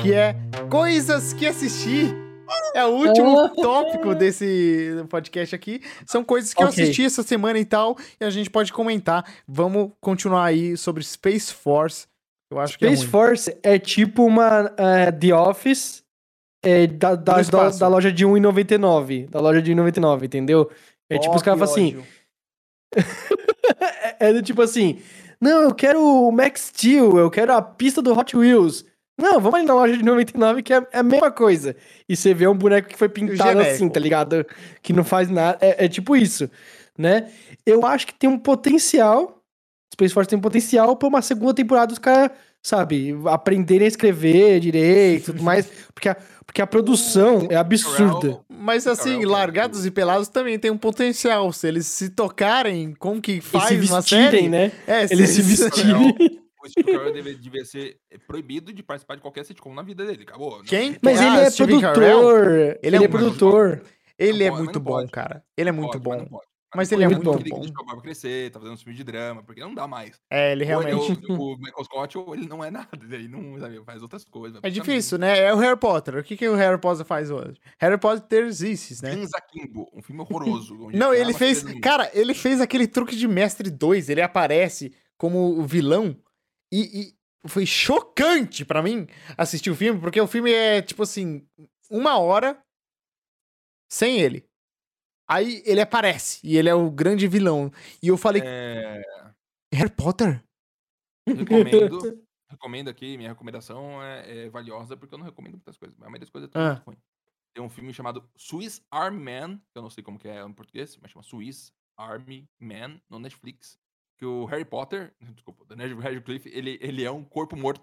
que 0.00 0.12
é 0.12 0.34
coisas 0.70 1.32
que 1.32 1.46
assistir. 1.46 2.14
É 2.74 2.84
o 2.84 2.90
último 2.90 3.48
tópico 3.56 4.14
desse 4.14 5.04
podcast 5.08 5.54
aqui. 5.54 5.80
São 6.06 6.22
coisas 6.22 6.52
que 6.52 6.62
eu 6.62 6.68
Ok. 6.68 6.82
assisti 6.82 7.04
essa 7.04 7.22
semana 7.22 7.58
e 7.58 7.64
tal, 7.64 7.96
e 8.20 8.24
a 8.24 8.30
gente 8.30 8.50
pode 8.50 8.72
comentar. 8.72 9.24
Vamos 9.46 9.92
continuar 10.00 10.44
aí 10.44 10.76
sobre 10.76 11.02
Space 11.02 11.52
Force. 11.52 12.06
Eu 12.50 12.60
acho 12.60 12.78
que 12.78 12.84
é 12.84 12.88
Space 12.88 13.02
ruim. 13.02 13.10
Force 13.10 13.58
é 13.62 13.78
tipo 13.78 14.24
uma 14.24 14.72
é, 14.76 15.10
The 15.10 15.34
Office 15.34 16.02
é, 16.62 16.86
da, 16.86 17.14
da, 17.14 17.40
da, 17.42 17.68
da 17.70 17.88
loja 17.88 18.12
de 18.12 18.26
1,99. 18.26 19.30
Da 19.30 19.40
loja 19.40 19.62
de 19.62 19.72
1,99, 19.72 20.24
entendeu? 20.24 20.70
É 21.10 21.18
tipo 21.18 21.32
Ó, 21.32 21.36
os 21.36 21.42
caras 21.42 21.58
falam 21.58 21.74
assim. 21.74 22.02
é, 24.20 24.28
é 24.28 24.32
do 24.32 24.42
tipo 24.42 24.60
assim. 24.60 25.00
Não, 25.42 25.60
eu 25.62 25.74
quero 25.74 26.00
o 26.00 26.30
Max 26.30 26.68
Steel, 26.68 27.18
eu 27.18 27.28
quero 27.28 27.52
a 27.52 27.60
pista 27.60 28.00
do 28.00 28.16
Hot 28.16 28.36
Wheels. 28.36 28.84
Não, 29.18 29.40
vamos 29.40 29.58
ali 29.58 29.66
na 29.66 29.74
loja 29.74 29.96
de 29.96 30.04
99 30.04 30.62
que 30.62 30.72
é, 30.72 30.86
é 30.92 30.98
a 31.00 31.02
mesma 31.02 31.32
coisa. 31.32 31.74
E 32.08 32.16
você 32.16 32.32
vê 32.32 32.46
um 32.46 32.56
boneco 32.56 32.88
que 32.88 32.96
foi 32.96 33.08
pintado 33.08 33.58
assim, 33.58 33.88
tá 33.88 33.98
ligado? 33.98 34.46
Que 34.80 34.92
não 34.92 35.02
faz 35.02 35.28
nada. 35.28 35.58
É, 35.60 35.84
é 35.84 35.88
tipo 35.88 36.14
isso, 36.14 36.48
né? 36.96 37.28
Eu 37.66 37.84
acho 37.84 38.06
que 38.06 38.14
tem 38.14 38.30
um 38.30 38.38
potencial. 38.38 39.42
Space 39.92 40.14
Force 40.14 40.30
tem 40.30 40.38
um 40.38 40.42
potencial 40.42 40.94
pra 40.94 41.08
uma 41.08 41.20
segunda 41.20 41.52
temporada 41.52 41.92
os 41.92 41.98
caras, 41.98 42.30
sabe, 42.62 43.14
aprenderem 43.26 43.84
a 43.84 43.88
escrever 43.88 44.60
direito 44.60 45.22
e 45.22 45.24
tudo 45.32 45.42
mais. 45.42 45.66
Porque 45.94 46.08
a, 46.08 46.16
porque 46.46 46.62
a 46.62 46.66
produção 46.66 47.46
é 47.50 47.56
absurda. 47.56 48.40
Mas 48.48 48.86
assim, 48.86 49.22
é 49.22 49.26
Largados 49.26 49.84
e 49.86 49.90
Pelados 49.90 50.28
também 50.28 50.58
tem 50.58 50.70
um 50.70 50.78
potencial. 50.78 51.52
Se 51.52 51.66
eles 51.66 51.86
se 51.86 52.10
tocarem 52.10 52.94
como 52.94 53.20
que 53.20 53.40
faz 53.40 53.68
se 53.68 53.90
uma 53.90 54.00
vestirem, 54.00 54.30
série... 54.30 54.48
né? 54.48 54.72
É, 54.86 55.02
Eles 55.04 55.30
se 55.30 55.42
vestirem. 55.42 56.40
O 56.64 56.68
Steve 56.68 56.92
Carell 56.92 57.12
deve- 57.12 57.34
devia 57.34 57.64
ser 57.64 57.96
proibido 58.26 58.72
de 58.72 58.84
participar 58.84 59.16
de 59.16 59.20
qualquer 59.20 59.44
sitcom 59.44 59.74
na 59.74 59.82
vida 59.82 60.06
dele. 60.06 60.22
Acabou. 60.22 60.58
Não- 60.58 60.64
Quem? 60.64 60.96
Mas 61.02 61.20
Ah, 61.20 61.24
ele 61.26 61.40
é 61.46 61.50
produtor. 61.50 62.78
Ele, 62.82 62.96
é 62.96 62.98
é, 62.98 63.00
um- 63.00 63.10
produtor. 63.10 63.82
Ele 64.16 64.44
é 64.44 64.46
Não 64.46 64.52
pode, 64.56 64.64
muito 64.64 64.80
mas 64.80 64.94
não 64.94 65.02
bom, 65.02 65.08
cara. 65.10 65.42
Ele 65.56 65.68
é 65.68 65.72
muito 65.72 65.98
bom. 65.98 66.28
Mas 66.74 66.90
ele 66.90 67.04
é 67.04 67.08
muito 67.08 67.20
Ele 67.20 67.30
bom. 67.30 67.38
tem 67.38 67.52
que 67.52 67.60
deixar 67.60 67.82
o 67.82 67.84
barba 67.84 68.02
crescer, 68.02 68.50
tá 68.50 68.58
fazendo 68.58 68.74
um 68.74 68.78
filme 68.78 68.94
de 68.94 69.04
drama, 69.04 69.42
porque 69.42 69.60
não 69.60 69.74
dá 69.74 69.86
mais. 69.86 70.18
É, 70.30 70.52
ele 70.52 70.64
Ou 70.72 70.82
ele 70.82 70.90
é 70.90 70.94
realmente... 70.94 71.30
o, 71.30 71.34
o 71.52 71.58
Michael 71.58 71.84
Scott 71.84 72.18
ou 72.18 72.34
ele 72.34 72.48
não 72.48 72.64
é 72.64 72.70
nada. 72.70 72.88
Ele 73.02 73.28
não 73.28 73.58
sabe, 73.58 73.82
faz 73.84 74.02
outras 74.02 74.24
coisas. 74.24 74.60
É 74.62 74.70
difícil, 74.70 75.18
né? 75.18 75.38
É 75.38 75.54
o 75.54 75.58
Harry 75.58 75.78
Potter. 75.78 76.16
O 76.16 76.24
que, 76.24 76.36
que 76.36 76.48
o 76.48 76.54
Harry 76.54 76.80
Potter 76.80 77.04
faz 77.04 77.30
hoje? 77.30 77.58
Harry 77.78 77.98
Potter 77.98 78.44
existe, 78.44 79.02
né? 79.02 79.14
Guns 79.14 79.34
Akimbo, 79.34 79.90
um 79.92 80.02
filme 80.02 80.22
horroroso. 80.22 80.88
Não, 80.94 81.12
ele 81.12 81.34
fez. 81.34 81.62
Cara, 81.80 82.10
ele 82.14 82.32
fez 82.34 82.60
aquele 82.60 82.86
truque 82.86 83.16
de 83.16 83.28
Mestre 83.28 83.70
2. 83.70 84.08
Ele 84.08 84.22
aparece 84.22 84.94
como 85.18 85.58
o 85.58 85.64
vilão. 85.64 86.16
E, 86.72 87.12
e 87.44 87.48
foi 87.48 87.66
chocante 87.66 88.64
pra 88.64 88.82
mim 88.82 89.06
assistir 89.36 89.70
o 89.70 89.76
filme, 89.76 90.00
porque 90.00 90.20
o 90.20 90.26
filme 90.26 90.52
é, 90.52 90.80
tipo 90.80 91.02
assim, 91.02 91.46
uma 91.90 92.18
hora 92.18 92.58
sem 93.90 94.18
ele. 94.18 94.48
Aí 95.28 95.62
ele 95.64 95.80
aparece 95.80 96.40
e 96.44 96.56
ele 96.56 96.68
é 96.68 96.74
o 96.74 96.90
grande 96.90 97.26
vilão. 97.28 97.70
E 98.02 98.08
eu 98.08 98.16
falei, 98.18 98.42
É, 98.44 99.02
Harry 99.72 99.90
Potter? 99.90 100.42
recomendo, 101.26 102.22
recomendo 102.50 102.88
aqui, 102.90 103.16
minha 103.16 103.30
recomendação 103.30 104.02
é, 104.02 104.44
é 104.46 104.50
valiosa, 104.50 104.96
porque 104.96 105.14
eu 105.14 105.18
não 105.18 105.24
recomendo 105.24 105.54
muitas 105.54 105.76
coisas. 105.76 105.96
mas 105.96 106.06
A 106.06 106.10
maioria 106.10 106.20
das 106.26 106.30
coisas 106.30 106.48
é 106.48 106.52
tudo 106.52 106.60
Ah. 106.62 106.72
muito 106.74 106.84
ruim. 106.86 106.96
Tem 107.54 107.62
um 107.62 107.68
filme 107.68 107.92
chamado 107.92 108.26
Swiss 108.36 108.82
Army 108.90 109.22
Man, 109.22 109.58
que 109.58 109.76
eu 109.78 109.82
não 109.82 109.90
sei 109.90 110.02
como 110.02 110.18
que 110.18 110.26
é 110.26 110.42
em 110.42 110.52
português, 110.54 110.96
mas 110.96 111.10
chama 111.10 111.22
Swiss 111.22 111.70
Army 111.98 112.48
Man, 112.60 112.98
no 113.10 113.18
Netflix. 113.18 113.78
Que 114.18 114.24
o 114.24 114.44
Harry 114.46 114.64
Potter, 114.64 115.12
desculpa, 115.34 115.62
o 115.62 115.66
Daniel 115.66 115.98
Radcliffe, 115.98 116.48
ele, 116.48 116.78
ele 116.80 117.04
é 117.04 117.10
um 117.10 117.22
corpo 117.24 117.56
morto. 117.56 117.82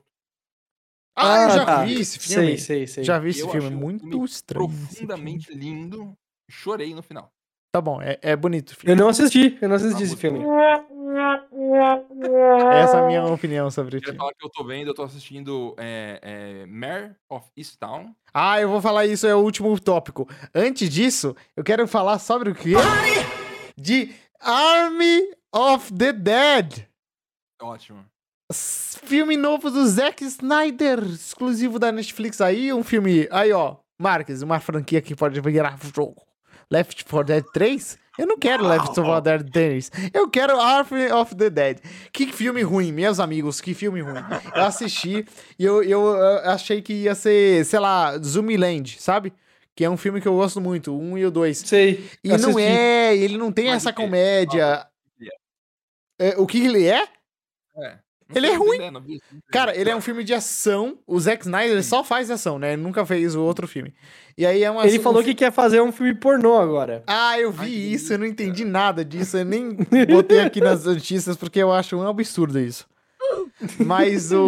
Ah, 1.16 1.44
eu 1.44 1.50
já 1.52 1.66
tá. 1.66 1.86
vi 1.86 2.00
esse 2.00 2.18
filme. 2.18 2.46
Sei, 2.46 2.58
sei, 2.58 2.88
sei. 2.88 3.04
Já 3.04 3.20
vi 3.20 3.30
esse 3.30 3.42
Eu 3.42 3.50
filme. 3.50 3.66
achei 3.68 3.78
um 3.78 3.80
muito 3.80 4.08
filme 4.08 4.26
estranho. 4.26 4.68
Profundamente 4.70 5.54
lindo. 5.54 6.18
Chorei 6.50 6.94
no 6.94 7.02
final. 7.02 7.32
Tá 7.72 7.80
bom, 7.80 8.02
é, 8.02 8.18
é 8.22 8.36
bonito. 8.36 8.76
Eu 8.84 8.96
não 8.96 9.10
assisti, 9.10 9.58
eu 9.62 9.70
não 9.70 9.76
assisti 9.76 10.02
Ah, 10.02 10.06
esse 10.06 10.16
filme. 10.16 10.40
Essa 12.74 12.98
é 12.98 13.00
a 13.02 13.06
minha 13.06 13.26
opinião 13.26 13.70
sobre 13.70 13.98
o 13.98 14.02
filme. 14.02 14.18
falar 14.18 14.34
que 14.34 14.44
eu 14.46 14.50
tô 14.50 14.64
vendo, 14.64 14.88
eu 14.88 14.94
tô 14.94 15.04
assistindo 15.04 15.76
é, 15.78 16.20
é, 16.22 16.66
Mare 16.66 17.16
of 17.30 17.48
Easttown. 17.56 18.16
Ah, 18.34 18.60
eu 18.60 18.70
vou 18.70 18.82
falar 18.82 19.06
isso, 19.06 19.28
é 19.28 19.36
o 19.36 19.40
último 19.40 19.80
tópico. 19.80 20.28
Antes 20.54 20.90
disso, 20.90 21.36
eu 21.56 21.64
quero 21.64 21.88
falar 21.88 22.18
sobre 22.18 22.50
o 22.50 22.56
quê? 22.56 22.74
De 23.78 24.14
Army 24.40 25.32
of 25.54 25.94
the 25.94 26.12
Dead. 26.12 26.88
Ótimo. 27.62 28.04
Filme 28.52 29.38
novo 29.38 29.70
do 29.70 29.86
Zack 29.88 30.24
Snyder, 30.24 31.04
exclusivo 31.04 31.78
da 31.78 31.92
Netflix 31.92 32.42
aí, 32.42 32.74
um 32.74 32.84
filme, 32.84 33.28
aí 33.30 33.52
ó, 33.52 33.76
Marques, 34.02 34.42
uma 34.42 34.60
franquia 34.60 35.02
que 35.02 35.16
pode 35.16 35.40
virar 35.40 35.78
jogo. 35.96 36.29
Left 36.72 37.06
4 37.06 37.24
Dead 37.26 37.44
3? 37.52 37.98
Eu 38.18 38.28
não 38.28 38.38
quero 38.38 38.68
Left 38.68 38.94
4 38.94 39.22
Dead 39.22 39.50
3. 39.52 39.92
Eu 40.14 40.30
quero 40.30 40.60
Army 40.60 41.12
of 41.12 41.36
the 41.36 41.50
Dead. 41.50 41.80
Que 42.12 42.32
filme 42.34 42.62
ruim, 42.62 42.92
meus 42.92 43.20
amigos, 43.20 43.62
que 43.62 43.74
filme 43.74 44.02
ruim. 44.02 44.20
Eu 44.54 44.64
assisti 44.64 45.26
e 45.58 45.64
eu, 45.64 45.82
eu, 45.82 46.18
achei 46.44 46.82
que 46.82 46.94
ia 46.94 47.16
ser, 47.16 47.66
sei 47.66 47.80
lá, 47.80 48.18
Zoomiland, 48.18 48.98
sabe? 49.00 49.34
Que 49.74 49.86
é 49.86 49.90
um 49.90 49.96
filme 49.96 50.20
que 50.20 50.28
eu 50.28 50.36
gosto 50.36 50.60
muito, 50.60 50.94
o 50.94 51.00
um 51.00 51.18
e 51.18 51.26
o 51.26 51.32
dois. 51.32 51.60
Sei. 51.60 52.10
E 52.24 52.30
não 52.38 52.60
é, 52.60 53.16
ele 53.16 53.38
não 53.38 53.52
tem 53.52 53.68
Mas 53.68 53.78
essa 53.78 53.94
quê? 53.94 54.02
comédia. 54.02 54.86
ele 55.18 55.32
É, 56.20 56.38
o 56.38 56.46
que 56.46 56.60
ele 56.66 56.86
é? 56.86 57.08
É. 57.78 58.00
Ele 58.34 58.48
é 58.48 58.54
ruim. 58.56 58.80
Cara, 59.52 59.76
ele 59.76 59.90
é 59.90 59.96
um 59.96 60.02
filme 60.02 60.24
de 60.24 60.34
ação. 60.34 61.00
O 61.08 61.20
Zack 61.20 61.44
Snyder 61.44 61.84
só 61.84 62.04
faz 62.04 62.30
ação, 62.30 62.60
né? 62.60 62.74
Ele 62.74 62.82
nunca 62.82 63.06
fez 63.06 63.36
o 63.36 63.42
outro 63.42 63.68
filme. 63.68 63.94
E 64.38 64.46
aí 64.46 64.64
é 64.64 64.70
uma. 64.70 64.86
Ele 64.86 65.00
um 65.00 65.02
falou 65.02 65.22
fi- 65.24 65.30
que 65.30 65.36
quer 65.36 65.52
fazer 65.52 65.82
um 65.82 65.92
filme 65.92 66.14
pornô 66.14 66.58
agora. 66.60 67.04
Ah, 67.08 67.40
eu 67.40 67.54
Ai, 67.58 67.66
vi 67.66 67.72
que 67.72 67.94
isso, 67.94 68.14
eu 68.14 68.20
não 68.20 68.26
entendi 68.26 68.64
nada 68.66 69.04
disso. 69.04 69.38
Eu 69.38 69.46
nem 69.46 69.76
botei 70.10 70.42
aqui 70.42 70.62
nas 70.62 70.86
notícias 70.86 71.36
porque 71.36 71.60
eu 71.60 71.72
acho 71.72 71.98
um 71.98 72.08
absurdo 72.08 72.60
isso. 72.60 72.88
Mas 73.86 74.32
o, 74.32 74.40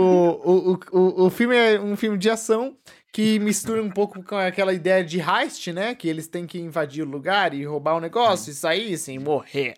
o, 0.43 0.73
o, 0.73 0.79
o, 0.91 1.25
o 1.25 1.29
filme 1.29 1.55
é 1.55 1.79
um 1.79 1.95
filme 1.95 2.17
de 2.17 2.29
ação 2.29 2.75
que 3.11 3.39
mistura 3.39 3.83
um 3.83 3.89
pouco 3.89 4.23
com 4.23 4.35
aquela 4.37 4.73
ideia 4.73 5.03
de 5.03 5.19
heist, 5.19 5.67
né? 5.73 5.93
Que 5.93 6.07
eles 6.07 6.27
têm 6.27 6.45
que 6.47 6.57
invadir 6.59 7.03
o 7.05 7.09
lugar 7.09 7.53
e 7.53 7.65
roubar 7.65 7.95
o 7.95 7.99
negócio 7.99 8.51
e 8.51 8.53
sair 8.53 8.97
sem 8.97 9.19
morrer. 9.19 9.73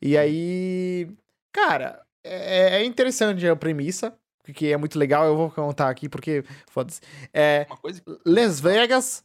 E 0.00 0.16
aí. 0.16 1.08
Cara, 1.52 2.00
é, 2.30 2.82
é 2.82 2.84
interessante 2.84 3.46
a 3.46 3.56
premissa, 3.56 4.14
que 4.54 4.72
é 4.72 4.76
muito 4.76 4.98
legal. 4.98 5.26
Eu 5.26 5.36
vou 5.36 5.50
contar 5.50 5.88
aqui 5.90 6.08
porque. 6.08 6.44
Foda-se. 6.70 7.00
É. 7.32 7.66
Las 8.24 8.60
Vegas. 8.60 9.24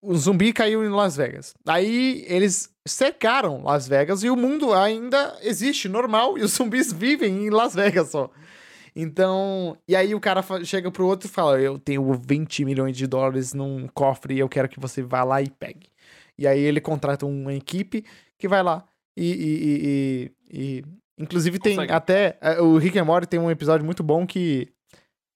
O 0.00 0.14
zumbi 0.16 0.52
caiu 0.52 0.84
em 0.84 0.90
Las 0.90 1.16
Vegas. 1.16 1.54
Aí 1.66 2.24
eles 2.28 2.72
cercaram 2.86 3.64
Las 3.64 3.88
Vegas 3.88 4.22
e 4.22 4.30
o 4.30 4.36
mundo 4.36 4.72
ainda 4.72 5.36
existe 5.42 5.88
normal 5.88 6.38
e 6.38 6.42
os 6.42 6.52
zumbis 6.52 6.92
vivem 6.92 7.46
em 7.46 7.50
Las 7.50 7.74
Vegas 7.74 8.10
só. 8.10 8.30
Então, 8.94 9.76
e 9.88 9.94
aí 9.96 10.14
o 10.14 10.20
cara 10.20 10.42
chega 10.64 10.90
pro 10.90 11.06
outro 11.06 11.28
e 11.28 11.30
fala: 11.30 11.60
Eu 11.60 11.78
tenho 11.78 12.12
20 12.14 12.64
milhões 12.64 12.96
de 12.96 13.06
dólares 13.06 13.52
num 13.54 13.88
cofre 13.88 14.34
e 14.34 14.38
eu 14.38 14.48
quero 14.48 14.68
que 14.68 14.78
você 14.80 15.02
vá 15.02 15.24
lá 15.24 15.42
e 15.42 15.50
pegue. 15.50 15.88
E 16.38 16.46
aí 16.46 16.60
ele 16.60 16.80
contrata 16.80 17.26
uma 17.26 17.52
equipe 17.54 18.04
que 18.38 18.46
vai 18.46 18.62
lá 18.62 18.84
e- 19.16 19.24
e- 19.32 20.30
e- 20.52 20.78
e- 20.78 20.84
inclusive 21.18 21.58
tem 21.58 21.74
Consegue. 21.76 21.92
até. 21.92 22.38
eh, 22.40 22.60
O 22.60 22.76
Rick 22.78 22.98
and 22.98 23.04
Morty 23.04 23.26
tem 23.26 23.38
um 23.40 23.50
episódio 23.50 23.84
muito 23.84 24.02
bom 24.02 24.26
que. 24.26 24.68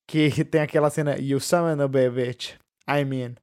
Que 0.09 0.29
tem 0.45 0.61
aquela 0.61 0.91
cena 0.91 1.17
You 1.19 1.41
summon 1.41 1.83
a 1.83 1.89
bitch. 1.89 2.55
I 2.89 3.05
mean. 3.05 3.35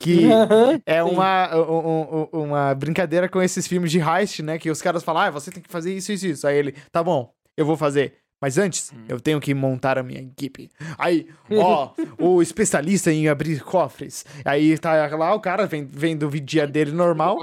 Que 0.00 0.26
é 0.86 1.02
sim. 1.04 1.10
uma, 1.10 1.56
um- 1.56 2.28
um- 2.32 2.42
uma 2.44 2.74
brincadeira 2.74 3.28
com 3.28 3.40
esses 3.40 3.66
filmes 3.66 3.90
de 3.90 4.00
heist, 4.00 4.42
né? 4.42 4.58
Que 4.58 4.70
os 4.70 4.82
caras 4.82 5.02
falam, 5.04 5.22
ah, 5.22 5.30
você 5.30 5.50
tem 5.50 5.62
que 5.62 5.70
fazer 5.70 5.94
isso, 5.94 6.12
isso, 6.12 6.26
isso. 6.26 6.46
Aí 6.46 6.56
ele, 6.58 6.72
tá 6.90 7.02
bom, 7.02 7.32
eu 7.56 7.64
vou 7.64 7.76
fazer. 7.76 8.14
Mas 8.42 8.58
antes, 8.58 8.92
Hum. 8.92 9.04
eu 9.08 9.18
tenho 9.20 9.40
que 9.40 9.54
montar 9.54 9.96
a 9.96 10.02
minha 10.02 10.20
equipe. 10.20 10.68
Aí, 10.98 11.28
ó, 11.52 11.92
o 12.18 12.42
especialista 12.42 13.10
em 13.10 13.28
abrir 13.28 13.62
cofres. 13.62 14.26
Aí 14.44 14.76
tá 14.76 15.06
lá, 15.16 15.32
o 15.34 15.40
cara 15.40 15.66
vem, 15.66 15.86
vem 15.86 16.16
do 16.16 16.28
dia 16.40 16.66
dele 16.66 16.92
normal. 16.92 17.38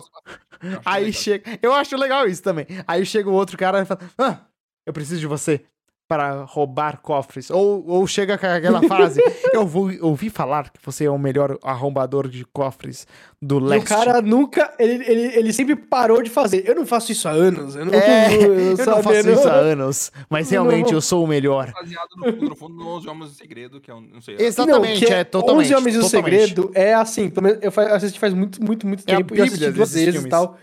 Aí 0.85 1.05
legal. 1.05 1.21
chega. 1.21 1.59
Eu 1.61 1.73
acho 1.73 1.95
legal 1.95 2.27
isso 2.27 2.43
também. 2.43 2.65
Aí 2.88 3.05
chega 3.05 3.29
o 3.29 3.33
outro 3.33 3.57
cara 3.57 3.81
e 3.81 3.85
fala: 3.85 4.01
Ah, 4.17 4.39
eu 4.85 4.93
preciso 4.93 5.19
de 5.19 5.27
você 5.27 5.63
para 6.11 6.43
roubar 6.43 6.97
cofres. 7.01 7.49
Ou, 7.49 7.85
ou 7.88 8.05
chega 8.05 8.38
com 8.38 8.45
aquela 8.45 8.81
frase: 8.83 9.21
Eu 9.53 9.65
vou 9.65 9.89
ouvi 10.01 10.29
falar 10.29 10.65
que 10.69 10.77
você 10.83 11.05
é 11.05 11.09
o 11.09 11.17
melhor 11.17 11.57
arrombador 11.63 12.27
de 12.27 12.43
cofres 12.43 13.07
do 13.41 13.55
E 13.55 13.61
o 13.61 13.63
leste. 13.63 13.88
cara 13.88 14.21
nunca. 14.21 14.73
Ele, 14.77 15.05
ele, 15.09 15.21
ele 15.38 15.53
sempre 15.53 15.73
parou 15.77 16.21
de 16.21 16.29
fazer. 16.29 16.67
Eu 16.67 16.75
não 16.75 16.85
faço 16.85 17.13
isso 17.13 17.29
há 17.29 17.31
anos. 17.31 17.77
Eu 17.77 17.85
não, 17.85 17.93
É, 17.93 18.35
eu 18.35 18.53
eu 18.75 18.85
não 18.85 19.01
faço 19.01 19.23
não- 19.25 19.33
isso 19.33 19.47
há 19.47 19.53
anos, 19.53 20.11
mas 20.29 20.51
Não. 20.51 20.63
realmente 20.63 20.93
eu 20.93 20.99
sou 20.99 21.23
o 21.23 21.27
melhor. 21.27 21.71
Baseado 21.71 22.09
no 22.17 22.25
fundo, 22.25 22.49
no 22.49 22.55
fundo, 22.57 22.75
no 22.75 22.88
11 22.97 23.07
Homens 23.07 23.29
do 23.31 23.38
Segredo, 23.38 23.79
que 23.79 23.89
é 23.89 23.95
um, 23.95 24.01
não 24.01 24.19
sei. 24.21 24.35
Exatamente, 24.38 24.99
Não, 25.01 25.07
que 25.07 25.13
é 25.13 25.23
totalmente. 25.23 25.67
11 25.67 25.75
Homens 25.75 25.95
o 25.95 26.01
totalmente. 26.01 26.33
Segredo 26.49 26.71
é 26.75 26.93
assim, 26.93 27.31
eu 27.61 27.71
assisti 27.95 28.19
faz 28.19 28.33
muito, 28.33 28.61
muito, 28.61 28.85
muito 28.85 29.03
É 29.07 29.13
a 29.13 29.17
tempo. 29.17 29.33
eu 29.33 29.45
assisti 29.45 29.71
duas 29.71 29.93
vezes 29.93 30.25
e 30.25 30.27
tal. 30.27 30.57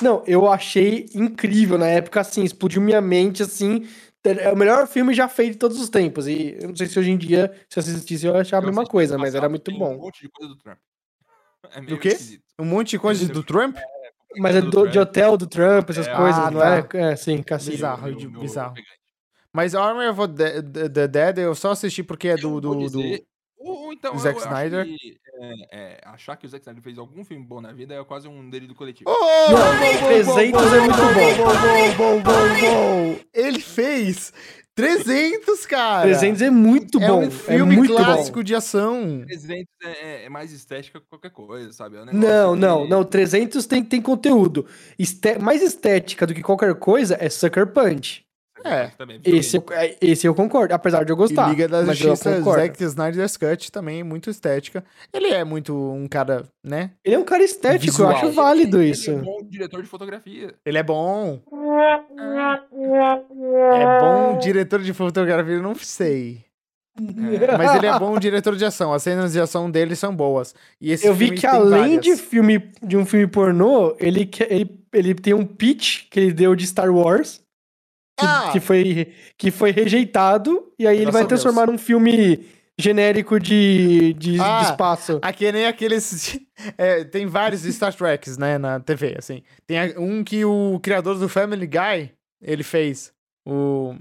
Não, 0.00 0.22
eu 0.26 0.50
achei 0.50 1.06
incrível 1.14 1.76
na 1.78 1.86
época, 1.88 2.20
assim, 2.22 2.42
explodiu 2.42 2.80
minha 2.80 3.02
mente, 3.02 3.42
assim. 3.42 3.84
É 4.24 4.50
o 4.52 4.56
melhor 4.56 4.86
filme 4.86 5.12
já 5.12 5.28
feito 5.28 5.52
de 5.52 5.58
todos 5.58 5.78
os 5.80 5.88
tempos. 5.90 6.26
E 6.26 6.56
eu 6.60 6.68
não 6.68 6.76
sei 6.76 6.86
se 6.86 6.98
hoje 6.98 7.10
em 7.10 7.18
dia, 7.18 7.52
se 7.68 7.78
eu 7.78 7.82
assistisse, 7.82 8.26
eu 8.26 8.34
ia 8.34 8.40
achar 8.40 8.58
a 8.58 8.62
mesma 8.66 8.84
coisa, 8.86 9.18
mas 9.18 9.34
era 9.34 9.48
muito 9.48 9.62
tem 9.64 9.74
Um 9.76 9.78
bom. 9.78 9.96
monte 9.98 10.22
de 10.22 10.28
coisa 10.30 10.54
do 10.54 10.58
Trump. 10.58 10.78
É 11.74 11.80
Do 11.82 11.98
quê? 11.98 12.08
esquisito. 12.08 12.42
Um 12.58 12.64
monte 12.64 12.90
de 12.90 12.98
coisa 12.98 13.26
do 13.28 13.42
Trump? 13.42 13.76
Mas 14.36 14.56
é 14.56 14.60
do, 14.62 14.86
de 14.88 14.98
hotel 14.98 15.36
do 15.36 15.46
Trump, 15.46 15.90
essas 15.90 16.08
É, 16.08 16.14
coisas, 16.16 16.40
ah, 16.42 16.50
não 16.50 16.60
tá. 16.60 16.76
é? 16.98 17.12
É, 17.12 17.16
sim, 17.16 17.42
cassino. 17.42 17.72
Bizarro. 17.72 18.02
Meu- 18.08 18.30
meu- 18.30 18.40
bizarro. 18.40 18.74
meu. 18.74 18.82
Mas 19.52 19.74
Army 19.74 20.06
of 20.08 20.32
the, 20.34 20.62
the- 20.62 20.88
the 20.88 21.06
Dead 21.08 21.38
eu 21.38 21.54
só 21.54 21.70
assisti 21.70 22.02
porque 22.02 22.28
é 22.28 22.36
do. 22.36 22.60
Do, 22.60 22.74
do- 22.74 22.78
dizer- 22.80 23.24
Ou, 23.64 23.84
ou 23.86 23.92
então, 23.92 24.16
Zack 24.18 24.36
eu 24.38 24.44
acho 24.44 24.48
Snyder. 24.54 24.84
que, 24.84 25.16
é, 25.40 25.52
é, 25.72 26.00
achar 26.04 26.36
que 26.36 26.46
o 26.46 26.48
Zack 26.48 26.62
Snyder 26.62 26.82
fez 26.82 26.98
algum 26.98 27.24
filme 27.24 27.44
bom 27.44 27.60
na 27.60 27.72
vida 27.72 27.94
é 27.94 28.04
quase 28.04 28.28
um 28.28 28.48
delírio 28.50 28.74
coletivo. 28.74 29.10
Oh, 29.10 29.50
Não, 29.50 29.56
bom, 29.58 30.00
bom, 30.00 30.06
300 30.08 30.52
bom, 30.62 30.74
é 30.74 30.80
muito 30.80 30.96
bom, 30.96 31.04
bom. 31.14 31.96
bom, 31.96 32.22
bom, 32.22 32.22
bom, 32.22 32.60
bom. 33.14 33.20
Ele 33.32 33.60
fez 33.60 34.32
300, 34.74 35.66
cara. 35.66 36.02
300 36.08 36.42
é 36.42 36.50
muito 36.50 37.00
é 37.00 37.06
bom. 37.08 37.24
um 37.26 37.30
filme 37.30 37.74
é 37.74 37.76
muito 37.78 37.94
clássico 37.94 38.38
bom. 38.38 38.42
de 38.42 38.54
ação. 38.54 39.22
300 39.26 39.64
é, 39.82 39.88
é- 39.88 40.24
é 40.24 40.28
mais 40.28 40.52
estética 40.52 41.00
que 41.00 41.06
qualquer 41.06 41.30
coisa, 41.30 41.72
sabe? 41.72 41.96
É 41.96 42.02
um 42.02 42.04
Não, 42.12 42.56
não, 42.56 42.82
que- 42.84 42.90
não. 42.90 43.04
300 43.04 43.66
tem, 43.66 43.82
tem 43.84 44.02
conteúdo. 44.02 44.66
Este- 44.98 45.38
mais 45.38 45.62
estética 45.62 46.26
do 46.26 46.34
que 46.34 46.42
qualquer 46.42 46.74
coisa 46.74 47.16
é 47.20 47.28
Sucker 47.30 47.66
Punch. 47.68 48.24
É. 48.64 48.86
Também, 48.96 49.20
Esse, 49.24 49.58
eu- 49.58 49.64
é, 49.72 49.94
esse 50.00 50.26
eu 50.26 50.34
concordo, 50.34 50.72
apesar 50.74 51.04
de 51.04 51.12
eu 51.12 51.16
E 51.16 51.18
gostar. 51.18 51.48
Liga 51.50 51.68
da 51.68 51.84
Justiça. 51.92 52.40
Zack 52.42 52.82
Snyder's 52.82 53.36
Cut 53.36 53.70
também, 53.70 54.02
muito 54.02 54.30
estética. 54.30 54.82
Ele 55.12 55.28
é 55.28 55.44
muito 55.44 55.74
um 55.74 56.08
cara, 56.08 56.44
né? 56.64 56.92
Ele 57.04 57.14
é 57.14 57.18
um 57.18 57.24
cara 57.24 57.42
estético, 57.44 57.92
Visual. 57.92 58.10
eu 58.10 58.16
acho 58.16 58.32
válido 58.32 58.80
Ele 58.80 58.90
isso. 58.90 59.10
é 59.10 59.14
um 59.14 59.22
bom 59.22 59.38
diretor 59.48 59.82
de 59.82 59.88
fotografia. 59.88 60.54
Ele 60.64 60.78
é 60.78 60.82
bom. 60.82 61.40
É 63.74 64.00
bom 64.00 64.38
diretor 64.38 64.80
de 64.82 64.92
fotografia, 64.92 65.54
eu 65.54 65.62
não 65.62 65.74
sei. 65.74 66.42
Mas 67.58 67.74
ele 67.74 67.86
é 67.86 67.98
bom 67.98 68.16
diretor 68.18 68.54
de 68.54 68.64
ação. 68.64 68.92
As 68.92 69.02
cenas 69.02 69.32
de 69.32 69.40
ação 69.40 69.68
dele 69.70 69.96
são 69.96 70.14
boas. 70.14 70.54
E 70.80 70.92
esse 70.92 71.06
Eu 71.06 71.12
vi 71.14 71.32
que 71.32 71.44
além 71.46 71.98
de 71.98 72.16
filme 72.16 72.70
de 72.82 72.96
um 72.96 73.04
filme 73.04 73.26
pornô, 73.26 73.96
ele, 73.98 74.24
que- 74.24 74.44
ele, 74.48 74.80
ele 74.92 75.12
tem 75.14 75.34
um 75.34 75.44
pitch 75.44 76.04
que 76.08 76.20
ele 76.20 76.32
deu 76.32 76.54
de 76.54 76.64
Star 76.66 76.94
Wars, 76.94 77.42
que, 78.18 78.24
Ah! 78.26 78.50
que 78.52 78.60
foi, 78.60 79.12
que 79.36 79.50
foi 79.50 79.70
rejeitado, 79.70 80.72
e 80.78 80.86
aí 80.86 80.96
ele 80.98 81.10
vai 81.10 81.22
Deus. 81.22 81.28
transformar 81.40 81.66
num 81.66 81.78
filme 81.78 82.46
genérico 82.78 83.38
de, 83.40 84.12
de, 84.14 84.32
de 84.34 84.40
Ah, 84.40 84.62
espaço. 84.64 85.18
Aqui 85.22 85.46
é 85.46 85.52
nem 85.52 85.66
aqueles. 85.66 86.38
é, 86.78 87.04
tem 87.04 87.26
vários 87.26 87.62
Star 87.62 87.94
Treks, 87.94 88.36
né, 88.38 88.58
na 88.58 88.80
TV, 88.80 89.14
assim. 89.18 89.42
Tem 89.66 89.96
um 89.98 90.22
que 90.24 90.44
o 90.44 90.78
criador 90.82 91.18
do 91.18 91.28
Family 91.28 91.66
Guy, 91.66 92.12
ele 92.42 92.62
fez. 92.62 93.12
O. 93.46 93.94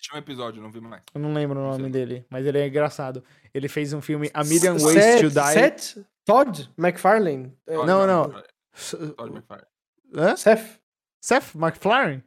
Tinha 0.00 0.16
um 0.16 0.18
episódio, 0.18 0.62
não 0.62 0.70
vi 0.70 0.80
mais. 0.80 1.02
Eu 1.14 1.20
não 1.20 1.32
lembro 1.32 1.58
o 1.58 1.62
Não 1.62 1.72
nome 1.72 1.90
dele, 1.90 2.24
mas 2.30 2.46
ele 2.46 2.58
é 2.58 2.68
engraçado. 2.68 3.24
Ele 3.52 3.68
fez 3.68 3.92
um 3.92 4.00
filme 4.00 4.30
A 4.32 4.44
Million 4.44 4.78
Seth- 4.78 4.94
Ways 4.94 5.20
to 5.22 5.30
Die. 5.30 5.52
Seth? 5.52 6.06
Todd 6.24 6.70
McFarlane? 6.78 7.52
É, 7.66 7.74
Todd 7.74 7.86
Não, 7.86 8.06
não. 8.06 8.22
McFarlane. 8.24 8.48
S- 8.74 8.96
Todd 8.96 9.32
McFarlane. 9.32 9.68
Hã? 10.14 10.36
Seth? 10.36 10.78
Seth 11.20 11.54
MacFarlane? 11.56 12.22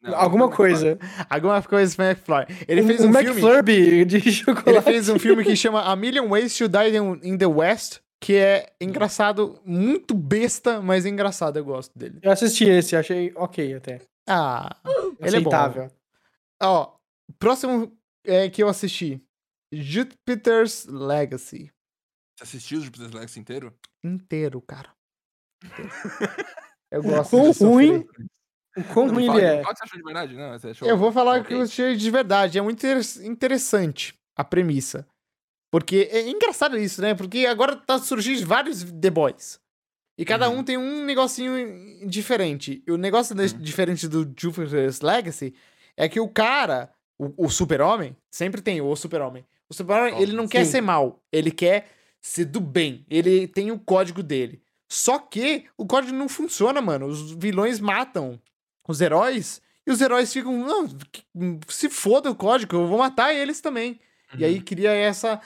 Não, 0.00 0.14
Alguma 0.14 0.44
McFarlane. 0.46 0.96
coisa. 0.96 1.26
Alguma 1.28 1.62
coisa 1.62 2.02
McFly. 2.02 2.64
Ele 2.68 2.82
fez 2.84 3.00
um, 3.00 3.06
um, 3.06 3.10
um 3.10 3.12
filme. 3.14 3.28
McFlurby 3.28 4.04
de 4.04 4.16
Ele 4.16 4.32
chocolate. 4.32 4.82
fez 4.82 5.08
um 5.08 5.18
filme 5.18 5.44
que 5.44 5.54
chama 5.56 5.82
A 5.82 5.96
Million 5.96 6.28
Ways 6.28 6.56
to 6.56 6.68
Die 6.68 6.96
in, 7.24 7.36
the 7.36 7.46
West, 7.46 7.98
que 8.20 8.34
é 8.36 8.72
engraçado, 8.80 9.60
muito 9.64 10.14
besta, 10.14 10.80
mas 10.80 11.04
engraçado, 11.04 11.56
eu 11.58 11.64
gosto 11.64 11.98
dele. 11.98 12.18
Eu 12.22 12.30
assisti 12.30 12.64
esse, 12.68 12.94
achei 12.96 13.32
ok 13.34 13.74
até. 13.74 14.00
Ah, 14.28 14.76
ele 14.84 15.36
é 15.36 15.40
bom. 15.40 15.48
Aceitável. 15.50 15.90
Ó, 16.62 16.94
próximo 17.38 17.92
é, 18.24 18.48
que 18.50 18.62
eu 18.62 18.68
assisti, 18.68 19.20
Jupiter's 19.72 20.86
Legacy. 20.86 21.70
Você 22.36 22.44
assistiu 22.44 22.78
o 22.78 22.82
Jupiter's 22.82 23.12
Legacy 23.12 23.40
inteiro? 23.40 23.74
Inteiro, 24.04 24.60
cara. 24.60 24.90
Eu 26.90 27.02
gosto 27.02 27.30
Quão 27.30 27.50
ruim 27.52 28.06
O 28.80 28.84
quão 28.94 29.06
Não, 29.06 29.14
fala- 29.26 29.38
ele 29.38 29.46
é. 29.46 29.62
fala 29.62 29.70
o 29.70 29.74
que 29.74 29.78
você 29.78 29.84
achou 29.84 29.98
de 29.98 30.04
verdade? 30.04 30.34
Não, 30.34 30.52
achou- 30.70 30.88
Eu 30.88 30.96
vou 30.96 31.12
falar 31.12 31.32
ok. 31.40 31.44
que 31.44 31.54
eu 31.54 31.62
achei 31.62 31.96
de 31.96 32.10
verdade. 32.10 32.58
É 32.58 32.62
muito 32.62 32.78
inter- 32.86 33.26
interessante 33.26 34.14
a 34.36 34.44
premissa. 34.44 35.06
Porque 35.70 36.08
é 36.10 36.28
engraçado 36.28 36.78
isso, 36.78 37.02
né? 37.02 37.14
Porque 37.14 37.44
agora 37.46 37.76
tá 37.76 37.98
surgindo 37.98 38.46
vários 38.46 38.82
The 38.84 39.10
Boys. 39.10 39.60
E 40.16 40.24
cada 40.24 40.48
Uhum. 40.48 40.58
um 40.58 40.64
tem 40.64 40.76
um 40.78 41.04
negocinho 41.04 41.52
diferente. 42.08 42.82
E 42.86 42.90
o 42.90 42.96
negócio 42.96 43.36
Uhum. 43.38 43.46
diferente 43.58 44.08
do 44.08 44.32
Jupiter's 44.36 45.00
Legacy 45.00 45.54
é 45.96 46.08
que 46.08 46.18
o 46.18 46.28
cara, 46.28 46.90
o, 47.18 47.46
o 47.46 47.50
super-homem, 47.50 48.16
sempre 48.30 48.60
tem 48.62 48.80
o 48.80 48.96
super-homem. 48.96 49.44
O 49.68 49.74
super-homem, 49.74 50.12
Óbvio, 50.14 50.22
ele 50.26 50.32
não 50.36 50.48
quer 50.48 50.64
sim. 50.64 50.70
ser 50.72 50.80
mal. 50.80 51.22
Ele 51.30 51.50
quer 51.50 51.88
ser 52.20 52.46
do 52.46 52.60
bem. 52.60 53.04
Ele 53.10 53.46
tem 53.46 53.70
o 53.70 53.78
código 53.78 54.22
dele. 54.22 54.62
Só 54.90 55.18
que 55.18 55.66
o 55.76 55.86
código 55.86 56.16
não 56.16 56.28
funciona, 56.30 56.80
mano. 56.80 57.06
Os 57.06 57.32
vilões 57.32 57.78
matam 57.78 58.40
os 58.88 59.00
heróis 59.00 59.60
e 59.86 59.90
os 59.92 60.00
heróis 60.00 60.32
ficam, 60.32 60.52
não, 60.58 60.88
se 61.68 61.88
foda 61.88 62.30
o 62.30 62.34
código, 62.34 62.74
eu 62.76 62.86
vou 62.88 62.98
matar 62.98 63.32
eles 63.34 63.60
também. 63.60 64.00
E 64.34 64.38
Uhum. 64.42 64.44
aí 64.44 64.60
cria 64.60 64.92
essa 64.92 65.40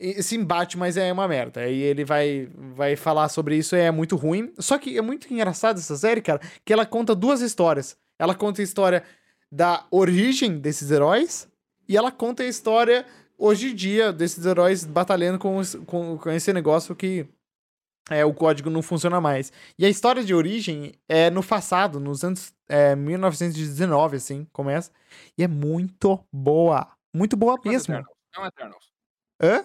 esse 0.00 0.36
embate, 0.36 0.78
mas 0.78 0.96
é 0.96 1.12
uma 1.12 1.26
merda. 1.26 1.60
Aí 1.62 1.80
ele 1.80 2.04
vai 2.04 2.48
vai 2.76 2.94
falar 2.96 3.28
sobre 3.28 3.56
isso, 3.56 3.74
é 3.74 3.90
muito 3.90 4.14
ruim. 4.16 4.52
Só 4.58 4.78
que 4.78 4.96
é 4.96 5.02
muito 5.02 5.32
engraçado 5.32 5.78
essa 5.78 5.96
série, 5.96 6.20
cara, 6.22 6.40
que 6.64 6.72
ela 6.72 6.86
conta 6.86 7.14
duas 7.14 7.40
histórias. 7.40 7.96
Ela 8.18 8.34
conta 8.34 8.60
a 8.60 8.64
história 8.64 9.02
da 9.50 9.84
origem 9.90 10.58
desses 10.58 10.90
heróis 10.90 11.48
e 11.88 11.96
ela 11.96 12.12
conta 12.12 12.42
a 12.42 12.46
história 12.46 13.06
hoje 13.36 13.70
em 13.70 13.74
dia 13.74 14.12
desses 14.12 14.44
heróis 14.46 14.84
batalhando 14.84 15.38
com, 15.38 15.56
os- 15.56 15.74
com, 15.86 16.16
com 16.18 16.30
esse 16.30 16.52
negócio 16.52 16.94
que 16.94 17.26
é, 18.10 18.24
o 18.24 18.32
código 18.32 18.70
não 18.70 18.82
funciona 18.82 19.20
mais. 19.20 19.52
E 19.78 19.84
a 19.84 19.88
história 19.88 20.24
de 20.24 20.34
origem 20.34 20.92
é 21.08 21.30
no 21.30 21.42
passado, 21.42 22.00
nos 22.00 22.24
anos 22.24 22.52
é, 22.68 22.94
1919, 22.96 24.16
assim, 24.16 24.46
começa. 24.52 24.90
E 25.36 25.42
é 25.42 25.48
muito 25.48 26.18
boa. 26.32 26.88
Muito 27.14 27.36
boa 27.36 27.56
Quanto 27.56 27.68
mesmo. 27.68 27.94
Eternals? 27.94 28.16
Não 28.36 28.44
é 28.44 28.48
Eternals. 28.48 28.92
Hã? 29.40 29.64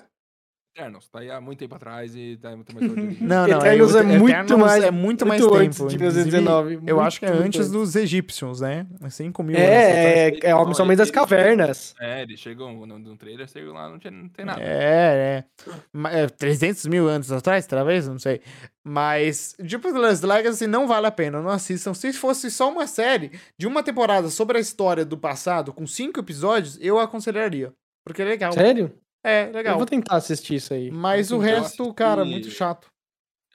Eternals, 0.75 1.07
tá 1.07 1.19
aí 1.19 1.29
há 1.29 1.39
muito 1.39 1.59
tempo 1.59 1.75
atrás 1.75 2.15
e 2.15 2.35
tá 2.41 2.55
muito 2.55 2.73
mais. 2.73 3.21
Não, 3.21 3.47
não. 3.47 3.57
Eternals 3.59 3.93
é 3.95 4.01
o- 4.01 4.05
muito 4.07 4.29
Eternals 4.31 4.59
mais- 4.59 4.83
É 4.83 4.91
muito 4.91 5.25
mais 5.25 5.41
muito 5.41 5.55
antes 5.55 5.77
tempo. 5.77 5.89
de 5.89 5.95
Inclusive, 5.95 6.31
1919, 6.31 6.89
Eu 6.89 6.99
acho 6.99 7.19
que 7.19 7.25
é 7.27 7.29
antes 7.29 7.59
antes. 7.61 7.71
dos 7.71 7.95
egípcios, 7.95 8.61
né? 8.61 8.87
5 9.07 9.43
mil 9.43 9.55
anos. 9.55 9.69
É, 9.69 10.29
é, 10.29 10.39
é 10.49 10.55
o 10.55 10.65
Não, 10.65 10.73
Homem 10.83 10.97
das 10.97 11.11
Cavernas. 11.11 11.93
É, 12.01 12.23
eles 12.23 12.39
chegam 12.39 12.87
no, 12.87 12.97
no 12.97 13.15
trailer, 13.15 13.47
chegam 13.47 13.73
lá, 13.73 13.87
não, 13.87 13.99
tinha, 13.99 14.09
não 14.09 14.27
tem 14.29 14.43
nada. 14.45 14.59
É, 14.63 15.43
é. 15.67 15.69
Ma- 15.93 16.11
é, 16.11 16.27
300 16.27 16.87
mil 16.87 17.07
anos 17.07 17.31
atrás, 17.31 17.67
talvez, 17.67 18.07
não 18.07 18.17
sei. 18.17 18.41
Mas 18.83 19.55
Jupiter's 19.63 20.21
Legacy 20.21 20.65
não 20.65 20.87
vale 20.87 21.05
a 21.05 21.11
pena, 21.11 21.39
não 21.39 21.51
assistam. 21.51 21.93
Se 21.93 22.11
fosse 22.13 22.49
só 22.49 22.71
uma 22.71 22.87
série 22.87 23.31
de 23.57 23.67
uma 23.67 23.83
temporada 23.83 24.27
sobre 24.29 24.57
a 24.57 24.61
história 24.61 25.05
do 25.05 25.17
passado, 25.19 25.71
com 25.71 25.85
cinco 25.85 26.19
episódios, 26.19 26.79
eu 26.81 26.99
aconselharia. 26.99 27.71
Porque 28.03 28.21
é 28.21 28.25
legal. 28.25 28.51
Sério? 28.51 28.91
É, 29.23 29.47
Eu 29.47 29.53
legal. 29.53 29.77
vou 29.77 29.85
tentar 29.85 30.15
assistir 30.17 30.55
isso 30.55 30.73
aí. 30.73 30.91
Mas 30.91 31.31
o 31.31 31.35
Eu 31.35 31.39
resto, 31.39 31.83
assisti- 31.83 31.93
cara, 31.95 32.25
muito 32.25 32.49
chato. 32.49 32.91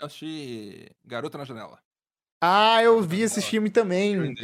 Eu 0.00 0.06
assisti 0.06 0.90
Garota 1.04 1.36
na 1.38 1.44
Janela. 1.44 1.78
Ah, 2.42 2.82
eu 2.82 3.02
vi 3.02 3.20
esse 3.22 3.42
filme 3.42 3.68
também. 3.68 4.34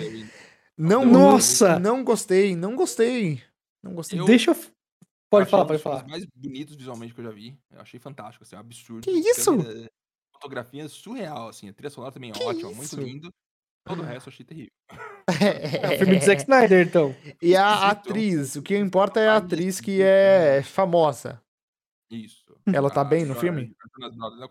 Não, 0.77 1.05
Nossa! 1.07 1.79
Não 1.79 2.03
gostei, 2.03 2.57
não 2.57 2.75
gostei. 2.75 3.43
Não 3.83 3.95
gostei. 3.95 4.19
Eu- 4.19 4.25
Deixa 4.25 4.51
eu. 4.51 4.55
Pode 5.31 5.45
Achei 5.45 5.51
falar, 5.51 5.63
um 5.65 5.67
pode 5.67 5.79
dos 5.79 5.83
filmes 5.83 6.01
falar. 6.01 6.09
mais 6.11 6.25
bonitos 6.35 6.77
visualmente 6.77 7.15
que 7.15 7.21
eu 7.21 7.25
já 7.25 7.31
vi. 7.31 7.59
Eu 7.73 7.81
achei 7.81 7.99
fantástico, 7.99 8.45
assim, 8.45 8.55
um 8.57 8.59
absurdo. 8.61 9.03
Que 9.05 9.11
isso? 9.11 9.57
Câmera- 9.57 9.91
Fotografia 10.33 10.89
surreal, 10.89 11.49
assim. 11.49 11.69
A 11.69 11.73
trilha 11.73 11.91
sonora 11.91 12.13
também 12.13 12.31
é 12.31 12.45
ótima, 12.45 12.71
muito 12.73 12.97
lindo. 13.01 13.33
Todo 13.85 14.01
o 14.03 14.05
resto 14.05 14.29
eu 14.29 14.33
achei 14.33 14.47
terrível. 14.47 14.73
É 15.83 15.95
o 15.95 15.99
filme 15.99 16.19
de 16.19 16.25
Zack 16.25 16.43
Snyder, 16.43 16.87
então. 16.87 17.15
E 17.43 17.55
a 17.55 17.69
Esquisito. 17.71 17.91
atriz, 17.91 18.57
o 18.57 18.63
que 18.63 18.77
importa 18.79 19.21
é 19.21 19.29
a 19.29 19.37
atriz 19.37 19.81
que 19.81 20.01
é 20.03 20.57
né? 20.57 20.63
famosa. 20.63 21.41
Isso. 22.11 22.45
Ela 22.73 22.89
tá 22.91 23.03
A 23.03 23.05
bem 23.05 23.25
no 23.27 23.35
filme? 23.35 23.75
Não, 23.99 24.43
é 24.43 24.49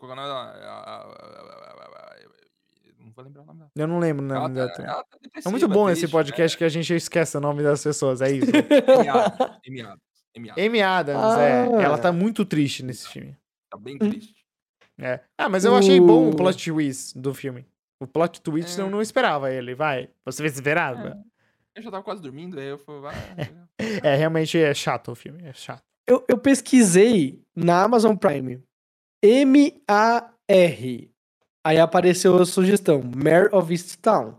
vou 3.16 3.24
lembrar 3.24 3.42
o 3.42 3.46
nome 3.46 3.60
dela. 3.60 3.72
Eu 3.76 3.88
não 3.88 4.00
lembro 4.00 4.26
o 4.26 4.28
nome 4.28 4.56
tá- 4.56 4.66
da 4.66 4.72
atriz. 4.72 4.88
ela 4.88 5.04
tá 5.04 5.18
É 5.46 5.50
muito 5.50 5.68
bom 5.68 5.90
esse 5.90 6.02
triste, 6.02 6.12
podcast 6.12 6.56
né? 6.56 6.58
que 6.60 6.64
a 6.64 6.70
gente 6.70 6.94
esquece 6.94 7.38
o 7.38 7.42
nome 7.42 7.64
das 7.64 7.84
pessoas, 7.84 8.22
é 8.22 8.32
isso. 8.32 8.52
Amy 8.98 9.10
Adams, 9.10 9.60
Amy 9.68 9.82
Adams, 9.82 10.02
Amy 10.36 10.50
Adams. 10.50 10.66
Amy 10.66 10.82
Adams, 10.82 11.38
é. 11.40 11.76
Ah. 11.78 11.82
Ela 11.82 11.98
tá 11.98 12.12
muito 12.12 12.46
triste 12.46 12.84
nesse 12.84 13.08
filme. 13.08 13.36
Tá 13.70 13.78
bem 13.78 13.98
triste. 13.98 14.34
É. 15.00 15.20
Ah, 15.38 15.50
mas 15.50 15.66
eu 15.66 15.76
achei 15.76 16.00
bom 16.00 16.26
o 16.26 16.30
O- 16.30 16.36
plot 16.36 16.72
twist 16.72 17.18
do 17.18 17.34
filme. 17.34 17.66
O 18.00 18.08
plot 18.08 18.42
twist 18.42 18.80
É. 18.80 18.84
eu 18.84 18.90
não 18.90 19.02
esperava 19.02 19.52
ele, 19.52 19.76
vai. 19.76 20.10
Você 20.26 20.42
vê 20.42 20.50
esperava? 20.50 21.18
Eu 21.76 21.82
já 21.82 21.90
tava 21.90 22.04
quase 22.04 22.22
dormindo, 22.22 22.60
aí 22.60 22.68
eu 22.68 22.78
falei, 22.78 23.02
vai. 23.02 23.16
É, 24.04 24.16
realmente 24.16 24.58
é 24.58 24.74
chato 24.74 25.12
o 25.12 25.16
filme, 25.16 25.44
é 25.44 25.52
chato. 25.54 25.84
Eu, 26.08 26.24
eu 26.28 26.38
pesquisei 26.38 27.42
na 27.56 27.84
Amazon 27.84 28.16
Prime. 28.16 28.62
M-A-R. 29.22 31.12
Aí 31.66 31.80
apareceu 31.80 32.36
a 32.38 32.46
sugestão, 32.46 33.02
Mare 33.02 33.50
of 33.54 33.72
Easttown. 33.72 34.36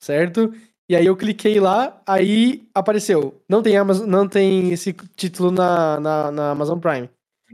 Certo? 0.00 0.52
E 0.88 0.96
aí 0.96 1.06
eu 1.06 1.16
cliquei 1.16 1.60
lá, 1.60 2.02
aí 2.06 2.68
apareceu. 2.74 3.40
Não 3.48 3.62
tem, 3.62 3.76
Amazon, 3.76 4.06
não 4.06 4.28
tem 4.28 4.72
esse 4.72 4.92
título 4.92 5.50
na, 5.50 6.00
na, 6.00 6.30
na 6.30 6.50
Amazon 6.50 6.78
Prime. 6.78 7.08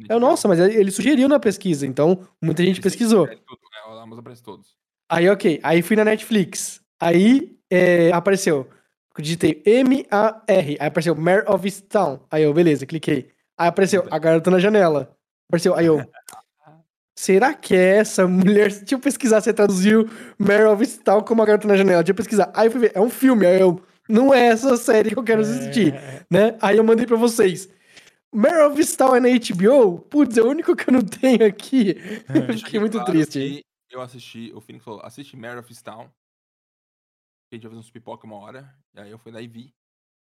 Eu, 0.08 0.18
nossa, 0.20 0.46
mas 0.46 0.58
ele 0.60 0.90
sugeriu 0.90 1.28
na 1.28 1.40
pesquisa, 1.40 1.86
então 1.86 2.26
muita 2.40 2.62
gente 2.64 2.80
pesquisou. 2.80 3.26
É, 3.26 3.36
tudo, 3.36 3.58
é, 3.74 3.90
a 3.90 4.02
Amazon 4.02 4.20
aparece 4.20 4.42
todos. 4.42 4.76
Aí, 5.08 5.28
ok. 5.28 5.60
Aí 5.62 5.82
fui 5.82 5.96
na 5.96 6.04
Netflix. 6.04 6.80
Aí 7.00 7.56
é, 7.70 8.10
apareceu. 8.12 8.68
Eu 9.16 9.22
digitei 9.22 9.62
M-A-R. 9.64 10.76
Aí 10.78 10.86
apareceu 10.86 11.14
Mare 11.16 11.44
of 11.48 11.66
Easttown. 11.66 12.20
Aí 12.30 12.44
eu, 12.44 12.54
beleza, 12.54 12.86
cliquei. 12.86 13.30
Aí 13.56 13.68
apareceu 13.68 14.06
A 14.10 14.18
Garota 14.18 14.50
na 14.50 14.58
Janela. 14.58 15.16
Apareceu. 15.48 15.74
Aí 15.74 15.86
eu. 15.86 16.00
Será 17.16 17.52
que 17.52 17.74
é 17.74 17.96
essa 17.96 18.28
mulher? 18.28 18.68
Deixa 18.68 18.94
eu 18.94 19.00
pesquisar 19.00 19.40
se 19.40 19.52
traduziu 19.52 20.08
Mare 20.38 20.64
of 20.64 20.82
Easttown 20.82 21.22
como 21.22 21.42
A 21.42 21.46
Garota 21.46 21.66
na 21.66 21.76
Janela. 21.76 22.02
Deixa 22.02 22.12
eu 22.12 22.16
pesquisar. 22.16 22.50
Aí 22.54 22.68
eu 22.68 22.70
fui 22.70 22.80
ver. 22.80 22.92
É 22.94 23.00
um 23.00 23.10
filme. 23.10 23.44
Aí 23.46 23.60
eu. 23.60 23.80
Não 24.08 24.32
é 24.32 24.46
essa 24.46 24.76
série 24.76 25.10
que 25.10 25.18
eu 25.18 25.24
quero 25.24 25.42
assistir. 25.42 25.94
É, 25.94 26.22
Né? 26.30 26.56
Aí 26.62 26.76
eu 26.76 26.84
mandei 26.84 27.06
pra 27.06 27.16
vocês. 27.16 27.68
Mare 28.32 28.62
of 28.62 28.78
Easttown 28.78 29.16
é 29.16 29.20
na 29.20 29.28
HBO? 29.28 29.98
Putz, 29.98 30.36
é 30.36 30.42
o 30.42 30.48
único 30.48 30.76
que 30.76 30.88
eu 30.88 30.94
não 30.94 31.02
tenho 31.02 31.44
aqui. 31.44 31.96
Eu 32.32 32.42
Deixa 32.42 32.64
fiquei 32.64 32.78
muito 32.78 32.98
claro 32.98 33.10
triste. 33.10 33.64
Que 33.98 34.00
Eu 34.00 34.04
assisti, 34.04 34.52
o 34.54 34.60
Phoenix 34.60 34.84
falou, 34.84 35.00
assiste 35.02 35.36
Mare 35.36 35.58
of 35.58 35.82
Town. 35.82 36.08
A 37.50 37.54
gente 37.54 37.62
vai 37.62 37.70
fazer 37.70 37.80
uns 37.80 37.90
pipoca 37.90 38.26
uma 38.26 38.36
hora. 38.36 38.72
E 38.94 39.00
aí 39.00 39.10
eu 39.10 39.18
fui 39.18 39.32
lá 39.32 39.40
e 39.40 39.48
vi. 39.48 39.74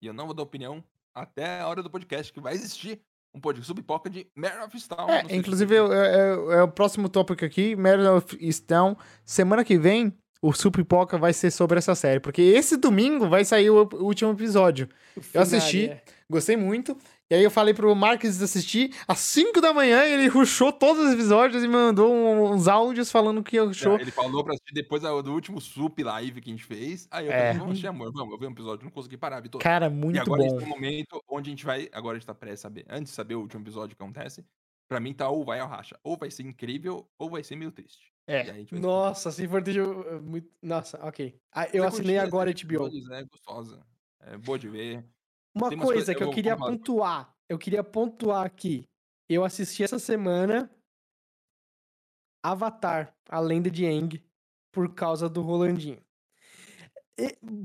E 0.01 0.07
eu 0.07 0.13
não 0.13 0.25
vou 0.25 0.33
dar 0.33 0.43
opinião 0.43 0.83
até 1.13 1.61
a 1.61 1.67
hora 1.67 1.81
do 1.81 1.89
podcast, 1.89 2.33
que 2.33 2.41
vai 2.41 2.53
existir 2.53 3.01
um 3.33 3.39
podcast 3.39 3.67
sobre 3.67 3.83
pipoca 3.83 4.09
de 4.09 4.27
Mare 4.35 4.63
of 4.63 4.87
Town. 4.87 5.09
É, 5.09 5.35
inclusive, 5.35 5.75
é, 5.75 5.79
é- 5.79 6.55
é 6.57 6.63
o 6.63 6.67
próximo 6.67 7.07
tópico 7.07 7.45
aqui, 7.45 7.75
Mary 7.75 8.05
of 8.05 8.37
Easttown. 8.43 8.95
Semana 9.23 9.63
que 9.63 9.77
vem, 9.77 10.15
o 10.41 10.51
Supipoca 10.51 11.17
vai 11.17 11.31
ser 11.33 11.51
sobre 11.51 11.77
essa 11.77 11.95
série, 11.95 12.19
porque 12.19 12.41
esse 12.41 12.75
domingo 12.75 13.29
vai 13.29 13.45
sair 13.45 13.69
o, 13.69 13.83
o 13.93 14.03
último 14.03 14.31
episódio. 14.31 14.89
Eu 15.33 15.41
assisti. 15.41 15.87
É. 15.87 16.03
Gostei 16.29 16.57
muito. 16.57 16.97
E 17.33 17.35
aí 17.35 17.43
eu 17.43 17.49
falei 17.49 17.73
pro 17.73 17.95
Marques 17.95 18.39
assistir 18.43 18.93
às 19.07 19.17
5 19.17 19.59
da 19.59 19.73
manhã, 19.73 20.03
ele 20.05 20.27
rushou 20.27 20.71
todos 20.71 21.03
os 21.03 21.13
episódios 21.15 21.63
e 21.63 21.67
mandou 21.67 22.13
uns 22.53 22.67
áudios 22.67 23.11
falando 23.11 23.41
que 23.41 23.57
rushou. 23.57 23.97
É, 23.97 24.01
Ele 24.01 24.11
falou 24.11 24.43
pra 24.43 24.53
assistir 24.53 24.71
depois 24.71 25.01
da- 25.01 25.19
do 25.19 25.33
último 25.33 25.59
sup 25.59 25.97
live 26.03 26.39
que 26.39 26.51
a 26.51 26.53
gente 26.53 26.63
fez. 26.63 27.07
Aí 27.09 27.25
eu 27.25 27.31
É. 27.31 27.37
falei, 27.39 27.53
vamos 27.53 27.71
assistir, 27.71 27.87
amor, 27.87 28.13
vamos, 28.13 28.33
eu 28.33 28.37
vi 28.37 28.45
um 28.45 28.51
episódio, 28.51 28.85
não 28.85 28.91
consegui 28.91 29.17
parar, 29.17 29.39
Vitor. 29.39 29.59
Cara, 29.59 29.87
E 29.87 29.89
muito 29.89 30.21
agora 30.21 30.43
bom. 30.43 30.45
esse 30.45 30.63
é 30.63 30.67
o 30.67 30.69
momento 30.69 31.23
onde 31.27 31.49
a 31.49 31.51
gente 31.51 31.65
vai. 31.65 31.89
Agora 31.91 32.17
a 32.17 32.19
gente 32.19 32.27
tá 32.27 32.37
a 32.39 32.55
saber. 32.55 32.85
Antes 32.87 33.09
de 33.11 33.15
saber 33.15 33.33
o 33.33 33.39
último 33.41 33.63
episódio 33.63 33.97
que 33.97 34.03
acontece, 34.03 34.45
pra 34.87 34.99
mim 34.99 35.11
tá 35.11 35.27
ou 35.27 35.43
vai 35.43 35.59
ao 35.59 35.67
racha. 35.67 35.99
Ou 36.03 36.15
vai 36.15 36.29
ser 36.29 36.43
incrível, 36.43 37.09
ou 37.17 37.31
vai 37.31 37.43
ser 37.43 37.55
meio 37.55 37.71
triste. 37.71 38.13
É. 38.27 38.61
E 38.71 38.79
Nossa, 38.79 39.31
se 39.31 39.47
for 39.47 39.63
muito. 40.21 40.47
Nossa, 40.61 41.03
ok. 41.03 41.35
Ah, 41.51 41.67
eu 41.73 41.83
é 41.83 41.87
assinei 41.87 42.19
agora 42.19 42.51
HBO. 42.51 42.85
É 43.11 43.23
gostosa. 43.23 43.83
É 44.21 44.37
boa 44.37 44.59
de 44.59 44.69
ver. 44.69 45.03
Uma 45.55 45.69
coisa 45.69 45.83
coisas- 45.83 46.15
que 46.15 46.23
eu 46.23 46.27
eu- 46.27 46.33
queria 46.33 46.57
pontuar. 46.57 47.33
Eu 47.49 47.57
queria 47.59 47.83
pontuar 47.83 48.45
aqui. 48.45 48.85
Eu 49.29 49.43
assisti 49.43 49.83
essa 49.83 49.99
semana 49.99 50.69
Avatar, 52.43 53.13
a 53.29 53.39
lenda 53.39 53.69
de 53.71 53.85
Aang, 53.85 54.21
por 54.71 54.93
causa 54.93 55.29
do 55.29 55.41
Rolandinho. 55.41 55.99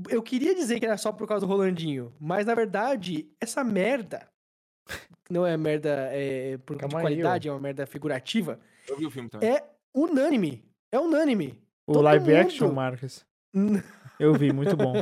Eu 0.09 0.21
queria 0.21 0.53
dizer 0.53 0.79
que 0.79 0.85
era 0.85 0.97
só 0.97 1.11
por 1.11 1.27
causa 1.27 1.45
do 1.45 1.49
Rolandinho, 1.51 2.13
mas 2.19 2.45
na 2.45 2.53
verdade, 2.53 3.27
essa 3.41 3.63
merda 3.63 4.29
não 5.29 5.45
é 5.45 5.57
merda 5.57 6.09
é, 6.13 6.57
por 6.59 6.75
de 6.75 6.81
Calma 6.81 7.01
qualidade, 7.01 7.47
é 7.49 7.51
uma 7.51 7.59
merda 7.59 7.85
figurativa, 7.87 8.59
Eu 8.87 8.95
vi 8.97 9.05
o 9.07 9.11
filme 9.11 9.27
também. 9.29 9.49
é 9.49 9.63
unânime. 9.93 10.63
É 10.91 10.99
unânime. 10.99 11.61
O 11.87 11.93
todo 11.93 12.03
live 12.03 12.35
action, 12.35 12.67
mundo- 12.67 12.75
Marques. 12.75 13.25
Eu 14.19 14.33
vi, 14.33 14.51
muito 14.53 14.75
bom. 14.77 14.93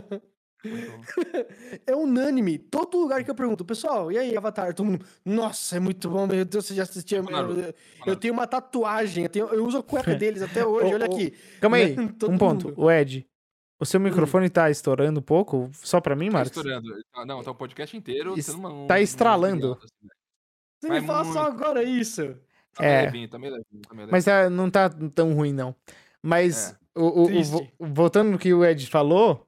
É 1.85 1.95
unânime. 1.95 2.57
Todo 2.57 2.97
lugar 2.99 3.23
que 3.23 3.29
eu 3.31 3.35
pergunto, 3.35 3.63
pessoal, 3.65 4.11
e 4.11 4.17
aí, 4.17 4.35
Avatar? 4.35 4.73
Todo 4.73 4.85
mundo, 4.88 5.05
nossa, 5.23 5.77
é 5.77 5.79
muito 5.79 6.09
bom, 6.09 6.25
meu 6.27 6.43
Deus, 6.45 6.65
você 6.65 6.73
já 6.75 6.84
assistiu? 6.84 7.23
Eu, 7.23 7.73
eu 8.05 8.15
tenho 8.15 8.34
uma 8.34 8.47
tatuagem, 8.47 9.23
eu, 9.25 9.29
tenho- 9.29 9.47
eu 9.49 9.65
uso 9.65 9.77
a 9.79 9.84
cueca 9.84 10.15
deles 10.15 10.41
até 10.41 10.65
hoje, 10.65 10.93
olha 10.93 11.05
aqui. 11.05 11.34
Calma 11.61 11.77
aí, 11.77 11.95
Né? 11.95 12.13
Todo 12.17 12.31
um 12.34 12.38
ponto. 12.38 12.67
mundo. 12.69 12.81
O 12.81 12.91
Ed, 12.91 13.27
o 13.79 13.85
seu 13.85 13.99
microfone 13.99 14.49
tá 14.49 14.69
estourando 14.69 15.19
um 15.19 15.23
pouco? 15.23 15.69
Só 15.73 16.01
pra 16.01 16.15
mim, 16.15 16.27
Tá 16.27 16.34
Marcos? 16.34 16.57
estourando. 16.57 16.88
Ah, 17.13 17.25
Não, 17.25 17.43
tá 17.43 17.51
o 17.51 17.55
podcast 17.55 17.95
inteiro. 17.95 18.38
Es- 18.38 18.49
uma- 18.49 18.73
um- 18.73 18.88
tá 18.88 18.95
um 18.95 18.97
estralando. 18.97 19.59
brilhante, 19.75 19.85
assim, 19.85 20.07
né? 20.07 20.13
Você 20.81 20.88
Vai 20.89 21.01
me 21.01 21.07
fala 21.07 21.23
só 21.34 21.43
muito. 21.45 21.63
agora 21.63 21.84
isso. 21.84 22.35
Tá 22.73 22.85
É. 22.85 23.01
levinho, 23.03 23.27
tá 23.29 23.38
levinho, 23.38 23.63
tá. 23.88 23.95
Mas 24.11 24.27
ah, 24.27 24.49
não 24.49 24.69
tá 24.69 24.89
tão 24.89 25.34
ruim, 25.34 25.51
não. 25.53 25.75
Mas, 26.21 26.71
É. 26.71 26.99
o, 26.99 27.23
o- 27.23 27.27
o- 27.79 27.88
voltando 27.93 28.29
no 28.31 28.38
que 28.38 28.53
o 28.53 28.63
Ed 28.63 28.85
falou, 28.88 29.47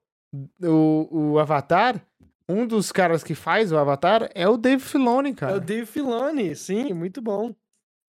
o, 0.63 1.07
o 1.33 1.39
Avatar, 1.39 2.01
um 2.47 2.65
dos 2.65 2.91
caras 2.91 3.23
que 3.23 3.35
faz 3.35 3.71
o 3.71 3.77
Avatar 3.77 4.29
é 4.33 4.47
o 4.47 4.57
Dave 4.57 4.81
Filoni, 4.83 5.29
É 5.31 5.33
cara. 5.33 5.57
o 5.57 5.59
Dave 5.59 5.85
Filoni, 5.85 6.55
sim, 6.55 6.93
muito 6.93 7.21
bom. 7.21 7.53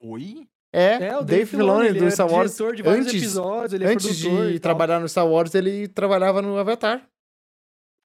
Oi? 0.02 0.46
É, 0.72 1.06
É, 1.08 1.18
o 1.18 1.24
Dave, 1.24 1.46
Filoni, 1.46 1.88
ele 1.88 1.98
do 1.98 2.04
é 2.06 2.10
Star 2.10 2.30
Wars. 2.30 2.52
diretor 2.52 2.76
de 2.76 2.82
vários 2.82 3.06
Antes, 3.06 3.22
episódios, 3.22 3.72
ele 3.72 3.84
é 3.84 3.88
antes 3.88 4.06
e 4.06 4.14
de 4.14 4.28
tal. 4.52 4.60
trabalhar 4.60 5.00
no 5.00 5.08
Star 5.08 5.26
Wars, 5.26 5.54
ele 5.54 5.88
trabalhava 5.88 6.40
no 6.40 6.56
Avatar. 6.56 7.06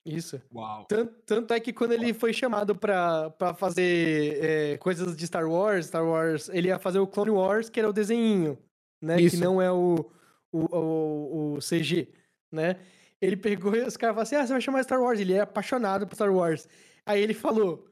Isso. 0.06 0.40
Uau. 0.54 0.86
Tanto, 0.86 1.14
tanto 1.26 1.54
é 1.54 1.60
que 1.60 1.72
quando 1.74 1.92
ele 1.94 2.14
foi 2.14 2.32
chamado 2.34 2.76
pra, 2.76 3.30
pra 3.32 3.54
fazer 3.56 4.38
é, 4.44 4.78
coisas 4.78 5.16
de 5.16 5.26
Star 5.26 5.48
Wars, 5.50 5.88
Star 5.88 6.06
Wars, 6.06 6.50
ele 6.50 6.68
ia 6.68 6.78
fazer 6.78 7.00
o 7.00 7.08
Clone 7.08 7.32
Wars, 7.32 7.70
que 7.70 7.80
era 7.80 7.90
o 7.90 7.94
desenhinho, 7.94 8.58
né? 9.02 9.20
Isso. 9.20 9.38
Que 9.38 9.44
não 9.44 9.60
é 9.62 9.72
o, 9.72 10.06
o, 10.52 10.60
o, 10.78 11.54
o 11.56 11.60
CG, 11.60 12.08
né? 12.52 12.78
Ele 13.22 13.38
pegou 13.38 13.76
e 13.76 13.82
os 13.82 13.98
caras 13.98 14.14
falaram 14.16 14.22
assim, 14.22 14.36
ah, 14.36 14.46
você 14.46 14.54
vai 14.54 14.62
chamar 14.62 14.84
Star 14.84 15.02
Wars. 15.02 15.20
Ele 15.20 15.34
é 15.34 15.42
apaixonado 15.42 16.06
por 16.08 16.16
Star 16.16 16.34
Wars. 16.34 16.68
Aí 17.06 17.22
ele 17.22 17.34
falou, 17.34 17.86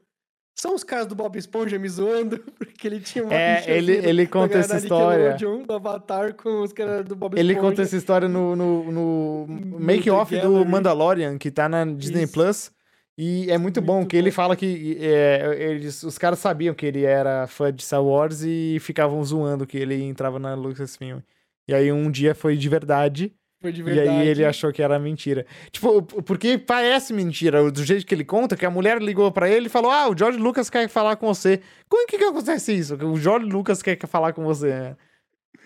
são 0.56 0.74
os 0.74 0.84
caras 0.84 1.06
do 1.06 1.14
Bob 1.14 1.36
Esponja 1.36 1.78
me 1.78 1.88
zoando, 1.88 2.38
porque 2.58 2.86
ele 2.86 3.00
tinha 3.00 3.24
uma 3.24 3.34
É, 3.34 3.64
ele, 3.76 3.92
ele 3.92 4.26
conta 4.26 4.58
essa 4.58 4.76
história. 4.76 5.34
Do 5.36 5.72
Avatar 5.72 6.34
com 6.34 6.62
os 6.62 6.72
caras 6.72 7.04
do 7.04 7.16
Bob 7.16 7.38
Ele 7.38 7.52
Esponja. 7.52 7.68
conta 7.70 7.82
essa 7.82 7.96
história 7.96 8.28
no, 8.28 8.54
no, 8.54 8.92
no 8.92 9.46
No 9.48 9.80
make-off 9.80 10.36
do. 10.38 10.64
Mandalorian, 10.64 11.38
que 11.38 11.50
tá 11.50 11.68
na 11.68 11.84
Disney 11.84 12.24
Isso. 12.24 12.32
Plus. 12.32 12.70
E 13.16 13.48
é 13.50 13.56
muito, 13.58 13.80
bom, 13.80 13.98
Muito 13.98 14.10
que 14.10 14.16
ele 14.16 14.30
bom. 14.30 14.34
fala 14.34 14.56
que 14.56 14.98
é, 15.00 15.56
eles, 15.70 16.02
os 16.02 16.18
caras 16.18 16.40
sabiam 16.40 16.74
que 16.74 16.84
ele 16.84 17.04
era 17.04 17.46
fã 17.46 17.72
de 17.72 17.82
Star 17.84 18.04
Wars 18.04 18.42
e 18.42 18.78
ficavam 18.80 19.22
zoando 19.24 19.66
que 19.66 19.78
ele 19.78 20.02
entrava 20.02 20.38
na 20.40 20.54
Lucasfilm. 20.54 21.20
E 21.68 21.72
aí 21.74 21.92
um 21.92 22.10
dia 22.10 22.34
foi 22.34 22.56
de 22.56 22.68
verdade, 22.68 23.32
Foi 23.64 23.72
de 23.72 23.80
e 23.80 23.84
verdade. 23.84 24.08
aí 24.10 24.28
ele 24.28 24.44
achou 24.44 24.70
que 24.70 24.82
era 24.82 24.98
mentira. 24.98 25.46
Tipo, 25.72 26.02
porque 26.02 26.58
parece 26.58 27.14
mentira, 27.14 27.70
do 27.70 27.82
jeito 27.82 28.04
que 28.04 28.14
ele 28.14 28.22
conta, 28.24 28.56
que 28.56 28.66
a 28.66 28.70
mulher 28.70 29.00
ligou 29.00 29.32
pra 29.32 29.48
ele 29.48 29.66
e 29.66 29.70
falou: 29.70 29.90
Ah, 29.90 30.06
o 30.10 30.14
George 30.14 30.38
Lucas 30.38 30.68
quer 30.68 30.86
falar 30.86 31.16
com 31.16 31.26
você. 31.26 31.62
Como 31.88 32.06
que, 32.06 32.18
que 32.18 32.24
acontece 32.24 32.74
isso? 32.74 32.94
O 32.96 33.16
George 33.16 33.46
Lucas 33.46 33.80
quer 33.80 33.98
falar 34.06 34.34
com 34.34 34.44
você. 34.44 34.94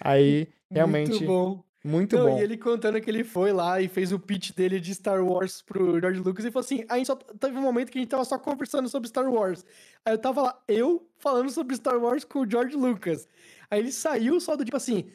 Aí, 0.00 0.46
realmente, 0.70 1.10
Muito 1.10 1.26
bom. 1.26 1.64
muito 1.84 2.16
Não, 2.16 2.26
bom. 2.26 2.38
E 2.38 2.42
ele 2.42 2.56
contando 2.56 3.00
que 3.00 3.10
ele 3.10 3.24
foi 3.24 3.52
lá 3.52 3.80
e 3.80 3.88
fez 3.88 4.12
o 4.12 4.18
pitch 4.20 4.52
dele 4.52 4.78
de 4.78 4.94
Star 4.94 5.20
Wars 5.24 5.60
pro 5.60 5.98
George 6.00 6.20
Lucas 6.20 6.44
e 6.44 6.52
falou 6.52 6.64
assim: 6.64 6.84
a 6.88 6.98
gente 6.98 7.08
só 7.08 7.16
teve 7.16 7.58
um 7.58 7.62
momento 7.62 7.90
que 7.90 7.98
a 7.98 8.00
gente 8.00 8.10
tava 8.10 8.24
só 8.24 8.38
conversando 8.38 8.88
sobre 8.88 9.08
Star 9.08 9.28
Wars. 9.28 9.66
Aí 10.04 10.12
eu 10.14 10.18
tava 10.18 10.42
lá, 10.42 10.62
eu 10.68 11.04
falando 11.18 11.50
sobre 11.50 11.74
Star 11.74 11.98
Wars 11.98 12.22
com 12.22 12.38
o 12.42 12.48
George 12.48 12.76
Lucas. 12.76 13.26
Aí 13.68 13.80
ele 13.80 13.90
saiu 13.90 14.38
só 14.40 14.54
do 14.54 14.64
tipo 14.64 14.76
assim: 14.76 15.06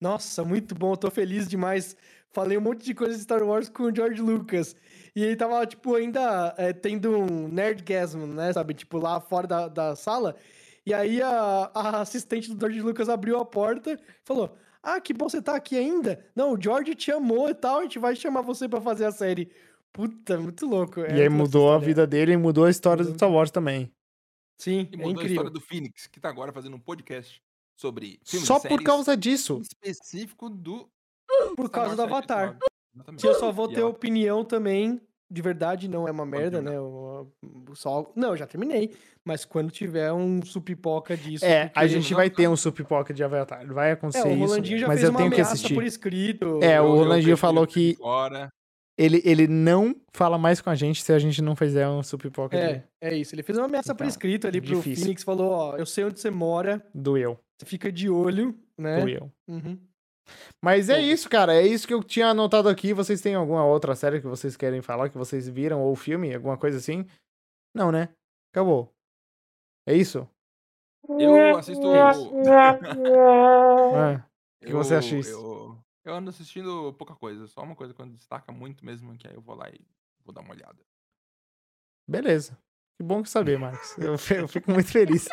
Nossa, 0.00 0.42
muito 0.44 0.74
bom, 0.74 0.94
eu 0.94 0.96
tô 0.96 1.08
feliz 1.10 1.46
demais. 1.46 1.96
Falei 2.32 2.56
um 2.56 2.60
monte 2.62 2.84
de 2.84 2.94
coisa 2.94 3.14
de 3.14 3.22
Star 3.22 3.42
Wars 3.42 3.68
com 3.68 3.84
o 3.84 3.94
George 3.94 4.20
Lucas. 4.22 4.74
E 5.14 5.22
ele 5.22 5.36
tava, 5.36 5.66
tipo, 5.66 5.94
ainda 5.94 6.54
é, 6.56 6.72
tendo 6.72 7.10
um 7.18 7.48
nerdgasm, 7.48 8.18
né? 8.26 8.52
Sabe? 8.52 8.72
Tipo, 8.74 8.98
lá 8.98 9.20
fora 9.20 9.46
da, 9.46 9.68
da 9.68 9.94
sala. 9.96 10.34
E 10.86 10.92
aí 10.94 11.20
a, 11.22 11.70
a 11.74 12.00
assistente 12.00 12.52
do 12.52 12.58
George 12.58 12.80
Lucas 12.80 13.08
abriu 13.08 13.38
a 13.38 13.44
porta 13.44 13.92
e 13.92 13.98
falou: 14.24 14.56
Ah, 14.82 15.00
que 15.00 15.12
bom 15.12 15.28
você 15.28 15.42
tá 15.42 15.54
aqui 15.54 15.76
ainda. 15.76 16.24
Não, 16.34 16.54
o 16.54 16.60
George 16.60 16.94
te 16.94 17.12
amou 17.12 17.48
e 17.50 17.54
tal, 17.54 17.80
a 17.80 17.82
gente 17.82 17.98
vai 17.98 18.16
chamar 18.16 18.40
você 18.42 18.68
pra 18.68 18.80
fazer 18.80 19.04
a 19.04 19.12
série. 19.12 19.50
Puta, 19.92 20.38
muito 20.40 20.66
louco. 20.66 21.00
É 21.00 21.18
E 21.18 21.20
aí 21.22 21.28
mudou 21.28 21.70
a 21.70 21.78
vida 21.78 22.06
dele 22.06 22.32
e 22.32 22.36
mudou 22.36 22.64
a 22.64 22.70
história 22.70 23.04
do. 23.04 23.12
Star 23.14 23.30
Wars 23.30 23.50
também. 23.50 23.92
Sim, 24.58 24.88
E 24.90 24.94
é 24.94 24.96
mudou 24.96 25.08
a 25.08 25.10
incrível. 25.12 25.30
história 25.32 25.50
do 25.50 25.60
Phoenix, 25.60 26.06
que 26.06 26.18
tá 26.18 26.30
agora 26.30 26.52
fazendo 26.52 26.76
um 26.76 26.80
podcast 26.80 27.42
sobre 27.76 28.18
filmes 28.24 28.46
Só 28.46 28.56
e 28.56 28.60
por 28.62 28.68
séries 28.68 28.86
causa 28.86 29.16
disso. 29.16 29.60
específico 29.60 30.48
do 30.48 30.88
Por 31.56 31.70
causa 31.70 31.94
do 31.96 32.00
Wars 32.02 32.12
Avatar. 32.12 32.48
7, 32.50 32.58
Exatamente. 32.94 33.20
Que 33.22 33.28
eu 33.28 33.34
só 33.34 33.50
vou 33.52 33.70
E 33.70 33.74
ter 33.74 33.80
ela- 33.80 33.90
opinião 33.90 34.44
também. 34.44 35.00
De 35.30 35.40
verdade, 35.40 35.88
não 35.88 36.06
é 36.06 36.10
uma 36.10 36.26
merda, 36.26 36.60
né? 36.60 36.78
O, 36.78 37.26
só, 37.72 38.12
não, 38.14 38.36
já 38.36 38.46
terminei. 38.46 38.94
Mas 39.24 39.46
quando 39.46 39.70
tiver 39.70 40.12
um 40.12 40.42
supipoca 40.44 41.16
disso. 41.16 41.42
É, 41.42 41.70
a 41.74 41.86
gente 41.86 42.12
vai 42.12 42.28
ter 42.28 42.48
um 42.48 42.56
supipoca 42.56 43.14
de 43.14 43.24
Avatar. 43.24 43.66
Vai 43.72 43.88
É, 43.88 43.92
acontecer 43.92 44.28
o 44.28 44.30
isso. 44.32 44.40
Rolandinho 44.40 44.78
já 44.78 44.86
mas 44.88 44.96
fez 44.98 45.04
eu 45.06 45.10
uma 45.10 45.18
tenho 45.18 45.30
que 45.30 45.36
ameaça 45.36 45.54
assistir. 45.54 45.72
por 45.74 45.84
escrito. 45.84 46.60
É, 46.62 46.78
o 46.82 46.84
eu 46.84 46.94
Rolandinho 46.96 47.36
falou 47.38 47.66
que 47.66 47.96
Fora. 47.96 48.50
ele, 48.98 49.22
ele 49.24 49.46
não 49.48 49.96
fala 50.12 50.36
mais 50.36 50.60
com 50.60 50.68
a 50.68 50.74
gente 50.74 51.02
se 51.02 51.10
a 51.14 51.18
gente 51.18 51.40
não 51.40 51.56
fizer 51.56 51.88
um 51.88 52.02
supipoca 52.02 52.54
É, 52.54 52.74
de 52.74 52.82
é 53.00 53.14
isso. 53.16 53.34
Ele 53.34 53.42
fez 53.42 53.56
uma 53.56 53.64
ameaça 53.64 53.94
por 53.94 54.02
Então, 54.04 54.08
escrito 54.10 54.46
ali 54.46 54.60
pro 54.60 54.76
difícil. 54.76 55.04
Phoenix. 55.04 55.22
Falou, 55.24 55.50
ó, 55.50 55.76
eu 55.78 55.86
sei 55.86 56.04
onde 56.04 56.20
você 56.20 56.30
mora. 56.30 56.84
doeu. 56.94 57.38
Você 57.58 57.64
fica 57.64 57.90
de 57.90 58.10
olho, 58.10 58.54
né? 58.76 59.00
Doeu. 59.00 59.32
Uhum. 59.48 59.78
Mas 60.62 60.88
é 60.88 61.00
isso, 61.00 61.28
cara. 61.28 61.54
É 61.54 61.66
isso 61.66 61.86
que 61.86 61.94
eu 61.94 62.02
tinha 62.02 62.28
anotado 62.28 62.68
aqui. 62.68 62.92
Vocês 62.92 63.20
têm 63.20 63.34
alguma 63.34 63.64
outra 63.64 63.94
série 63.94 64.20
que 64.20 64.26
vocês 64.26 64.56
querem 64.56 64.80
falar, 64.82 65.08
que 65.08 65.18
vocês 65.18 65.48
viram, 65.48 65.80
ou 65.82 65.94
filme, 65.96 66.34
alguma 66.34 66.56
coisa 66.56 66.78
assim? 66.78 67.04
Não, 67.74 67.90
né? 67.90 68.08
Acabou. 68.52 68.92
É 69.86 69.94
isso? 69.94 70.28
Eu 71.18 71.56
assisto. 71.56 71.86
É. 73.96 74.16
O 74.62 74.66
que 74.66 74.72
você 74.72 74.94
acha 74.94 75.14
eu- 75.14 75.18
disso? 75.18 75.30
Eu, 75.32 75.78
eu 76.04 76.14
ando 76.14 76.30
assistindo 76.30 76.92
pouca 76.94 77.14
coisa. 77.16 77.46
Só 77.48 77.62
uma 77.62 77.74
coisa 77.74 77.92
quando 77.92 78.14
destaca 78.14 78.52
muito 78.52 78.84
mesmo, 78.84 79.16
que 79.16 79.26
aí 79.26 79.34
eu 79.34 79.40
vou 79.40 79.56
lá 79.56 79.68
e 79.70 79.80
vou 80.24 80.32
dar 80.32 80.42
uma 80.42 80.54
olhada. 80.54 80.78
Beleza. 82.08 82.56
Que 83.02 83.06
bom 83.08 83.20
que 83.20 83.28
saber, 83.28 83.58
Marcos. 83.58 83.98
Eu, 83.98 84.14
eu 84.36 84.46
fico 84.46 84.70
muito 84.70 84.92
feliz 84.92 85.28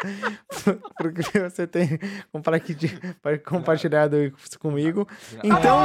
porque 0.97 1.39
você 1.39 1.67
tem 1.67 1.99
compartilha- 2.31 3.15
compartilhado 3.45 4.17
isso 4.17 4.57
comigo. 4.57 5.07
Então, 5.43 5.77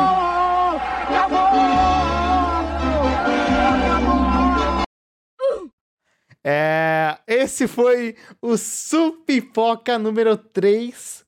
é, 6.42 7.18
esse 7.26 7.66
foi 7.66 8.16
o 8.40 8.56
Supipoca 8.56 9.98
número 9.98 10.36
3 10.36 11.24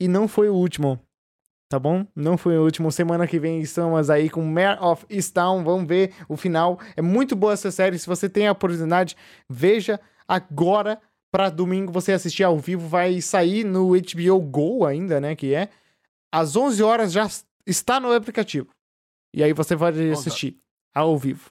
e 0.00 0.08
não 0.08 0.28
foi 0.28 0.48
o 0.48 0.54
último. 0.54 1.00
Tá 1.68 1.78
bom? 1.78 2.06
Não 2.14 2.36
foi 2.36 2.56
o 2.58 2.62
último. 2.62 2.92
Semana 2.92 3.26
que 3.26 3.38
vem 3.38 3.60
estamos 3.60 4.10
aí 4.10 4.28
com 4.30 4.42
Mare 4.44 4.78
of 4.80 5.04
Easttown. 5.10 5.64
Vamos 5.64 5.88
ver 5.88 6.12
o 6.28 6.36
final. 6.36 6.78
É 6.96 7.02
muito 7.02 7.34
boa 7.34 7.54
essa 7.54 7.70
série. 7.70 7.98
Se 7.98 8.06
você 8.06 8.28
tem 8.28 8.46
a 8.46 8.52
oportunidade, 8.52 9.16
veja 9.48 9.98
agora 10.28 11.00
para 11.32 11.50
domingo 11.50 11.90
você 11.90 12.12
assistir 12.12 12.44
ao 12.44 12.58
vivo. 12.58 12.86
Vai 12.86 13.20
sair 13.20 13.64
no 13.64 13.90
HBO 13.92 14.40
Go 14.40 14.84
ainda, 14.86 15.20
né? 15.20 15.34
Que 15.34 15.54
é. 15.54 15.68
Às 16.32 16.54
11 16.54 16.82
horas 16.82 17.12
já 17.12 17.26
está 17.66 17.98
no 17.98 18.12
aplicativo. 18.12 18.68
E 19.34 19.42
aí 19.42 19.52
você 19.52 19.76
pode 19.76 20.10
assistir 20.12 20.58
ao 20.94 21.16
vivo. 21.18 21.50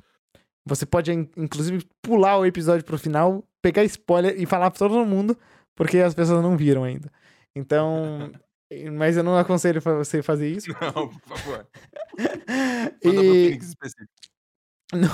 Você 0.66 0.86
pode, 0.86 1.12
in- 1.12 1.30
inclusive, 1.36 1.86
pular 2.02 2.38
o 2.38 2.46
episódio 2.46 2.86
pro 2.86 2.98
final, 2.98 3.44
pegar 3.62 3.84
spoiler 3.84 4.40
e 4.40 4.46
falar 4.46 4.72
pra 4.72 4.80
todo 4.80 5.06
mundo, 5.06 5.38
porque 5.76 5.98
as 5.98 6.14
pessoas 6.14 6.42
não 6.42 6.56
viram 6.56 6.84
ainda. 6.86 7.12
Então. 7.56 8.32
Mas 8.92 9.18
eu 9.18 9.24
não 9.24 9.38
aconselho 9.38 9.82
pra 9.82 9.94
você 9.96 10.22
fazer 10.22 10.50
isso. 10.50 10.70
Não, 10.82 11.10
por 11.10 11.22
favor. 11.38 11.68
Manda 13.04 13.22
pro 13.22 13.36
E, 13.36 13.58
específico. 13.58 14.12
não, 14.94 15.10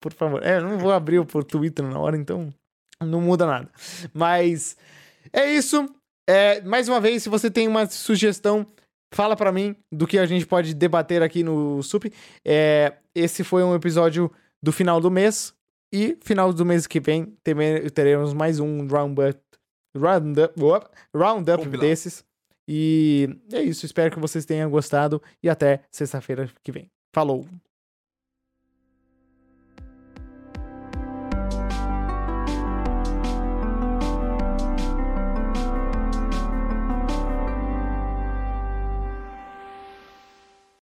por 0.00 0.12
favor. 0.12 0.42
É, 0.42 0.56
eu 0.56 0.62
não 0.62 0.78
vou 0.78 0.90
abrir 0.90 1.18
o 1.18 1.26
por 1.26 1.44
Twitter 1.44 1.84
na 1.84 1.98
hora, 1.98 2.16
então 2.16 2.52
não 3.02 3.20
muda 3.20 3.44
nada. 3.46 3.70
Mas 4.14 4.74
é 5.32 5.52
isso. 5.52 5.86
É, 6.26 6.62
mais 6.62 6.88
uma 6.88 6.98
vez, 7.00 7.22
se 7.22 7.28
você 7.28 7.50
tem 7.50 7.68
uma 7.68 7.86
sugestão, 7.86 8.66
fala 9.12 9.36
pra 9.36 9.52
mim 9.52 9.76
do 9.92 10.06
que 10.06 10.18
a 10.18 10.24
gente 10.24 10.46
pode 10.46 10.72
debater 10.74 11.22
aqui 11.22 11.42
no 11.42 11.82
SUP. 11.82 12.10
É, 12.44 12.94
esse 13.14 13.44
foi 13.44 13.62
um 13.62 13.74
episódio 13.74 14.30
do 14.62 14.72
final 14.72 14.98
do 15.00 15.10
mês. 15.10 15.54
E 15.92 16.18
final 16.22 16.52
do 16.52 16.64
mês 16.66 16.86
que 16.86 17.00
vem 17.00 17.34
teremos 17.94 18.34
mais 18.34 18.60
um 18.60 18.86
roundup, 18.86 19.38
roundup, 19.96 20.54
roundup 21.14 21.64
Compilado. 21.64 21.88
desses. 21.88 22.24
E 22.68 23.28
é 23.50 23.62
isso. 23.62 23.86
Espero 23.86 24.14
que 24.14 24.20
vocês 24.20 24.44
tenham 24.44 24.70
gostado. 24.70 25.22
E 25.42 25.48
até 25.48 25.80
sexta-feira 25.90 26.50
que 26.62 26.70
vem. 26.70 26.90
Falou! 27.12 27.48